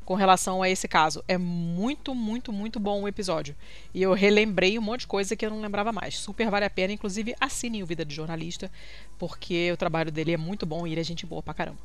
Com 0.08 0.14
relação 0.14 0.62
a 0.62 0.70
esse 0.70 0.88
caso. 0.88 1.22
É 1.28 1.36
muito, 1.36 2.14
muito, 2.14 2.50
muito 2.50 2.80
bom 2.80 3.02
o 3.02 3.08
episódio. 3.08 3.54
E 3.92 4.00
eu 4.02 4.14
relembrei 4.14 4.78
um 4.78 4.80
monte 4.80 5.00
de 5.00 5.06
coisa 5.06 5.36
que 5.36 5.44
eu 5.44 5.50
não 5.50 5.60
lembrava 5.60 5.92
mais. 5.92 6.16
Super 6.16 6.48
vale 6.48 6.64
a 6.64 6.70
pena. 6.70 6.94
Inclusive, 6.94 7.34
assinem 7.38 7.82
o 7.82 7.86
Vida 7.86 8.06
de 8.06 8.14
Jornalista, 8.14 8.72
porque 9.18 9.70
o 9.70 9.76
trabalho 9.76 10.10
dele 10.10 10.32
é 10.32 10.38
muito 10.38 10.64
bom 10.64 10.86
e 10.86 10.92
ele 10.92 11.02
é 11.02 11.04
gente 11.04 11.26
boa 11.26 11.42
pra 11.42 11.52
caramba. 11.52 11.76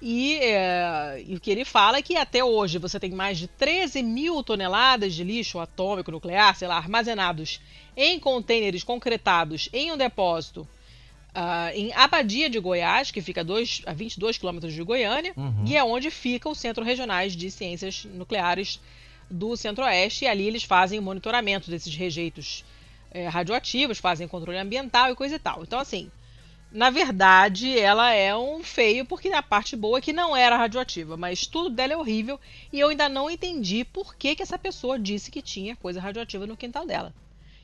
E, 0.00 0.36
é, 0.36 1.22
e 1.26 1.36
o 1.36 1.40
que 1.40 1.50
ele 1.50 1.66
fala 1.66 1.98
é 1.98 2.02
que 2.02 2.16
até 2.16 2.42
hoje 2.42 2.78
você 2.78 2.98
tem 2.98 3.10
mais 3.10 3.36
de 3.36 3.46
13 3.46 4.02
mil 4.02 4.42
toneladas 4.42 5.12
de 5.12 5.22
lixo 5.22 5.58
atômico 5.58 6.10
nuclear, 6.10 6.56
sei 6.56 6.68
lá, 6.68 6.78
armazenados 6.78 7.60
em 7.94 8.18
contêineres 8.18 8.82
concretados 8.82 9.68
em 9.74 9.92
um 9.92 9.96
depósito 9.98 10.66
ah, 11.34 11.70
em 11.74 11.92
Abadia 11.92 12.48
de 12.48 12.58
Goiás, 12.60 13.10
que 13.10 13.20
fica 13.20 13.40
a, 13.40 13.44
dois, 13.44 13.82
a 13.86 13.92
22 13.92 14.38
quilômetros 14.38 14.72
de 14.72 14.82
Goiânia, 14.82 15.32
Uhum. 15.36 15.64
e 15.66 15.76
é 15.76 15.82
onde 15.82 16.10
fica 16.10 16.48
o 16.48 16.54
Centro 16.54 16.84
Regionais 16.84 17.34
de 17.34 17.50
Ciências 17.50 18.04
Nucleares 18.04 18.80
do 19.30 19.56
Centro-Oeste, 19.56 20.24
e 20.24 20.28
ali 20.28 20.46
eles 20.46 20.62
fazem 20.62 20.98
o 20.98 21.02
monitoramento 21.02 21.70
desses 21.70 21.94
rejeitos 21.94 22.64
eh, 23.10 23.26
radioativos, 23.26 23.98
fazem 23.98 24.28
controle 24.28 24.58
ambiental 24.58 25.10
e 25.10 25.16
coisa 25.16 25.36
e 25.36 25.38
tal. 25.38 25.62
Então, 25.62 25.78
assim, 25.78 26.10
na 26.70 26.90
verdade, 26.90 27.78
ela 27.78 28.12
é 28.12 28.36
um 28.36 28.62
feio, 28.62 29.04
porque 29.04 29.28
a 29.28 29.42
parte 29.42 29.76
boa 29.76 29.98
é 29.98 30.00
que 30.00 30.12
não 30.12 30.36
era 30.36 30.56
radioativa, 30.56 31.16
mas 31.16 31.46
tudo 31.46 31.70
dela 31.70 31.92
é 31.92 31.96
horrível 31.96 32.38
e 32.72 32.80
eu 32.80 32.88
ainda 32.88 33.08
não 33.08 33.30
entendi 33.30 33.84
por 33.84 34.16
que, 34.16 34.34
que 34.34 34.42
essa 34.42 34.58
pessoa 34.58 34.98
disse 34.98 35.30
que 35.30 35.40
tinha 35.40 35.76
coisa 35.76 36.00
radioativa 36.00 36.46
no 36.46 36.56
quintal 36.56 36.84
dela. 36.86 37.14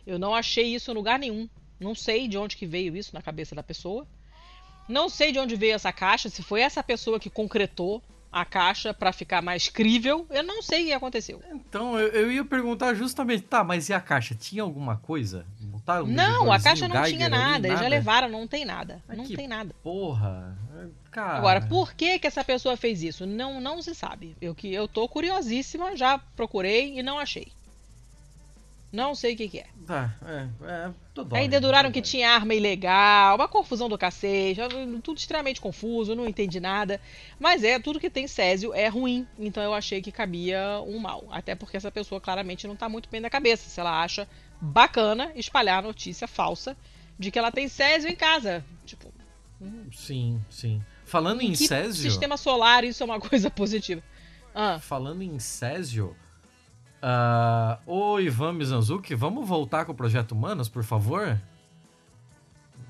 Eu 0.07 0.19
não 0.19 0.35
achei 0.35 0.75
isso 0.75 0.91
em 0.91 0.95
lugar 0.95 1.19
nenhum. 1.19 1.49
Não 1.81 1.95
sei 1.95 2.29
de 2.29 2.37
onde 2.37 2.57
que 2.57 2.67
veio 2.67 2.97
isso 2.97 3.15
na 3.15 3.23
cabeça 3.23 3.55
da 3.55 3.63
pessoa. 3.63 4.07
Não 4.89 5.09
sei 5.09 5.33
de 5.33 5.39
onde 5.39 5.57
veio 5.57 5.75
essa 5.75 5.93
caixa, 5.93 6.29
se 6.29 6.43
foi 6.43 6.61
essa 6.61 6.83
pessoa 6.83 7.19
que 7.19 7.31
concretou 7.31 8.03
a 8.33 8.45
caixa 8.45 8.95
para 8.95 9.13
ficar 9.13 9.43
mais 9.43 9.69
crível. 9.69 10.27
Eu 10.31 10.43
não 10.43 10.63
sei 10.63 10.83
o 10.83 10.87
que 10.87 10.93
aconteceu. 10.93 11.43
Então, 11.53 11.99
eu, 11.99 12.09
eu 12.09 12.33
ia 12.33 12.45
perguntar 12.45 12.95
justamente, 12.95 13.43
tá, 13.43 13.65
mas 13.65 13.89
e 13.89 13.93
a 13.93 14.01
caixa? 14.01 14.35
Tinha 14.35 14.63
alguma 14.63 14.97
coisa? 14.97 15.45
Botaram 15.61 16.07
Não, 16.07 16.53
a 16.53 16.61
caixa 16.61 16.87
não 16.87 16.97
Geiger 16.97 17.17
tinha 17.17 17.27
ali, 17.27 17.37
nada. 17.37 17.69
Eles 17.69 17.81
já 17.81 17.89
levaram, 17.89 18.29
não 18.29 18.47
tem 18.47 18.65
nada. 18.65 19.03
Não 19.09 19.27
tem 19.27 19.49
nada. 19.49 19.75
Porra. 19.83 20.57
Cara. 21.11 21.39
Agora, 21.39 21.61
por 21.63 21.93
que 21.93 22.19
que 22.19 22.27
essa 22.27 22.45
pessoa 22.45 22.77
fez 22.77 23.03
isso? 23.03 23.27
Não, 23.27 23.61
não 23.61 23.83
se 23.83 23.95
sabe. 23.95 24.37
Eu 24.41 24.55
que 24.55 24.73
eu 24.73 24.87
tô 24.87 25.09
curiosíssima, 25.09 25.97
já 25.97 26.19
procurei 26.37 26.99
e 26.99 27.03
não 27.03 27.19
achei. 27.19 27.49
Não 28.93 29.15
sei 29.15 29.35
o 29.35 29.37
que, 29.37 29.49
que 29.49 29.59
é. 29.61 29.67
Tá, 29.87 30.13
é, 30.27 30.49
é, 30.65 30.91
tô 31.15 31.23
dó, 31.23 31.37
Aí 31.37 31.49
deduraram 31.49 31.91
tô 31.91 31.95
que 31.95 32.03
tinha 32.03 32.31
arma 32.31 32.55
ilegal, 32.55 33.37
uma 33.37 33.47
confusão 33.47 33.89
do 33.89 33.97
cacete, 33.97 34.61
tudo 35.03 35.19
extremamente 35.19 35.61
confuso, 35.61 36.17
não 36.17 36.27
entendi 36.27 36.59
nada. 36.59 37.01
Mas 37.39 37.63
é, 37.63 37.79
tudo 37.79 38.01
que 38.01 38.11
tem 38.11 38.27
Césio 38.27 38.75
é 38.75 38.89
ruim, 38.89 39.27
então 39.39 39.63
eu 39.63 39.73
achei 39.73 40.03
que 40.03 40.11
cabia 40.11 40.81
um 40.87 40.99
mal. 40.99 41.25
Até 41.31 41.55
porque 41.55 41.77
essa 41.77 41.91
pessoa 41.91 42.21
claramente 42.21 42.67
não 42.67 42.75
tá 42.75 42.89
muito 42.89 43.09
bem 43.09 43.21
da 43.21 43.31
cabeça, 43.31 43.69
se 43.71 43.79
ela 43.79 44.03
acha 44.03 44.29
bacana 44.61 45.31
espalhar 45.37 45.79
a 45.79 45.83
notícia 45.83 46.27
falsa 46.27 46.77
de 47.17 47.31
que 47.31 47.39
ela 47.39 47.53
tem 47.53 47.69
Césio 47.69 48.11
em 48.11 48.17
casa. 48.17 48.65
Tipo, 48.85 49.13
Sim, 49.93 50.41
sim. 50.49 50.83
Falando 51.05 51.43
em 51.43 51.53
que 51.53 51.67
Césio. 51.67 52.11
sistema 52.11 52.37
solar 52.37 52.83
isso 52.85 53.03
é 53.03 53.07
uma 53.07 53.21
coisa 53.21 53.51
positiva. 53.51 54.03
Ah, 54.55 54.79
Falando 54.81 55.23
em 55.23 55.39
Césio. 55.39 56.17
Ah, 57.03 57.79
ô 57.87 58.19
Ivan 58.21 58.53
Mizanzuki, 58.55 59.15
vamos 59.15 59.47
voltar 59.49 59.85
com 59.85 59.93
o 59.93 59.95
Projeto 59.95 60.33
Humanos, 60.33 60.69
por 60.69 60.83
favor? 60.85 61.39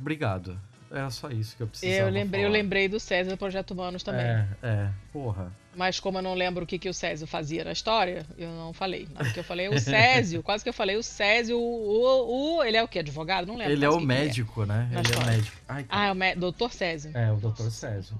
Obrigado. 0.00 0.58
Era 0.90 1.08
só 1.10 1.30
isso 1.30 1.56
que 1.56 1.62
eu 1.62 1.68
precisava. 1.68 2.08
eu 2.08 2.12
lembrei, 2.12 2.40
eu 2.42 2.48
falar. 2.48 2.58
lembrei 2.58 2.88
do 2.88 2.98
Césio 2.98 3.30
do 3.32 3.38
Projeto 3.38 3.70
Humanos 3.70 4.02
também. 4.02 4.22
É, 4.26 4.48
é, 4.60 4.90
porra. 5.12 5.52
Mas 5.76 6.00
como 6.00 6.18
eu 6.18 6.22
não 6.22 6.34
lembro 6.34 6.64
o 6.64 6.66
que, 6.66 6.80
que 6.80 6.88
o 6.88 6.94
Césio 6.94 7.28
fazia 7.28 7.62
na 7.62 7.70
história, 7.70 8.26
eu 8.36 8.48
não 8.50 8.72
falei. 8.72 9.06
Na 9.14 9.20
hora 9.20 9.30
que 9.30 9.38
eu 9.38 9.44
falei 9.44 9.68
o 9.68 9.78
Césio, 9.78 10.42
quase 10.42 10.64
que 10.64 10.68
eu 10.68 10.72
falei 10.74 10.96
o 10.96 11.02
Césio, 11.02 11.56
o, 11.56 12.56
o- 12.58 12.64
ele 12.64 12.76
é 12.76 12.82
o 12.82 12.88
quê? 12.88 12.98
Advogado? 12.98 13.46
Não 13.46 13.54
lembro. 13.54 13.72
Ele 13.72 13.84
é 13.84 13.88
o 13.88 13.98
que 13.98 14.04
médico, 14.06 14.64
né? 14.66 14.88
Na 14.90 14.98
Ele 15.00 15.12
é 15.14 15.16
o 15.18 15.26
médico. 15.26 15.56
Ai, 15.68 15.86
Ah, 15.88 16.06
é 16.06 16.12
o 16.12 16.14
mé- 16.16 16.34
doutor 16.34 16.72
Césio. 16.72 17.12
É, 17.16 17.30
o 17.30 17.36
Dr. 17.36 17.70
Césio. 17.70 18.18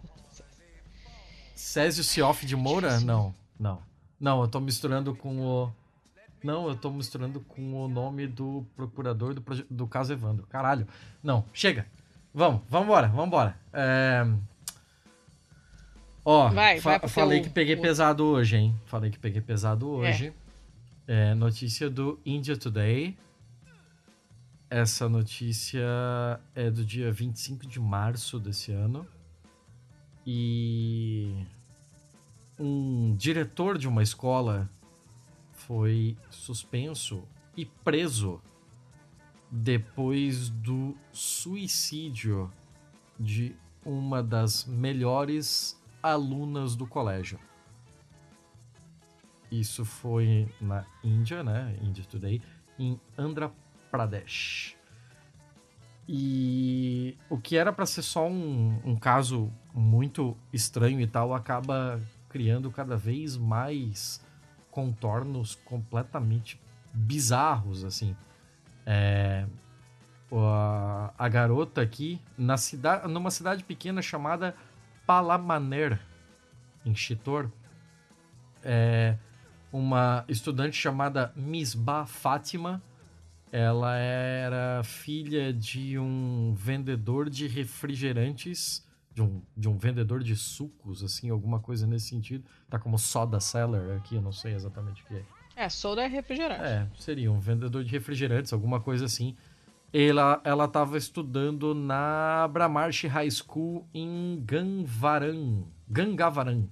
Césio 1.57 2.05
Cioff 2.05 2.47
de 2.47 2.55
Moura? 2.55 3.01
Não, 3.01 3.35
não. 3.59 3.83
Não, 4.19 4.43
eu 4.43 4.49
tô 4.49 4.61
misturando 4.61 5.15
com 5.15 5.41
o. 5.41 5.73
Não, 6.43 6.69
eu 6.69 6.75
tô 6.75 6.91
misturando 6.91 7.41
com 7.41 7.85
o 7.85 7.89
nome 7.89 8.27
do 8.27 8.65
procurador 8.75 9.35
do, 9.35 9.43
do 9.71 9.87
caso 9.87 10.13
Evandro. 10.13 10.47
Caralho. 10.47 10.87
Não, 11.23 11.45
chega. 11.53 11.87
Vamos, 12.33 12.63
vambora, 12.69 13.09
vambora. 13.09 13.57
É... 13.73 14.27
Ó, 16.25 16.49
Vai, 16.51 16.81
fa- 16.81 16.99
vai 16.99 17.09
falei 17.09 17.41
teu- 17.41 17.49
que 17.49 17.55
peguei 17.55 17.77
pesado 17.77 18.25
hoje, 18.25 18.57
hein? 18.57 18.75
Falei 18.87 19.11
que 19.11 19.19
peguei 19.19 19.41
pesado 19.41 19.89
hoje. 19.89 20.33
É, 21.07 21.35
notícia 21.35 21.91
do 21.91 22.21
India 22.25 22.57
Today. 22.57 23.17
Essa 24.69 25.09
notícia 25.09 25.81
é 26.55 26.71
do 26.71 26.85
dia 26.85 27.11
25 27.11 27.67
de 27.67 27.81
março 27.81 28.39
desse 28.39 28.71
ano. 28.71 29.05
E 30.27 31.35
um 32.59 33.15
diretor 33.17 33.77
de 33.79 33.89
uma 33.89 34.03
escola 34.03 34.71
foi 35.67 36.17
suspenso 36.31 37.23
e 37.57 37.65
preso 37.65 38.41
depois 39.51 40.49
do 40.49 40.97
suicídio 41.13 42.51
de 43.19 43.55
uma 43.85 44.23
das 44.23 44.65
melhores 44.65 45.81
alunas 46.03 46.77
do 46.77 46.87
colégio. 46.87 47.39
Isso 49.51 49.85
foi 49.85 50.49
na 50.61 50.87
Índia, 51.03 51.43
né? 51.43 51.77
India 51.83 52.05
Today, 52.05 52.41
em 52.79 53.01
Andhra 53.19 53.53
Pradesh. 53.91 54.77
E 56.09 57.17
o 57.29 57.37
que 57.37 57.57
era 57.57 57.73
para 57.73 57.87
ser 57.87 58.03
só 58.03 58.29
um, 58.29 58.81
um 58.85 58.97
caso 58.97 59.53
muito 59.75 60.37
estranho 60.53 61.01
e 61.01 61.07
tal, 61.07 61.35
acaba 61.35 62.01
criando 62.29 62.71
cada 62.71 62.97
vez 62.97 63.37
mais 63.37 64.25
contornos 64.71 65.55
completamente 65.65 66.61
bizarros, 66.93 67.85
assim. 67.85 68.17
É, 68.87 69.47
a, 70.33 71.13
a 71.19 71.29
garota 71.29 71.81
aqui, 71.81 72.21
na 72.37 72.57
cidade, 72.57 73.09
numa 73.09 73.31
cidade 73.31 73.65
pequena 73.65 74.01
chamada 74.01 74.55
Palamaner, 75.07 76.01
em 76.85 76.95
Chitor, 76.95 77.51
é, 78.63 79.17
uma 79.73 80.25
estudante 80.29 80.77
chamada 80.77 81.33
Misbah 81.35 82.07
Fátima, 82.07 82.83
ela 83.53 83.97
era 83.97 84.83
filha 84.85 85.53
de 85.53 85.99
um 85.99 86.55
vendedor 86.57 87.29
de 87.29 87.49
refrigerantes, 87.49 88.87
de 89.21 89.23
um, 89.23 89.43
de 89.55 89.69
um 89.69 89.77
vendedor 89.77 90.23
de 90.23 90.35
sucos, 90.35 91.05
assim, 91.05 91.29
alguma 91.29 91.61
coisa 91.61 91.87
nesse 91.87 92.07
sentido. 92.07 92.45
Tá 92.69 92.79
como 92.79 92.99
soda 92.99 93.39
seller 93.39 93.97
aqui, 93.97 94.15
eu 94.15 94.23
não 94.23 94.33
sei 94.33 94.55
exatamente 94.55 95.03
o 95.03 95.07
que 95.07 95.15
é. 95.17 95.25
É, 95.57 95.69
soda 95.69 96.03
é 96.03 96.07
refrigerante. 96.07 96.63
É, 96.63 96.87
seria 96.99 97.31
um 97.31 97.39
vendedor 97.39 97.85
de 97.85 97.91
refrigerantes, 97.91 98.53
alguma 98.53 98.81
coisa 98.81 99.05
assim. 99.05 99.37
Ela, 99.93 100.41
ela 100.43 100.67
tava 100.67 100.97
estudando 100.97 101.75
na 101.75 102.49
Bramarche 102.49 103.07
High 103.07 103.31
School 103.31 103.87
em 103.93 104.43
Ganvaran, 104.45 105.65
Gangavaran. 105.89 106.65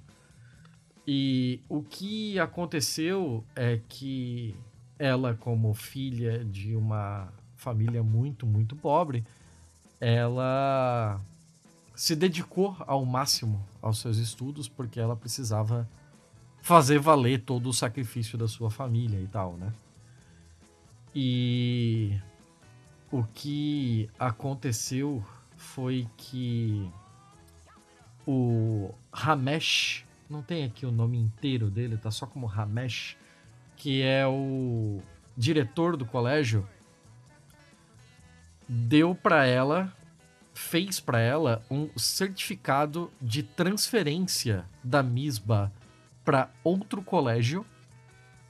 E 1.06 1.60
o 1.68 1.82
que 1.82 2.38
aconteceu 2.38 3.44
é 3.54 3.80
que 3.88 4.54
ela, 4.98 5.34
como 5.34 5.74
filha 5.74 6.44
de 6.44 6.74
uma 6.74 7.32
família 7.56 8.02
muito, 8.02 8.46
muito 8.46 8.76
pobre, 8.76 9.24
ela 10.00 11.20
se 11.98 12.14
dedicou 12.14 12.76
ao 12.86 13.04
máximo 13.04 13.60
aos 13.82 13.98
seus 13.98 14.18
estudos 14.18 14.68
porque 14.68 15.00
ela 15.00 15.16
precisava 15.16 15.88
fazer 16.62 17.00
valer 17.00 17.42
todo 17.42 17.68
o 17.68 17.72
sacrifício 17.72 18.38
da 18.38 18.46
sua 18.46 18.70
família 18.70 19.20
e 19.20 19.26
tal, 19.26 19.54
né? 19.54 19.72
E 21.12 22.16
o 23.10 23.24
que 23.24 24.08
aconteceu 24.16 25.24
foi 25.56 26.06
que 26.16 26.88
o 28.24 28.94
Ramesh, 29.12 30.04
não 30.30 30.40
tem 30.40 30.64
aqui 30.64 30.86
o 30.86 30.92
nome 30.92 31.18
inteiro 31.18 31.68
dele, 31.68 31.96
tá 31.96 32.12
só 32.12 32.26
como 32.26 32.46
Ramesh, 32.46 33.16
que 33.76 34.02
é 34.02 34.24
o 34.24 35.00
diretor 35.36 35.96
do 35.96 36.06
colégio, 36.06 36.64
deu 38.68 39.16
para 39.16 39.46
ela, 39.46 39.92
fez 40.58 40.98
para 40.98 41.20
ela 41.20 41.64
um 41.70 41.88
certificado 41.96 43.12
de 43.22 43.44
transferência 43.44 44.66
da 44.82 45.04
MISBA 45.04 45.72
para 46.24 46.50
outro 46.64 47.00
colégio 47.00 47.64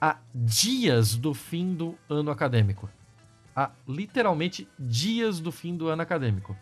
a 0.00 0.16
dias 0.34 1.14
do 1.14 1.34
fim 1.34 1.74
do 1.74 1.98
ano 2.08 2.30
acadêmico. 2.30 2.88
A 3.54 3.70
literalmente 3.86 4.66
dias 4.78 5.38
do 5.38 5.52
fim 5.52 5.76
do 5.76 5.88
ano 5.88 6.00
acadêmico. 6.00 6.56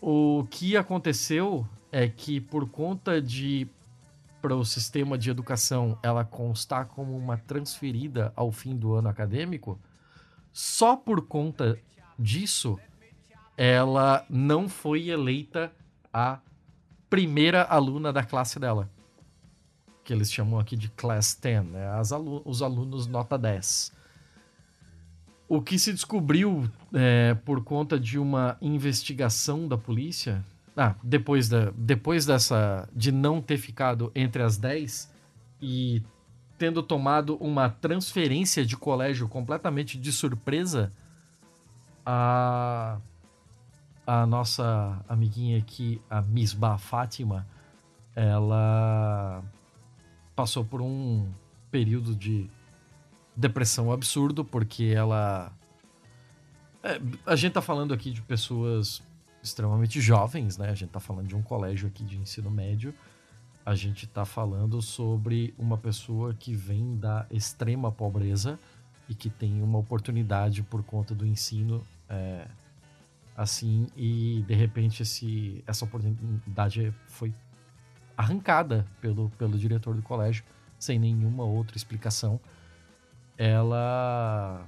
O 0.00 0.46
que 0.48 0.76
aconteceu 0.76 1.66
é 1.90 2.08
que 2.08 2.40
por 2.40 2.70
conta 2.70 3.20
de 3.20 3.66
para 4.40 4.54
o 4.54 4.64
sistema 4.64 5.18
de 5.18 5.30
educação 5.30 5.98
ela 6.02 6.24
constar 6.24 6.86
como 6.86 7.14
uma 7.14 7.36
transferida 7.36 8.32
ao 8.36 8.52
fim 8.52 8.76
do 8.76 8.94
ano 8.94 9.08
acadêmico, 9.08 9.78
só 10.52 10.96
por 10.96 11.26
conta 11.26 11.78
disso 12.18 12.78
ela 13.62 14.24
não 14.30 14.70
foi 14.70 15.10
eleita 15.10 15.70
a 16.10 16.38
primeira 17.10 17.62
aluna 17.62 18.10
da 18.10 18.22
classe 18.22 18.58
dela. 18.58 18.88
Que 20.02 20.14
eles 20.14 20.32
chamam 20.32 20.58
aqui 20.58 20.74
de 20.74 20.88
Class 20.88 21.38
10, 21.38 21.66
né? 21.66 21.86
Alu 21.86 22.40
os 22.46 22.62
alunos 22.62 23.06
nota 23.06 23.36
10. 23.36 23.92
O 25.46 25.60
que 25.60 25.78
se 25.78 25.92
descobriu 25.92 26.70
é, 26.94 27.34
por 27.44 27.62
conta 27.62 28.00
de 28.00 28.18
uma 28.18 28.56
investigação 28.62 29.68
da 29.68 29.76
polícia 29.76 30.42
ah, 30.74 30.94
depois, 31.02 31.46
da, 31.46 31.70
depois 31.76 32.24
dessa. 32.24 32.88
de 32.96 33.12
não 33.12 33.42
ter 33.42 33.58
ficado 33.58 34.10
entre 34.14 34.42
as 34.42 34.56
10 34.56 35.12
e 35.60 36.02
tendo 36.56 36.82
tomado 36.82 37.36
uma 37.36 37.68
transferência 37.68 38.64
de 38.64 38.74
colégio 38.74 39.28
completamente 39.28 39.98
de 39.98 40.10
surpresa, 40.10 40.90
a, 42.06 42.98
a 44.10 44.26
nossa 44.26 45.00
amiguinha 45.08 45.56
aqui, 45.56 46.02
a 46.10 46.20
Misbah 46.20 46.78
Fátima, 46.78 47.46
ela 48.12 49.40
passou 50.34 50.64
por 50.64 50.82
um 50.82 51.30
período 51.70 52.16
de 52.16 52.50
depressão 53.36 53.92
absurdo, 53.92 54.44
porque 54.44 54.86
ela. 54.86 55.52
É, 56.82 57.00
a 57.24 57.36
gente 57.36 57.52
tá 57.52 57.62
falando 57.62 57.94
aqui 57.94 58.10
de 58.10 58.20
pessoas 58.20 59.00
extremamente 59.44 60.00
jovens, 60.00 60.58
né? 60.58 60.70
A 60.70 60.74
gente 60.74 60.86
está 60.88 60.98
falando 60.98 61.28
de 61.28 61.36
um 61.36 61.42
colégio 61.42 61.86
aqui 61.86 62.02
de 62.02 62.18
ensino 62.18 62.50
médio. 62.50 62.92
A 63.64 63.76
gente 63.76 64.06
está 64.06 64.24
falando 64.24 64.82
sobre 64.82 65.54
uma 65.56 65.78
pessoa 65.78 66.34
que 66.34 66.52
vem 66.52 66.96
da 66.96 67.26
extrema 67.30 67.92
pobreza 67.92 68.58
e 69.08 69.14
que 69.14 69.30
tem 69.30 69.62
uma 69.62 69.78
oportunidade 69.78 70.64
por 70.64 70.82
conta 70.82 71.14
do 71.14 71.24
ensino 71.24 71.86
é, 72.08 72.48
assim 73.40 73.86
e 73.96 74.44
de 74.46 74.54
repente 74.54 75.02
esse, 75.02 75.64
essa 75.66 75.86
oportunidade 75.86 76.94
foi 77.06 77.34
arrancada 78.14 78.86
pelo, 79.00 79.30
pelo 79.30 79.58
diretor 79.58 79.94
do 79.94 80.02
colégio 80.02 80.44
sem 80.78 80.98
nenhuma 80.98 81.44
outra 81.44 81.76
explicação. 81.76 82.38
Ela 83.38 84.66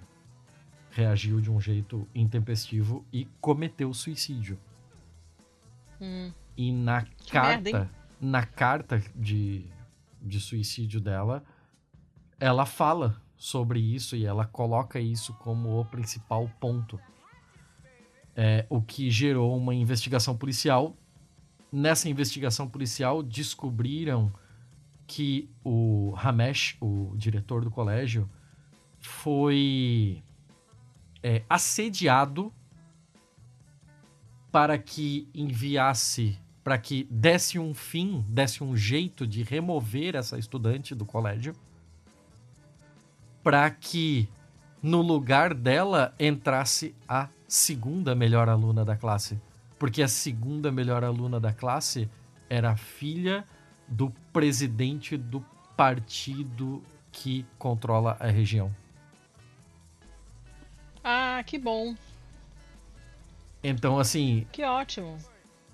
reagiu 0.91 1.39
de 1.39 1.51
um 1.51 1.61
jeito 1.61 2.09
intempestivo 2.15 3.05
e 3.13 3.27
cometeu 3.43 3.93
suicídio. 3.93 4.59
Hum. 6.01 6.33
E 6.57 6.73
na 6.73 7.03
Que 7.03 7.31
carta, 7.31 7.63
merda, 7.63 7.91
na 8.21 8.47
carta 8.47 9.03
de, 9.15 9.67
de 10.21 10.41
suicídio 10.41 11.01
dela, 11.01 11.45
ela 12.41 12.65
fala 12.65 13.21
sobre 13.37 13.81
isso 13.81 14.17
e 14.17 14.25
ela 14.25 14.47
coloca 14.47 14.99
isso 14.99 15.35
como 15.35 15.79
o 15.79 15.85
principal 15.85 16.49
ponto. 16.59 16.99
É, 18.35 18.65
o 18.71 18.81
que 18.81 19.11
gerou 19.11 19.57
uma 19.57 19.75
investigação 19.75 20.37
policial. 20.37 20.97
Nessa 21.71 22.09
investigação 22.09 22.69
policial, 22.69 23.23
descobriram 23.23 24.33
que 25.07 25.51
o 25.63 26.13
Ramesh, 26.17 26.77
o 26.81 27.13
diretor 27.17 27.65
do 27.65 27.71
colégio, 27.71 28.29
foi 28.99 30.23
é, 31.23 31.43
assediado 31.49 32.53
para 34.51 34.77
que 34.79 35.29
enviasse, 35.35 36.39
para 36.63 36.79
que 36.79 37.05
desse 37.11 37.59
um 37.59 37.75
fim, 37.75 38.25
desse 38.29 38.63
um 38.63 38.77
jeito 38.77 39.27
de 39.27 39.43
remover 39.43 40.15
essa 40.15 40.39
estudante 40.39 40.95
do 40.95 41.05
colégio, 41.05 41.55
para 43.43 43.71
que 43.71 44.29
no 44.83 45.01
lugar 45.01 45.55
dela 45.55 46.15
entrasse 46.19 46.95
a 47.09 47.29
segunda 47.47 48.15
melhor 48.15 48.49
aluna 48.49 48.85
da 48.85 48.97
classe. 48.97 49.39
Porque 49.79 50.03
a 50.03 50.09
segunda 50.09 50.73
melhor 50.73 51.05
aluna 51.05 51.39
da 51.39 51.53
classe 51.53 52.09
era 52.49 52.71
a 52.71 52.77
filha 52.77 53.45
do 53.87 54.11
presidente 54.33 55.17
do 55.17 55.45
partido 55.77 56.83
que 57.11 57.45
controla 57.59 58.17
a 58.19 58.27
região. 58.27 58.75
Ah, 61.05 61.43
que 61.45 61.59
bom. 61.59 61.95
Então, 63.63 63.99
assim, 63.99 64.47
Que 64.53 64.65
ótimo. 64.65 65.17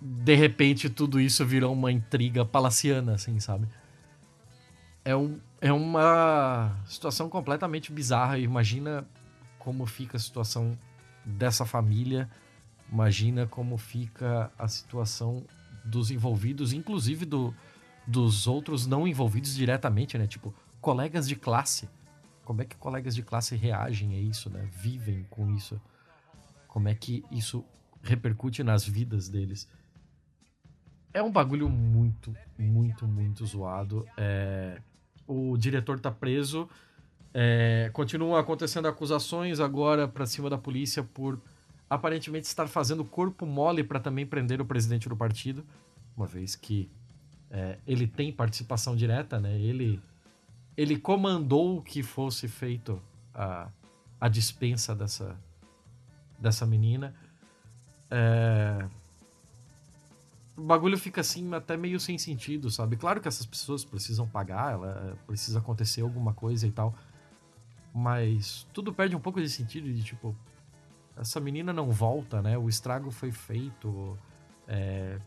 de 0.01 0.35
repente 0.35 0.89
tudo 0.91 1.21
isso 1.21 1.45
virou 1.45 1.73
uma 1.73 1.91
intriga 1.93 2.45
palaciana, 2.45 3.15
assim, 3.15 3.39
sabe? 3.41 3.67
É, 5.05 5.15
um, 5.17 5.39
é 5.61 5.73
uma 5.73 6.77
situação 6.87 7.29
completamente 7.29 7.93
bizarra. 7.93 8.39
Imagina 8.39 9.07
como 9.59 9.87
fica 9.87 10.17
a 10.17 10.21
situação 10.21 10.79
dessa 11.25 11.65
família. 11.65 12.29
Imagina 12.91 13.47
como 13.47 13.77
fica 13.77 14.51
a 14.59 14.69
situação 14.69 15.45
dos 15.85 16.11
envolvidos, 16.11 16.73
inclusive 16.73 17.25
do, 17.25 17.55
dos 18.07 18.47
outros 18.47 18.87
não 18.87 19.07
envolvidos 19.07 19.55
diretamente, 19.55 20.17
né? 20.17 20.27
Tipo, 20.27 20.55
colegas 20.81 21.27
de 21.29 21.37
classe. 21.37 21.89
Como 22.45 22.63
é 22.63 22.65
que 22.65 22.77
colegas 22.77 23.15
de 23.15 23.23
classe 23.23 23.57
reagem 23.57 24.15
a 24.15 24.21
isso, 24.21 24.49
né? 24.49 24.69
Vivem 24.73 25.27
com 25.29 25.51
isso. 25.51 25.81
Como 26.67 26.89
é 26.89 26.95
que 26.95 27.25
isso 27.31 27.65
repercute 28.03 28.63
nas 28.63 28.85
vidas 28.85 29.29
deles. 29.29 29.69
É 31.13 31.23
um 31.23 31.31
bagulho 31.31 31.69
muito, 31.69 32.35
muito, 32.59 33.07
muito 33.07 33.45
zoado. 33.45 34.07
É, 34.17 34.81
O 35.29 35.57
diretor 35.57 36.01
tá 36.01 36.11
preso. 36.11 36.69
É, 37.33 37.91
Continuam 37.93 38.35
acontecendo 38.35 38.89
acusações 38.89 39.61
agora 39.61 40.09
pra 40.09 40.27
cima 40.27 40.49
da 40.49 40.59
polícia 40.59 41.05
por 41.05 41.39
aparentemente 41.89 42.47
estar 42.47 42.67
fazendo 42.67 43.05
corpo 43.05 43.47
mole 43.47 43.85
para 43.85 44.01
também 44.01 44.27
prender 44.27 44.61
o 44.61 44.65
presidente 44.65 45.09
do 45.09 45.17
partido, 45.17 45.65
uma 46.17 46.27
vez 46.27 46.57
que 46.57 46.91
é, 47.51 47.79
ele 47.87 48.07
tem 48.07 48.33
participação 48.33 48.97
direta, 48.97 49.39
né? 49.39 49.59
Ele, 49.59 50.01
ele 50.77 50.99
comandou 50.99 51.83
que 51.83 52.03
fosse 52.03 52.49
feito 52.49 53.01
a, 53.35 53.69
a 54.21 54.29
dispensa 54.29 54.95
dessa, 54.95 55.39
dessa 56.39 56.67
menina. 56.67 57.15
É, 58.11 58.87
o 60.59 60.63
bagulho 60.63 60.99
fica 60.99 61.21
assim 61.21 61.55
até 61.55 61.77
meio 61.77 62.01
sem 62.01 62.19
sentido, 62.19 62.69
sabe? 62.69 62.97
Claro 62.97 63.21
que 63.21 63.29
essas 63.29 63.47
pessoas 63.47 63.85
precisam 63.85 64.27
pagar, 64.27 64.73
ela 64.73 65.17
precisa 65.25 65.61
acontecer 65.61 66.01
alguma 66.03 66.35
coisa 66.35 66.67
e 66.67 66.73
tal. 66.73 66.93
Mas 67.95 68.67
tudo 68.73 68.93
perde 68.93 69.15
um 69.15 69.21
pouco 69.21 69.41
de 69.41 69.49
sentido 69.49 69.93
de 69.93 70.03
tipo, 70.03 70.35
essa 71.17 71.39
menina 71.39 71.73
não 71.73 71.93
volta, 71.93 72.43
né? 72.43 72.59
O 72.59 72.69
estrago 72.69 73.13
foi 73.13 73.31
feito. 73.31 74.19
É, 74.67 75.21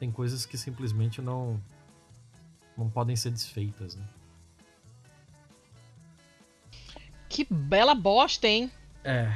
tem 0.00 0.10
coisas 0.10 0.44
que 0.44 0.58
simplesmente 0.58 1.22
não 1.22 1.62
não 2.76 2.90
podem 2.90 3.14
ser 3.14 3.30
desfeitas, 3.30 3.94
né? 3.94 4.04
Que 7.28 7.46
bela 7.48 7.94
bosta, 7.94 8.48
hein? 8.48 8.68
É, 9.04 9.32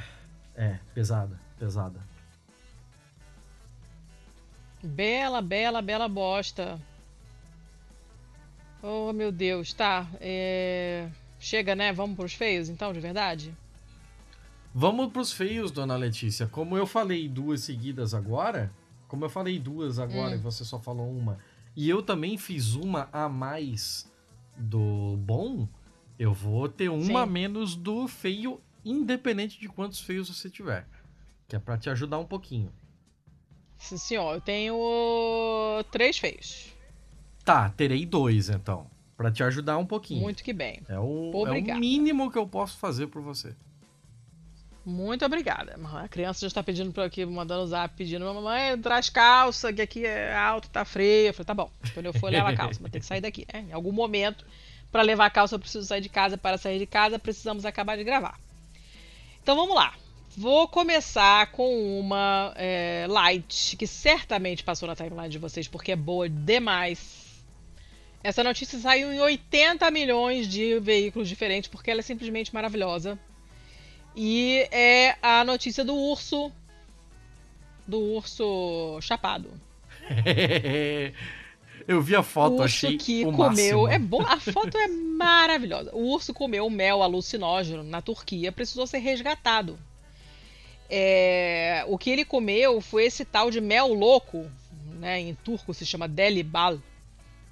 é, 0.57 0.81
pesada, 0.93 1.41
pesada. 1.57 2.01
Bela, 4.83 5.43
bela, 5.43 5.83
bela 5.83 6.09
bosta. 6.09 6.81
Oh, 8.83 9.13
meu 9.13 9.33
Deus, 9.33 9.73
tá. 9.73 10.07
É... 10.21 11.09
Chega, 11.39 11.75
né? 11.75 11.93
Vamos 11.93 12.17
pros 12.17 12.35
feios, 12.35 12.69
então, 12.69 12.93
de 12.93 13.01
verdade? 13.01 13.55
Vamos 14.75 15.13
pros 15.13 15.33
feios, 15.33 15.71
dona 15.71 15.97
Letícia. 15.97 16.47
Como 16.47 16.77
eu 16.77 16.87
falei 16.87 17.29
duas 17.29 17.63
seguidas 17.63 18.15
agora, 18.15 18.71
como 19.09 19.25
eu 19.25 19.31
falei 19.31 19.59
duas 19.59 19.99
agora 19.99 20.37
hum. 20.37 20.39
e 20.39 20.43
você 20.43 20.65
só 20.65 20.79
falou 20.79 21.11
uma, 21.11 21.39
e 21.75 21.89
eu 21.89 22.03
também 22.03 22.37
fiz 22.37 22.75
uma 22.75 23.09
a 23.13 23.29
mais 23.29 24.11
do 24.57 25.17
bom, 25.19 25.69
eu 26.19 26.33
vou 26.33 26.69
ter 26.69 26.89
uma 26.89 27.05
Sim. 27.05 27.17
a 27.17 27.27
menos 27.27 27.77
do 27.77 28.07
feio, 28.09 28.61
independente 28.85 29.59
de 29.59 29.69
quantos 29.69 30.01
feios 30.01 30.29
você 30.29 30.51
tiver. 30.51 30.87
Que 31.47 31.57
é 31.57 31.59
pra 31.59 31.79
te 31.79 31.89
ajudar 31.89 32.19
um 32.19 32.27
pouquinho. 32.27 32.71
Sim, 33.79 33.97
senhor. 33.97 34.35
Eu 34.35 34.41
tenho 34.41 34.77
três 35.91 36.19
feios. 36.19 36.75
Tá, 37.45 37.71
terei 37.71 38.05
dois 38.05 38.49
então. 38.51 38.87
Pra 39.17 39.33
te 39.33 39.43
ajudar 39.43 39.79
um 39.79 39.87
pouquinho. 39.87 40.21
Muito 40.23 40.45
que 40.45 40.53
bem. 40.53 40.81
É 40.89 40.99
o, 40.99 41.47
é 41.47 41.51
o 41.51 41.79
mínimo 41.79 42.31
que 42.31 42.39
eu 42.39 42.47
posso 42.47 42.79
fazer 42.79 43.07
por 43.09 43.23
você. 43.23 43.55
Muito 44.85 45.25
obrigada. 45.25 45.79
A 45.95 46.09
criança 46.09 46.41
já 46.41 46.47
está 46.47 46.63
pedindo 46.63 46.93
por 46.93 47.05
aqui, 47.05 47.25
mandando 47.27 47.67
zap, 47.67 47.95
pedindo, 47.95 48.25
mamãe, 48.25 48.79
traz 48.81 49.11
calça, 49.11 49.73
que 49.73 49.83
aqui 49.83 50.07
é 50.07 50.35
alto, 50.35 50.71
tá 50.71 50.85
frio. 50.85 51.27
Eu 51.27 51.35
falei, 51.35 51.47
tá 51.47 51.55
bom. 51.55 51.71
Quando 51.93 52.07
eu 52.07 52.15
for, 52.15 52.31
levar 52.31 52.55
a 52.55 52.57
calça, 52.57 52.81
mas 52.83 52.91
tem 52.91 53.01
que 53.01 53.07
sair 53.07 53.21
daqui, 53.21 53.47
né? 53.53 53.67
Em 53.69 53.73
algum 53.73 53.93
momento, 53.93 54.47
para 54.91 55.03
levar 55.03 55.27
a 55.27 55.31
calça, 55.31 55.57
eu 55.57 55.59
preciso 55.59 55.87
sair 55.87 56.01
de 56.01 56.09
casa. 56.09 56.39
Para 56.39 56.57
sair 56.57 56.79
de 56.79 56.87
casa, 56.87 57.19
precisamos 57.19 57.67
acabar 57.67 57.97
de 57.97 58.05
gravar. 58.05 58.39
Então 59.43 59.55
vamos 59.55 59.75
lá. 59.75 59.95
Vou 60.39 60.69
começar 60.69 61.51
com 61.51 61.99
uma 61.99 62.53
é, 62.55 63.07
light, 63.09 63.77
que 63.77 63.89
certamente 63.89 64.63
passou 64.63 64.87
na 64.87 64.95
timeline 64.95 65.29
de 65.29 65.37
vocês, 65.37 65.67
porque 65.67 65.91
é 65.91 65.97
boa 65.97 66.29
demais. 66.29 67.43
Essa 68.23 68.45
notícia 68.45 68.79
saiu 68.79 69.13
em 69.13 69.19
80 69.19 69.91
milhões 69.91 70.47
de 70.47 70.79
veículos 70.79 71.29
diferentes, 71.29 71.69
porque 71.69 71.91
ela 71.91 71.99
é 71.99 72.05
simplesmente 72.05 72.55
maravilhosa. 72.55 73.19
E 74.15 74.69
é 74.71 75.17
a 75.21 75.43
notícia 75.43 75.85
do 75.85 75.97
urso. 75.97 76.53
Do 77.85 77.99
urso 77.99 79.01
chapado. 79.01 79.51
Eu 81.89 82.01
vi 82.01 82.15
a 82.15 82.23
foto, 82.23 82.53
urso 82.53 82.63
achei 82.63 82.97
que 82.97 83.27
o 83.27 83.33
comeu. 83.33 83.83
Máximo. 83.83 83.89
É 83.89 83.99
bom, 83.99 84.23
a 84.23 84.39
foto 84.39 84.79
é 84.79 84.87
maravilhosa. 84.87 85.91
O 85.93 86.13
urso 86.13 86.33
comeu 86.33 86.71
mel 86.71 87.03
alucinógeno 87.03 87.83
na 87.83 88.01
Turquia, 88.01 88.53
precisou 88.53 88.87
ser 88.87 88.99
resgatado. 88.99 89.77
É, 90.89 91.85
o 91.87 91.99
que 91.99 92.11
ele 92.11 92.25
comeu 92.25 92.81
foi 92.81 93.05
esse 93.05 93.25
tal 93.25 93.51
de 93.51 93.61
mel 93.61 93.93
louco, 93.93 94.51
né? 94.99 95.21
Em 95.21 95.35
turco 95.35 95.75
se 95.75 95.85
chama 95.85 96.09
delibal. 96.09 96.79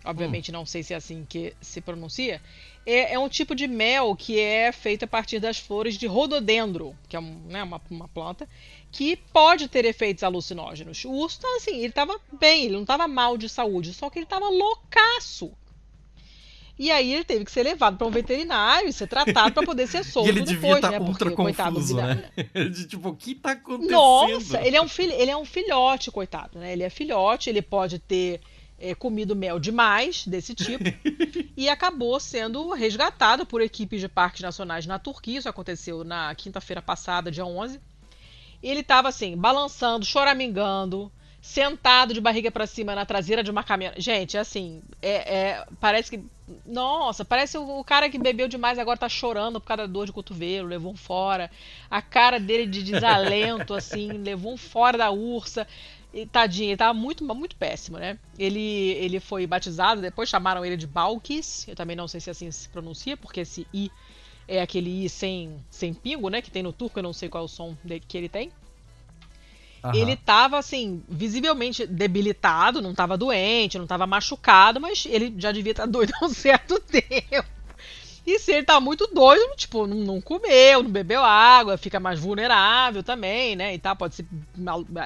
Obviamente 0.04 0.50
hum. 0.50 0.54
não 0.54 0.66
sei 0.66 0.82
se 0.82 0.94
é 0.94 0.96
assim 0.96 1.26
que 1.28 1.54
se 1.60 1.80
pronuncia 1.80 2.40
é, 2.86 3.14
é, 3.14 3.18
um 3.18 3.28
tipo 3.28 3.54
de 3.54 3.66
mel 3.66 4.14
que 4.14 4.38
é 4.38 4.70
feito 4.70 5.04
a 5.04 5.08
partir 5.08 5.40
das 5.40 5.58
flores 5.58 5.96
de 5.96 6.06
rododendro, 6.06 6.96
que 7.08 7.16
é 7.16 7.20
né, 7.20 7.64
uma, 7.64 7.82
uma, 7.90 8.06
planta, 8.06 8.48
que 8.92 9.16
pode 9.16 9.66
ter 9.66 9.84
efeitos 9.84 10.22
alucinógenos. 10.22 11.04
O 11.04 11.10
urso, 11.10 11.40
tá 11.40 11.48
assim, 11.56 11.78
ele 11.78 11.88
estava 11.88 12.18
bem, 12.38 12.66
ele 12.66 12.74
não 12.74 12.82
estava 12.82 13.08
mal 13.08 13.36
de 13.36 13.48
saúde, 13.48 13.92
só 13.92 14.08
que 14.08 14.20
ele 14.20 14.26
estava 14.26 14.48
loucaço. 14.48 15.52
E 16.78 16.90
aí 16.90 17.14
ele 17.14 17.24
teve 17.24 17.44
que 17.44 17.50
ser 17.50 17.62
levado 17.62 17.96
para 17.96 18.06
um 18.06 18.10
veterinário 18.10 18.88
e 18.88 18.92
ser 18.92 19.06
tratado 19.06 19.54
para 19.54 19.64
poder 19.64 19.86
ser 19.86 20.04
solto 20.04 20.26
e 20.26 20.30
ele 20.30 20.42
devia 20.42 20.60
depois, 20.60 20.80
tá 20.80 20.90
né? 20.90 20.98
Ultra 21.00 21.30
Porque, 21.30 21.54
confuso, 21.54 21.94
coitado, 21.94 22.20
né? 22.54 22.68
De, 22.68 22.86
tipo, 22.86 23.08
o 23.08 23.16
que 23.16 23.32
está 23.32 23.52
acontecendo? 23.52 23.92
Nossa, 23.92 24.60
ele 24.60 24.76
é 24.76 24.82
um, 24.82 24.88
filho, 24.88 25.12
ele 25.12 25.30
é 25.30 25.36
um 25.36 25.44
filhote, 25.44 26.10
coitado, 26.10 26.58
né? 26.58 26.72
Ele 26.72 26.82
é 26.82 26.90
filhote, 26.90 27.48
ele 27.48 27.62
pode 27.62 27.98
ter 27.98 28.40
é, 28.78 28.94
comido 28.94 29.34
mel 29.34 29.58
demais 29.58 30.26
desse 30.26 30.54
tipo 30.54 30.84
e 31.56 31.68
acabou 31.68 32.20
sendo 32.20 32.70
resgatado 32.72 33.46
por 33.46 33.62
equipes 33.62 34.00
de 34.00 34.08
parques 34.08 34.42
nacionais 34.42 34.84
na 34.86 34.98
Turquia. 34.98 35.38
Isso 35.38 35.48
aconteceu 35.48 36.04
na 36.04 36.34
quinta-feira 36.34 36.82
passada, 36.82 37.30
dia 37.30 37.46
11. 37.46 37.80
Ele 38.62 38.80
estava 38.80 39.08
assim, 39.08 39.36
balançando, 39.36 40.04
choramingando, 40.04 41.10
sentado 41.46 42.12
de 42.12 42.20
barriga 42.20 42.50
para 42.50 42.66
cima 42.66 42.94
na 42.94 43.06
traseira 43.06 43.42
de 43.42 43.50
uma 43.50 43.62
caminhonete. 43.62 44.02
Gente, 44.02 44.36
é 44.36 44.40
assim, 44.40 44.82
é, 45.00 45.34
é, 45.36 45.66
parece 45.80 46.10
que. 46.10 46.24
Nossa, 46.64 47.24
parece 47.24 47.56
o, 47.56 47.78
o, 47.78 47.84
cara 47.84 48.10
que 48.10 48.18
bebeu 48.18 48.48
demais 48.48 48.78
agora 48.78 48.98
tá 48.98 49.08
chorando 49.08 49.60
por 49.60 49.66
causa 49.66 49.86
da 49.86 49.92
dor 49.92 50.06
de 50.06 50.12
cotovelo, 50.12 50.68
levou 50.68 50.92
um 50.92 50.96
fora. 50.96 51.50
A 51.88 52.02
cara 52.02 52.40
dele 52.40 52.66
de 52.66 52.82
desalento, 52.82 53.74
assim, 53.74 54.08
levou 54.08 54.52
um 54.52 54.56
fora 54.56 54.98
da 54.98 55.10
ursa. 55.10 55.66
E, 56.12 56.26
tadinho, 56.26 56.70
ele 56.70 56.76
tava 56.76 56.94
muito, 56.94 57.24
muito 57.24 57.56
péssimo, 57.56 57.98
né? 57.98 58.18
Ele, 58.38 58.60
ele 58.92 59.20
foi 59.20 59.46
batizado, 59.46 60.00
depois 60.00 60.28
chamaram 60.28 60.64
ele 60.64 60.76
de 60.76 60.86
Balkis. 60.86 61.66
Eu 61.68 61.76
também 61.76 61.94
não 61.94 62.08
sei 62.08 62.20
se 62.20 62.30
assim 62.30 62.50
se 62.50 62.68
pronuncia, 62.68 63.16
porque 63.16 63.40
esse 63.40 63.66
I 63.72 63.90
é 64.48 64.60
aquele 64.60 65.04
I 65.04 65.08
sem, 65.08 65.64
sem 65.70 65.94
pingo, 65.94 66.28
né? 66.28 66.42
Que 66.42 66.50
tem 66.50 66.62
no 66.62 66.72
turco, 66.72 66.98
eu 66.98 67.04
não 67.04 67.12
sei 67.12 67.28
qual 67.28 67.42
é 67.42 67.44
o 67.44 67.48
som 67.48 67.76
que 68.08 68.18
ele 68.18 68.28
tem. 68.28 68.50
Uhum. 69.86 69.94
Ele 69.94 70.16
tava, 70.16 70.58
assim, 70.58 71.02
visivelmente 71.08 71.86
debilitado, 71.86 72.82
não 72.82 72.94
tava 72.94 73.16
doente, 73.16 73.78
não 73.78 73.86
tava 73.86 74.06
machucado, 74.06 74.80
mas 74.80 75.06
ele 75.06 75.34
já 75.38 75.52
devia 75.52 75.72
estar 75.72 75.84
tá 75.84 75.90
doido 75.90 76.12
há 76.20 76.24
um 76.24 76.28
certo 76.28 76.80
tempo. 76.90 77.48
E 78.26 78.40
se 78.40 78.52
ele 78.52 78.64
tá 78.64 78.80
muito 78.80 79.06
doido, 79.14 79.54
tipo, 79.56 79.86
não, 79.86 80.20
comeu, 80.20 80.82
não 80.82 80.90
bebeu 80.90 81.22
água, 81.22 81.78
fica 81.78 82.00
mais 82.00 82.18
vulnerável 82.18 83.00
também, 83.00 83.54
né? 83.54 83.72
E 83.72 83.78
tal, 83.78 83.94
pode 83.94 84.16
se 84.16 84.26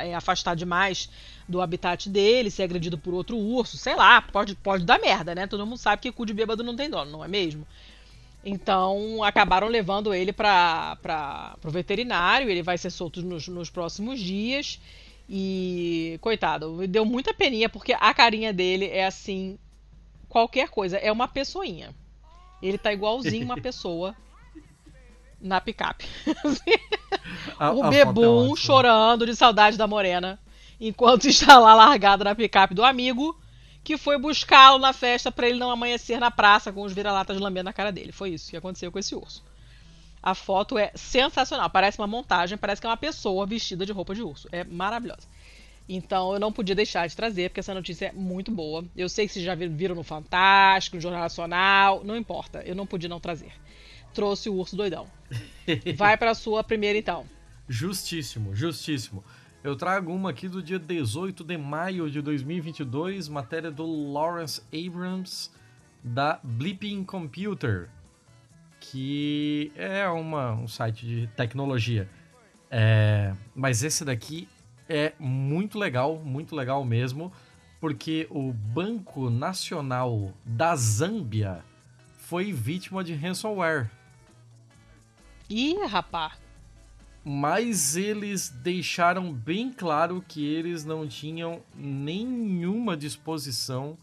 é, 0.02 0.14
afastar 0.14 0.56
demais 0.56 1.10
do 1.46 1.60
habitat 1.60 2.08
dele, 2.08 2.50
ser 2.50 2.62
agredido 2.62 2.96
por 2.96 3.12
outro 3.12 3.36
urso, 3.36 3.76
sei 3.76 3.94
lá, 3.94 4.22
pode, 4.22 4.54
pode 4.54 4.84
dar 4.84 4.98
merda, 4.98 5.34
né? 5.34 5.46
Todo 5.46 5.66
mundo 5.66 5.76
sabe 5.76 6.00
que 6.00 6.10
cu 6.10 6.24
de 6.24 6.32
bêbado 6.32 6.64
não 6.64 6.74
tem 6.74 6.88
dono, 6.88 7.10
não 7.10 7.24
é 7.24 7.28
mesmo? 7.28 7.66
Então 8.44 9.22
acabaram 9.22 9.68
levando 9.68 10.14
ele 10.14 10.32
para 10.32 11.56
o 11.62 11.70
veterinário, 11.70 12.48
ele 12.48 12.62
vai 12.62 12.78
ser 12.78 12.90
solto 12.90 13.22
nos, 13.22 13.48
nos 13.48 13.70
próximos 13.70 14.18
dias. 14.18 14.80
E, 15.32 16.18
coitado, 16.20 16.86
deu 16.88 17.04
muita 17.04 17.32
peninha 17.32 17.68
porque 17.68 17.92
a 17.92 18.12
carinha 18.12 18.52
dele 18.52 18.86
é 18.86 19.06
assim, 19.06 19.58
qualquer 20.28 20.68
coisa, 20.68 20.96
é 20.96 21.12
uma 21.12 21.28
pessoinha. 21.28 21.94
Ele 22.60 22.76
tá 22.76 22.92
igualzinho 22.92 23.44
uma 23.44 23.56
pessoa 23.60 24.16
na 25.40 25.60
picape. 25.60 26.06
a, 27.58 27.70
o 27.72 27.88
bebum 27.88 28.52
é 28.52 28.56
chorando 28.56 29.24
de 29.24 29.34
saudade 29.34 29.76
da 29.76 29.86
morena, 29.86 30.38
enquanto 30.80 31.26
está 31.28 31.58
lá 31.58 31.74
largado 31.74 32.24
na 32.24 32.34
picape 32.34 32.74
do 32.74 32.84
amigo, 32.84 33.38
que 33.82 33.96
foi 33.96 34.18
buscá-lo 34.18 34.78
na 34.78 34.92
festa 34.92 35.32
para 35.32 35.48
ele 35.48 35.58
não 35.58 35.70
amanhecer 35.70 36.20
na 36.20 36.30
praça 36.30 36.72
com 36.72 36.82
os 36.82 36.92
vira-latas 36.92 37.38
lambendo 37.38 37.64
na 37.64 37.72
cara 37.72 37.90
dele. 37.90 38.12
Foi 38.12 38.30
isso 38.30 38.50
que 38.50 38.56
aconteceu 38.56 38.92
com 38.92 38.98
esse 38.98 39.14
urso. 39.14 39.44
A 40.22 40.34
foto 40.34 40.78
é 40.78 40.92
sensacional, 40.94 41.70
parece 41.70 41.98
uma 41.98 42.06
montagem, 42.06 42.58
parece 42.58 42.80
que 42.80 42.86
é 42.86 42.90
uma 42.90 42.96
pessoa 42.96 43.46
vestida 43.46 43.86
de 43.86 43.92
roupa 43.92 44.14
de 44.14 44.22
urso. 44.22 44.48
É 44.52 44.64
maravilhosa. 44.64 45.26
Então 45.88 46.34
eu 46.34 46.38
não 46.38 46.52
podia 46.52 46.74
deixar 46.74 47.06
de 47.08 47.16
trazer, 47.16 47.48
porque 47.48 47.60
essa 47.60 47.74
notícia 47.74 48.06
é 48.06 48.12
muito 48.12 48.52
boa. 48.52 48.84
Eu 48.96 49.08
sei 49.08 49.26
que 49.26 49.32
vocês 49.32 49.44
já 49.44 49.54
viram 49.54 49.94
no 49.94 50.04
Fantástico, 50.04 50.96
no 50.96 51.02
Jornal 51.02 51.22
Nacional, 51.22 52.04
não 52.04 52.16
importa, 52.16 52.62
eu 52.64 52.74
não 52.74 52.86
podia 52.86 53.08
não 53.08 53.18
trazer. 53.18 53.52
Trouxe 54.12 54.50
o 54.50 54.54
urso 54.54 54.76
doidão. 54.76 55.06
Vai 55.96 56.16
para 56.16 56.34
sua 56.34 56.62
primeira 56.62 56.98
então. 56.98 57.26
Justíssimo, 57.68 58.54
justíssimo. 58.54 59.24
Eu 59.62 59.76
trago 59.76 60.10
uma 60.10 60.30
aqui 60.30 60.48
do 60.48 60.62
dia 60.62 60.78
18 60.78 61.44
de 61.44 61.58
maio 61.58 62.10
de 62.10 62.22
2022, 62.22 63.28
matéria 63.28 63.70
do 63.70 63.84
Lawrence 64.10 64.62
Abrams 64.72 65.50
da 66.02 66.40
Blipping 66.42 67.04
Computer, 67.04 67.90
que 68.80 69.70
é 69.76 70.08
uma, 70.08 70.52
um 70.52 70.66
site 70.66 71.04
de 71.04 71.26
tecnologia. 71.36 72.08
É, 72.70 73.34
mas 73.54 73.82
esse 73.82 74.02
daqui 74.02 74.48
é 74.88 75.12
muito 75.18 75.78
legal, 75.78 76.16
muito 76.16 76.56
legal 76.56 76.82
mesmo, 76.82 77.30
porque 77.78 78.26
o 78.30 78.54
Banco 78.54 79.28
Nacional 79.28 80.32
da 80.42 80.74
Zâmbia 80.74 81.62
foi 82.16 82.50
vítima 82.50 83.04
de 83.04 83.12
ransomware. 83.12 83.90
Ih, 85.50 85.84
rapá. 85.84 86.39
Mas 87.32 87.94
eles 87.94 88.48
deixaram 88.48 89.32
bem 89.32 89.72
claro 89.72 90.20
que 90.26 90.44
eles 90.44 90.84
não 90.84 91.06
tinham 91.06 91.62
nenhuma 91.76 92.96
disposição 92.96 93.96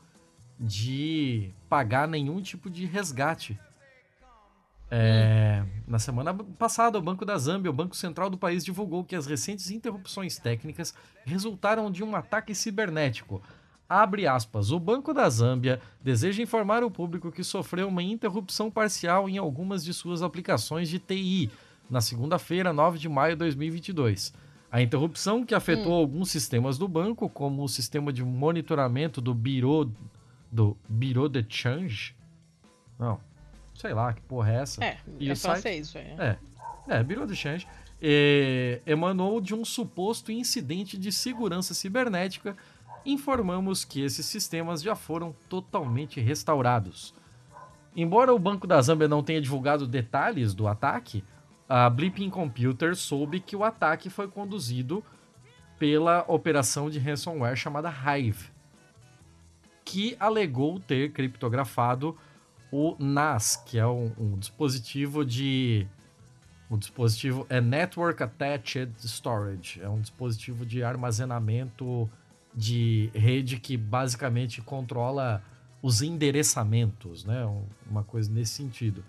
de 0.58 1.54
pagar 1.68 2.08
nenhum 2.08 2.42
tipo 2.42 2.70
de 2.70 2.86
resgate. 2.86 3.60
É, 4.90 5.62
na 5.86 6.00
semana 6.00 6.34
passada, 6.34 6.98
o 6.98 7.02
Banco 7.02 7.26
da 7.26 7.38
Zâmbia, 7.38 7.70
o 7.70 7.74
Banco 7.74 7.98
Central 7.98 8.30
do 8.30 8.38
país, 8.38 8.64
divulgou 8.64 9.04
que 9.04 9.14
as 9.14 9.26
recentes 9.26 9.72
interrupções 9.72 10.38
técnicas 10.38 10.94
resultaram 11.26 11.92
de 11.92 12.06
um 12.06 12.16
ataque 12.16 12.56
cibernético. 12.56 13.44
Abre 13.90 14.26
aspas. 14.26 14.72
O 14.72 14.80
Banco 14.80 15.14
da 15.14 15.30
Zâmbia 15.30 15.82
deseja 16.02 16.42
informar 16.42 16.82
o 16.82 16.90
público 16.90 17.30
que 17.30 17.44
sofreu 17.44 17.90
uma 17.90 18.02
interrupção 18.02 18.72
parcial 18.72 19.28
em 19.28 19.38
algumas 19.38 19.84
de 19.84 19.94
suas 19.94 20.22
aplicações 20.22 20.88
de 20.88 20.98
TI 20.98 21.52
na 21.90 22.02
segunda-feira, 22.02 22.74
9 22.74 22.98
de 22.98 23.10
maio 23.10 23.36
de 23.36 23.40
2022. 23.40 24.34
A 24.72 24.82
interrupção 24.82 25.46
que 25.46 25.56
afetou 25.56 25.94
hum. 25.94 25.96
alguns 25.96 26.30
sistemas 26.30 26.78
do 26.78 26.88
banco, 26.88 27.30
como 27.30 27.64
o 27.64 27.70
sistema 27.70 28.12
de 28.12 28.24
monitoramento 28.24 29.22
do 29.22 29.34
Bureau, 29.34 29.90
do 30.52 30.78
Bureau 30.90 31.30
de 31.30 31.46
Change. 31.48 32.16
Não, 33.00 33.20
sei 33.74 33.94
lá 33.94 34.14
que 34.14 34.22
porra 34.22 34.52
é 34.52 34.56
essa. 34.56 34.84
É, 34.84 34.98
e 35.20 35.30
é 35.30 35.36
francês 35.36 35.88
isso 35.88 35.98
aí. 35.98 36.16
É, 36.18 36.38
é, 36.90 37.04
Bureau 37.04 37.26
de 37.26 37.36
Change. 37.36 37.68
E, 38.02 38.82
emanou 38.86 39.40
de 39.40 39.56
um 39.56 39.64
suposto 39.64 40.32
incidente 40.32 40.98
de 40.98 41.12
segurança 41.12 41.74
cibernética. 41.74 42.56
Informamos 43.06 43.86
que 43.86 44.02
esses 44.02 44.26
sistemas 44.26 44.82
já 44.82 44.96
foram 44.96 45.34
totalmente 45.48 46.20
restaurados. 46.20 47.16
Embora 47.96 48.34
o 48.34 48.38
Banco 48.38 48.68
da 48.68 48.82
Zâmbia 48.82 49.08
não 49.08 49.24
tenha 49.24 49.42
divulgado 49.42 49.88
detalhes 49.88 50.54
do 50.54 50.68
ataque, 50.68 51.24
a 51.68 51.90
Blipping 51.90 52.30
Computer 52.30 52.96
soube 52.96 53.40
que 53.40 53.56
o 53.56 53.64
ataque 53.64 54.10
foi 54.10 54.28
conduzido 54.28 55.04
pela 55.78 56.24
operação 56.28 56.90
de 56.90 56.98
ransomware 56.98 57.56
chamada 57.56 57.90
Hive, 57.90 58.50
que 59.86 60.16
alegou 60.20 60.80
ter 60.80 61.12
criptografado 61.12 62.18
o 62.72 62.96
NAS, 63.00 63.56
que 63.56 63.78
é 63.78 63.88
um, 63.88 64.12
um 64.18 64.38
dispositivo 64.38 65.24
de 65.24 65.88
o 66.70 66.78
dispositivo 66.78 67.46
é 67.50 67.62
Network 67.62 68.22
Attached 68.22 68.92
Storage, 69.00 69.82
é 69.82 69.88
um 69.88 70.02
dispositivo 70.02 70.66
de 70.66 70.84
armazenamento 70.84 72.10
de 72.54 73.10
rede 73.14 73.58
que 73.58 73.78
basicamente 73.78 74.62
controla 74.62 75.42
os 75.82 76.02
endereçamentos, 76.02 77.24
né? 77.24 77.46
Uma 77.90 78.04
coisa 78.04 78.30
nesse 78.30 78.54
sentido. 78.54 79.04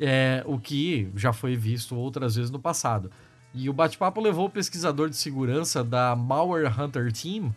é, 0.01 0.43
o 0.47 0.59
que 0.59 1.09
já 1.15 1.33
foi 1.33 1.55
visto 1.55 1.95
outras 1.95 2.35
vezes 2.35 2.51
no 2.51 2.59
passado. 2.59 3.11
E 3.55 3.71
o 3.71 3.73
bate-papo 3.73 4.21
levou 4.21 4.47
o 4.47 4.51
pesquisador 4.51 5.09
de 5.09 5.17
segurança 5.17 5.85
da 5.85 6.17
Malware 6.17 6.69
Hunter 6.69 7.13
Team 7.13 7.55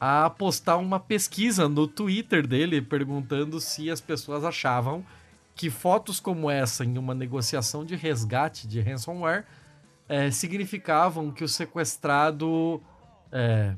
a 0.00 0.30
postar 0.30 0.76
uma 0.78 0.98
pesquisa 0.98 1.68
no 1.68 1.86
Twitter 1.86 2.46
dele 2.46 2.80
perguntando 2.80 3.60
se 3.60 3.90
as 3.90 4.00
pessoas 4.00 4.44
achavam 4.44 5.04
que 5.56 5.70
fotos 5.70 6.20
como 6.20 6.50
essa 6.50 6.84
em 6.84 6.98
uma 6.98 7.14
negociação 7.14 7.84
de 7.84 7.96
resgate 7.96 8.68
de 8.68 8.78
ransomware 8.78 9.44
é, 10.06 10.30
significavam 10.30 11.32
que 11.32 11.42
o 11.42 11.48
sequestrado 11.48 12.80
é, 13.32 13.74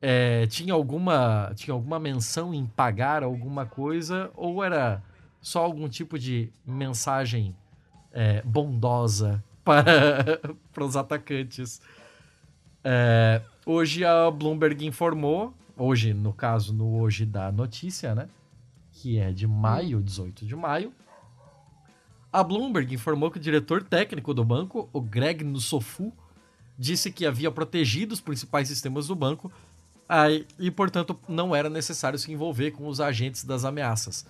é, 0.00 0.46
tinha 0.48 0.74
alguma 0.74 1.52
tinha 1.56 1.72
alguma 1.72 1.98
menção 1.98 2.52
em 2.52 2.66
pagar 2.66 3.22
alguma 3.22 3.64
coisa 3.64 4.30
ou 4.34 4.62
era 4.62 5.02
só 5.40 5.64
algum 5.64 5.88
tipo 5.88 6.18
de 6.18 6.52
mensagem 6.66 7.56
é, 8.12 8.42
bondosa 8.42 9.42
para, 9.64 10.38
para 10.72 10.84
os 10.84 10.96
atacantes. 10.96 11.80
É, 12.84 13.40
hoje 13.64 14.04
a 14.04 14.30
Bloomberg 14.30 14.84
informou, 14.84 15.54
hoje 15.76 16.12
no 16.12 16.32
caso 16.32 16.74
no 16.74 17.00
hoje 17.00 17.24
da 17.24 17.50
notícia, 17.50 18.14
né? 18.14 18.28
Que 19.02 19.18
é 19.18 19.32
de 19.32 19.48
maio, 19.48 20.00
18 20.00 20.46
de 20.46 20.54
maio, 20.54 20.92
a 22.32 22.44
Bloomberg 22.44 22.94
informou 22.94 23.32
que 23.32 23.38
o 23.38 23.40
diretor 23.40 23.82
técnico 23.82 24.32
do 24.32 24.44
banco, 24.44 24.88
o 24.92 25.00
Greg 25.00 25.42
Nussofu, 25.42 26.12
disse 26.78 27.10
que 27.10 27.26
havia 27.26 27.50
protegido 27.50 28.14
os 28.14 28.20
principais 28.20 28.68
sistemas 28.68 29.08
do 29.08 29.16
banco 29.16 29.50
aí, 30.08 30.46
e, 30.56 30.70
portanto, 30.70 31.18
não 31.28 31.54
era 31.54 31.68
necessário 31.68 32.16
se 32.16 32.30
envolver 32.30 32.70
com 32.70 32.86
os 32.86 33.00
agentes 33.00 33.42
das 33.42 33.64
ameaças. 33.64 34.24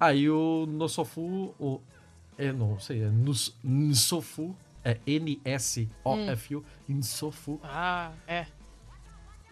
Aí 0.00 0.28
o 0.28 0.66
Nussofu, 0.66 1.54
o, 1.56 1.80
é, 2.36 2.52
não 2.52 2.76
sei, 2.80 3.04
é 3.04 3.08
Nus, 3.08 3.54
Nussofu, 3.62 4.54
é 4.84 4.98
N-S-O-F-U, 5.06 6.58
hum. 6.58 6.64
Nussofu. 6.88 7.60
Ah, 7.62 8.10
é. 8.26 8.46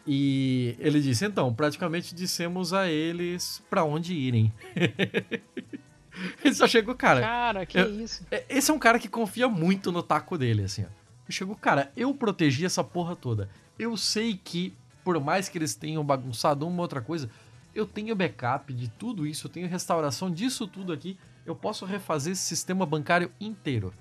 E 0.06 0.76
ele 0.78 1.00
disse: 1.00 1.24
então, 1.24 1.52
praticamente 1.52 2.14
dissemos 2.14 2.72
a 2.72 2.88
eles 2.88 3.62
para 3.68 3.84
onde 3.84 4.14
irem. 4.14 4.52
ele 6.44 6.54
só 6.54 6.68
chegou, 6.68 6.94
cara. 6.94 7.20
Cara, 7.20 7.66
que 7.66 7.78
eu, 7.78 8.00
isso? 8.00 8.24
É, 8.30 8.44
esse 8.48 8.70
é 8.70 8.74
um 8.74 8.78
cara 8.78 8.98
que 8.98 9.08
confia 9.08 9.48
muito 9.48 9.90
no 9.90 10.02
taco 10.02 10.38
dele, 10.38 10.62
assim, 10.64 10.84
ó. 10.84 11.06
Chegou, 11.28 11.56
cara, 11.56 11.90
eu 11.96 12.14
protegi 12.14 12.64
essa 12.64 12.84
porra 12.84 13.16
toda. 13.16 13.48
Eu 13.76 13.96
sei 13.96 14.40
que, 14.42 14.72
por 15.02 15.18
mais 15.20 15.48
que 15.48 15.58
eles 15.58 15.74
tenham 15.74 16.04
bagunçado 16.04 16.64
uma 16.66 16.76
ou 16.76 16.82
outra 16.82 17.00
coisa, 17.00 17.28
eu 17.74 17.84
tenho 17.84 18.14
backup 18.14 18.72
de 18.72 18.88
tudo 18.88 19.26
isso, 19.26 19.46
eu 19.46 19.50
tenho 19.50 19.68
restauração 19.68 20.30
disso 20.30 20.68
tudo 20.68 20.92
aqui. 20.92 21.18
Eu 21.44 21.56
posso 21.56 21.84
refazer 21.84 22.32
esse 22.32 22.42
sistema 22.42 22.86
bancário 22.86 23.30
inteiro. 23.40 23.92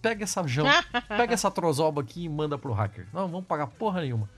Pega 0.00 0.24
essa 0.24 0.46
jão, 0.46 0.66
pega 1.08 1.34
essa 1.34 1.50
trozoba 1.50 2.00
aqui 2.00 2.24
e 2.24 2.28
manda 2.28 2.56
pro 2.56 2.72
hacker. 2.72 3.06
Não, 3.12 3.28
vamos 3.28 3.46
pagar 3.46 3.66
porra 3.66 4.00
nenhuma. 4.00 4.28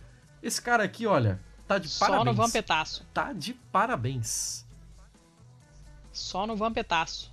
Esse 0.43 0.61
cara 0.63 0.85
aqui, 0.85 1.07
olha, 1.07 1.41
tá 1.67 1.79
de 1.79 1.89
Só 1.89 2.07
parabéns. 2.07 2.25
Só 2.25 2.33
no 2.33 2.35
vampetaço. 2.35 3.07
Tá 3.13 3.33
de 3.33 3.55
parabéns. 3.55 4.67
Só 6.13 6.47
no 6.47 6.57
vampetaço. 6.57 7.33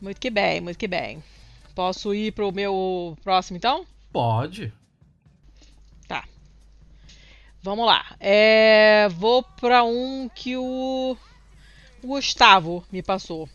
Muito 0.00 0.20
que 0.20 0.30
bem, 0.30 0.60
muito 0.60 0.78
que 0.78 0.88
bem. 0.88 1.22
Posso 1.74 2.14
ir 2.14 2.32
pro 2.32 2.52
meu 2.52 3.16
próximo, 3.22 3.56
então? 3.56 3.86
Pode. 4.12 4.72
Tá. 6.08 6.24
Vamos 7.62 7.86
lá. 7.86 8.16
É, 8.20 9.08
vou 9.10 9.42
para 9.42 9.84
um 9.84 10.28
que 10.34 10.56
o 10.56 11.16
Gustavo 12.02 12.84
me 12.90 13.02
passou. 13.02 13.48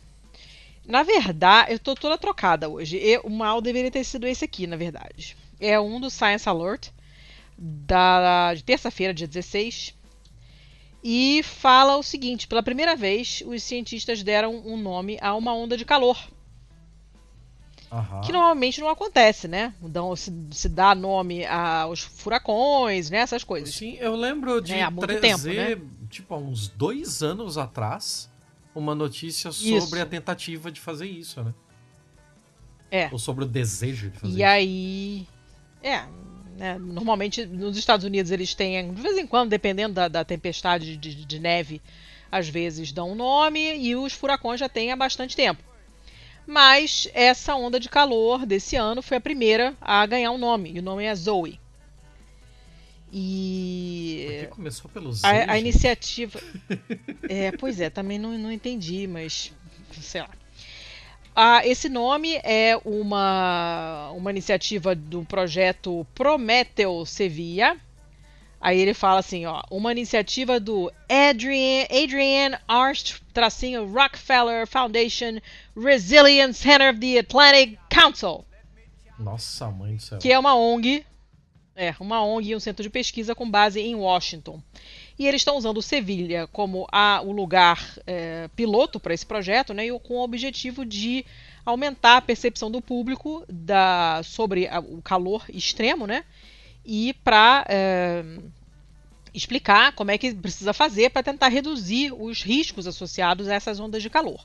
Na 0.86 1.04
verdade, 1.04 1.74
eu 1.74 1.80
tô 1.80 1.96
toda 1.96 2.18
trocada 2.18 2.68
hoje. 2.70 2.98
E 2.98 3.18
o 3.20 3.30
mal 3.30 3.62
deveria 3.62 3.92
ter 3.92 4.04
sido 4.04 4.28
esse 4.28 4.46
aqui, 4.46 4.68
na 4.68 4.76
verdade. 4.76 5.38
É 5.60 5.80
um 5.80 6.00
do 6.00 6.10
Science 6.10 6.50
Alert, 6.50 6.90
da, 7.64 8.56
de 8.56 8.64
terça-feira, 8.64 9.14
dia 9.14 9.28
16. 9.28 9.94
E 11.04 11.42
fala 11.44 11.98
o 11.98 12.04
seguinte: 12.04 12.48
pela 12.48 12.64
primeira 12.64 12.96
vez, 12.96 13.44
os 13.46 13.62
cientistas 13.62 14.24
deram 14.24 14.56
um 14.66 14.76
nome 14.78 15.18
a 15.22 15.36
uma 15.36 15.54
onda 15.54 15.78
de 15.78 15.86
calor. 15.86 16.18
Aham. 17.92 18.22
Que 18.22 18.32
normalmente 18.32 18.80
não 18.80 18.90
acontece, 18.90 19.48
né? 19.48 19.74
Então, 19.84 20.16
se, 20.16 20.32
se 20.52 20.70
dá 20.70 20.96
nome 20.96 21.46
aos 21.46 22.00
furacões, 22.00 23.10
né? 23.10 23.18
Essas 23.18 23.44
coisas. 23.44 23.76
Sim, 23.76 23.98
eu 24.00 24.16
lembro 24.16 24.62
de 24.62 24.74
É, 24.74 24.90
trazer, 24.90 25.78
tempo, 25.78 26.08
tipo, 26.10 26.34
há 26.34 26.38
uns 26.38 26.70
dois 26.70 27.22
anos 27.22 27.58
atrás, 27.58 28.32
uma 28.74 28.96
notícia 28.96 29.50
Isso. 29.50 29.82
sobre 29.82 30.00
a 30.00 30.06
tentativa 30.06 30.72
de 30.72 30.80
fazer 30.80 31.06
isso, 31.08 31.44
né? 31.44 31.54
É. 32.90 33.10
Ou 33.12 33.20
sobre 33.20 33.44
o 33.44 33.48
desejo 33.48 34.10
de 34.10 34.18
fazer 34.18 34.34
E 34.34 34.38
isso. 34.38 34.46
aí. 34.46 35.28
É. 35.84 36.06
né, 36.58 36.78
normalmente 36.78 37.46
nos 37.46 37.78
Estados 37.78 38.06
Unidos 38.06 38.32
eles 38.32 38.54
têm, 38.54 38.94
de 38.94 39.02
vez 39.02 39.18
em 39.18 39.28
quando, 39.28 39.50
dependendo 39.50 39.96
da, 39.96 40.08
da 40.08 40.24
tempestade 40.24 40.98
de, 40.98 41.26
de 41.26 41.40
neve, 41.40 41.82
às 42.32 42.48
vezes 42.48 42.92
dão 42.92 43.12
um 43.12 43.16
nome 43.16 43.78
e 43.78 43.96
os 43.96 44.14
furacões 44.14 44.60
já 44.60 44.70
têm 44.70 44.92
há 44.92 44.96
bastante 44.96 45.36
tempo. 45.36 45.64
Mas 46.46 47.08
essa 47.14 47.56
onda 47.56 47.80
de 47.80 47.90
calor 47.90 48.46
desse 48.46 48.76
ano 48.76 49.02
foi 49.02 49.18
a 49.18 49.22
primeira 49.22 49.76
a 49.80 50.06
ganhar 50.06 50.32
um 50.32 50.38
nome, 50.38 50.72
e 50.74 50.80
o 50.80 50.84
nome 50.84 51.04
é 51.04 51.14
Zoe. 51.16 51.60
E 53.14 54.26
Porque 54.28 54.48
começou 54.48 54.90
pelos 54.90 55.24
a, 55.24 55.30
a 55.30 55.56
gente. 55.56 55.60
iniciativa. 55.60 56.42
É, 57.28 57.52
pois 57.52 57.80
é, 57.80 57.90
também 57.90 58.18
não, 58.18 58.38
não 58.38 58.52
entendi, 58.52 59.06
mas 59.06 59.54
sei 60.02 60.22
lá. 60.22 60.30
Ah, 61.36 61.66
esse 61.66 61.88
nome 61.88 62.36
é 62.44 62.78
uma, 62.84 64.12
uma 64.12 64.32
iniciativa 64.32 64.94
do 64.94 65.24
projeto 65.24 66.06
Prometeu 66.14 67.06
Sevilla. 67.06 67.78
Aí 68.60 68.80
ele 68.80 68.94
fala 68.94 69.20
assim, 69.20 69.46
ó, 69.46 69.64
uma 69.72 69.92
iniciativa 69.92 70.60
do 70.60 70.92
Adrian, 71.10 71.86
Adrian 71.90 72.60
Arst, 72.68 73.20
tracinho 73.34 73.92
Rockefeller 73.92 74.68
Foundation 74.68 75.40
Resilience 75.76 76.62
Center 76.62 76.92
of 76.92 77.00
the 77.00 77.18
Atlantic 77.18 77.80
Council 77.90 78.46
Nossa, 79.18 79.72
mãe 79.72 79.96
do 79.96 80.02
céu. 80.02 80.20
que 80.20 80.32
é 80.32 80.38
uma 80.38 80.54
ONG, 80.54 81.04
é, 81.76 81.96
uma 82.00 82.24
ONG 82.24 82.50
e 82.52 82.56
um 82.56 82.60
centro 82.60 82.84
de 82.84 82.90
pesquisa 82.90 83.34
com 83.34 83.50
base 83.50 83.80
em 83.80 83.96
Washington. 83.96 84.62
E 85.22 85.28
eles 85.28 85.42
estão 85.42 85.56
usando 85.56 85.84
Sevilha 85.84 86.48
como 86.48 86.88
a, 86.92 87.22
o 87.24 87.32
lugar 87.32 87.80
é, 88.08 88.50
piloto 88.56 89.00
para 89.00 89.14
esse 89.14 89.24
projeto, 89.24 89.72
né, 89.72 89.86
e 89.86 90.00
com 90.00 90.16
o 90.16 90.24
objetivo 90.24 90.84
de 90.84 91.24
aumentar 91.64 92.18
a 92.18 92.22
percepção 92.22 92.72
do 92.72 92.82
público 92.82 93.46
da, 93.48 94.22
sobre 94.24 94.68
a- 94.68 94.80
o 94.80 95.00
calor 95.04 95.46
extremo, 95.54 96.08
né, 96.08 96.24
e 96.84 97.14
para 97.24 97.68
explicar 99.34 99.94
como 99.94 100.10
é 100.12 100.18
que 100.18 100.34
precisa 100.34 100.74
fazer 100.74 101.10
para 101.12 101.22
tentar 101.24 101.50
reduzir 101.50 102.12
os 102.14 102.42
riscos 102.42 102.86
associados 102.88 103.48
a 103.48 103.54
essas 103.54 103.80
ondas 103.80 104.02
de 104.02 104.10
calor. 104.10 104.44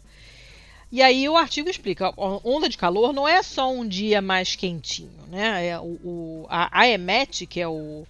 E 0.92 1.02
aí 1.02 1.28
o 1.28 1.36
artigo 1.36 1.68
explica, 1.70 2.12
onda 2.16 2.68
de 2.68 2.76
calor 2.78 3.12
não 3.14 3.26
é 3.26 3.42
só 3.42 3.72
um 3.72 3.86
dia 3.86 4.22
mais 4.22 4.54
quentinho, 4.54 5.10
né? 5.28 5.66
É 5.68 5.78
o, 5.80 5.98
o- 6.04 6.46
a 6.48 6.80
AEMET, 6.80 7.46
que 7.46 7.60
é 7.60 7.66
o, 7.66 8.06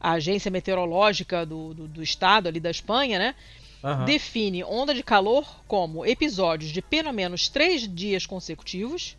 a 0.00 0.12
agência 0.12 0.50
meteorológica 0.50 1.44
do, 1.44 1.74
do, 1.74 1.86
do 1.86 2.02
estado 2.02 2.48
ali 2.48 2.58
da 2.58 2.70
Espanha, 2.70 3.18
né? 3.18 3.34
Aham. 3.82 4.04
define 4.04 4.62
onda 4.62 4.94
de 4.94 5.02
calor 5.02 5.62
como 5.66 6.04
episódios 6.04 6.70
de 6.70 6.82
pelo 6.82 7.12
menos 7.12 7.48
três 7.48 7.88
dias 7.88 8.26
consecutivos, 8.26 9.16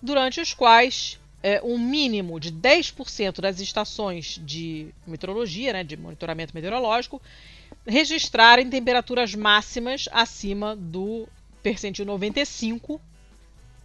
durante 0.00 0.40
os 0.40 0.54
quais 0.54 1.18
é, 1.42 1.60
um 1.62 1.78
mínimo 1.78 2.40
de 2.40 2.52
10% 2.52 3.40
das 3.40 3.60
estações 3.60 4.40
de 4.42 4.88
meteorologia, 5.06 5.72
né, 5.72 5.84
de 5.84 5.96
monitoramento 5.96 6.54
meteorológico, 6.54 7.20
registrarem 7.86 8.68
temperaturas 8.68 9.34
máximas 9.34 10.08
acima 10.10 10.74
do 10.74 11.28
percentil 11.62 12.04
95 12.04 13.00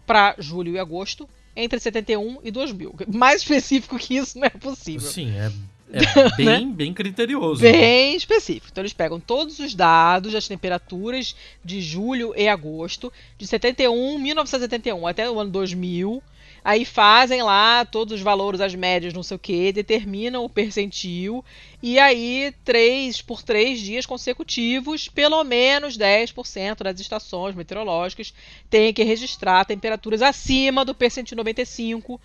para 0.06 0.34
julho 0.38 0.74
e 0.74 0.78
agosto, 0.78 1.28
entre 1.56 1.78
71 1.78 2.38
e 2.42 2.50
2000. 2.50 2.94
Mais 3.12 3.42
específico 3.42 3.98
que 3.98 4.16
isso 4.16 4.38
não 4.38 4.46
é 4.46 4.50
possível. 4.50 5.10
Sim, 5.10 5.36
é, 5.36 5.50
é 5.94 6.36
bem, 6.36 6.72
bem 6.72 6.92
criterioso. 6.92 7.62
né? 7.62 7.72
Bem 7.72 8.16
específico. 8.16 8.68
Então 8.70 8.82
eles 8.82 8.92
pegam 8.92 9.20
todos 9.20 9.58
os 9.58 9.74
dados 9.74 10.32
das 10.32 10.48
temperaturas 10.48 11.34
de 11.64 11.80
julho 11.80 12.34
e 12.36 12.48
agosto, 12.48 13.12
de 13.38 13.46
71, 13.46 14.18
1971 14.18 15.06
até 15.06 15.30
o 15.30 15.38
ano 15.40 15.50
2000. 15.50 16.22
Aí 16.64 16.86
fazem 16.86 17.42
lá 17.42 17.84
todos 17.84 18.14
os 18.14 18.22
valores, 18.22 18.58
as 18.58 18.74
médias, 18.74 19.12
não 19.12 19.22
sei 19.22 19.36
o 19.36 19.38
que, 19.38 19.70
determinam 19.70 20.42
o 20.42 20.48
percentil. 20.48 21.44
E 21.82 21.98
aí, 21.98 22.54
três 22.64 23.20
por 23.20 23.42
três 23.42 23.78
dias 23.80 24.06
consecutivos, 24.06 25.06
pelo 25.06 25.44
menos 25.44 25.98
10% 25.98 26.82
das 26.82 26.98
estações 26.98 27.54
meteorológicas 27.54 28.32
têm 28.70 28.94
que 28.94 29.02
registrar 29.02 29.66
temperaturas 29.66 30.22
acima 30.22 30.86
do 30.86 30.94
percentil 30.94 31.36
95 31.36 32.18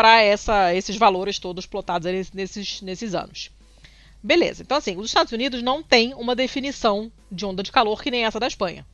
para 0.00 0.24
esses 0.74 0.96
valores 0.96 1.38
todos 1.38 1.66
plotados 1.66 2.30
nesses, 2.32 2.80
nesses 2.80 3.14
anos. 3.14 3.50
Beleza, 4.22 4.62
então 4.62 4.78
assim, 4.78 4.96
os 4.96 5.10
Estados 5.10 5.30
Unidos 5.30 5.62
não 5.62 5.82
têm 5.82 6.14
uma 6.14 6.34
definição 6.34 7.12
de 7.30 7.44
onda 7.44 7.62
de 7.62 7.70
calor 7.70 8.02
que 8.02 8.10
nem 8.10 8.24
essa 8.24 8.40
da 8.40 8.46
Espanha. 8.46 8.86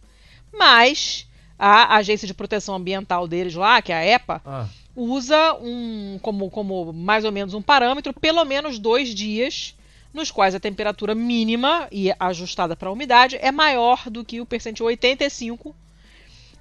Mas 0.52 1.28
a 1.56 1.94
Agência 1.94 2.26
de 2.26 2.34
Proteção 2.34 2.74
Ambiental 2.74 3.28
deles 3.28 3.54
lá, 3.54 3.80
que 3.80 3.92
é 3.92 3.96
a 3.96 4.04
EPA, 4.04 4.42
Ah, 4.44 4.66
usa 4.96 5.54
um 5.60 6.18
como, 6.20 6.50
como 6.50 6.92
mais 6.92 7.24
ou 7.24 7.30
menos 7.30 7.54
um 7.54 7.62
parâmetro, 7.62 8.12
pelo 8.12 8.44
menos 8.44 8.76
dois 8.76 9.14
dias 9.14 9.76
nos 10.12 10.32
quais 10.32 10.56
a 10.56 10.60
temperatura 10.60 11.14
mínima 11.14 11.86
e 11.92 12.12
ajustada 12.18 12.74
para 12.74 12.88
a 12.88 12.92
umidade 12.92 13.36
é 13.36 13.52
maior 13.52 14.10
do 14.10 14.24
que 14.24 14.40
o 14.40 14.46
percentil 14.46 14.86
85 14.86 15.72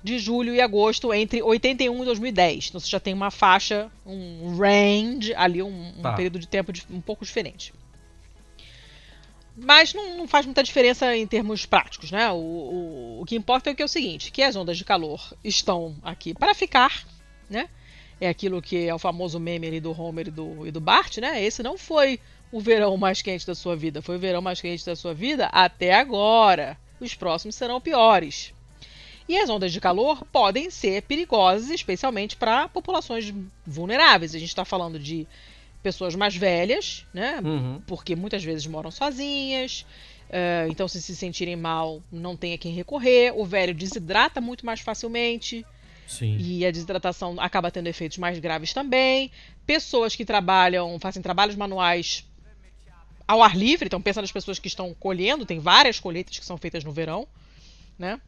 de 0.06 0.20
julho 0.20 0.54
e 0.54 0.62
agosto 0.62 1.12
entre 1.12 1.42
81 1.42 2.04
e 2.04 2.06
2010. 2.06 2.68
Então 2.70 2.80
você 2.80 2.88
já 2.88 3.00
tem 3.00 3.12
uma 3.12 3.32
faixa, 3.32 3.90
um 4.06 4.56
range 4.56 5.34
ali, 5.34 5.64
um, 5.64 5.94
um 5.98 6.02
Tá. 6.04 6.14
período 6.14 6.38
de 6.38 6.48
tempo 6.48 6.72
um 6.92 7.02
pouco 7.02 7.26
diferente. 7.26 7.74
Mas 9.58 9.96
não, 9.96 10.16
não 10.18 10.28
faz 10.28 10.46
muita 10.46 10.62
diferença 10.62 11.16
em 11.18 11.26
termos 11.26 11.66
práticos, 11.66 12.12
né? 12.12 12.30
O, 12.32 12.36
o, 12.36 13.22
o 13.22 13.26
que 13.26 13.36
importa 13.36 13.72
é 13.72 13.74
que 13.74 13.82
é 13.82 13.86
o 13.86 13.90
seguinte, 13.90 14.32
que 14.32 14.44
as 14.44 14.56
ondas 14.56 14.78
de 14.78 14.86
calor 14.86 15.34
estão 15.44 15.96
aqui 16.04 16.36
para 16.36 16.54
ficar, 16.54 17.04
né? 17.50 17.68
É 18.22 18.30
aquilo 18.30 18.62
que 18.62 18.88
é 18.88 18.94
o 18.94 19.00
famoso 19.00 19.40
meme 19.40 19.66
ali 19.68 19.80
do 19.80 19.92
Homer 20.00 20.28
e 20.28 20.32
do, 20.32 20.68
e 20.68 20.72
do 20.72 20.80
Bart, 20.80 21.18
né? 21.18 21.44
Esse 21.44 21.64
não 21.64 21.80
foi 21.80 22.20
o 22.52 22.60
verão 22.62 22.96
mais 22.96 23.24
quente 23.24 23.48
da 23.48 23.56
sua 23.56 23.76
vida, 23.76 24.04
foi 24.04 24.18
o 24.18 24.20
verão 24.20 24.42
mais 24.42 24.62
quente 24.62 24.86
da 24.86 24.96
sua 24.96 25.16
vida 25.16 25.48
até 25.48 25.96
agora. 25.96 26.78
Os 27.00 27.16
próximos 27.16 27.56
serão 27.56 27.82
piores. 27.82 28.54
E 29.28 29.38
as 29.38 29.50
ondas 29.50 29.72
de 29.72 29.82
calor 29.82 30.24
podem 30.32 30.70
ser 30.70 31.02
perigosas, 31.04 31.70
especialmente 31.70 32.36
para 32.36 32.68
populações 32.68 33.34
vulneráveis. 33.66 34.36
A 34.36 34.40
gente 34.40 34.50
está 34.50 34.64
falando 34.64 35.00
de 35.00 35.28
pessoas 35.82 36.16
mais 36.16 36.36
velhas, 36.36 37.06
né? 37.14 37.40
uhum. 37.44 37.82
porque 37.88 38.16
muitas 38.16 38.44
vezes 38.44 38.66
moram 38.68 38.92
sozinhas. 38.92 39.86
eh, 40.30 40.68
então, 40.70 40.88
se 40.88 41.02
se 41.02 41.16
sentirem 41.16 41.56
mal, 41.56 42.02
não 42.12 42.36
tem 42.36 42.54
a 42.54 42.58
quem 42.58 42.74
recorrer. 42.74 43.32
O 43.36 43.46
velho 43.46 43.74
desidrata 43.74 44.42
muito 44.42 44.66
mais 44.66 44.80
facilmente 44.80 45.66
Sim. 46.08 46.38
e 46.40 46.66
a 46.66 46.72
desidratação 46.72 47.36
acaba 47.40 47.72
tendo 47.72 47.88
efeitos 47.88 48.18
mais 48.18 48.38
graves 48.40 48.74
também. 48.74 49.32
Pessoas 49.66 50.16
que 50.16 50.26
trabalham, 50.26 51.00
fazem 51.00 51.22
trabalhos 51.22 51.56
manuais 51.56 52.26
ao 53.28 53.42
ar 53.42 53.56
livre, 53.58 53.88
então 53.88 54.02
pensa 54.02 54.22
nas 54.22 54.32
pessoas 54.32 54.60
que 54.60 54.68
estão 54.68 54.94
colhendo, 54.94 55.46
tem 55.46 55.60
várias 55.60 56.00
colheitas 56.00 56.38
que 56.38 56.46
são 56.46 56.58
feitas 56.58 56.84
no 56.84 56.92
verão, 56.92 57.28
né? 57.98 58.20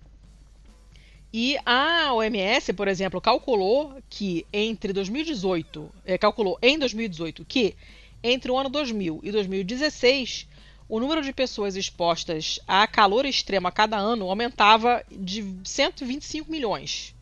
E 1.31 1.57
a 1.65 2.13
OMS, 2.13 2.71
por 2.73 2.87
exemplo, 2.87 3.19
calculou 3.19 3.97
que 4.09 4.45
entre 4.51 4.93
2018, 4.93 5.91
eh, 6.05 6.17
calculou 6.17 6.57
em 6.61 6.79
2018 6.79 7.43
que 7.45 7.75
entre 8.23 8.49
o 8.49 8.57
ano 8.57 8.69
2000 8.69 9.19
e 9.23 9.31
2016 9.31 10.47
o 10.89 10.99
número 10.99 11.21
de 11.21 11.33
pessoas 11.33 11.75
expostas 11.75 12.59
a 12.65 12.87
calor 12.87 13.25
extremo 13.25 13.67
a 13.67 13.71
cada 13.71 13.97
ano 13.97 14.29
aumentava 14.29 15.03
de 15.11 15.43
125 15.63 16.49
milhões. 16.49 17.13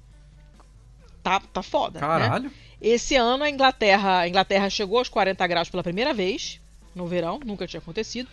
Tá, 1.23 1.39
tá 1.39 1.63
foda, 1.63 1.99
né? 1.99 2.05
Caralho. 2.05 2.51
Esse 2.79 3.15
ano 3.15 3.43
a 3.43 3.49
Inglaterra, 3.49 4.19
a 4.19 4.27
Inglaterra 4.27 4.69
chegou 4.69 4.99
aos 4.99 5.09
40 5.09 5.47
graus 5.47 5.69
pela 5.69 5.81
primeira 5.81 6.13
vez 6.13 6.61
no 6.93 7.07
verão, 7.07 7.39
nunca 7.43 7.65
tinha 7.65 7.79
acontecido. 7.79 8.29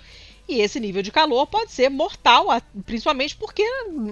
E 0.49 0.61
esse 0.61 0.81
nível 0.81 1.03
de 1.03 1.13
calor 1.13 1.47
pode 1.47 1.71
ser 1.71 1.89
mortal, 1.89 2.47
principalmente 2.85 3.37
porque 3.37 3.63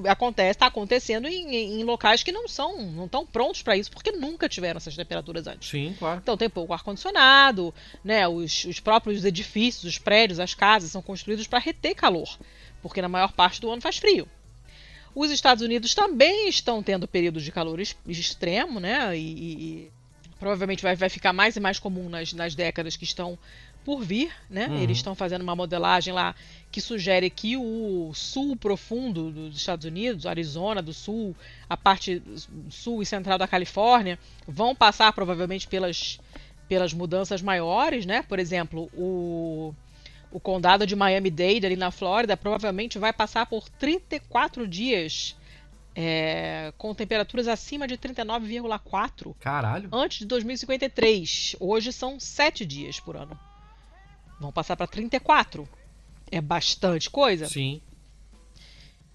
acontece, 0.09 0.53
está 0.53 0.67
acontecendo 0.67 1.27
em, 1.27 1.55
em- 1.81 1.85
locais 1.85 2.23
que 2.23 2.31
não 2.31 2.47
são, 2.47 2.81
não 2.93 3.07
estão 3.07 3.27
prontos 3.27 3.63
para 3.63 3.77
isso, 3.77 3.91
porque 3.91 4.13
nunca 4.13 4.49
tiveram 4.49 4.79
essas 4.79 4.95
temperaturas 4.97 5.47
antes. 5.49 5.69
Sim, 5.69 5.95
claro. 5.99 6.21
Então 6.23 6.37
tem 6.37 6.49
pouco 6.49 6.73
ar-condicionado, 6.73 7.75
né? 8.05 8.29
Os, 8.29 8.65
os 8.65 8.79
próprios 8.79 9.25
edifícios, 9.25 9.85
os 9.85 9.99
prédios, 9.99 10.39
as 10.39 10.55
casas 10.55 10.93
são 10.93 11.03
construídos 11.03 11.49
para 11.49 11.59
reter 11.59 11.95
calor, 11.97 12.39
porque 12.81 13.03
na 13.03 13.09
maior 13.09 13.33
parte 13.33 13.61
do 13.61 13.69
ano 13.71 13.83
faz 13.83 13.99
frio. 13.99 14.27
Os 15.13 15.33
Estados 15.33 15.63
Unidos 15.65 15.95
também 15.95 16.49
estão 16.49 16.81
tendo 16.81 17.09
períodos 17.09 17.43
de 17.43 17.51
calor 17.51 17.81
extremo, 18.07 18.79
né? 18.79 19.19
E, 19.19 19.21
e 19.21 19.91
provavelmente 20.39 20.83
vai, 20.83 20.95
vai 20.95 21.09
ficar 21.09 21.33
mais 21.33 21.57
e 21.57 21.61
mais 21.61 21.79
comum 21.81 22.09
nas, 22.09 22.33
nas 22.33 22.55
décadas 22.55 22.97
que 22.97 23.05
estão 23.05 23.37
por 23.85 24.03
vir, 24.03 24.33
né? 24.49 24.69
Uhum. 24.69 24.77
Eles 24.77 24.99
estão 24.99 25.15
fazendo 25.15 25.43
uma 25.43 25.57
modelagem 25.57 26.13
lá 26.13 26.35
que 26.71 26.81
sugere 26.81 27.29
que 27.31 27.57
o 27.57 28.13
sul 28.15 28.57
profundo 28.57 29.31
dos 29.31 29.57
Estados 29.57 29.85
Unidos, 29.85 30.27
Arizona 30.27 30.81
do 30.81 30.93
Sul, 30.93 31.35
a 31.69 31.77
parte 31.77 32.23
sul 32.69 33.03
e 33.03 33.07
central 33.07 33.39
da 33.39 33.49
Califórnia, 33.49 34.19
vão 34.47 34.75
passar 34.75 35.13
provavelmente 35.13 35.67
pelas, 35.67 36.21
pelas 36.69 36.93
mudanças 36.93 37.43
maiores, 37.43 38.07
né? 38.07 38.23
Por 38.23 38.39
exemplo, 38.39 38.91
o 38.95 39.75
o 40.33 40.39
condado 40.39 40.87
de 40.87 40.95
Miami-Dade, 40.95 41.67
ali 41.67 41.77
na 41.77 41.91
Flórida, 41.91 42.37
provavelmente 42.37 42.99
vai 42.99 43.13
passar 43.13 43.47
por 43.47 43.69
34 43.69 44.67
dias 44.67 45.37
é, 45.95 46.73
com 46.79 46.95
temperaturas 46.95 47.49
acima 47.49 47.87
de 47.87 47.99
39,4. 47.99 49.35
Caralho! 49.41 49.89
Antes 49.93 50.21
de 50.21 50.27
2053. 50.27 51.57
Hoje 51.59 51.93
são 51.93 52.21
7 52.21 52.65
dias 52.65 53.01
por 53.01 53.17
ano. 53.17 53.39
Vão 54.41 54.51
passar 54.51 54.77
para 54.77 54.87
34. 54.87 55.69
É 56.31 56.41
bastante 56.41 57.11
coisa. 57.11 57.47
Sim. 57.47 57.81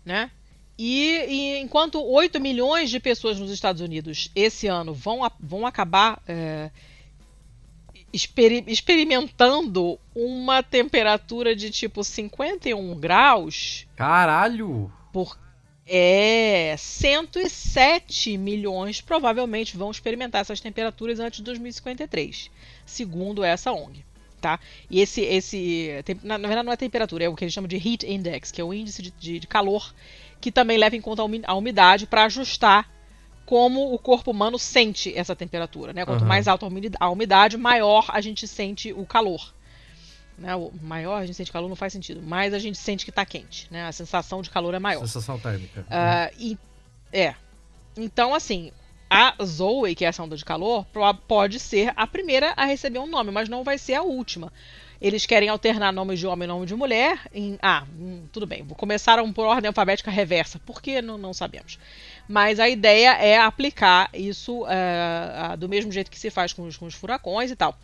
Né? 0.05 0.29
E, 0.77 1.17
e, 1.27 1.57
enquanto 1.59 2.01
8 2.01 2.39
milhões 2.39 2.89
de 2.89 2.99
pessoas 2.99 3.39
nos 3.39 3.49
Estados 3.49 3.81
Unidos 3.81 4.29
esse 4.35 4.67
ano 4.67 4.93
vão, 4.93 5.19
vão 5.39 5.65
acabar 5.65 6.21
é, 6.27 6.69
experimentando 8.67 9.99
uma 10.13 10.61
temperatura 10.61 11.55
de 11.55 11.71
tipo 11.71 12.03
51 12.03 12.99
graus. 12.99 13.87
Caralho! 13.95 14.91
Por, 15.11 15.37
é, 15.87 16.75
107 16.77 18.37
milhões 18.37 19.01
provavelmente 19.01 19.75
vão 19.77 19.91
experimentar 19.91 20.41
essas 20.41 20.59
temperaturas 20.59 21.19
antes 21.19 21.37
de 21.37 21.43
2053, 21.43 22.51
segundo 22.85 23.43
essa 23.43 23.71
ONG. 23.71 24.04
Tá? 24.45 24.59
E 24.91 25.01
esse, 25.01 25.21
esse 25.21 26.03
na, 26.21 26.37
na 26.37 26.47
verdade 26.47 26.67
não 26.67 26.71
é 26.71 26.77
temperatura, 26.77 27.23
é 27.23 27.27
o 27.27 27.33
que 27.33 27.43
eles 27.43 27.51
chamam 27.51 27.67
de 27.67 27.77
heat 27.77 28.05
index, 28.05 28.51
que 28.51 28.61
é 28.61 28.63
o 28.63 28.71
índice 28.71 29.01
de, 29.01 29.09
de, 29.09 29.39
de 29.39 29.47
calor, 29.47 29.91
que 30.39 30.51
também 30.51 30.77
leva 30.77 30.95
em 30.95 31.01
conta 31.01 31.23
a 31.47 31.55
umidade 31.55 32.05
para 32.05 32.25
ajustar 32.25 32.87
como 33.43 33.91
o 33.91 33.97
corpo 33.97 34.29
humano 34.29 34.59
sente 34.59 35.11
essa 35.17 35.35
temperatura. 35.35 35.93
Né? 35.93 36.05
Quanto 36.05 36.21
uhum. 36.21 36.27
mais 36.27 36.47
alta 36.47 36.67
a 36.99 37.09
umidade, 37.09 37.57
maior 37.57 38.05
a 38.09 38.21
gente 38.21 38.47
sente 38.47 38.93
o 38.93 39.03
calor. 39.03 39.51
Né? 40.37 40.55
O 40.55 40.71
maior 40.79 41.23
a 41.23 41.25
gente 41.25 41.35
sente 41.35 41.51
calor 41.51 41.67
não 41.67 41.75
faz 41.75 41.91
sentido, 41.91 42.21
mas 42.21 42.53
a 42.53 42.59
gente 42.59 42.77
sente 42.77 43.03
que 43.03 43.09
está 43.09 43.25
quente. 43.25 43.67
Né? 43.71 43.87
A 43.87 43.91
sensação 43.91 44.43
de 44.43 44.51
calor 44.51 44.75
é 44.75 44.79
maior. 44.79 44.99
Sensação 44.99 45.39
térmica. 45.39 45.81
Uh, 45.81 46.35
e, 46.37 46.57
é. 47.11 47.33
Então, 47.97 48.35
assim, 48.35 48.71
a 49.09 49.35
Zoe, 49.43 49.95
que 49.95 50.05
é 50.05 50.07
essa 50.07 50.23
onda 50.23 50.35
de 50.35 50.43
calor, 50.45 50.85
pode 51.27 51.59
ser 51.59 51.93
a 51.95 52.07
primeira 52.07 52.53
a 52.57 52.65
receber 52.65 52.99
um 52.99 53.07
nome, 53.07 53.31
mas 53.31 53.47
não 53.47 53.63
vai 53.63 53.77
ser 53.77 53.93
a 53.93 54.01
última. 54.01 54.51
Eles 54.99 55.25
querem 55.25 55.49
alternar 55.49 55.91
nome 55.91 56.15
de 56.15 56.25
homem 56.25 56.45
e 56.45 56.47
nome 56.47 56.65
de 56.65 56.73
mulher. 56.73 57.19
Em, 57.33 57.59
ah, 57.61 57.85
hum, 57.99 58.25
tudo 58.31 58.47
bem. 58.47 58.65
Começaram 58.65 59.31
por 59.31 59.45
ordem 59.45 59.67
alfabética 59.67 60.09
reversa. 60.09 60.59
Por 60.65 60.81
que? 60.81 61.01
Não, 61.01 61.17
não 61.17 61.33
sabemos. 61.33 61.77
Mas 62.27 62.59
a 62.59 62.69
ideia 62.69 63.13
é 63.13 63.37
aplicar 63.37 64.09
isso 64.13 64.63
uh, 64.63 65.57
do 65.57 65.67
mesmo 65.67 65.91
jeito 65.91 66.09
que 66.09 66.17
se 66.17 66.29
faz 66.29 66.53
com 66.53 66.63
os, 66.63 66.77
com 66.77 66.85
os 66.85 66.93
furacões 66.93 67.51
e 67.51 67.55
tal. 67.55 67.77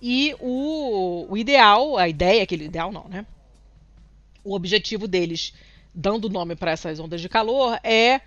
E 0.00 0.34
o, 0.40 1.26
o 1.28 1.36
ideal, 1.36 1.98
a 1.98 2.08
ideia, 2.08 2.42
aquele 2.42 2.66
ideal 2.66 2.92
não, 2.92 3.08
né? 3.08 3.26
O 4.44 4.54
objetivo 4.54 5.08
deles, 5.08 5.54
dando 5.94 6.28
nome 6.28 6.54
para 6.54 6.70
essas 6.70 7.00
ondas 7.00 7.20
de 7.20 7.28
calor, 7.28 7.78
é 7.82 8.20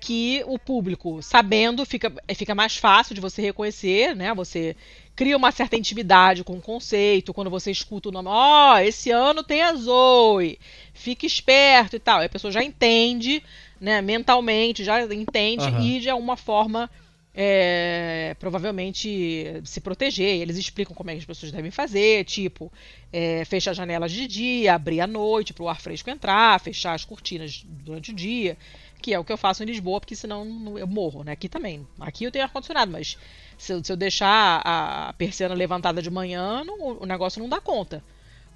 que 0.00 0.42
o 0.46 0.58
público, 0.58 1.22
sabendo, 1.22 1.84
fica, 1.86 2.12
fica 2.34 2.54
mais 2.54 2.76
fácil 2.76 3.14
de 3.14 3.20
você 3.20 3.40
reconhecer, 3.40 4.14
né? 4.14 4.34
Você 4.34 4.76
cria 5.16 5.36
uma 5.36 5.52
certa 5.52 5.76
intimidade 5.76 6.44
com 6.44 6.54
o 6.54 6.60
conceito, 6.60 7.32
quando 7.32 7.50
você 7.50 7.70
escuta 7.70 8.08
o 8.08 8.12
nome, 8.12 8.28
ó, 8.28 8.74
oh, 8.74 8.78
esse 8.78 9.10
ano 9.10 9.42
tem 9.42 9.62
a 9.62 9.74
Zoe, 9.74 10.58
fique 10.92 11.26
esperto 11.26 11.96
e 11.96 11.98
tal. 11.98 12.22
E 12.22 12.26
a 12.26 12.28
pessoa 12.28 12.52
já 12.52 12.62
entende, 12.62 13.42
né, 13.80 14.02
mentalmente, 14.02 14.84
já 14.84 15.02
entende 15.04 15.64
uhum. 15.64 15.80
e 15.80 16.00
de 16.00 16.10
alguma 16.10 16.36
forma 16.36 16.90
é, 17.34 18.36
provavelmente 18.38 19.60
se 19.64 19.80
proteger. 19.80 20.40
Eles 20.40 20.56
explicam 20.56 20.94
como 20.94 21.10
é 21.10 21.14
que 21.14 21.20
as 21.20 21.24
pessoas 21.24 21.50
devem 21.50 21.70
fazer, 21.70 22.24
tipo, 22.24 22.72
é, 23.12 23.44
fechar 23.44 23.72
as 23.72 23.76
janelas 23.76 24.12
de 24.12 24.26
dia, 24.28 24.74
abrir 24.74 25.00
à 25.00 25.06
noite 25.06 25.52
para 25.52 25.64
o 25.64 25.68
ar 25.68 25.80
fresco 25.80 26.08
entrar, 26.08 26.58
fechar 26.60 26.94
as 26.94 27.04
cortinas 27.04 27.64
durante 27.66 28.12
o 28.12 28.14
dia, 28.14 28.56
que 29.04 29.12
é 29.12 29.18
o 29.18 29.24
que 29.24 29.30
eu 29.30 29.36
faço 29.36 29.62
em 29.62 29.66
Lisboa, 29.66 30.00
porque 30.00 30.16
senão 30.16 30.78
eu 30.78 30.86
morro, 30.86 31.22
né? 31.22 31.32
Aqui 31.32 31.46
também. 31.46 31.86
Aqui 32.00 32.24
eu 32.24 32.32
tenho 32.32 32.42
ar-condicionado, 32.42 32.90
mas 32.90 33.18
se 33.58 33.70
eu, 33.70 33.84
se 33.84 33.92
eu, 33.92 33.98
deixar 33.98 34.62
a 34.64 35.12
persiana 35.12 35.54
levantada 35.54 36.00
de 36.00 36.08
manhã, 36.08 36.64
não, 36.64 36.96
o 37.02 37.04
negócio 37.04 37.38
não 37.38 37.46
dá 37.46 37.60
conta. 37.60 38.02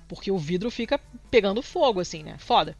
Porque 0.09 0.31
o 0.31 0.39
vidro 0.39 0.71
fica 0.71 0.99
pegando 1.31 1.61
fogo, 1.61 2.01
assim, 2.01 2.23
né? 2.23 2.37
Foda. 2.39 2.75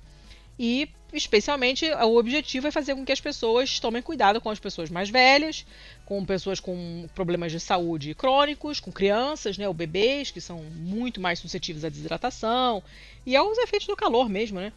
E 0.59 0.89
especialmente 1.13 1.85
o 1.91 2.17
objetivo 2.17 2.67
é 2.69 2.71
fazer 2.71 2.95
com 2.95 3.05
que 3.05 3.13
as 3.13 3.21
pessoas 3.21 3.79
tomem 3.79 4.01
cuidado 4.01 4.41
com 4.41 4.49
as 4.49 4.59
pessoas 4.59 4.89
mais 4.89 5.11
velhas, 5.11 5.67
com 6.07 6.25
pessoas 6.25 6.59
com 6.61 7.07
problemas 7.15 7.53
de 7.53 7.61
saúde 7.61 8.15
crônicos, 8.15 8.81
com 8.81 8.91
crianças, 8.91 9.59
né, 9.59 9.69
ou 9.69 9.75
bebês 9.75 10.31
que 10.31 10.41
são 10.41 10.63
muito 10.63 11.21
mais 11.21 11.39
suscetíveis 11.39 11.85
à 11.85 11.91
desidratação 11.91 12.83
e 13.27 13.37
aos 13.37 13.59
efeitos 13.59 13.87
do 13.87 13.95
calor 13.95 14.27
mesmo, 14.27 14.59
né? 14.59 14.73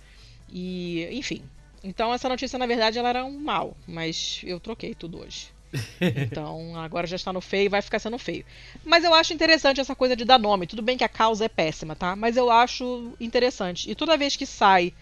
E, 0.51 1.07
enfim. 1.13 1.41
Então 1.83 2.13
essa 2.13 2.29
notícia 2.29 2.59
na 2.59 2.65
verdade 2.67 2.99
ela 2.99 3.09
era 3.09 3.25
um 3.25 3.39
mal, 3.39 3.75
mas 3.87 4.41
eu 4.43 4.59
troquei 4.59 4.93
tudo 4.93 5.19
hoje. 5.19 5.49
Então 6.01 6.75
agora 6.77 7.07
já 7.07 7.15
está 7.15 7.31
no 7.31 7.39
feio 7.41 7.65
e 7.65 7.69
vai 7.69 7.81
ficar 7.81 7.99
sendo 7.99 8.17
feio. 8.17 8.45
Mas 8.83 9.03
eu 9.03 9.13
acho 9.13 9.33
interessante 9.33 9.79
essa 9.79 9.95
coisa 9.95 10.15
de 10.15 10.25
dar 10.25 10.37
nome. 10.39 10.67
Tudo 10.67 10.81
bem 10.81 10.97
que 10.97 11.03
a 11.03 11.09
causa 11.09 11.45
é 11.45 11.49
péssima, 11.49 11.95
tá? 11.95 12.15
Mas 12.15 12.35
eu 12.35 12.49
acho 12.51 13.13
interessante. 13.19 13.89
E 13.89 13.95
toda 13.95 14.17
vez 14.17 14.35
que 14.35 14.45
sai 14.45 14.93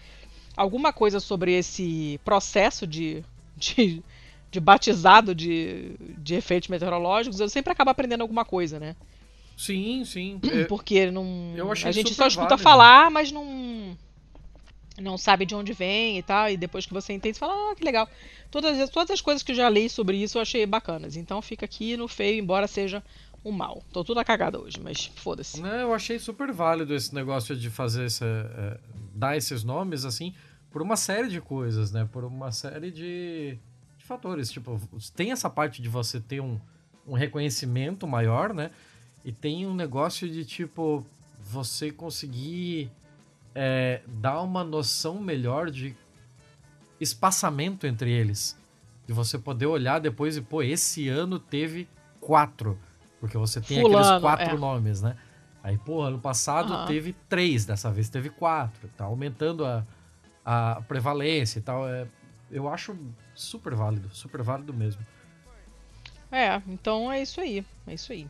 alguma 0.56 0.92
coisa 0.92 1.18
sobre 1.20 1.52
esse 1.52 2.20
processo 2.24 2.86
de, 2.86 3.24
de, 3.56 4.02
de 4.50 4.60
batizado 4.60 5.34
de, 5.34 5.92
de 6.18 6.34
efeitos 6.34 6.68
meteorológicos, 6.68 7.40
eu 7.40 7.48
sempre 7.48 7.72
acabo 7.72 7.90
aprendendo 7.90 8.22
alguma 8.22 8.44
coisa, 8.44 8.78
né? 8.78 8.94
Sim, 9.56 10.04
sim. 10.04 10.40
É, 10.52 10.64
Porque 10.64 11.10
não, 11.10 11.54
a 11.70 11.90
gente 11.90 12.14
só 12.14 12.26
escuta 12.26 12.50
válido. 12.50 12.62
falar, 12.62 13.10
mas 13.10 13.32
não 13.32 13.96
não 15.00 15.18
sabe 15.18 15.46
de 15.46 15.54
onde 15.54 15.72
vem 15.72 16.18
e 16.18 16.22
tal, 16.22 16.48
e 16.48 16.56
depois 16.56 16.86
que 16.86 16.92
você 16.92 17.12
entende, 17.12 17.36
você 17.36 17.40
fala, 17.40 17.72
ah, 17.72 17.74
que 17.74 17.84
legal. 17.84 18.08
Todas, 18.50 18.90
todas 18.90 19.10
as 19.10 19.20
coisas 19.20 19.42
que 19.42 19.52
eu 19.52 19.56
já 19.56 19.68
li 19.68 19.88
sobre 19.88 20.16
isso 20.16 20.38
eu 20.38 20.42
achei 20.42 20.64
bacanas. 20.66 21.16
Então 21.16 21.40
fica 21.40 21.64
aqui 21.64 21.96
no 21.96 22.06
feio, 22.08 22.40
embora 22.40 22.66
seja 22.66 23.02
um 23.44 23.52
mal. 23.52 23.82
Tô 23.92 24.04
tudo 24.04 24.22
cagada 24.24 24.60
hoje, 24.60 24.78
mas 24.80 25.06
foda-se. 25.16 25.60
Eu 25.60 25.94
achei 25.94 26.18
super 26.18 26.52
válido 26.52 26.94
esse 26.94 27.14
negócio 27.14 27.56
de 27.56 27.70
fazer 27.70 28.06
esse, 28.06 28.24
é, 28.24 28.78
dar 29.14 29.36
esses 29.36 29.64
nomes, 29.64 30.04
assim, 30.04 30.34
por 30.70 30.82
uma 30.82 30.96
série 30.96 31.28
de 31.28 31.40
coisas, 31.40 31.90
né? 31.90 32.08
Por 32.12 32.24
uma 32.24 32.52
série 32.52 32.90
de, 32.90 33.58
de 33.98 34.04
fatores. 34.04 34.50
Tipo, 34.50 34.80
tem 35.14 35.32
essa 35.32 35.48
parte 35.48 35.80
de 35.80 35.88
você 35.88 36.20
ter 36.20 36.40
um, 36.40 36.60
um 37.06 37.14
reconhecimento 37.14 38.06
maior, 38.06 38.52
né? 38.52 38.70
E 39.24 39.32
tem 39.32 39.66
um 39.66 39.74
negócio 39.74 40.28
de, 40.28 40.44
tipo, 40.44 41.04
você 41.40 41.90
conseguir 41.90 42.90
é, 43.54 44.02
dar 44.06 44.40
uma 44.42 44.62
noção 44.64 45.20
melhor 45.20 45.70
de 45.70 45.94
espaçamento 47.00 47.86
entre 47.86 48.10
eles. 48.10 48.58
De 49.06 49.12
você 49.12 49.38
poder 49.38 49.66
olhar 49.66 49.98
depois 49.98 50.36
e, 50.36 50.40
pô, 50.40 50.62
esse 50.62 51.08
ano 51.08 51.38
teve 51.38 51.88
quatro. 52.20 52.78
Porque 53.18 53.36
você 53.36 53.60
tem 53.60 53.80
Fulano, 53.80 54.04
aqueles 54.04 54.22
quatro 54.22 54.56
é. 54.56 54.58
nomes, 54.58 55.02
né? 55.02 55.16
Aí, 55.62 55.76
pô, 55.76 56.00
ano 56.00 56.18
passado 56.18 56.72
uhum. 56.72 56.86
teve 56.86 57.14
três, 57.28 57.66
dessa 57.66 57.90
vez 57.90 58.08
teve 58.08 58.30
quatro. 58.30 58.88
Tá 58.96 59.04
aumentando 59.04 59.64
a, 59.64 59.84
a 60.44 60.80
prevalência 60.82 61.58
e 61.58 61.62
tal. 61.62 61.88
É, 61.88 62.06
eu 62.50 62.68
acho 62.68 62.96
super 63.34 63.74
válido, 63.74 64.08
super 64.14 64.42
válido 64.42 64.72
mesmo. 64.72 65.04
É, 66.32 66.62
então 66.68 67.10
é 67.10 67.20
isso 67.20 67.40
aí. 67.40 67.64
É 67.86 67.94
isso 67.94 68.12
aí. 68.12 68.26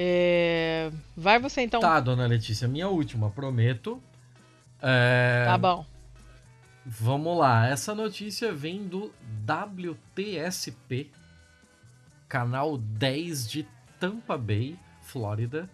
É... 0.00 0.92
Vai 1.16 1.40
você 1.40 1.62
então. 1.62 1.80
Tá, 1.80 1.98
dona 1.98 2.24
Letícia, 2.24 2.68
minha 2.68 2.86
última, 2.88 3.30
prometo. 3.30 4.00
É... 4.80 5.42
Tá 5.44 5.58
bom. 5.58 5.84
Vamos 6.86 7.36
lá, 7.36 7.66
essa 7.66 7.96
notícia 7.96 8.52
vem 8.52 8.86
do 8.86 9.12
WTSP, 9.44 11.10
canal 12.28 12.78
10 12.78 13.50
de 13.50 13.66
Tampa 13.98 14.38
Bay, 14.38 14.78
Flórida. 15.02 15.68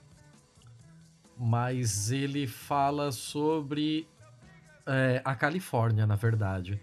Mas 1.39 2.11
ele 2.11 2.47
fala 2.47 3.13
sobre 3.13 4.09
é, 4.87 5.21
a 5.23 5.35
Califórnia, 5.35 6.07
na 6.07 6.17
verdade. 6.17 6.81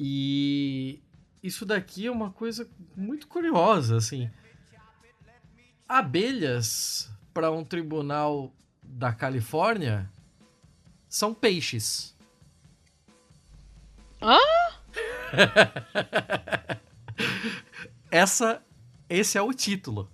E 0.00 1.00
isso 1.42 1.64
daqui 1.64 2.06
é 2.06 2.10
uma 2.10 2.32
coisa 2.32 2.68
muito 2.96 3.28
curiosa, 3.28 3.96
assim. 3.96 4.28
Abelhas 5.88 7.10
para 7.32 7.50
um 7.50 7.64
tribunal 7.64 8.52
da 8.82 9.12
Califórnia 9.12 10.10
são 11.08 11.32
peixes. 11.32 12.14
Hã? 14.20 14.36
Essa, 18.10 18.62
esse 19.08 19.36
é 19.38 19.42
o 19.42 19.52
título 19.52 20.10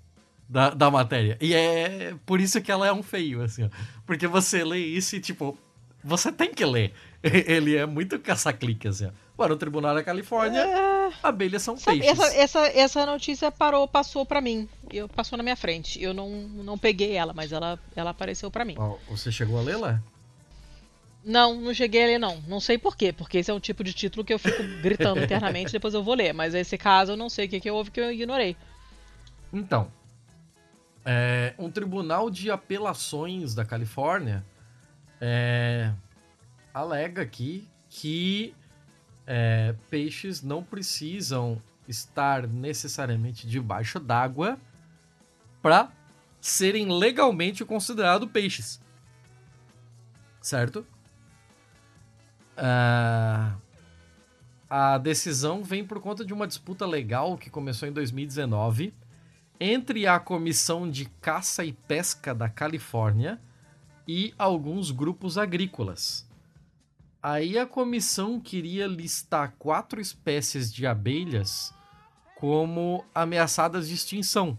da, 0.49 0.71
da 0.71 0.91
matéria. 0.91 1.37
E 1.41 1.55
é 1.55 2.15
por 2.27 2.41
isso 2.41 2.61
que 2.61 2.71
ela 2.71 2.87
é 2.87 2.93
um 2.93 3.03
feio, 3.03 3.43
assim, 3.43 3.65
ó. 3.65 3.69
Porque 4.05 4.27
você 4.27 4.65
lê 4.65 4.79
isso 4.79 5.17
e, 5.17 5.21
tipo, 5.21 5.59
você 6.03 6.31
tem 6.31 6.53
que 6.53 6.65
ler. 6.65 6.93
Ele 7.23 7.77
é 7.77 7.87
muito 7.87 8.19
caça-clique, 8.19 8.89
assim, 8.89 9.07
ó. 9.07 9.11
Para 9.37 9.53
o 9.53 9.57
Tribunal 9.57 9.95
da 9.95 10.03
Califórnia, 10.03 10.61
É, 10.61 10.94
abelhas 11.23 11.63
são 11.63 11.77
sabe, 11.77 12.01
peixes. 12.01 12.19
essa, 12.19 12.37
essa, 12.37 12.67
essa 12.69 13.07
notícia 13.07 13.51
parou, 13.51 13.87
passou 13.87 14.25
pra 14.25 14.41
mim. 14.41 14.69
Eu, 14.93 15.09
passou 15.09 15.37
na 15.37 15.43
minha 15.43 15.57
frente. 15.57 16.03
Eu 16.03 16.13
não, 16.13 16.31
não 16.31 16.79
peguei 16.79 17.13
ela, 17.13 17.33
mas 17.33 17.53
ela, 17.53 17.79
ela 17.95 18.11
apareceu 18.11 18.51
pra 18.51 18.65
mim. 18.65 18.77
Você 19.09 19.33
chegou 19.33 19.59
a 19.59 19.63
lê-la? 19.63 20.03
Não, 21.25 21.59
não 21.59 21.73
cheguei 21.73 22.05
a 22.05 22.07
ler, 22.07 22.19
não. 22.19 22.43
Não 22.47 22.61
sei 22.61 22.77
por 22.77 22.97
quê, 22.97 23.13
porque 23.13 23.39
esse 23.39 23.51
é 23.51 23.55
um 23.55 23.61
tipo 23.61 23.83
de 23.83 23.95
título 23.95 24.25
que 24.25 24.35
eu 24.35 24.39
fico 24.39 24.63
gritando 24.83 25.23
internamente, 25.23 25.73
depois 25.73 25.95
eu 25.95 26.03
vou 26.03 26.15
ler. 26.15 26.35
Mas 26.35 26.55
esse 26.55 26.77
caso 26.77 27.13
eu 27.13 27.17
não 27.17 27.31
sei 27.31 27.47
o 27.47 27.49
que, 27.49 27.61
que 27.61 27.71
houve 27.71 27.91
que 27.91 28.01
eu 28.01 28.13
ignorei. 28.13 28.57
Então, 29.53 29.91
é, 31.05 31.55
um 31.59 31.71
tribunal 31.71 32.31
de 32.31 32.51
apelações 32.51 33.55
da 33.55 33.65
Califórnia 33.65 34.45
é, 35.21 35.93
alega 36.73 37.23
aqui 37.23 37.69
que 37.89 38.55
é, 39.27 39.75
peixes 39.91 40.43
não 40.43 40.63
precisam 40.63 41.61
estar 41.89 42.47
necessariamente 42.47 43.47
debaixo 43.47 43.99
d'água 44.01 44.59
para 45.63 45.91
serem 46.41 46.91
legalmente 46.91 47.65
considerados 47.65 48.31
peixes. 48.31 48.81
Certo? 50.41 50.87
Ah, 52.57 53.57
a 54.69 54.99
decisão 54.99 55.63
vem 55.63 55.85
por 55.85 56.01
conta 56.01 56.25
de 56.25 56.33
uma 56.33 56.47
disputa 56.47 56.87
legal 56.87 57.39
que 57.39 57.49
começou 57.51 57.89
em 57.89 57.93
2019 57.93 58.93
entre 59.59 60.07
a 60.07 60.19
Comissão 60.19 60.91
de 60.91 61.07
Caça 61.21 61.65
e 61.65 61.73
Pesca 61.73 62.35
da 62.35 62.49
Califórnia 62.49 63.41
e 64.07 64.35
alguns 64.37 64.91
grupos 64.91 65.39
agrícolas. 65.39 66.29
Aí 67.27 67.59
a 67.59 67.65
comissão 67.65 68.39
queria 68.39 68.87
listar 68.87 69.55
quatro 69.59 69.99
espécies 69.99 70.71
de 70.71 70.87
abelhas 70.87 71.73
como 72.37 73.03
ameaçadas 73.15 73.89
de 73.89 73.95
extinção. 73.95 74.59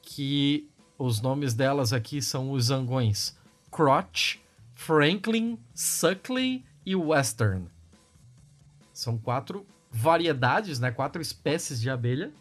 Que 0.00 0.66
os 0.96 1.20
nomes 1.20 1.52
delas 1.52 1.92
aqui 1.92 2.22
são 2.22 2.52
os 2.52 2.64
zangões 2.64 3.36
Crotch, 3.70 4.38
Franklin, 4.72 5.58
Suckley 5.74 6.64
e 6.86 6.96
Western. 6.96 7.68
São 8.90 9.18
quatro 9.18 9.66
variedades, 9.90 10.80
né? 10.80 10.90
Quatro 10.90 11.20
espécies 11.20 11.78
de 11.78 11.90
abelha 11.90 12.32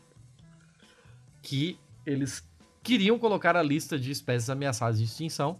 que 1.42 1.78
eles 2.06 2.48
queriam 2.82 3.20
colocar 3.20 3.58
a 3.58 3.62
lista 3.62 4.00
de 4.00 4.10
espécies 4.10 4.50
ameaçadas 4.50 5.00
de 5.00 5.04
extinção. 5.04 5.60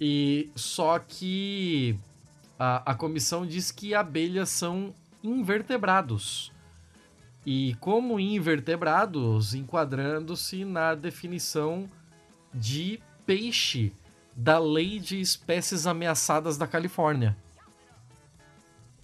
E 0.00 0.52
só 0.54 1.00
que 1.00 1.98
a, 2.58 2.92
a 2.92 2.94
comissão 2.94 3.46
diz 3.46 3.70
que 3.70 3.94
abelhas 3.94 4.48
são 4.48 4.94
invertebrados. 5.22 6.52
E 7.46 7.76
como 7.80 8.18
invertebrados, 8.18 9.54
enquadrando-se 9.54 10.64
na 10.64 10.94
definição 10.94 11.90
de 12.52 13.00
peixe 13.26 13.92
da 14.34 14.58
Lei 14.58 14.98
de 14.98 15.20
Espécies 15.20 15.86
Ameaçadas 15.86 16.56
da 16.56 16.66
Califórnia. 16.66 17.36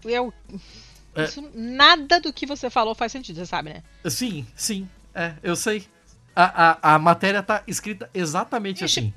Eu. 0.05 0.33
É. 1.15 1.25
Isso, 1.25 1.51
nada 1.55 2.21
do 2.21 2.33
que 2.33 2.47
você 2.47 2.71
falou 2.71 2.95
faz 2.95 3.13
sentido, 3.13 3.37
você 3.37 3.47
sabe, 3.47 3.71
né? 3.71 3.83
Sim, 4.09 4.47
sim, 4.55 4.89
é, 5.15 5.35
eu 5.43 5.57
sei. 5.57 5.87
A, 6.35 6.71
a, 6.71 6.95
a 6.95 6.99
matéria 6.99 7.43
tá 7.43 7.63
escrita 7.67 8.09
exatamente 8.15 8.85
Ixi. 8.85 9.01
assim. 9.01 9.15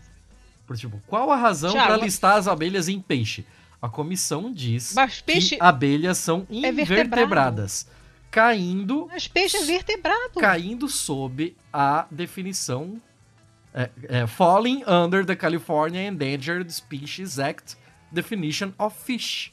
Por 0.65 0.75
tipo, 0.75 1.01
qual 1.07 1.29
a 1.31 1.35
razão 1.35 1.73
para 1.73 1.97
listar 1.97 2.37
as 2.37 2.47
abelhas 2.47 2.87
em 2.87 2.99
peixe? 2.99 3.45
A 3.83 3.89
comissão 3.89 4.49
diz 4.49 4.95
peixe. 5.25 5.57
que 5.57 5.61
abelhas 5.61 6.17
são 6.17 6.47
é 6.49 6.69
invertebradas, 6.69 7.85
caindo, 8.31 9.07
Mas 9.11 9.27
peixe 9.27 9.57
é 9.57 9.65
vertebrado. 9.65 10.39
caindo 10.39 10.87
sob 10.87 11.53
a 11.73 12.07
definição 12.09 13.01
é, 13.73 13.89
é, 14.03 14.25
falling 14.25 14.85
under 14.87 15.25
the 15.25 15.35
California 15.35 16.01
Endangered 16.07 16.71
Species 16.73 17.39
Act 17.39 17.75
definition 18.09 18.71
of 18.79 18.95
fish. 19.03 19.51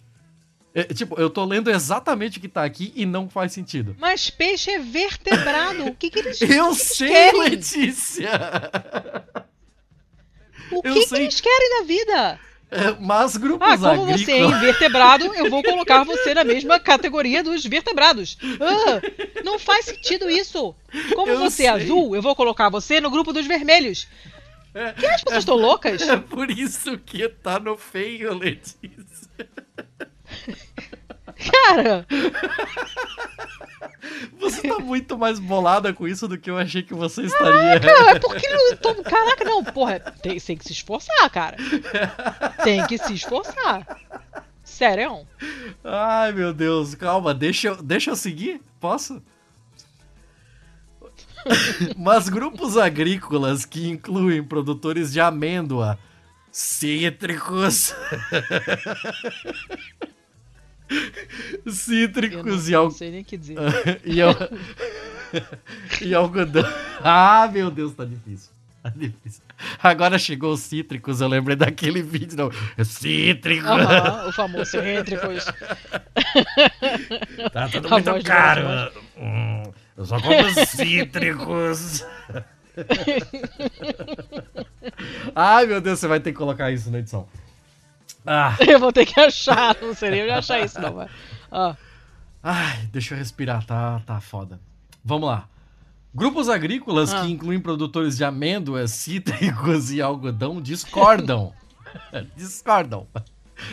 É, 0.72 0.84
tipo, 0.84 1.18
eu 1.20 1.28
tô 1.28 1.44
lendo 1.44 1.68
exatamente 1.68 2.38
o 2.38 2.40
que 2.40 2.48
tá 2.48 2.62
aqui 2.62 2.92
e 2.94 3.04
não 3.04 3.28
faz 3.28 3.52
sentido. 3.52 3.96
Mas 3.98 4.30
peixe 4.30 4.70
é 4.70 4.78
vertebrado. 4.78 5.86
O 5.86 5.94
que, 5.96 6.08
que 6.08 6.20
eles, 6.20 6.38
Eu 6.40 6.46
que 6.48 6.54
eles 6.54 6.78
sei, 6.82 7.08
querem? 7.08 7.40
Letícia! 7.50 8.30
O 10.70 10.76
eu 10.84 10.94
que, 10.94 11.00
que 11.00 11.06
sei. 11.08 11.22
eles 11.22 11.40
querem 11.40 11.80
da 11.80 11.84
vida? 11.84 12.40
É, 12.70 12.94
mas 13.00 13.36
grupos 13.36 13.66
Ah, 13.68 13.76
como 13.96 14.06
você 14.06 14.32
é 14.32 14.44
invertebrado, 14.44 15.24
eu 15.34 15.50
vou 15.50 15.62
colocar 15.64 16.04
você 16.04 16.32
na 16.34 16.44
mesma 16.44 16.78
categoria 16.78 17.42
dos 17.42 17.64
vertebrados. 17.64 18.38
Ah, 18.60 19.42
não 19.44 19.58
faz 19.58 19.86
sentido 19.86 20.30
isso. 20.30 20.74
Como 21.14 21.32
Eu 21.32 21.38
você 21.38 21.66
é 21.66 21.72
sei. 21.72 21.84
azul, 21.84 22.14
eu 22.14 22.22
vou 22.22 22.36
colocar 22.36 22.68
você 22.68 23.00
no 23.00 23.10
grupo 23.10 23.32
dos 23.32 23.46
vermelhos. 23.46 24.06
Que 24.98 25.06
as 25.06 25.22
pessoas 25.24 25.42
estão 25.42 25.56
loucas? 25.56 26.00
É 26.02 26.16
por 26.16 26.48
isso 26.48 26.96
que 26.98 27.28
tá 27.28 27.58
no 27.58 27.76
feio, 27.76 28.32
Letícia. 28.34 28.78
Cara, 31.52 32.06
Você 34.38 34.66
tá 34.68 34.78
muito 34.78 35.18
mais 35.18 35.38
bolada 35.38 35.92
com 35.92 36.06
isso 36.08 36.26
do 36.26 36.38
que 36.38 36.50
eu 36.50 36.56
achei 36.58 36.82
que 36.82 36.94
você 36.94 37.22
estaria. 37.22 37.78
cara, 37.80 38.10
é 38.12 38.18
porque 38.18 38.48
não. 38.48 38.76
tô- 38.76 39.02
Caraca, 39.02 39.44
não, 39.44 39.62
porra, 39.64 40.00
tem, 40.00 40.38
tem 40.40 40.56
que 40.56 40.64
se 40.64 40.72
esforçar, 40.72 41.28
cara. 41.30 41.56
Tem 42.64 42.86
que 42.86 42.96
se 42.98 43.12
esforçar. 43.14 43.86
Sério? 44.64 45.26
Ai, 45.84 46.32
meu 46.32 46.52
Deus, 46.54 46.94
calma, 46.94 47.34
deixa 47.34 47.68
eu, 47.68 47.82
deixa 47.82 48.10
eu 48.10 48.16
seguir? 48.16 48.60
Posso? 48.80 49.22
Mas 51.96 52.28
grupos 52.28 52.76
agrícolas 52.76 53.64
que 53.64 53.88
incluem 53.88 54.42
produtores 54.44 55.10
de 55.12 55.20
amêndoa, 55.20 55.98
cítricos, 56.52 57.94
Cítricos 61.68 62.68
e, 62.68 62.72
não, 62.72 62.78
al 62.78 62.84
não 62.86 62.90
sei 62.90 63.10
nem 63.10 63.22
o 63.22 63.24
que 63.24 63.36
dizer. 63.36 63.56
e, 64.04 64.20
al 64.20 64.34
e 66.00 66.14
algodão. 66.14 66.64
Ah, 67.02 67.48
meu 67.52 67.70
Deus, 67.70 67.94
tá 67.94 68.04
difícil. 68.04 68.50
Tá 68.82 68.90
difícil. 68.96 69.42
Agora 69.82 70.18
chegou 70.18 70.54
os 70.54 70.60
cítricos, 70.60 71.20
eu 71.20 71.28
lembrei 71.28 71.54
daquele 71.54 72.02
vídeo. 72.02 72.36
Não. 72.36 72.50
Cítricos! 72.84 73.68
Aham, 73.68 74.28
o 74.28 74.32
famoso 74.32 74.70
cêntricos. 74.70 75.44
Tá 77.52 77.68
tudo 77.68 77.88
A 77.88 77.90
muito 77.90 78.24
caro. 78.24 78.90
Hum, 79.18 79.62
eu 79.96 80.04
só 80.06 80.18
compro 80.18 80.66
cítricos. 80.66 82.04
Ai, 85.34 85.66
meu 85.66 85.80
Deus, 85.80 85.98
você 85.98 86.06
vai 86.08 86.20
ter 86.20 86.32
que 86.32 86.38
colocar 86.38 86.70
isso 86.70 86.90
na 86.90 86.98
edição. 87.00 87.28
Ah, 88.26 88.56
Eu 88.66 88.78
vou 88.78 88.92
ter 88.92 89.06
que 89.06 89.18
achar, 89.18 89.76
não 89.80 89.94
sei 89.94 90.10
nem 90.10 90.22
onde 90.22 90.30
achar 90.32 90.60
isso, 90.60 90.80
não. 90.80 90.94
Mas... 90.94 91.10
Ah, 91.50 91.76
ai, 92.42 92.88
deixa 92.92 93.14
eu 93.14 93.18
respirar, 93.18 93.64
tá, 93.64 94.00
tá 94.06 94.20
foda. 94.20 94.60
Vamos 95.04 95.28
lá. 95.28 95.48
Grupos 96.14 96.48
agrícolas 96.48 97.12
Ah. 97.14 97.20
que 97.22 97.30
incluem 97.30 97.60
produtores 97.60 98.16
de 98.16 98.24
amêndoas, 98.24 98.90
cítricos 98.90 99.90
e 99.92 100.00
algodão 100.02 100.60
discordam. 100.60 101.52
discordam. 102.36 103.06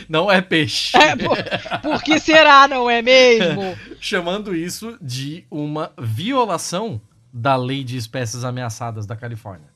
Não 0.08 0.30
é 0.30 0.40
peixe. 0.42 0.96
é, 0.96 1.16
por, 1.16 1.36
por 1.82 2.02
que 2.02 2.18
será, 2.20 2.68
não 2.68 2.88
é 2.90 3.00
mesmo? 3.00 3.76
chamando 3.98 4.54
isso 4.54 4.96
de 5.00 5.46
uma 5.50 5.92
violação 5.98 7.00
da 7.32 7.56
Lei 7.56 7.82
de 7.82 7.96
Espécies 7.96 8.44
Ameaçadas 8.44 9.06
da 9.06 9.16
Califórnia. 9.16 9.68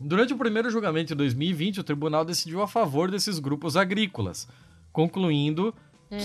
Durante 0.00 0.32
o 0.32 0.38
primeiro 0.38 0.70
julgamento 0.70 1.08
de 1.08 1.14
2020, 1.16 1.80
o 1.80 1.84
tribunal 1.84 2.24
decidiu 2.24 2.62
a 2.62 2.68
favor 2.68 3.10
desses 3.10 3.38
grupos 3.38 3.76
agrícolas, 3.76 4.48
concluindo 4.92 5.74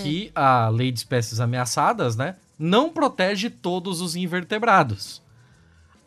que 0.02 0.30
a 0.34 0.68
Lei 0.68 0.90
de 0.90 0.98
Espécies 0.98 1.40
Ameaçadas 1.40 2.16
né, 2.16 2.36
não 2.58 2.90
protege 2.90 3.50
todos 3.50 4.00
os 4.00 4.16
invertebrados. 4.16 5.22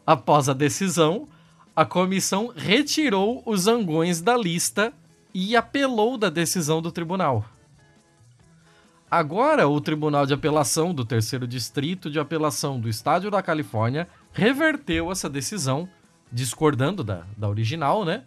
Após 0.05 0.47
a 0.49 0.53
decisão, 0.53 1.27
a 1.75 1.85
comissão 1.85 2.51
retirou 2.55 3.43
os 3.45 3.61
zangões 3.61 4.21
da 4.21 4.35
lista 4.35 4.93
e 5.33 5.55
apelou 5.55 6.17
da 6.17 6.29
decisão 6.29 6.81
do 6.81 6.91
tribunal. 6.91 7.45
Agora, 9.09 9.67
o 9.69 9.79
Tribunal 9.79 10.25
de 10.25 10.33
Apelação 10.33 10.93
do 10.93 11.05
Terceiro 11.05 11.47
Distrito 11.47 12.09
de 12.09 12.19
Apelação 12.19 12.79
do 12.79 12.89
Estado 12.89 13.31
da 13.31 13.41
Califórnia 13.41 14.07
reverteu 14.33 15.11
essa 15.11 15.29
decisão, 15.29 15.87
discordando 16.31 17.03
da, 17.03 17.25
da 17.35 17.47
original, 17.47 18.03
né? 18.03 18.23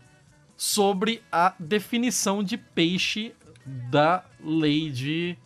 Sobre 0.57 1.23
a 1.31 1.55
definição 1.59 2.43
de 2.43 2.57
peixe 2.57 3.35
da 3.65 4.25
lei 4.43 4.91
de 4.91 5.37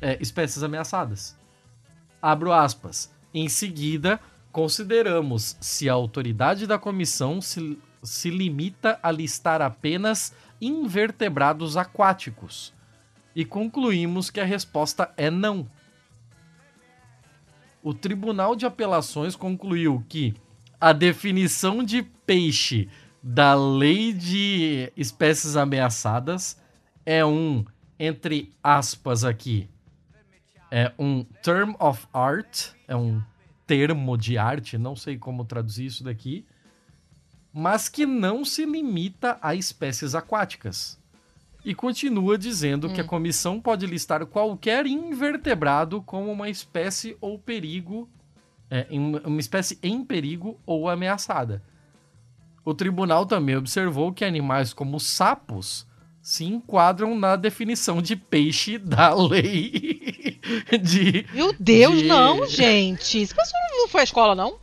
é, 0.00 0.16
espécies 0.20 0.62
ameaçadas. 0.62 1.36
Abro 2.20 2.52
aspas. 2.52 3.12
Em 3.34 3.48
seguida, 3.48 4.20
consideramos 4.50 5.56
se 5.60 5.88
a 5.88 5.92
autoridade 5.92 6.66
da 6.66 6.78
comissão 6.78 7.40
se, 7.40 7.78
se 8.02 8.30
limita 8.30 8.98
a 9.02 9.10
listar 9.10 9.62
apenas 9.62 10.34
invertebrados 10.60 11.76
aquáticos. 11.76 12.72
E 13.34 13.44
concluímos 13.44 14.30
que 14.30 14.40
a 14.40 14.44
resposta 14.44 15.12
é 15.16 15.30
não. 15.30 15.66
O 17.82 17.92
Tribunal 17.92 18.54
de 18.54 18.66
Apelações 18.66 19.34
concluiu 19.34 20.04
que 20.08 20.34
a 20.82 20.92
definição 20.92 21.84
de 21.84 22.02
peixe 22.02 22.88
da 23.22 23.54
Lei 23.54 24.12
de 24.12 24.92
Espécies 24.96 25.54
Ameaçadas 25.54 26.60
é 27.06 27.24
um, 27.24 27.64
entre 27.96 28.52
aspas 28.60 29.22
aqui, 29.22 29.68
é 30.72 30.90
um 30.98 31.22
term 31.40 31.74
of 31.78 32.04
art, 32.12 32.70
é 32.88 32.96
um 32.96 33.22
termo 33.64 34.18
de 34.18 34.36
arte, 34.36 34.76
não 34.76 34.96
sei 34.96 35.16
como 35.16 35.44
traduzir 35.44 35.86
isso 35.86 36.02
daqui, 36.02 36.44
mas 37.52 37.88
que 37.88 38.04
não 38.04 38.44
se 38.44 38.66
limita 38.66 39.38
a 39.40 39.54
espécies 39.54 40.16
aquáticas. 40.16 40.98
E 41.64 41.76
continua 41.76 42.36
dizendo 42.36 42.88
hum. 42.88 42.92
que 42.92 43.00
a 43.00 43.04
hum. 43.04 43.06
comissão 43.06 43.60
pode 43.60 43.86
listar 43.86 44.26
qualquer 44.26 44.84
invertebrado 44.84 46.02
como 46.02 46.32
uma 46.32 46.50
espécie 46.50 47.16
ou 47.20 47.38
perigo, 47.38 48.10
é, 48.72 48.86
uma 48.90 49.38
espécie 49.38 49.78
em 49.82 50.02
perigo 50.02 50.58
ou 50.64 50.88
ameaçada. 50.88 51.62
O 52.64 52.72
tribunal 52.72 53.26
também 53.26 53.54
observou 53.54 54.14
que 54.14 54.24
animais 54.24 54.72
como 54.72 54.98
sapos 54.98 55.86
se 56.22 56.44
enquadram 56.44 57.14
na 57.18 57.36
definição 57.36 58.00
de 58.00 58.16
peixe 58.16 58.78
da 58.78 59.12
lei 59.14 60.40
de. 60.80 61.26
Meu 61.34 61.52
Deus, 61.58 61.98
de... 61.98 62.04
não, 62.04 62.46
gente! 62.46 63.18
Esse 63.18 63.34
pessoal 63.34 63.62
não 63.76 63.88
foi 63.88 64.00
à 64.00 64.04
escola, 64.04 64.34
não? 64.34 64.58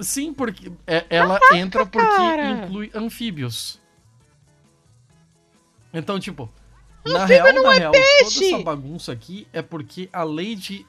Sim, 0.00 0.34
porque 0.34 0.72
é, 0.84 1.06
ela 1.08 1.38
Caraca, 1.38 1.56
entra 1.56 1.86
porque 1.86 2.04
cara. 2.04 2.50
inclui 2.50 2.90
anfíbios. 2.94 3.80
Então, 5.94 6.18
tipo, 6.18 6.50
na 7.06 7.24
real, 7.24 7.46
na 7.62 7.74
é 7.74 7.78
real, 7.78 7.92
peixe. 7.92 8.40
toda 8.40 8.46
essa 8.46 8.58
bagunça 8.64 9.12
aqui 9.12 9.46
é 9.52 9.62
porque 9.62 10.08
a 10.12 10.24
lei 10.24 10.56
de. 10.56 10.84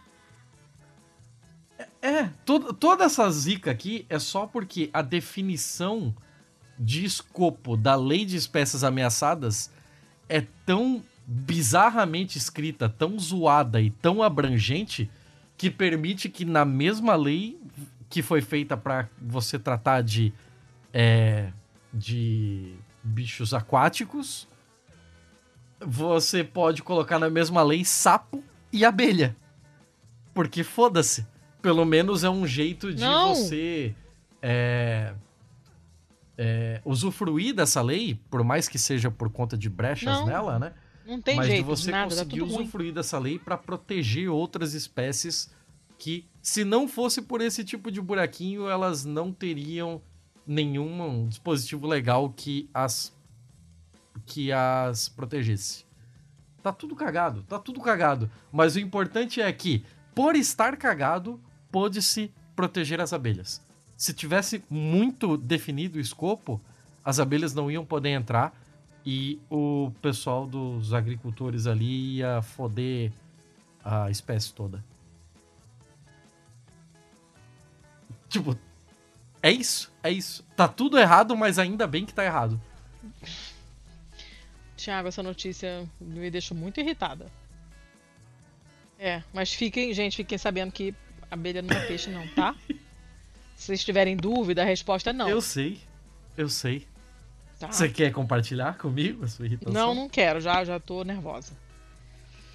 É, 2.07 2.29
toda, 2.45 2.73
toda 2.73 3.03
essa 3.03 3.29
zica 3.29 3.69
aqui 3.69 4.05
é 4.07 4.17
só 4.17 4.47
porque 4.47 4.89
a 4.93 5.01
definição 5.01 6.15
de 6.79 7.03
escopo 7.03 7.75
da 7.75 7.95
lei 7.95 8.23
de 8.23 8.37
espécies 8.37 8.81
ameaçadas 8.81 9.69
é 10.29 10.45
tão 10.65 11.03
bizarramente 11.25 12.37
escrita, 12.37 12.87
tão 12.87 13.19
zoada 13.19 13.81
e 13.81 13.89
tão 13.89 14.23
abrangente 14.23 15.11
que 15.57 15.69
permite 15.69 16.29
que 16.29 16.45
na 16.45 16.63
mesma 16.63 17.13
lei 17.13 17.59
que 18.09 18.21
foi 18.21 18.39
feita 18.39 18.77
para 18.77 19.09
você 19.21 19.59
tratar 19.59 20.01
de 20.01 20.31
é, 20.93 21.51
de 21.93 22.73
bichos 23.03 23.53
aquáticos, 23.53 24.47
você 25.77 26.41
pode 26.41 26.81
colocar 26.81 27.19
na 27.19 27.29
mesma 27.29 27.61
lei 27.63 27.83
sapo 27.83 28.41
e 28.71 28.85
abelha. 28.85 29.35
Porque 30.33 30.63
foda-se. 30.63 31.27
Pelo 31.67 31.83
menos 31.83 32.23
é 32.23 32.29
um 32.29 32.47
jeito 32.47 32.93
de 32.93 33.01
Não. 33.01 33.35
você 33.35 33.93
é, 34.41 35.13
é, 36.37 36.81
usufruir 36.85 37.53
dessa 37.53 37.81
lei, 37.81 38.17
por 38.29 38.41
mais 38.41 38.69
que 38.69 38.79
seja 38.79 39.11
por 39.11 39.29
conta 39.29 39.57
de 39.57 39.69
brechas 39.69 40.19
não, 40.19 40.25
nela, 40.25 40.57
né? 40.57 40.73
Não 41.05 41.21
tem 41.21 41.35
Mas 41.35 41.47
jeito, 41.47 41.63
de 41.63 41.63
você 41.65 41.91
nada, 41.91 42.05
conseguir 42.05 42.41
usufruir 42.41 42.87
ruim. 42.87 42.93
dessa 42.93 43.19
lei 43.19 43.37
para 43.37 43.57
proteger 43.57 44.29
outras 44.29 44.73
espécies 44.73 45.53
que, 45.97 46.25
se 46.41 46.63
não 46.63 46.87
fosse 46.87 47.21
por 47.21 47.41
esse 47.41 47.65
tipo 47.65 47.91
de 47.91 47.99
buraquinho, 47.99 48.69
elas 48.69 49.03
não 49.03 49.33
teriam 49.33 50.01
nenhum 50.45 51.27
dispositivo 51.27 51.85
legal 51.85 52.29
que 52.29 52.69
as 52.73 53.13
que 54.25 54.53
as 54.53 55.09
protegesse. 55.09 55.85
Tá 56.63 56.71
tudo 56.71 56.95
cagado, 56.95 57.43
tá 57.43 57.59
tudo 57.59 57.81
cagado. 57.81 58.31
Mas 58.53 58.77
o 58.77 58.79
importante 58.79 59.41
é 59.41 59.51
que, 59.51 59.83
por 60.15 60.33
estar 60.33 60.77
cagado, 60.77 61.41
pôde-se 61.71 62.31
proteger 62.55 62.99
as 62.99 63.13
abelhas 63.13 63.61
se 63.97 64.13
tivesse 64.13 64.63
muito 64.69 65.35
definido 65.35 65.97
o 65.97 66.01
escopo, 66.01 66.61
as 67.03 67.19
abelhas 67.19 67.55
não 67.55 67.71
iam 67.71 67.83
poder 67.83 68.09
entrar 68.09 68.53
e 69.03 69.39
o 69.49 69.91
pessoal 70.01 70.45
dos 70.45 70.93
agricultores 70.93 71.65
ali 71.65 72.17
ia 72.17 72.41
foder 72.43 73.11
a 73.83 74.11
espécie 74.11 74.53
toda. 74.53 74.85
Tipo, 78.29 78.57
é 79.41 79.49
isso, 79.49 79.91
é 80.03 80.11
isso. 80.11 80.43
Tá 80.55 80.67
tudo 80.67 80.99
errado, 80.99 81.35
mas 81.35 81.57
ainda 81.57 81.87
bem 81.87 82.05
que 82.05 82.13
tá 82.13 82.23
errado. 82.23 82.61
Tiago, 84.75 85.07
essa 85.07 85.23
notícia 85.23 85.89
me 85.99 86.29
deixou 86.29 86.55
muito 86.55 86.79
irritada. 86.79 87.25
É, 88.99 89.23
mas 89.33 89.53
fiquem, 89.53 89.91
gente, 89.93 90.17
fiquem 90.17 90.37
sabendo 90.37 90.71
que 90.71 90.93
abelha 91.29 91.61
não 91.61 91.75
é 91.75 91.85
peixe 91.87 92.09
não, 92.09 92.27
tá? 92.29 92.55
Se 93.55 93.67
vocês 93.67 93.83
tiverem 93.83 94.15
dúvida, 94.15 94.61
a 94.61 94.65
resposta 94.65 95.09
é 95.09 95.13
não. 95.13 95.27
Eu 95.27 95.41
sei. 95.41 95.79
Eu 96.37 96.47
sei. 96.47 96.87
Tá. 97.59 97.71
Você 97.71 97.89
quer 97.89 98.11
compartilhar 98.11 98.77
comigo 98.77 99.25
a 99.25 99.27
sua 99.27 99.47
irritação? 99.47 99.73
Não, 99.73 99.95
não 99.95 100.07
quero. 100.07 100.39
Já, 100.39 100.63
já 100.63 100.79
tô 100.79 101.03
nervosa. 101.03 101.53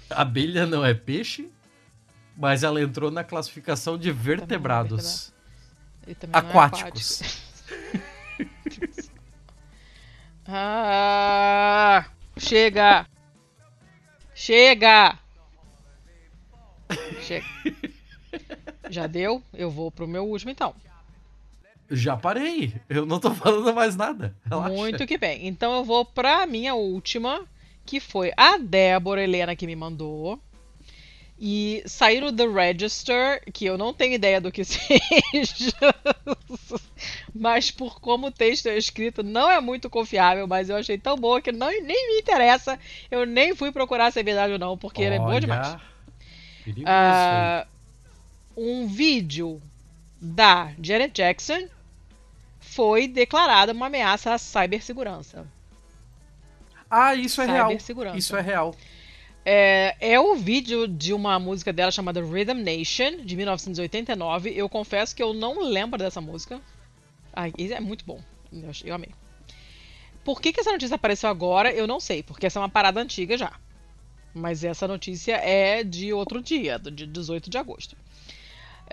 abelha 0.09 0.65
não 0.65 0.85
é 0.85 0.93
peixe, 0.93 1.51
mas 2.37 2.63
ela 2.63 2.81
entrou 2.81 3.11
na 3.11 3.23
classificação 3.23 3.97
de 3.97 4.11
vertebrados. 4.13 5.33
É 6.07 6.15
aquáticos. 6.31 7.21
É 8.47 8.53
ah, 10.47 12.05
chega! 12.37 13.05
Chega! 14.33 15.19
Chega. 17.21 17.45
Já 18.93 19.07
deu? 19.07 19.41
Eu 19.53 19.69
vou 19.69 19.91
pro 19.91 20.07
meu 20.07 20.23
último 20.25 20.51
então. 20.51 20.73
Já 21.89 22.15
parei. 22.15 22.73
Eu 22.89 23.05
não 23.05 23.19
tô 23.19 23.31
falando 23.31 23.73
mais 23.73 23.95
nada. 23.95 24.35
Relaxa. 24.45 24.73
Muito 24.73 25.05
que 25.07 25.17
bem. 25.17 25.47
Então 25.47 25.75
eu 25.75 25.83
vou 25.83 26.05
pra 26.05 26.45
minha 26.45 26.73
última, 26.75 27.45
que 27.85 27.99
foi 27.99 28.31
a 28.37 28.57
Débora 28.57 29.23
Helena 29.23 29.55
que 29.55 29.67
me 29.67 29.75
mandou. 29.75 30.39
E 31.45 31.83
sair 31.85 32.21
no 32.21 32.31
The 32.31 32.47
Register, 32.47 33.43
que 33.51 33.65
eu 33.65 33.77
não 33.77 33.93
tenho 33.93 34.13
ideia 34.13 34.39
do 34.39 34.51
que 34.51 34.63
seja, 34.63 34.93
mas 37.35 37.69
por 37.69 37.99
como 37.99 38.27
o 38.27 38.31
texto 38.31 38.67
é 38.67 38.77
escrito, 38.77 39.23
não 39.23 39.51
é 39.51 39.59
muito 39.59 39.89
confiável, 39.89 40.47
mas 40.47 40.69
eu 40.69 40.77
achei 40.77 40.97
tão 40.97 41.17
boa 41.17 41.41
que 41.41 41.51
não, 41.51 41.67
nem 41.67 41.81
me 42.07 42.19
interessa. 42.21 42.79
Eu 43.11 43.25
nem 43.25 43.55
fui 43.55 43.71
procurar 43.73 44.11
se 44.11 44.19
é 44.19 44.23
verdade 44.23 44.53
ou 44.53 44.59
não, 44.59 44.77
porque 44.77 45.01
Olha, 45.01 45.07
ele 45.07 45.15
é 45.15 45.19
boa 45.19 45.41
demais. 45.41 45.73
Uh, 46.67 47.72
um 48.55 48.87
vídeo 48.87 49.61
da 50.21 50.73
Janet 50.81 51.13
Jackson 51.13 51.67
foi 52.59 53.07
declarada 53.07 53.73
uma 53.73 53.87
ameaça 53.87 54.33
à 54.33 54.37
cibersegurança. 54.37 55.45
Ah, 56.89 57.15
isso 57.15 57.41
é 57.41 57.45
real. 57.45 57.71
Isso 58.15 58.35
é 58.35 58.41
real. 58.41 58.75
É, 59.45 59.95
é 59.99 60.19
o 60.19 60.35
vídeo 60.35 60.87
de 60.87 61.11
uma 61.13 61.37
música 61.37 61.73
dela 61.73 61.91
chamada 61.91 62.21
Rhythm 62.21 62.61
Nation, 62.63 63.17
de 63.25 63.35
1989. 63.35 64.53
Eu 64.55 64.69
confesso 64.69 65.15
que 65.15 65.21
eu 65.21 65.33
não 65.33 65.61
lembro 65.61 65.97
dessa 65.97 66.21
música. 66.21 66.61
Ah, 67.33 67.47
é 67.49 67.79
muito 67.79 68.05
bom. 68.05 68.21
Eu, 68.51 68.71
eu 68.85 68.95
amei. 68.95 69.09
Por 70.23 70.39
que, 70.39 70.53
que 70.53 70.59
essa 70.61 70.71
notícia 70.71 70.95
apareceu 70.95 71.29
agora? 71.29 71.73
Eu 71.73 71.85
não 71.85 71.99
sei, 71.99 72.23
porque 72.23 72.45
essa 72.45 72.59
é 72.59 72.61
uma 72.61 72.69
parada 72.69 73.01
antiga 73.01 73.37
já. 73.37 73.51
Mas 74.33 74.63
essa 74.63 74.87
notícia 74.87 75.35
é 75.35 75.83
de 75.83 76.13
outro 76.13 76.41
dia, 76.41 76.79
do 76.79 76.89
dia 76.89 77.05
18 77.05 77.49
de 77.49 77.57
agosto. 77.57 77.97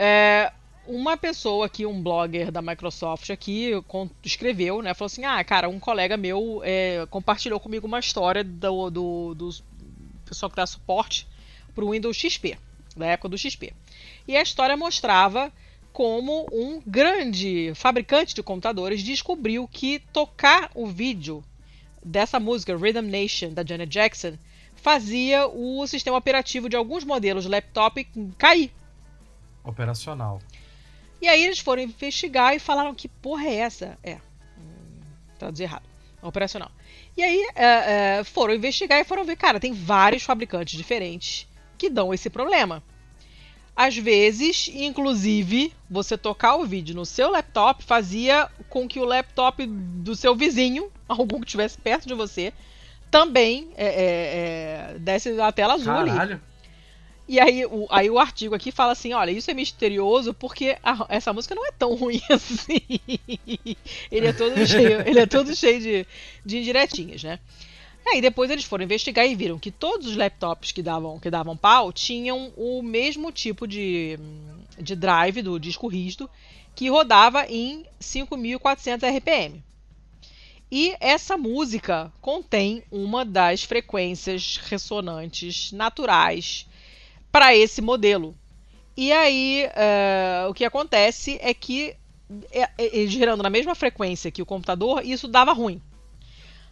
É, 0.02 0.50
uma 0.86 1.14
pessoa 1.14 1.66
aqui, 1.66 1.84
um 1.84 2.02
blogger 2.02 2.50
da 2.50 2.62
Microsoft 2.62 3.28
aqui, 3.28 3.72
escreveu, 4.24 4.80
né? 4.80 4.94
Falou 4.94 5.08
assim: 5.08 5.26
ah, 5.26 5.44
cara, 5.44 5.68
um 5.68 5.78
colega 5.78 6.16
meu 6.16 6.62
é, 6.64 7.06
compartilhou 7.10 7.60
comigo 7.60 7.86
uma 7.86 7.98
história 7.98 8.42
do, 8.42 8.88
do, 8.88 9.34
do 9.34 9.50
pessoal 10.24 10.48
que 10.48 10.56
dá 10.56 10.64
suporte 10.64 11.28
para 11.74 11.84
o 11.84 11.90
Windows 11.90 12.16
XP, 12.16 12.56
da 12.96 13.08
época 13.08 13.28
do 13.28 13.36
XP. 13.36 13.74
E 14.26 14.38
a 14.38 14.40
história 14.40 14.74
mostrava 14.74 15.52
como 15.92 16.46
um 16.50 16.80
grande 16.86 17.72
fabricante 17.74 18.34
de 18.34 18.42
computadores 18.42 19.02
descobriu 19.02 19.68
que 19.68 19.98
tocar 20.14 20.70
o 20.74 20.86
vídeo 20.86 21.44
dessa 22.02 22.40
música 22.40 22.74
Rhythm 22.74 23.10
Nation 23.10 23.52
da 23.52 23.62
Janet 23.62 23.92
Jackson 23.92 24.38
fazia 24.76 25.46
o 25.46 25.86
sistema 25.86 26.16
operativo 26.16 26.70
de 26.70 26.76
alguns 26.76 27.04
modelos 27.04 27.44
de 27.44 27.50
laptop 27.50 28.02
cair. 28.38 28.70
Operacional. 29.64 30.40
E 31.20 31.28
aí 31.28 31.44
eles 31.44 31.58
foram 31.58 31.82
investigar 31.82 32.54
e 32.54 32.58
falaram 32.58 32.94
que 32.94 33.08
porra 33.08 33.44
é 33.44 33.54
essa? 33.56 33.98
É, 34.02 34.14
hum, 34.58 35.00
traduzir 35.38 35.64
errado, 35.64 35.84
operacional. 36.22 36.70
E 37.16 37.22
aí 37.22 37.46
é, 37.54 37.64
é, 38.18 38.24
foram 38.24 38.54
investigar 38.54 39.00
e 39.00 39.04
foram 39.04 39.24
ver, 39.24 39.36
cara, 39.36 39.60
tem 39.60 39.72
vários 39.72 40.22
fabricantes 40.22 40.76
diferentes 40.76 41.46
que 41.76 41.90
dão 41.90 42.14
esse 42.14 42.30
problema. 42.30 42.82
Às 43.76 43.96
vezes, 43.96 44.70
inclusive, 44.74 45.72
você 45.88 46.16
tocar 46.18 46.56
o 46.56 46.66
vídeo 46.66 46.94
no 46.94 47.06
seu 47.06 47.30
laptop 47.30 47.82
fazia 47.84 48.48
com 48.68 48.86
que 48.86 49.00
o 49.00 49.04
laptop 49.04 49.64
do 49.66 50.14
seu 50.14 50.34
vizinho, 50.34 50.90
algum 51.08 51.40
que 51.40 51.46
estivesse 51.46 51.78
perto 51.78 52.06
de 52.06 52.14
você, 52.14 52.52
também 53.10 53.70
é, 53.76 53.86
é, 53.86 54.94
é, 54.94 54.98
desse 54.98 55.40
a 55.40 55.50
tela 55.50 55.74
azul 55.74 55.94
Caralho. 55.94 56.20
ali. 56.34 56.40
E 57.30 57.38
aí 57.38 57.64
o, 57.64 57.86
aí 57.90 58.10
o 58.10 58.18
artigo 58.18 58.56
aqui 58.56 58.72
fala 58.72 58.90
assim: 58.90 59.12
olha, 59.12 59.30
isso 59.30 59.48
é 59.48 59.54
misterioso 59.54 60.34
porque 60.34 60.76
a, 60.82 61.06
essa 61.08 61.32
música 61.32 61.54
não 61.54 61.64
é 61.64 61.70
tão 61.70 61.94
ruim 61.94 62.20
assim. 62.28 62.80
ele 64.10 64.26
é 64.26 64.32
todo 64.32 64.66
cheio, 64.66 65.00
ele 65.06 65.20
é 65.20 65.26
todo 65.26 65.54
cheio 65.54 65.80
de, 65.80 66.06
de 66.44 66.58
indiretinhas, 66.58 67.22
né? 67.22 67.38
Aí 68.04 68.20
depois 68.20 68.50
eles 68.50 68.64
foram 68.64 68.82
investigar 68.82 69.24
e 69.28 69.36
viram 69.36 69.60
que 69.60 69.70
todos 69.70 70.08
os 70.08 70.16
laptops 70.16 70.72
que 70.72 70.82
davam, 70.82 71.20
que 71.20 71.30
davam 71.30 71.56
pau 71.56 71.92
tinham 71.92 72.52
o 72.56 72.82
mesmo 72.82 73.30
tipo 73.30 73.64
de, 73.64 74.18
de 74.76 74.96
drive 74.96 75.40
do 75.40 75.60
disco 75.60 75.86
rígido 75.86 76.28
que 76.74 76.90
rodava 76.90 77.46
em 77.46 77.86
5400 78.00 79.08
RPM. 79.08 79.62
E 80.68 80.96
essa 80.98 81.36
música 81.36 82.12
contém 82.20 82.82
uma 82.90 83.24
das 83.24 83.62
frequências 83.62 84.56
ressonantes 84.56 85.70
naturais 85.70 86.66
para 87.30 87.54
esse 87.54 87.80
modelo. 87.80 88.34
E 88.96 89.12
aí, 89.12 89.66
uh, 89.66 90.50
o 90.50 90.54
que 90.54 90.64
acontece 90.64 91.38
é 91.40 91.54
que, 91.54 91.94
é, 92.52 92.68
é, 92.78 93.06
gerando 93.06 93.42
na 93.42 93.50
mesma 93.50 93.74
frequência 93.74 94.30
que 94.30 94.42
o 94.42 94.46
computador, 94.46 95.04
isso 95.04 95.28
dava 95.28 95.52
ruim. 95.52 95.80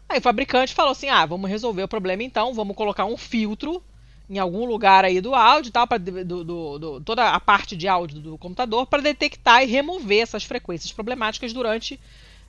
Aí 0.09 0.19
o 0.19 0.23
fabricante 0.23 0.75
falou 0.75 0.93
assim: 0.93 1.09
ah, 1.09 1.25
vamos 1.27 1.49
resolver 1.49 1.83
o 1.83 1.89
problema 1.89 2.23
então, 2.23 2.55
vamos 2.55 2.77
colocar 2.77 3.05
um 3.05 3.17
filtro 3.17 3.83
em 4.29 4.39
algum 4.39 4.67
lugar 4.67 5.05
aí 5.05 5.21
do 5.21 5.35
áudio, 5.35 5.73
tal, 5.73 5.87
do, 5.87 7.01
toda 7.01 7.31
a 7.31 7.41
parte 7.41 7.75
de 7.75 7.89
áudio 7.89 8.21
do 8.21 8.39
computador, 8.39 8.87
para 8.87 9.03
detectar 9.03 9.63
e 9.63 9.67
remover 9.67 10.23
essas 10.23 10.45
frequências 10.45 10.93
problemáticas 10.93 11.53
durante 11.53 11.99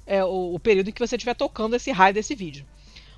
é, 0.06 0.24
o, 0.24 0.56
o, 0.56 0.60
período 0.60 0.90
em 0.90 0.92
que 0.92 1.00
você 1.00 1.16
estiver 1.16 1.36
tocando 1.36 1.76
esse 1.76 1.90
raio 1.92 2.14
desse 2.14 2.36
vídeo. 2.36 2.66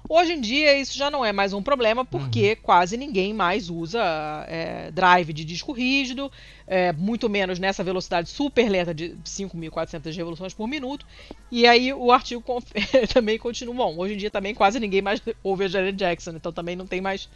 Hoje 0.09 0.33
em 0.33 0.41
dia 0.41 0.77
isso 0.77 0.97
já 0.97 1.09
não 1.09 1.23
é 1.23 1.31
mais 1.31 1.53
um 1.53 1.61
problema 1.61 2.03
porque 2.03 2.49
uhum. 2.49 2.63
quase 2.63 2.97
ninguém 2.97 3.33
mais 3.33 3.69
usa 3.69 4.01
é, 4.47 4.91
drive 4.91 5.31
de 5.31 5.45
disco 5.45 5.71
rígido, 5.71 6.31
é, 6.67 6.91
muito 6.91 7.29
menos 7.29 7.59
nessa 7.59 7.83
velocidade 7.83 8.29
super 8.29 8.69
lenta 8.69 8.93
de 8.93 9.15
5.400 9.23 10.15
revoluções 10.15 10.53
por 10.53 10.67
minuto. 10.67 11.05
E 11.51 11.65
aí 11.65 11.93
o 11.93 12.11
artigo 12.11 12.43
também 13.13 13.37
continua. 13.37 13.73
Bom, 13.73 13.97
hoje 13.97 14.15
em 14.15 14.17
dia 14.17 14.31
também 14.31 14.53
quase 14.53 14.79
ninguém 14.79 15.01
mais 15.01 15.21
ouve 15.43 15.65
a 15.65 15.67
Janet 15.67 15.97
Jackson, 15.97 16.31
então 16.31 16.51
também 16.51 16.75
não 16.75 16.85
tem 16.85 16.99
mais 16.99 17.29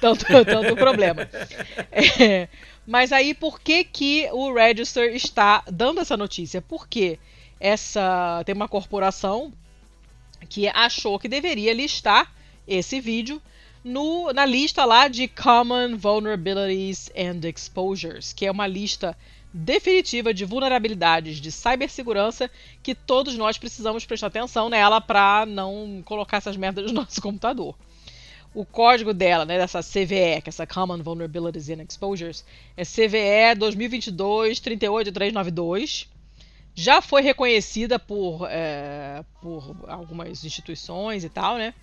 tanto, 0.00 0.24
tanto 0.44 0.76
problema. 0.76 1.28
É, 1.90 2.48
mas 2.86 3.12
aí 3.12 3.32
por 3.32 3.60
que, 3.60 3.84
que 3.84 4.28
o 4.32 4.52
Register 4.52 5.14
está 5.14 5.62
dando 5.70 6.00
essa 6.00 6.16
notícia? 6.16 6.60
Porque 6.60 7.18
essa 7.60 8.42
tem 8.44 8.54
uma 8.54 8.68
corporação 8.68 9.52
que 10.48 10.68
achou 10.68 11.18
que 11.18 11.28
deveria 11.28 11.72
listar 11.72 12.32
esse 12.66 13.00
vídeo 13.00 13.40
no, 13.82 14.32
na 14.32 14.44
lista 14.44 14.84
lá 14.84 15.08
de 15.08 15.28
Common 15.28 15.96
Vulnerabilities 15.96 17.10
and 17.16 17.46
Exposures, 17.48 18.32
que 18.32 18.46
é 18.46 18.50
uma 18.50 18.66
lista 18.66 19.16
definitiva 19.52 20.34
de 20.34 20.44
vulnerabilidades 20.44 21.40
de 21.40 21.50
cibersegurança 21.50 22.50
que 22.82 22.94
todos 22.94 23.36
nós 23.36 23.56
precisamos 23.56 24.04
prestar 24.04 24.26
atenção 24.26 24.68
nela 24.68 25.00
para 25.00 25.46
não 25.46 26.02
colocar 26.04 26.36
essas 26.36 26.56
merdas 26.56 26.86
no 26.86 26.92
nosso 27.00 27.20
computador. 27.22 27.74
O 28.54 28.64
código 28.64 29.14
dela, 29.14 29.44
né, 29.44 29.58
dessa 29.58 29.80
CVE, 29.80 30.42
que 30.42 30.48
é 30.48 30.48
essa 30.48 30.66
Common 30.66 31.02
Vulnerabilities 31.02 31.68
and 31.70 31.82
Exposures, 31.88 32.44
é 32.76 32.84
CVE 32.84 33.54
2022 33.58 34.60
38392 34.60 36.08
já 36.78 37.02
foi 37.02 37.22
reconhecida 37.22 37.98
por, 37.98 38.46
é, 38.48 39.24
por 39.42 39.74
algumas 39.88 40.44
instituições 40.44 41.24
e 41.24 41.28
tal, 41.28 41.56
né? 41.56 41.74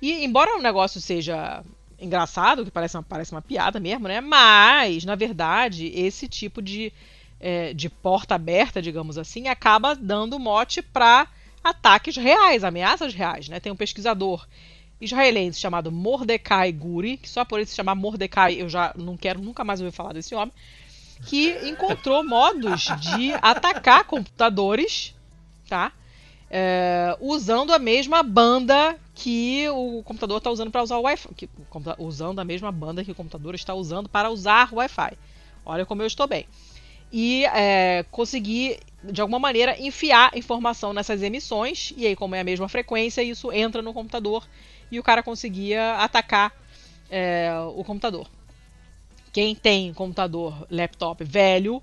E 0.00 0.24
embora 0.24 0.58
o 0.58 0.60
negócio 0.60 1.00
seja 1.00 1.62
engraçado, 1.96 2.64
que 2.64 2.70
parece 2.72 2.96
uma, 2.96 3.04
parece 3.04 3.30
uma 3.30 3.40
piada 3.40 3.78
mesmo, 3.78 4.08
né? 4.08 4.20
Mas, 4.20 5.04
na 5.04 5.14
verdade, 5.14 5.92
esse 5.94 6.26
tipo 6.26 6.60
de, 6.60 6.92
é, 7.38 7.72
de 7.72 7.88
porta 7.88 8.34
aberta, 8.34 8.82
digamos 8.82 9.16
assim, 9.16 9.46
acaba 9.46 9.94
dando 9.94 10.40
mote 10.40 10.82
para 10.82 11.28
ataques 11.62 12.16
reais, 12.16 12.64
ameaças 12.64 13.14
reais, 13.14 13.48
né? 13.48 13.60
Tem 13.60 13.70
um 13.70 13.76
pesquisador 13.76 14.44
israelense 15.00 15.60
chamado 15.60 15.92
Mordecai 15.92 16.72
Guri, 16.72 17.16
que 17.16 17.28
só 17.28 17.44
por 17.44 17.60
ele 17.60 17.66
se 17.66 17.76
chamar 17.76 17.94
Mordecai 17.94 18.60
eu 18.60 18.68
já 18.68 18.92
não 18.96 19.16
quero 19.16 19.40
nunca 19.40 19.62
mais 19.62 19.80
ouvir 19.80 19.94
falar 19.94 20.12
desse 20.12 20.34
homem, 20.34 20.52
que 21.26 21.68
encontrou 21.68 22.24
modos 22.24 22.88
de 23.00 23.32
atacar 23.40 24.04
computadores, 24.04 25.14
tá? 25.68 25.92
É, 26.50 27.16
usando 27.20 27.72
a 27.72 27.78
mesma 27.78 28.22
banda 28.22 28.98
que 29.14 29.68
o 29.70 30.02
computador 30.02 30.38
está 30.38 30.50
usando 30.50 30.70
para 30.70 30.82
usar 30.82 30.98
o 30.98 31.02
Wi-Fi. 31.02 31.48
usando 31.98 32.40
a 32.40 32.44
mesma 32.44 32.70
banda 32.70 33.04
que 33.04 33.12
o 33.12 33.14
computador 33.14 33.54
está 33.54 33.72
usando 33.74 34.08
para 34.08 34.30
usar 34.30 34.68
o 34.72 34.76
Wi-Fi. 34.76 35.16
Olha 35.64 35.86
como 35.86 36.02
eu 36.02 36.06
estou 36.06 36.26
bem. 36.26 36.46
E 37.12 37.44
é, 37.46 38.04
conseguir, 38.10 38.80
de 39.04 39.20
alguma 39.20 39.38
maneira, 39.38 39.80
enfiar 39.80 40.36
informação 40.36 40.92
nessas 40.92 41.22
emissões. 41.22 41.92
E 41.96 42.06
aí, 42.06 42.16
como 42.16 42.34
é 42.34 42.40
a 42.40 42.44
mesma 42.44 42.68
frequência, 42.68 43.22
isso 43.22 43.52
entra 43.52 43.82
no 43.82 43.92
computador 43.92 44.46
e 44.90 44.98
o 44.98 45.02
cara 45.02 45.22
conseguia 45.22 45.96
atacar 45.96 46.52
é, 47.10 47.50
o 47.74 47.84
computador. 47.84 48.26
Quem 49.32 49.54
tem 49.54 49.94
computador, 49.94 50.66
laptop 50.70 51.24
velho, 51.24 51.82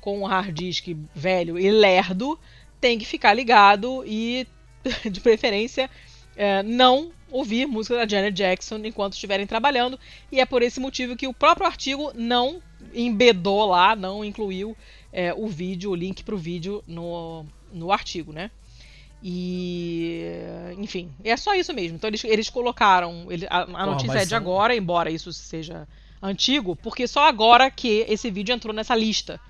com 0.00 0.20
um 0.20 0.24
hard 0.24 0.54
disk 0.54 0.96
velho 1.14 1.58
e 1.58 1.70
lerdo, 1.70 2.38
tem 2.80 2.98
que 2.98 3.04
ficar 3.04 3.34
ligado 3.34 4.02
e, 4.06 4.46
de 5.10 5.20
preferência, 5.20 5.90
é, 6.36 6.62
não 6.62 7.10
ouvir 7.30 7.66
música 7.66 7.96
da 7.96 8.08
Janet 8.08 8.34
Jackson 8.34 8.76
enquanto 8.84 9.14
estiverem 9.14 9.46
trabalhando. 9.46 9.98
E 10.30 10.40
é 10.40 10.46
por 10.46 10.62
esse 10.62 10.80
motivo 10.80 11.16
que 11.16 11.26
o 11.26 11.34
próprio 11.34 11.66
artigo 11.66 12.12
não 12.14 12.62
embedou 12.94 13.66
lá, 13.66 13.94
não 13.94 14.24
incluiu 14.24 14.76
é, 15.12 15.34
o 15.34 15.46
vídeo, 15.46 15.90
o 15.90 15.94
link 15.94 16.22
para 16.22 16.34
o 16.34 16.38
vídeo 16.38 16.82
no, 16.86 17.44
no 17.72 17.92
artigo, 17.92 18.32
né? 18.32 18.50
E, 19.22 20.24
enfim, 20.78 21.10
é 21.24 21.36
só 21.36 21.54
isso 21.54 21.74
mesmo. 21.74 21.96
Então 21.96 22.08
eles, 22.08 22.22
eles 22.24 22.48
colocaram. 22.48 23.26
Ele, 23.30 23.46
a, 23.50 23.62
a 23.62 23.86
notícia 23.86 24.18
é 24.18 24.24
de 24.24 24.34
agora, 24.34 24.76
embora 24.76 25.10
isso 25.10 25.32
seja 25.32 25.88
antigo, 26.26 26.76
porque 26.76 27.06
só 27.06 27.26
agora 27.26 27.70
que 27.70 28.04
esse 28.08 28.30
vídeo 28.30 28.54
entrou 28.54 28.74
nessa 28.74 28.94
lista 28.94 29.40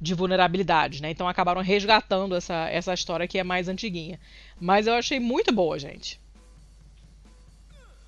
de 0.00 0.14
vulnerabilidades, 0.14 1.00
né? 1.00 1.10
Então 1.10 1.28
acabaram 1.28 1.62
resgatando 1.62 2.34
essa, 2.34 2.68
essa 2.68 2.92
história 2.92 3.26
que 3.26 3.38
é 3.38 3.44
mais 3.44 3.68
antiguinha. 3.68 4.20
Mas 4.60 4.86
eu 4.86 4.94
achei 4.94 5.18
muito 5.18 5.52
boa, 5.52 5.78
gente. 5.78 6.20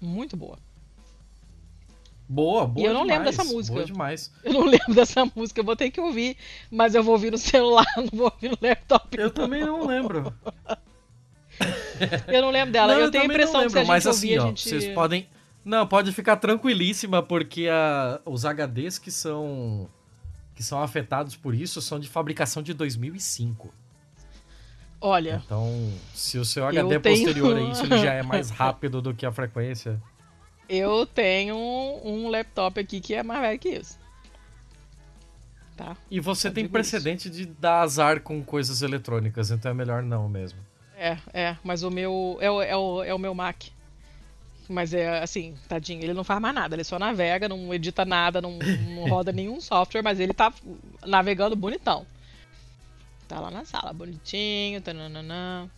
Muito 0.01 0.37
boa. 0.37 0.59
Boa, 2.29 2.67
boa. 2.67 2.85
E 2.85 2.89
eu 2.89 2.93
não 2.93 3.03
demais, 3.03 3.19
lembro 3.19 3.31
dessa 3.31 3.45
música. 3.45 3.75
Boa 3.75 3.87
demais. 3.87 4.33
Eu 4.43 4.53
não 4.53 4.65
lembro 4.67 4.95
dessa 4.95 5.25
música, 5.35 5.61
eu 5.61 5.65
vou 5.65 5.77
ter 5.77 5.91
que 5.91 6.01
ouvir, 6.01 6.37
mas 6.71 6.95
eu 6.95 7.03
vou 7.03 7.15
ouvir 7.15 7.31
no 7.31 7.39
celular, 7.39 7.87
não 7.97 8.11
vou 8.13 8.33
ouvir 8.33 8.51
no 8.51 8.59
laptop. 8.61 9.17
Eu 9.17 9.25
não. 9.27 9.31
também 9.31 9.65
não 9.65 9.87
lembro. 9.87 10.35
eu 12.29 12.43
não 12.43 12.51
lembro 12.51 12.73
dela. 12.73 12.93
Não, 12.93 13.01
eu, 13.01 13.07
eu 13.07 13.11
tenho 13.11 13.23
a 13.23 13.27
impressão 13.27 13.61
lembro, 13.61 13.67
que 13.67 13.73
se 13.73 13.79
a 13.79 13.83
gente 13.83 13.89
mas 13.89 14.07
ouvir, 14.07 14.39
assim, 14.39 14.39
ó, 14.39 14.49
gente... 14.49 14.69
vocês 14.69 14.95
podem 14.95 15.27
não, 15.67 15.85
pode 15.85 16.13
ficar 16.13 16.37
tranquilíssima, 16.37 17.25
porque 17.25 17.67
a, 17.69 18.21
os 18.25 18.45
HDs 18.45 19.01
que 19.01 19.11
são, 19.11 19.91
que 20.55 20.63
são 20.63 20.81
afetados 20.81 21.35
por 21.35 21.57
isso 21.57 21.83
são 21.83 21.99
de 21.99 22.09
fabricação 22.09 22.63
de 22.63 22.73
2005. 22.73 23.75
Olha. 25.01 25.43
Então, 25.45 25.93
se 26.15 26.39
o 26.39 26.45
seu 26.45 26.69
HD 26.69 26.95
é 26.95 27.01
tenho... 27.01 27.25
posterior 27.25 27.57
a 27.57 27.61
isso 27.63 27.83
ele 27.83 27.99
já 27.99 28.13
é 28.13 28.23
mais 28.23 28.49
rápido 28.55 29.03
do 29.03 29.13
que 29.13 29.27
a 29.27 29.33
frequência. 29.33 30.01
Eu 30.69 31.05
tenho 31.05 31.57
um, 31.57 32.01
um 32.05 32.29
laptop 32.29 32.79
aqui 32.79 33.01
que 33.01 33.13
é 33.13 33.25
mais 33.25 33.41
velho 33.41 33.59
que 33.59 33.71
isso. 33.71 33.99
Tá? 35.77 35.97
E 36.09 36.21
você 36.21 36.49
tem 36.49 36.69
precedente 36.69 37.29
isso. 37.29 37.39
de 37.39 37.45
dar 37.45 37.81
azar 37.81 38.21
com 38.21 38.41
coisas 38.41 38.83
eletrônicas, 38.83 39.51
então 39.51 39.73
é 39.73 39.75
melhor 39.75 40.01
não 40.01 40.29
mesmo. 40.29 40.61
É, 40.97 41.19
é, 41.35 41.57
mas 41.65 41.83
o 41.83 41.91
meu. 41.91 42.39
É 42.41 42.49
o, 42.49 42.63
é 42.63 42.77
o, 42.77 43.03
é 43.03 43.13
o 43.13 43.19
meu 43.19 43.35
Mac. 43.35 43.65
Mas 44.69 44.93
é 44.93 45.23
assim, 45.23 45.55
tadinho, 45.69 46.03
ele 46.03 46.13
não 46.13 46.25
faz 46.25 46.41
mais 46.41 46.55
nada, 46.55 46.75
ele 46.75 46.85
só 46.85 46.99
navega, 46.99 47.49
não 47.49 47.73
edita 47.73 48.05
nada, 48.05 48.41
não, 48.43 48.59
não 48.59 49.07
roda 49.09 49.33
nenhum 49.33 49.61
software, 49.61 50.03
mas 50.03 50.19
ele 50.19 50.33
tá 50.33 50.53
navegando 51.05 51.55
bonitão. 51.55 52.07
Tá 53.29 53.41
lá 53.41 53.51
na 53.51 53.65
sala, 53.65 53.93
bonitinho, 53.93 54.81
tananana. 54.81 55.71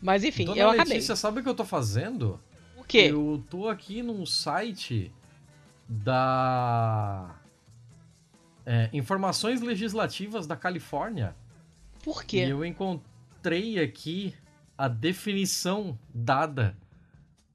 Mas 0.00 0.24
enfim, 0.24 0.46
Dona 0.46 0.60
eu 0.60 0.66
Letícia, 0.68 0.82
acabei. 0.82 1.00
Você 1.00 1.16
sabe 1.16 1.40
o 1.40 1.42
que 1.42 1.48
eu 1.48 1.54
tô 1.54 1.64
fazendo? 1.64 2.40
O 2.76 2.84
quê? 2.84 3.08
Eu 3.10 3.44
tô 3.48 3.68
aqui 3.68 4.02
num 4.02 4.26
site 4.26 5.12
da. 5.88 7.36
É, 8.64 8.88
informações 8.92 9.60
legislativas 9.60 10.46
da 10.46 10.56
Califórnia. 10.56 11.34
Por 12.02 12.24
quê? 12.24 12.46
E 12.46 12.50
eu 12.50 12.64
encontrei 12.64 13.78
aqui 13.78 14.34
a 14.76 14.88
definição 14.88 15.98
dada 16.12 16.76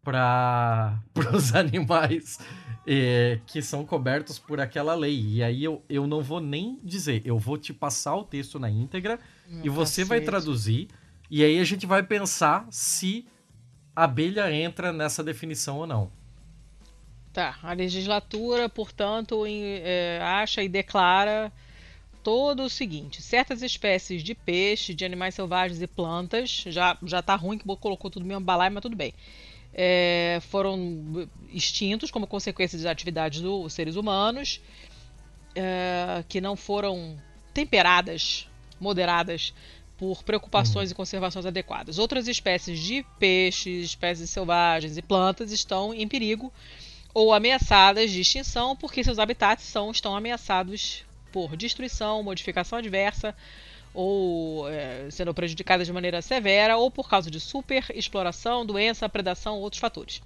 para 0.08 1.02
os 1.36 1.52
animais 1.54 2.40
é, 2.88 3.42
que 3.46 3.62
são 3.62 3.86
cobertos 3.86 4.40
por 4.40 4.62
aquela 4.62 4.96
lei. 4.96 5.20
E 5.20 5.44
aí 5.44 5.62
eu, 5.62 5.84
eu 5.90 6.08
não 6.08 6.22
vou 6.22 6.40
nem 6.40 6.80
dizer, 6.82 7.22
eu 7.26 7.38
vou 7.38 7.58
te 7.58 7.74
passar 7.74 8.16
o 8.16 8.24
texto 8.24 8.58
na 8.58 8.70
íntegra 8.70 9.20
Meu 9.50 9.66
e 9.66 9.70
você 9.70 10.04
cacete. 10.04 10.08
vai 10.08 10.22
traduzir. 10.22 10.88
E 11.30 11.44
aí 11.44 11.60
a 11.60 11.64
gente 11.66 11.86
vai 11.86 12.02
pensar 12.02 12.66
se 12.72 13.28
a 13.94 14.06
abelha 14.06 14.50
entra 14.50 14.94
nessa 14.94 15.22
definição 15.22 15.80
ou 15.80 15.86
não. 15.86 16.10
Tá, 17.34 17.60
a 17.62 17.74
legislatura, 17.74 18.70
portanto, 18.70 19.46
em, 19.46 19.62
é, 19.84 20.22
acha 20.24 20.64
e 20.64 20.70
declara 20.70 21.52
todo 22.24 22.64
o 22.64 22.70
seguinte: 22.70 23.22
certas 23.22 23.62
espécies 23.62 24.24
de 24.24 24.34
peixe, 24.34 24.94
de 24.94 25.04
animais 25.04 25.36
selvagens 25.36 25.82
e 25.82 25.88
plantas, 25.88 26.64
já, 26.68 26.98
já 27.04 27.22
tá 27.22 27.36
ruim 27.36 27.58
que 27.58 27.66
colocou 27.66 28.10
tudo 28.10 28.24
no 28.24 28.30
mesmo 28.30 28.46
balaio, 28.46 28.72
mas 28.72 28.82
tudo 28.82 28.96
bem 28.96 29.14
é, 29.78 30.40
foram 30.50 31.30
extintos 31.54 32.10
como 32.10 32.26
consequência 32.26 32.78
das 32.80 32.88
atividades 32.88 33.42
dos 33.42 33.72
seres 33.72 33.96
humanos, 33.96 34.60
é, 35.56 36.24
que 36.28 36.42
não 36.42 36.56
foram 36.56 37.16
temperadas, 37.54 38.50
moderadas 38.80 39.54
por 39.98 40.24
preocupações 40.24 40.90
uhum. 40.90 40.94
e 40.94 40.96
conservações 40.96 41.46
adequadas. 41.46 42.00
Outras 42.00 42.28
espécies 42.28 42.80
de 42.80 43.06
peixes, 43.20 43.86
espécies 43.86 44.30
selvagens 44.32 44.98
e 44.98 45.02
plantas 45.02 45.52
estão 45.52 45.94
em 45.94 46.08
perigo 46.08 46.52
ou 47.14 47.34
ameaçadas 47.34 48.12
de 48.12 48.22
extinção 48.22 48.76
porque 48.76 49.04
seus 49.04 49.20
habitats 49.20 49.64
são, 49.64 49.92
estão 49.92 50.16
ameaçados 50.16 51.04
por 51.32 51.56
destruição, 51.56 52.24
modificação 52.24 52.78
adversa 52.80 53.36
ou 54.00 54.70
é, 54.70 55.10
sendo 55.10 55.34
prejudicadas 55.34 55.88
de 55.88 55.92
maneira 55.92 56.22
severa 56.22 56.78
ou 56.78 56.92
por 56.92 57.10
causa 57.10 57.32
de 57.32 57.40
superexploração, 57.40 58.64
doença, 58.64 59.10
predação 59.10 59.56
ou 59.56 59.64
outros 59.64 59.80
fatores. 59.80 60.22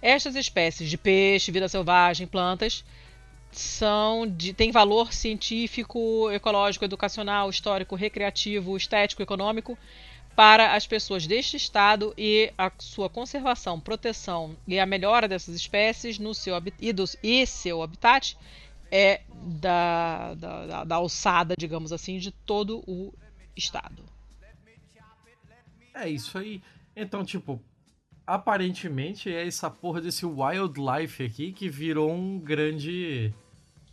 Estas 0.00 0.36
espécies 0.36 0.88
de 0.88 0.96
peixe, 0.96 1.50
vida 1.50 1.68
selvagem, 1.68 2.24
plantas 2.24 2.84
são 3.50 4.28
de, 4.28 4.52
têm 4.52 4.70
valor 4.70 5.12
científico, 5.12 6.30
ecológico, 6.30 6.84
educacional, 6.84 7.50
histórico, 7.50 7.96
recreativo, 7.96 8.76
estético, 8.76 9.22
econômico 9.22 9.76
para 10.36 10.76
as 10.76 10.86
pessoas 10.86 11.26
deste 11.26 11.56
estado 11.56 12.14
e 12.16 12.52
a 12.56 12.70
sua 12.78 13.10
conservação, 13.10 13.80
proteção 13.80 14.56
e 14.68 14.78
a 14.78 14.86
melhora 14.86 15.26
dessas 15.26 15.56
espécies 15.56 16.16
no 16.16 16.32
seu 16.32 16.56
e, 16.80 16.94
e 17.24 17.44
seu 17.44 17.82
habitat 17.82 18.38
é 18.90 19.22
da, 19.32 20.34
da, 20.34 20.84
da, 20.84 20.96
alçada, 20.96 21.54
digamos 21.56 21.92
assim, 21.92 22.18
de 22.18 22.30
todo 22.30 22.82
o 22.86 23.12
estado. 23.56 24.04
É 25.94 26.08
isso 26.08 26.36
aí. 26.38 26.62
Então, 26.96 27.24
tipo, 27.24 27.62
aparentemente 28.26 29.32
é 29.32 29.46
essa 29.46 29.70
porra 29.70 30.00
desse 30.00 30.24
wildlife 30.24 31.22
aqui 31.22 31.52
que 31.52 31.68
virou 31.68 32.12
um 32.12 32.38
grande. 32.38 33.32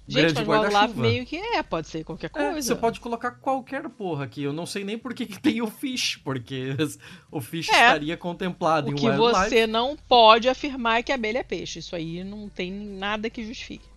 Gente, 0.07 0.33
grande 0.33 0.45
mas 0.45 0.61
wildlife 0.61 0.99
meio 0.99 1.25
que 1.25 1.35
é, 1.35 1.61
pode 1.61 1.87
ser 1.87 2.03
qualquer 2.05 2.29
coisa. 2.29 2.47
É, 2.47 2.61
você 2.61 2.75
pode 2.75 2.99
colocar 3.01 3.31
qualquer 3.31 3.89
porra 3.89 4.23
aqui. 4.23 4.41
Eu 4.41 4.53
não 4.53 4.65
sei 4.65 4.83
nem 4.85 4.97
por 4.97 5.13
que, 5.13 5.25
que 5.25 5.39
tem 5.39 5.61
o 5.61 5.67
fish, 5.67 6.15
porque 6.23 6.75
o 7.29 7.41
fish 7.41 7.67
é, 7.67 7.73
estaria 7.73 8.15
contemplado 8.15 8.89
o 8.89 8.93
em 8.93 8.95
que 8.95 9.07
wildlife. 9.07 9.49
você 9.49 9.67
não 9.67 9.97
pode 9.97 10.47
afirmar 10.47 10.99
é 10.99 11.03
que 11.03 11.11
a 11.11 11.15
abelha 11.15 11.39
é 11.39 11.43
peixe. 11.43 11.79
Isso 11.79 11.95
aí 11.95 12.23
não 12.23 12.47
tem 12.47 12.71
nada 12.71 13.29
que 13.29 13.43
justifique. 13.43 13.96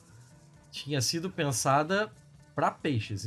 tinha 0.72 1.00
sido 1.00 1.30
pensada 1.30 2.10
para 2.52 2.68
peixes. 2.68 3.26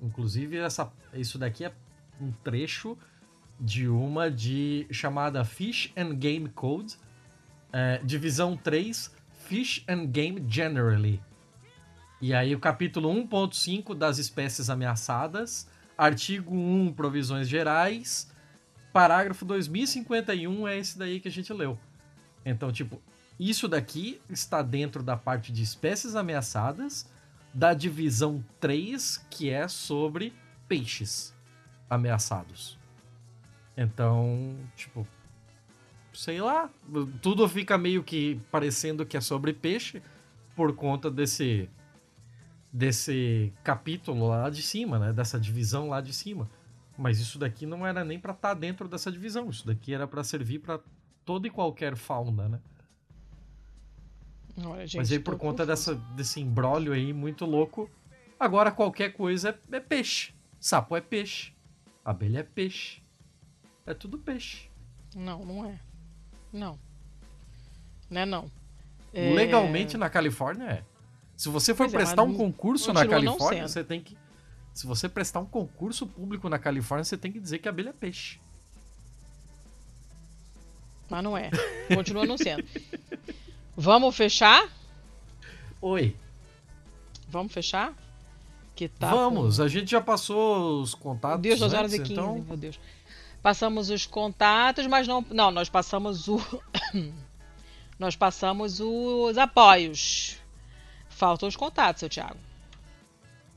Inclusive, 0.00 0.56
essa, 0.56 0.90
isso 1.12 1.36
daqui 1.38 1.66
é 1.66 1.72
um 2.18 2.32
trecho 2.42 2.96
de 3.60 3.88
uma 3.88 4.30
de 4.30 4.86
chamada 4.90 5.44
Fish 5.44 5.92
and 5.94 6.14
Game 6.14 6.48
Code, 6.48 6.96
é, 7.70 7.98
divisão 8.02 8.56
3, 8.56 9.14
Fish 9.44 9.84
and 9.86 10.06
Game 10.06 10.42
Generally. 10.48 11.20
E 12.22 12.32
aí 12.32 12.54
o 12.54 12.58
capítulo 12.58 13.10
1.5 13.10 13.94
das 13.94 14.16
espécies 14.16 14.70
ameaçadas, 14.70 15.68
artigo 15.98 16.54
1, 16.54 16.94
provisões 16.94 17.50
gerais, 17.50 18.31
parágrafo 18.92 19.44
2051 19.44 20.68
é 20.68 20.78
esse 20.78 20.98
daí 20.98 21.20
que 21.20 21.28
a 21.28 21.30
gente 21.30 21.52
leu. 21.52 21.78
Então, 22.44 22.72
tipo, 22.72 23.00
isso 23.38 23.66
daqui 23.68 24.20
está 24.28 24.62
dentro 24.62 25.02
da 25.02 25.16
parte 25.16 25.52
de 25.52 25.62
espécies 25.62 26.14
ameaçadas, 26.14 27.10
da 27.54 27.74
divisão 27.74 28.44
3, 28.60 29.24
que 29.30 29.50
é 29.50 29.68
sobre 29.68 30.32
peixes 30.68 31.34
ameaçados. 31.88 32.78
Então, 33.76 34.56
tipo, 34.76 35.06
sei 36.12 36.40
lá, 36.40 36.70
tudo 37.20 37.48
fica 37.48 37.76
meio 37.78 38.02
que 38.02 38.40
parecendo 38.50 39.04
que 39.06 39.16
é 39.16 39.20
sobre 39.20 39.52
peixe 39.52 40.02
por 40.54 40.74
conta 40.74 41.10
desse 41.10 41.68
desse 42.72 43.52
capítulo 43.62 44.28
lá 44.28 44.48
de 44.48 44.62
cima, 44.62 44.98
né, 44.98 45.12
dessa 45.12 45.38
divisão 45.38 45.90
lá 45.90 46.00
de 46.00 46.12
cima. 46.12 46.48
Mas 47.02 47.18
isso 47.18 47.36
daqui 47.36 47.66
não 47.66 47.84
era 47.84 48.04
nem 48.04 48.16
para 48.16 48.32
estar 48.32 48.50
tá 48.50 48.54
dentro 48.54 48.86
dessa 48.86 49.10
divisão. 49.10 49.50
Isso 49.50 49.66
daqui 49.66 49.92
era 49.92 50.06
para 50.06 50.22
servir 50.22 50.60
para 50.60 50.78
toda 51.24 51.48
e 51.48 51.50
qualquer 51.50 51.96
fauna, 51.96 52.48
né? 52.48 52.60
Olha, 54.64 54.86
gente, 54.86 54.98
Mas 54.98 55.10
aí 55.10 55.18
por 55.18 55.36
conta 55.36 55.66
dessa, 55.66 55.96
desse 56.14 56.40
embrólio 56.40 56.92
aí 56.92 57.12
muito 57.12 57.44
louco, 57.44 57.90
agora 58.38 58.70
qualquer 58.70 59.14
coisa 59.14 59.58
é, 59.72 59.76
é, 59.76 59.80
peixe. 59.80 60.32
Sapo 60.60 60.94
é 60.94 61.00
peixe. 61.00 61.52
Abelha 62.04 62.38
é 62.38 62.42
peixe. 62.44 63.02
É 63.84 63.92
tudo 63.92 64.16
peixe. 64.16 64.70
Não, 65.16 65.44
não 65.44 65.66
é. 65.66 65.80
Não. 66.52 66.78
Não 68.08 68.20
é 68.20 68.26
não. 68.26 68.50
É... 69.12 69.34
Legalmente 69.34 69.96
na 69.96 70.08
Califórnia 70.08 70.66
é. 70.66 70.84
Se 71.36 71.48
você 71.48 71.74
for 71.74 71.84
pois 71.84 71.94
é, 71.94 71.96
prestar 71.96 72.22
é, 72.22 72.24
um 72.24 72.34
concurso 72.34 72.92
na 72.92 73.04
Califórnia, 73.04 73.66
você 73.66 73.82
tem 73.82 74.00
que 74.00 74.16
se 74.72 74.86
você 74.86 75.08
prestar 75.08 75.40
um 75.40 75.46
concurso 75.46 76.06
público 76.06 76.48
na 76.48 76.58
Califórnia, 76.58 77.04
você 77.04 77.16
tem 77.16 77.30
que 77.30 77.40
dizer 77.40 77.58
que 77.58 77.68
a 77.68 77.70
abelha 77.70 77.90
é 77.90 77.92
peixe. 77.92 78.40
Mas 81.10 81.22
não 81.22 81.36
é. 81.36 81.50
Continua 81.94 82.24
não 82.24 82.38
sendo. 82.38 82.64
Vamos 83.76 84.16
fechar? 84.16 84.66
Oi. 85.80 86.16
Vamos 87.28 87.52
fechar? 87.52 87.94
Que 88.74 88.88
tá 88.88 89.10
Vamos, 89.10 89.58
com... 89.58 89.62
a 89.62 89.68
gente 89.68 89.90
já 89.90 90.00
passou 90.00 90.80
os 90.80 90.94
contatos. 90.94 91.42
Deus, 91.42 91.60
2 91.60 91.74
horas 91.74 91.92
e 91.92 91.98
15, 91.98 92.12
então... 92.12 92.38
meu 92.38 92.56
Deus. 92.56 92.80
Passamos 93.42 93.90
os 93.90 94.06
contatos, 94.06 94.86
mas 94.86 95.06
não. 95.06 95.24
Não, 95.30 95.50
nós 95.50 95.68
passamos 95.68 96.28
o. 96.28 96.40
nós 97.98 98.16
passamos 98.16 98.80
os 98.80 99.36
apoios. 99.36 100.38
Faltam 101.08 101.48
os 101.48 101.56
contatos, 101.56 102.00
seu 102.00 102.08
Thiago. 102.08 102.38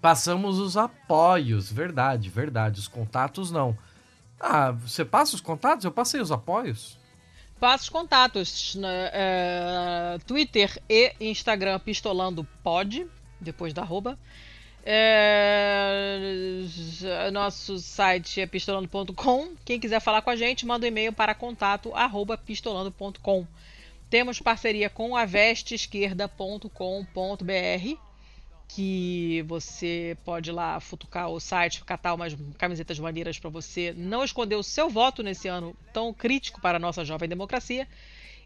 Passamos 0.05 0.59
os 0.59 0.77
apoios, 0.77 1.71
verdade, 1.71 2.29
verdade. 2.29 2.79
Os 2.79 2.87
contatos 2.87 3.49
não. 3.49 3.75
Ah, 4.39 4.69
você 4.69 5.03
passa 5.03 5.33
os 5.33 5.41
contatos? 5.41 5.83
Eu 5.83 5.91
passei 5.91 6.21
os 6.21 6.31
apoios. 6.31 6.95
Passa 7.59 7.85
os 7.85 7.89
contatos. 7.89 8.77
É, 9.11 10.19
Twitter 10.27 10.79
e 10.87 11.11
Instagram 11.19 11.79
pistolando 11.79 12.43
pod, 12.61 13.07
depois 13.41 13.73
da 13.73 13.81
arroba. 13.81 14.15
É, 14.85 16.19
nosso 17.33 17.79
site 17.79 18.41
é 18.41 18.45
pistolando.com. 18.45 19.55
Quem 19.65 19.79
quiser 19.79 20.01
falar 20.01 20.21
com 20.21 20.29
a 20.29 20.35
gente, 20.35 20.67
manda 20.67 20.85
um 20.85 20.87
e-mail 20.87 21.13
para 21.13 21.33
contato 21.33 21.91
arroba 21.95 22.37
pistolando.com. 22.37 23.47
Temos 24.07 24.39
parceria 24.39 24.87
com 24.87 25.17
avesteesquerda.com.br 25.17 28.14
que 28.67 29.43
você 29.47 30.17
pode 30.25 30.49
ir 30.49 30.53
lá 30.53 30.79
futucar 30.79 31.29
o 31.29 31.39
site, 31.39 31.83
catar 31.83 32.13
umas 32.13 32.35
camisetas 32.57 32.99
maneiras 32.99 33.39
para 33.39 33.49
você 33.49 33.93
não 33.95 34.23
esconder 34.23 34.55
o 34.55 34.63
seu 34.63 34.89
voto 34.89 35.23
nesse 35.23 35.47
ano 35.47 35.75
tão 35.93 36.13
crítico 36.13 36.59
para 36.59 36.77
a 36.77 36.79
nossa 36.79 37.05
jovem 37.05 37.29
democracia. 37.29 37.87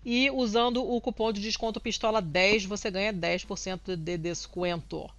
E 0.05 0.29
usando 0.31 0.83
o 0.83 1.01
cupom 1.01 1.31
de 1.31 1.41
desconto 1.41 1.79
Pistola 1.79 2.21
10, 2.21 2.65
você 2.65 2.89
ganha 2.89 3.13
10% 3.13 3.95
de 3.95 4.17
desconto. 4.17 5.09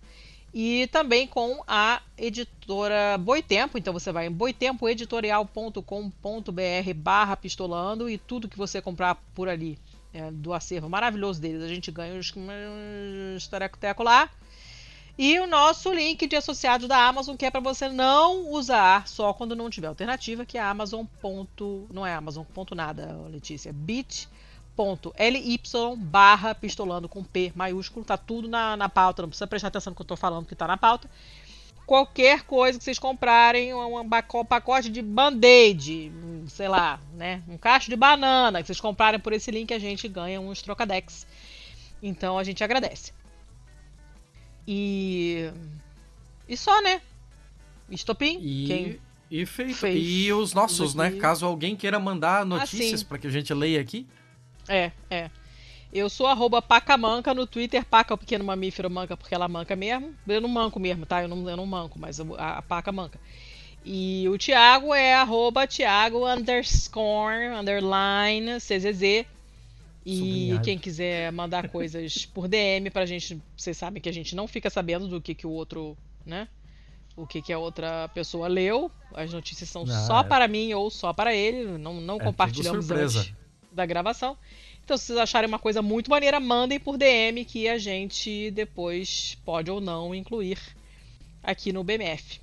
E 0.52 0.88
também 0.88 1.26
com 1.26 1.62
a 1.66 2.02
editora 2.18 3.16
Boitempo, 3.18 3.78
então 3.78 3.92
você 3.92 4.10
vai 4.10 4.26
em 4.26 4.32
boitempoeditorial.com.br 4.32 6.94
barra 6.96 7.36
pistolando 7.36 8.10
e 8.10 8.18
tudo 8.18 8.48
que 8.48 8.58
você 8.58 8.82
comprar 8.82 9.14
por 9.34 9.48
ali 9.48 9.78
é, 10.12 10.28
do 10.30 10.52
acervo 10.52 10.88
maravilhoso 10.88 11.40
deles, 11.40 11.62
a 11.62 11.68
gente 11.68 11.90
ganha 11.92 12.18
os, 12.18 12.34
os 13.36 13.46
tareco-teco 13.46 14.02
lá. 14.02 14.28
E 15.18 15.38
o 15.38 15.46
nosso 15.46 15.92
link 15.92 16.26
de 16.26 16.36
associado 16.36 16.88
da 16.88 16.96
Amazon, 17.06 17.36
que 17.36 17.44
é 17.44 17.50
para 17.50 17.60
você 17.60 17.88
não 17.88 18.50
usar 18.50 19.06
só 19.06 19.32
quando 19.32 19.54
não 19.54 19.68
tiver 19.68 19.88
alternativa, 19.88 20.46
que 20.46 20.56
é 20.56 20.60
Amazon. 20.60 21.04
Ponto, 21.20 21.86
não 21.92 22.06
é 22.06 22.14
Amazon 22.14 22.44
ponto 22.44 22.74
nada, 22.74 23.16
Letícia. 23.30 23.72
bit.ly 23.72 25.60
barra 25.98 26.54
pistolando 26.54 27.08
com 27.08 27.22
P 27.22 27.52
maiúsculo. 27.54 28.04
Tá 28.04 28.16
tudo 28.16 28.48
na, 28.48 28.76
na 28.76 28.88
pauta, 28.88 29.22
não 29.22 29.28
precisa 29.28 29.46
prestar 29.46 29.68
atenção 29.68 29.90
no 29.90 29.96
que 29.96 30.02
eu 30.02 30.06
tô 30.06 30.16
falando, 30.16 30.46
que 30.46 30.54
tá 30.54 30.66
na 30.66 30.76
pauta. 30.76 31.08
Qualquer 31.84 32.44
coisa 32.44 32.78
que 32.78 32.84
vocês 32.84 33.00
comprarem, 33.00 33.74
um, 33.74 33.98
um 33.98 34.44
pacote 34.44 34.88
de 34.88 35.02
band-aid, 35.02 36.12
sei 36.46 36.68
lá, 36.68 37.00
né? 37.14 37.42
Um 37.48 37.58
cacho 37.58 37.90
de 37.90 37.96
banana 37.96 38.60
que 38.60 38.68
vocês 38.68 38.80
comprarem 38.80 39.18
por 39.18 39.32
esse 39.32 39.50
link, 39.50 39.74
a 39.74 39.78
gente 39.78 40.06
ganha 40.06 40.40
uns 40.40 40.62
trocadex. 40.62 41.26
Então 42.00 42.38
a 42.38 42.44
gente 42.44 42.62
agradece. 42.62 43.12
E. 44.72 45.50
E 46.48 46.56
só, 46.56 46.80
né? 46.80 47.02
Estopim. 47.90 48.38
E, 48.40 48.66
Quem 48.68 49.00
e 49.28 49.44
feito. 49.44 49.74
fez 49.74 49.98
E 50.00 50.32
os 50.32 50.54
nossos, 50.54 50.94
né? 50.94 51.10
Caso 51.12 51.44
alguém 51.44 51.74
queira 51.74 51.98
mandar 51.98 52.46
notícias 52.46 53.00
sim. 53.00 53.06
pra 53.06 53.18
que 53.18 53.26
a 53.26 53.30
gente 53.30 53.52
leia 53.52 53.80
aqui. 53.80 54.06
É, 54.68 54.92
é. 55.10 55.28
Eu 55.92 56.08
sou 56.08 56.28
arroba 56.28 56.62
pacamanca 56.62 57.34
no 57.34 57.48
Twitter, 57.48 57.84
paca 57.84 58.14
o 58.14 58.18
pequeno 58.18 58.44
mamífero 58.44 58.88
manca 58.88 59.16
porque 59.16 59.34
ela 59.34 59.48
manca 59.48 59.74
mesmo. 59.74 60.14
Eu 60.28 60.40
não 60.40 60.48
manco 60.48 60.78
mesmo, 60.78 61.04
tá? 61.04 61.20
Eu 61.20 61.26
não, 61.26 61.50
eu 61.50 61.56
não 61.56 61.66
manco, 61.66 61.98
mas 61.98 62.20
eu- 62.20 62.36
a, 62.38 62.58
a 62.58 62.62
paca 62.62 62.92
manca. 62.92 63.18
E 63.84 64.28
o 64.28 64.38
Thiago 64.38 64.94
é 64.94 65.14
arroba 65.14 65.66
Thiago 65.66 66.28
underscore, 66.28 67.48
underline, 67.58 68.60
CZZ. 68.60 69.26
E 70.04 70.16
Sublinhado. 70.16 70.64
quem 70.64 70.78
quiser 70.78 71.30
mandar 71.32 71.68
coisas 71.68 72.24
por 72.26 72.48
DM 72.48 72.90
pra 72.90 73.04
gente, 73.04 73.40
vocês 73.56 73.76
sabem 73.76 74.00
que 74.02 74.08
a 74.08 74.12
gente 74.12 74.34
não 74.34 74.48
fica 74.48 74.70
sabendo 74.70 75.06
do 75.08 75.20
que, 75.20 75.34
que 75.34 75.46
o 75.46 75.50
outro, 75.50 75.96
né? 76.24 76.48
O 77.16 77.26
que, 77.26 77.42
que 77.42 77.52
a 77.52 77.58
outra 77.58 78.08
pessoa 78.08 78.48
leu. 78.48 78.90
As 79.14 79.32
notícias 79.32 79.68
são 79.68 79.82
Ah, 79.82 80.06
só 80.06 80.20
é. 80.20 80.24
para 80.24 80.48
mim 80.48 80.72
ou 80.72 80.90
só 80.90 81.12
para 81.12 81.34
ele. 81.34 81.76
Não, 81.76 82.00
não 82.00 82.16
É 82.16 82.24
compartilhamos 82.24 82.90
antes 82.90 83.32
da 83.72 83.84
gravação. 83.84 84.38
Então, 84.82 84.96
se 84.96 85.06
vocês 85.06 85.18
acharem 85.18 85.48
uma 85.48 85.58
coisa 85.58 85.82
muito 85.82 86.10
maneira, 86.10 86.40
mandem 86.40 86.80
por 86.80 86.96
DM 86.96 87.44
que 87.44 87.68
a 87.68 87.78
gente 87.78 88.50
depois 88.52 89.36
pode 89.44 89.70
ou 89.70 89.80
não 89.80 90.14
incluir 90.14 90.58
aqui 91.42 91.72
no 91.72 91.84
BMF. 91.84 92.40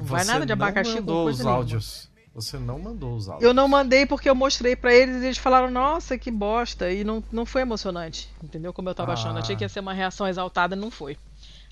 Não 0.00 0.06
vai 0.06 0.24
Você 0.24 0.32
nada 0.32 0.46
de 0.46 0.52
abacaxi 0.52 0.90
não 0.96 1.02
com 1.02 1.06
mandou 1.12 1.26
os 1.28 1.38
nenhuma. 1.38 1.56
áudios. 1.56 2.10
Você 2.34 2.58
não 2.58 2.78
mandou 2.78 3.14
os 3.14 3.28
áudios. 3.28 3.44
Eu 3.46 3.52
não 3.52 3.68
mandei 3.68 4.06
porque 4.06 4.28
eu 4.30 4.34
mostrei 4.34 4.74
pra 4.76 4.94
eles 4.94 5.22
e 5.22 5.26
eles 5.26 5.38
falaram, 5.38 5.70
nossa, 5.70 6.16
que 6.16 6.30
bosta. 6.30 6.90
E 6.90 7.04
não, 7.04 7.22
não 7.30 7.44
foi 7.44 7.62
emocionante. 7.62 8.28
Entendeu? 8.42 8.72
Como 8.72 8.88
eu 8.88 8.94
tava 8.94 9.12
achando. 9.12 9.36
Ah. 9.36 9.40
Achei 9.40 9.56
que 9.56 9.64
ia 9.64 9.68
ser 9.68 9.80
uma 9.80 9.92
reação 9.92 10.26
exaltada, 10.28 10.74
não 10.76 10.90
foi. 10.90 11.16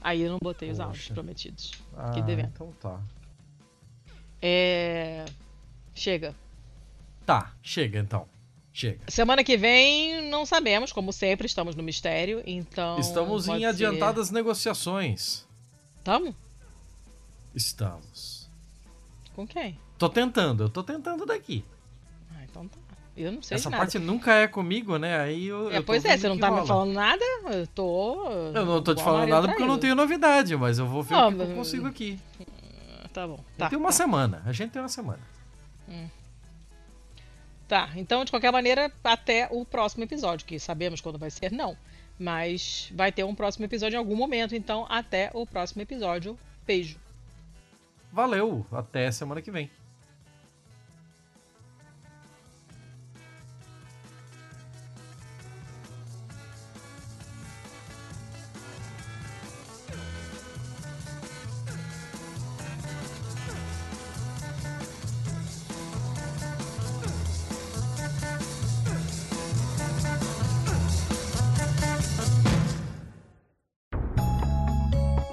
Aí 0.00 0.22
eu 0.22 0.30
não 0.30 0.38
botei 0.40 0.70
os 0.70 0.76
Poxa. 0.78 0.88
áudios 0.88 1.08
prometidos. 1.08 1.72
Ah, 1.96 2.08
Fiquei 2.08 2.22
devendo. 2.22 2.50
então 2.54 2.72
tá. 2.80 3.00
É. 4.40 5.24
Chega. 5.94 6.34
Tá, 7.26 7.52
chega 7.62 7.98
então. 7.98 8.26
Chega. 8.72 9.00
Semana 9.08 9.42
que 9.42 9.56
vem, 9.56 10.28
não 10.30 10.46
sabemos, 10.46 10.92
como 10.92 11.12
sempre, 11.12 11.46
estamos 11.46 11.74
no 11.74 11.82
mistério, 11.82 12.42
então. 12.46 12.98
Estamos 12.98 13.48
em 13.48 13.58
ser- 13.58 13.64
adiantadas 13.64 14.30
negociações. 14.30 15.44
Tamo? 16.04 16.34
Estamos. 17.54 18.48
Com 19.34 19.46
quem? 19.46 19.78
Tô 19.96 20.08
tentando, 20.08 20.64
eu 20.64 20.68
tô 20.68 20.82
tentando 20.82 21.24
daqui. 21.26 21.64
Ah, 22.34 22.44
então 22.44 22.66
tá. 22.68 22.78
Eu 23.16 23.32
não 23.32 23.42
sei 23.42 23.56
Essa 23.56 23.68
parte 23.68 23.98
nunca 23.98 24.32
é 24.32 24.46
comigo, 24.46 24.96
né? 24.96 25.18
Aí 25.20 25.46
eu. 25.48 25.70
É, 25.72 25.78
eu 25.78 25.82
pois 25.84 26.04
é, 26.04 26.16
você 26.16 26.28
não 26.28 26.38
tá 26.38 26.48
me 26.50 26.56
rola. 26.58 26.66
falando 26.68 26.92
nada? 26.92 27.24
Eu 27.50 27.66
tô. 27.66 28.30
Eu 28.54 28.64
não 28.64 28.80
tô 28.82 28.94
te 28.94 29.02
falando 29.02 29.28
nada 29.28 29.48
porque 29.48 29.62
eu 29.62 29.66
não 29.66 29.78
tenho 29.78 29.96
novidade, 29.96 30.56
mas 30.56 30.78
eu 30.78 30.86
vou 30.86 31.02
ver 31.02 31.14
Ah, 31.16 31.26
o 31.26 31.30
que, 31.30 31.36
que 31.36 31.42
eu 31.42 31.46
mas- 31.48 31.56
consigo 31.56 31.86
aqui. 31.88 32.18
Tá 33.12 33.26
bom. 33.26 33.42
Tá, 33.56 33.68
tenho 33.68 33.80
uma 33.80 33.88
tá. 33.88 33.96
semana. 33.96 34.42
A 34.46 34.52
gente 34.52 34.70
tem 34.70 34.80
uma 34.80 34.88
semana. 34.88 35.20
Tá, 37.66 37.90
então 37.96 38.24
de 38.24 38.30
qualquer 38.30 38.50
maneira, 38.52 38.90
até 39.04 39.48
o 39.50 39.64
próximo 39.64 40.04
episódio, 40.04 40.46
que 40.46 40.58
sabemos 40.58 41.00
quando 41.00 41.18
vai 41.18 41.30
ser, 41.30 41.52
não. 41.52 41.76
Mas 42.18 42.90
vai 42.94 43.12
ter 43.12 43.24
um 43.24 43.34
próximo 43.34 43.64
episódio 43.64 43.96
em 43.96 43.98
algum 43.98 44.16
momento, 44.16 44.54
então 44.54 44.86
até 44.88 45.30
o 45.34 45.44
próximo 45.46 45.82
episódio. 45.82 46.38
Beijo. 46.66 46.98
Valeu, 48.12 48.66
até 48.72 49.10
semana 49.10 49.40
que 49.42 49.50
vem. 49.50 49.70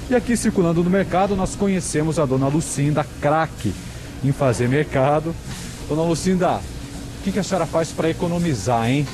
E 0.09 0.15
aqui 0.15 0.35
circulando 0.35 0.83
no 0.83 0.89
mercado 0.89 1.35
nós 1.35 1.55
conhecemos 1.55 2.17
a 2.17 2.25
dona 2.25 2.47
Lucinda, 2.47 3.05
craque 3.21 3.73
em 4.23 4.31
fazer 4.31 4.67
mercado. 4.67 5.35
Dona 5.87 6.03
Lucinda, 6.03 6.57
o 6.57 7.23
que, 7.23 7.31
que 7.31 7.39
a 7.39 7.43
senhora 7.43 7.65
faz 7.65 7.91
para 7.91 8.09
economizar, 8.09 8.89
hein? 8.89 9.05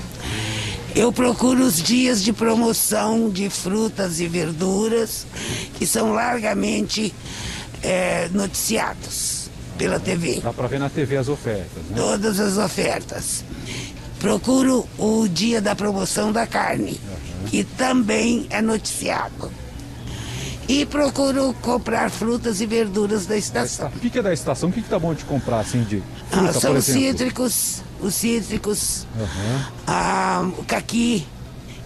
Eu 0.95 1.11
procuro 1.11 1.63
os 1.63 1.81
dias 1.81 2.23
de 2.23 2.31
promoção 2.31 3.29
de 3.29 3.49
frutas 3.49 4.19
e 4.19 4.27
verduras 4.27 5.25
que 5.75 5.87
são 5.87 6.13
largamente 6.13 7.13
eh, 7.81 8.29
noticiados 8.31 9.49
pela 9.77 9.99
TV. 9.99 10.39
Dá 10.43 10.53
para 10.53 10.67
ver 10.67 10.79
na 10.79 10.89
TV 10.89 11.17
as 11.17 11.27
ofertas, 11.29 11.83
né? 11.89 11.95
Todas 11.95 12.39
as 12.39 12.57
ofertas. 12.57 13.43
Procuro 14.19 14.87
o 14.97 15.27
dia 15.27 15.59
da 15.59 15.75
promoção 15.75 16.31
da 16.31 16.45
carne, 16.45 17.01
que 17.47 17.63
também 17.63 18.45
é 18.51 18.61
noticiado. 18.61 19.51
E 20.69 20.85
procuro 20.85 21.53
comprar 21.61 22.09
frutas 22.09 22.61
e 22.61 22.65
verduras 22.65 23.25
da 23.25 23.35
estação. 23.35 23.87
O 23.93 23.99
que, 23.99 24.09
que 24.11 24.19
é 24.19 24.21
da 24.21 24.31
estação? 24.31 24.69
O 24.69 24.71
que, 24.71 24.81
que 24.81 24.87
tá 24.89 24.97
bom 24.97 25.13
de 25.13 25.25
comprar, 25.25 25.59
assim, 25.59 25.83
de 25.83 26.01
Ah, 26.31 26.37
fruta, 26.37 26.53
são 26.53 26.71
por 26.71 26.77
os 26.79 26.87
exemplo? 26.87 27.07
cítricos, 27.09 27.81
os 28.03 28.15
cítricos, 28.15 29.07
Aham. 29.19 29.65
ah, 29.87 30.49
o 30.57 30.63
caqui, 30.65 31.25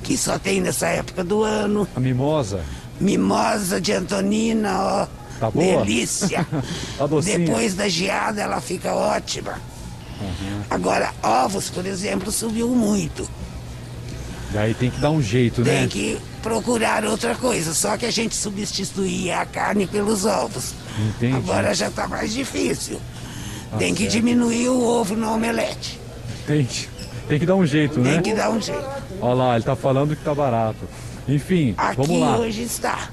que 0.04 0.18
só 0.18 0.38
tem 0.40 0.60
nessa 0.62 0.88
época 0.88 1.24
do 1.24 1.44
ano. 1.44 1.88
A 1.96 2.00
mimosa, 2.00 2.62
Mimosa 3.00 3.80
de 3.80 3.94
Antonina, 3.94 4.80
ó. 4.82 5.08
Tá 5.40 5.52
boa? 5.52 5.84
Delícia. 5.86 6.46
Tá? 6.98 7.06
Depois 7.24 7.76
da 7.76 7.88
geada 7.88 8.42
ela 8.42 8.60
fica 8.60 8.92
ótima. 8.94 9.62
Agora, 10.68 11.14
ovos, 11.22 11.70
por 11.70 11.86
exemplo, 11.86 12.32
subiu 12.32 12.70
muito. 12.70 13.30
daí 14.52 14.74
tem 14.74 14.90
que 14.90 15.00
dar 15.00 15.12
um 15.12 15.22
jeito, 15.22 15.62
Tem 15.64 15.82
né? 15.84 15.88
que 15.88 16.18
procurar 16.42 17.06
outra 17.06 17.36
coisa. 17.36 17.72
Só 17.76 17.96
que 17.98 18.06
a 18.08 18.12
gente 18.12 18.36
substituía 18.36 19.40
a 19.42 19.46
carne 19.46 19.86
pelos 19.86 20.26
ovos. 20.26 20.74
Entendi. 20.98 21.36
Agora 21.38 21.72
já 21.76 21.92
tá 21.92 22.08
mais 22.08 22.34
difícil. 22.34 23.00
Tá 23.70 23.78
Tem 23.78 23.94
que 23.94 24.04
certo. 24.04 24.14
diminuir 24.14 24.70
o 24.70 24.82
ovo 24.84 25.16
no 25.16 25.32
omelete. 25.36 26.00
Tem 26.48 26.66
que, 26.66 26.88
Tem 27.28 27.40
que 27.40 27.46
dar 27.46 27.56
um 27.56 27.66
jeito, 27.66 28.00
né? 28.00 28.14
Tem 28.14 28.22
que 28.22 28.34
dar 28.34 28.50
um 28.50 28.60
jeito. 28.60 28.84
Olha 29.22 29.34
lá, 29.36 29.56
ele 29.56 29.64
tá 29.66 29.76
falando 29.76 30.16
que 30.16 30.24
tá 30.24 30.34
barato. 30.34 30.80
Enfim, 31.28 31.76
Aqui 31.78 31.98
vamos 31.98 32.20
lá. 32.22 32.38
hoje 32.38 32.64
está. 32.64 33.10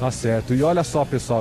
Tá 0.00 0.10
certo. 0.10 0.54
E 0.54 0.62
olha 0.62 0.82
só, 0.82 1.04
pessoal. 1.04 1.38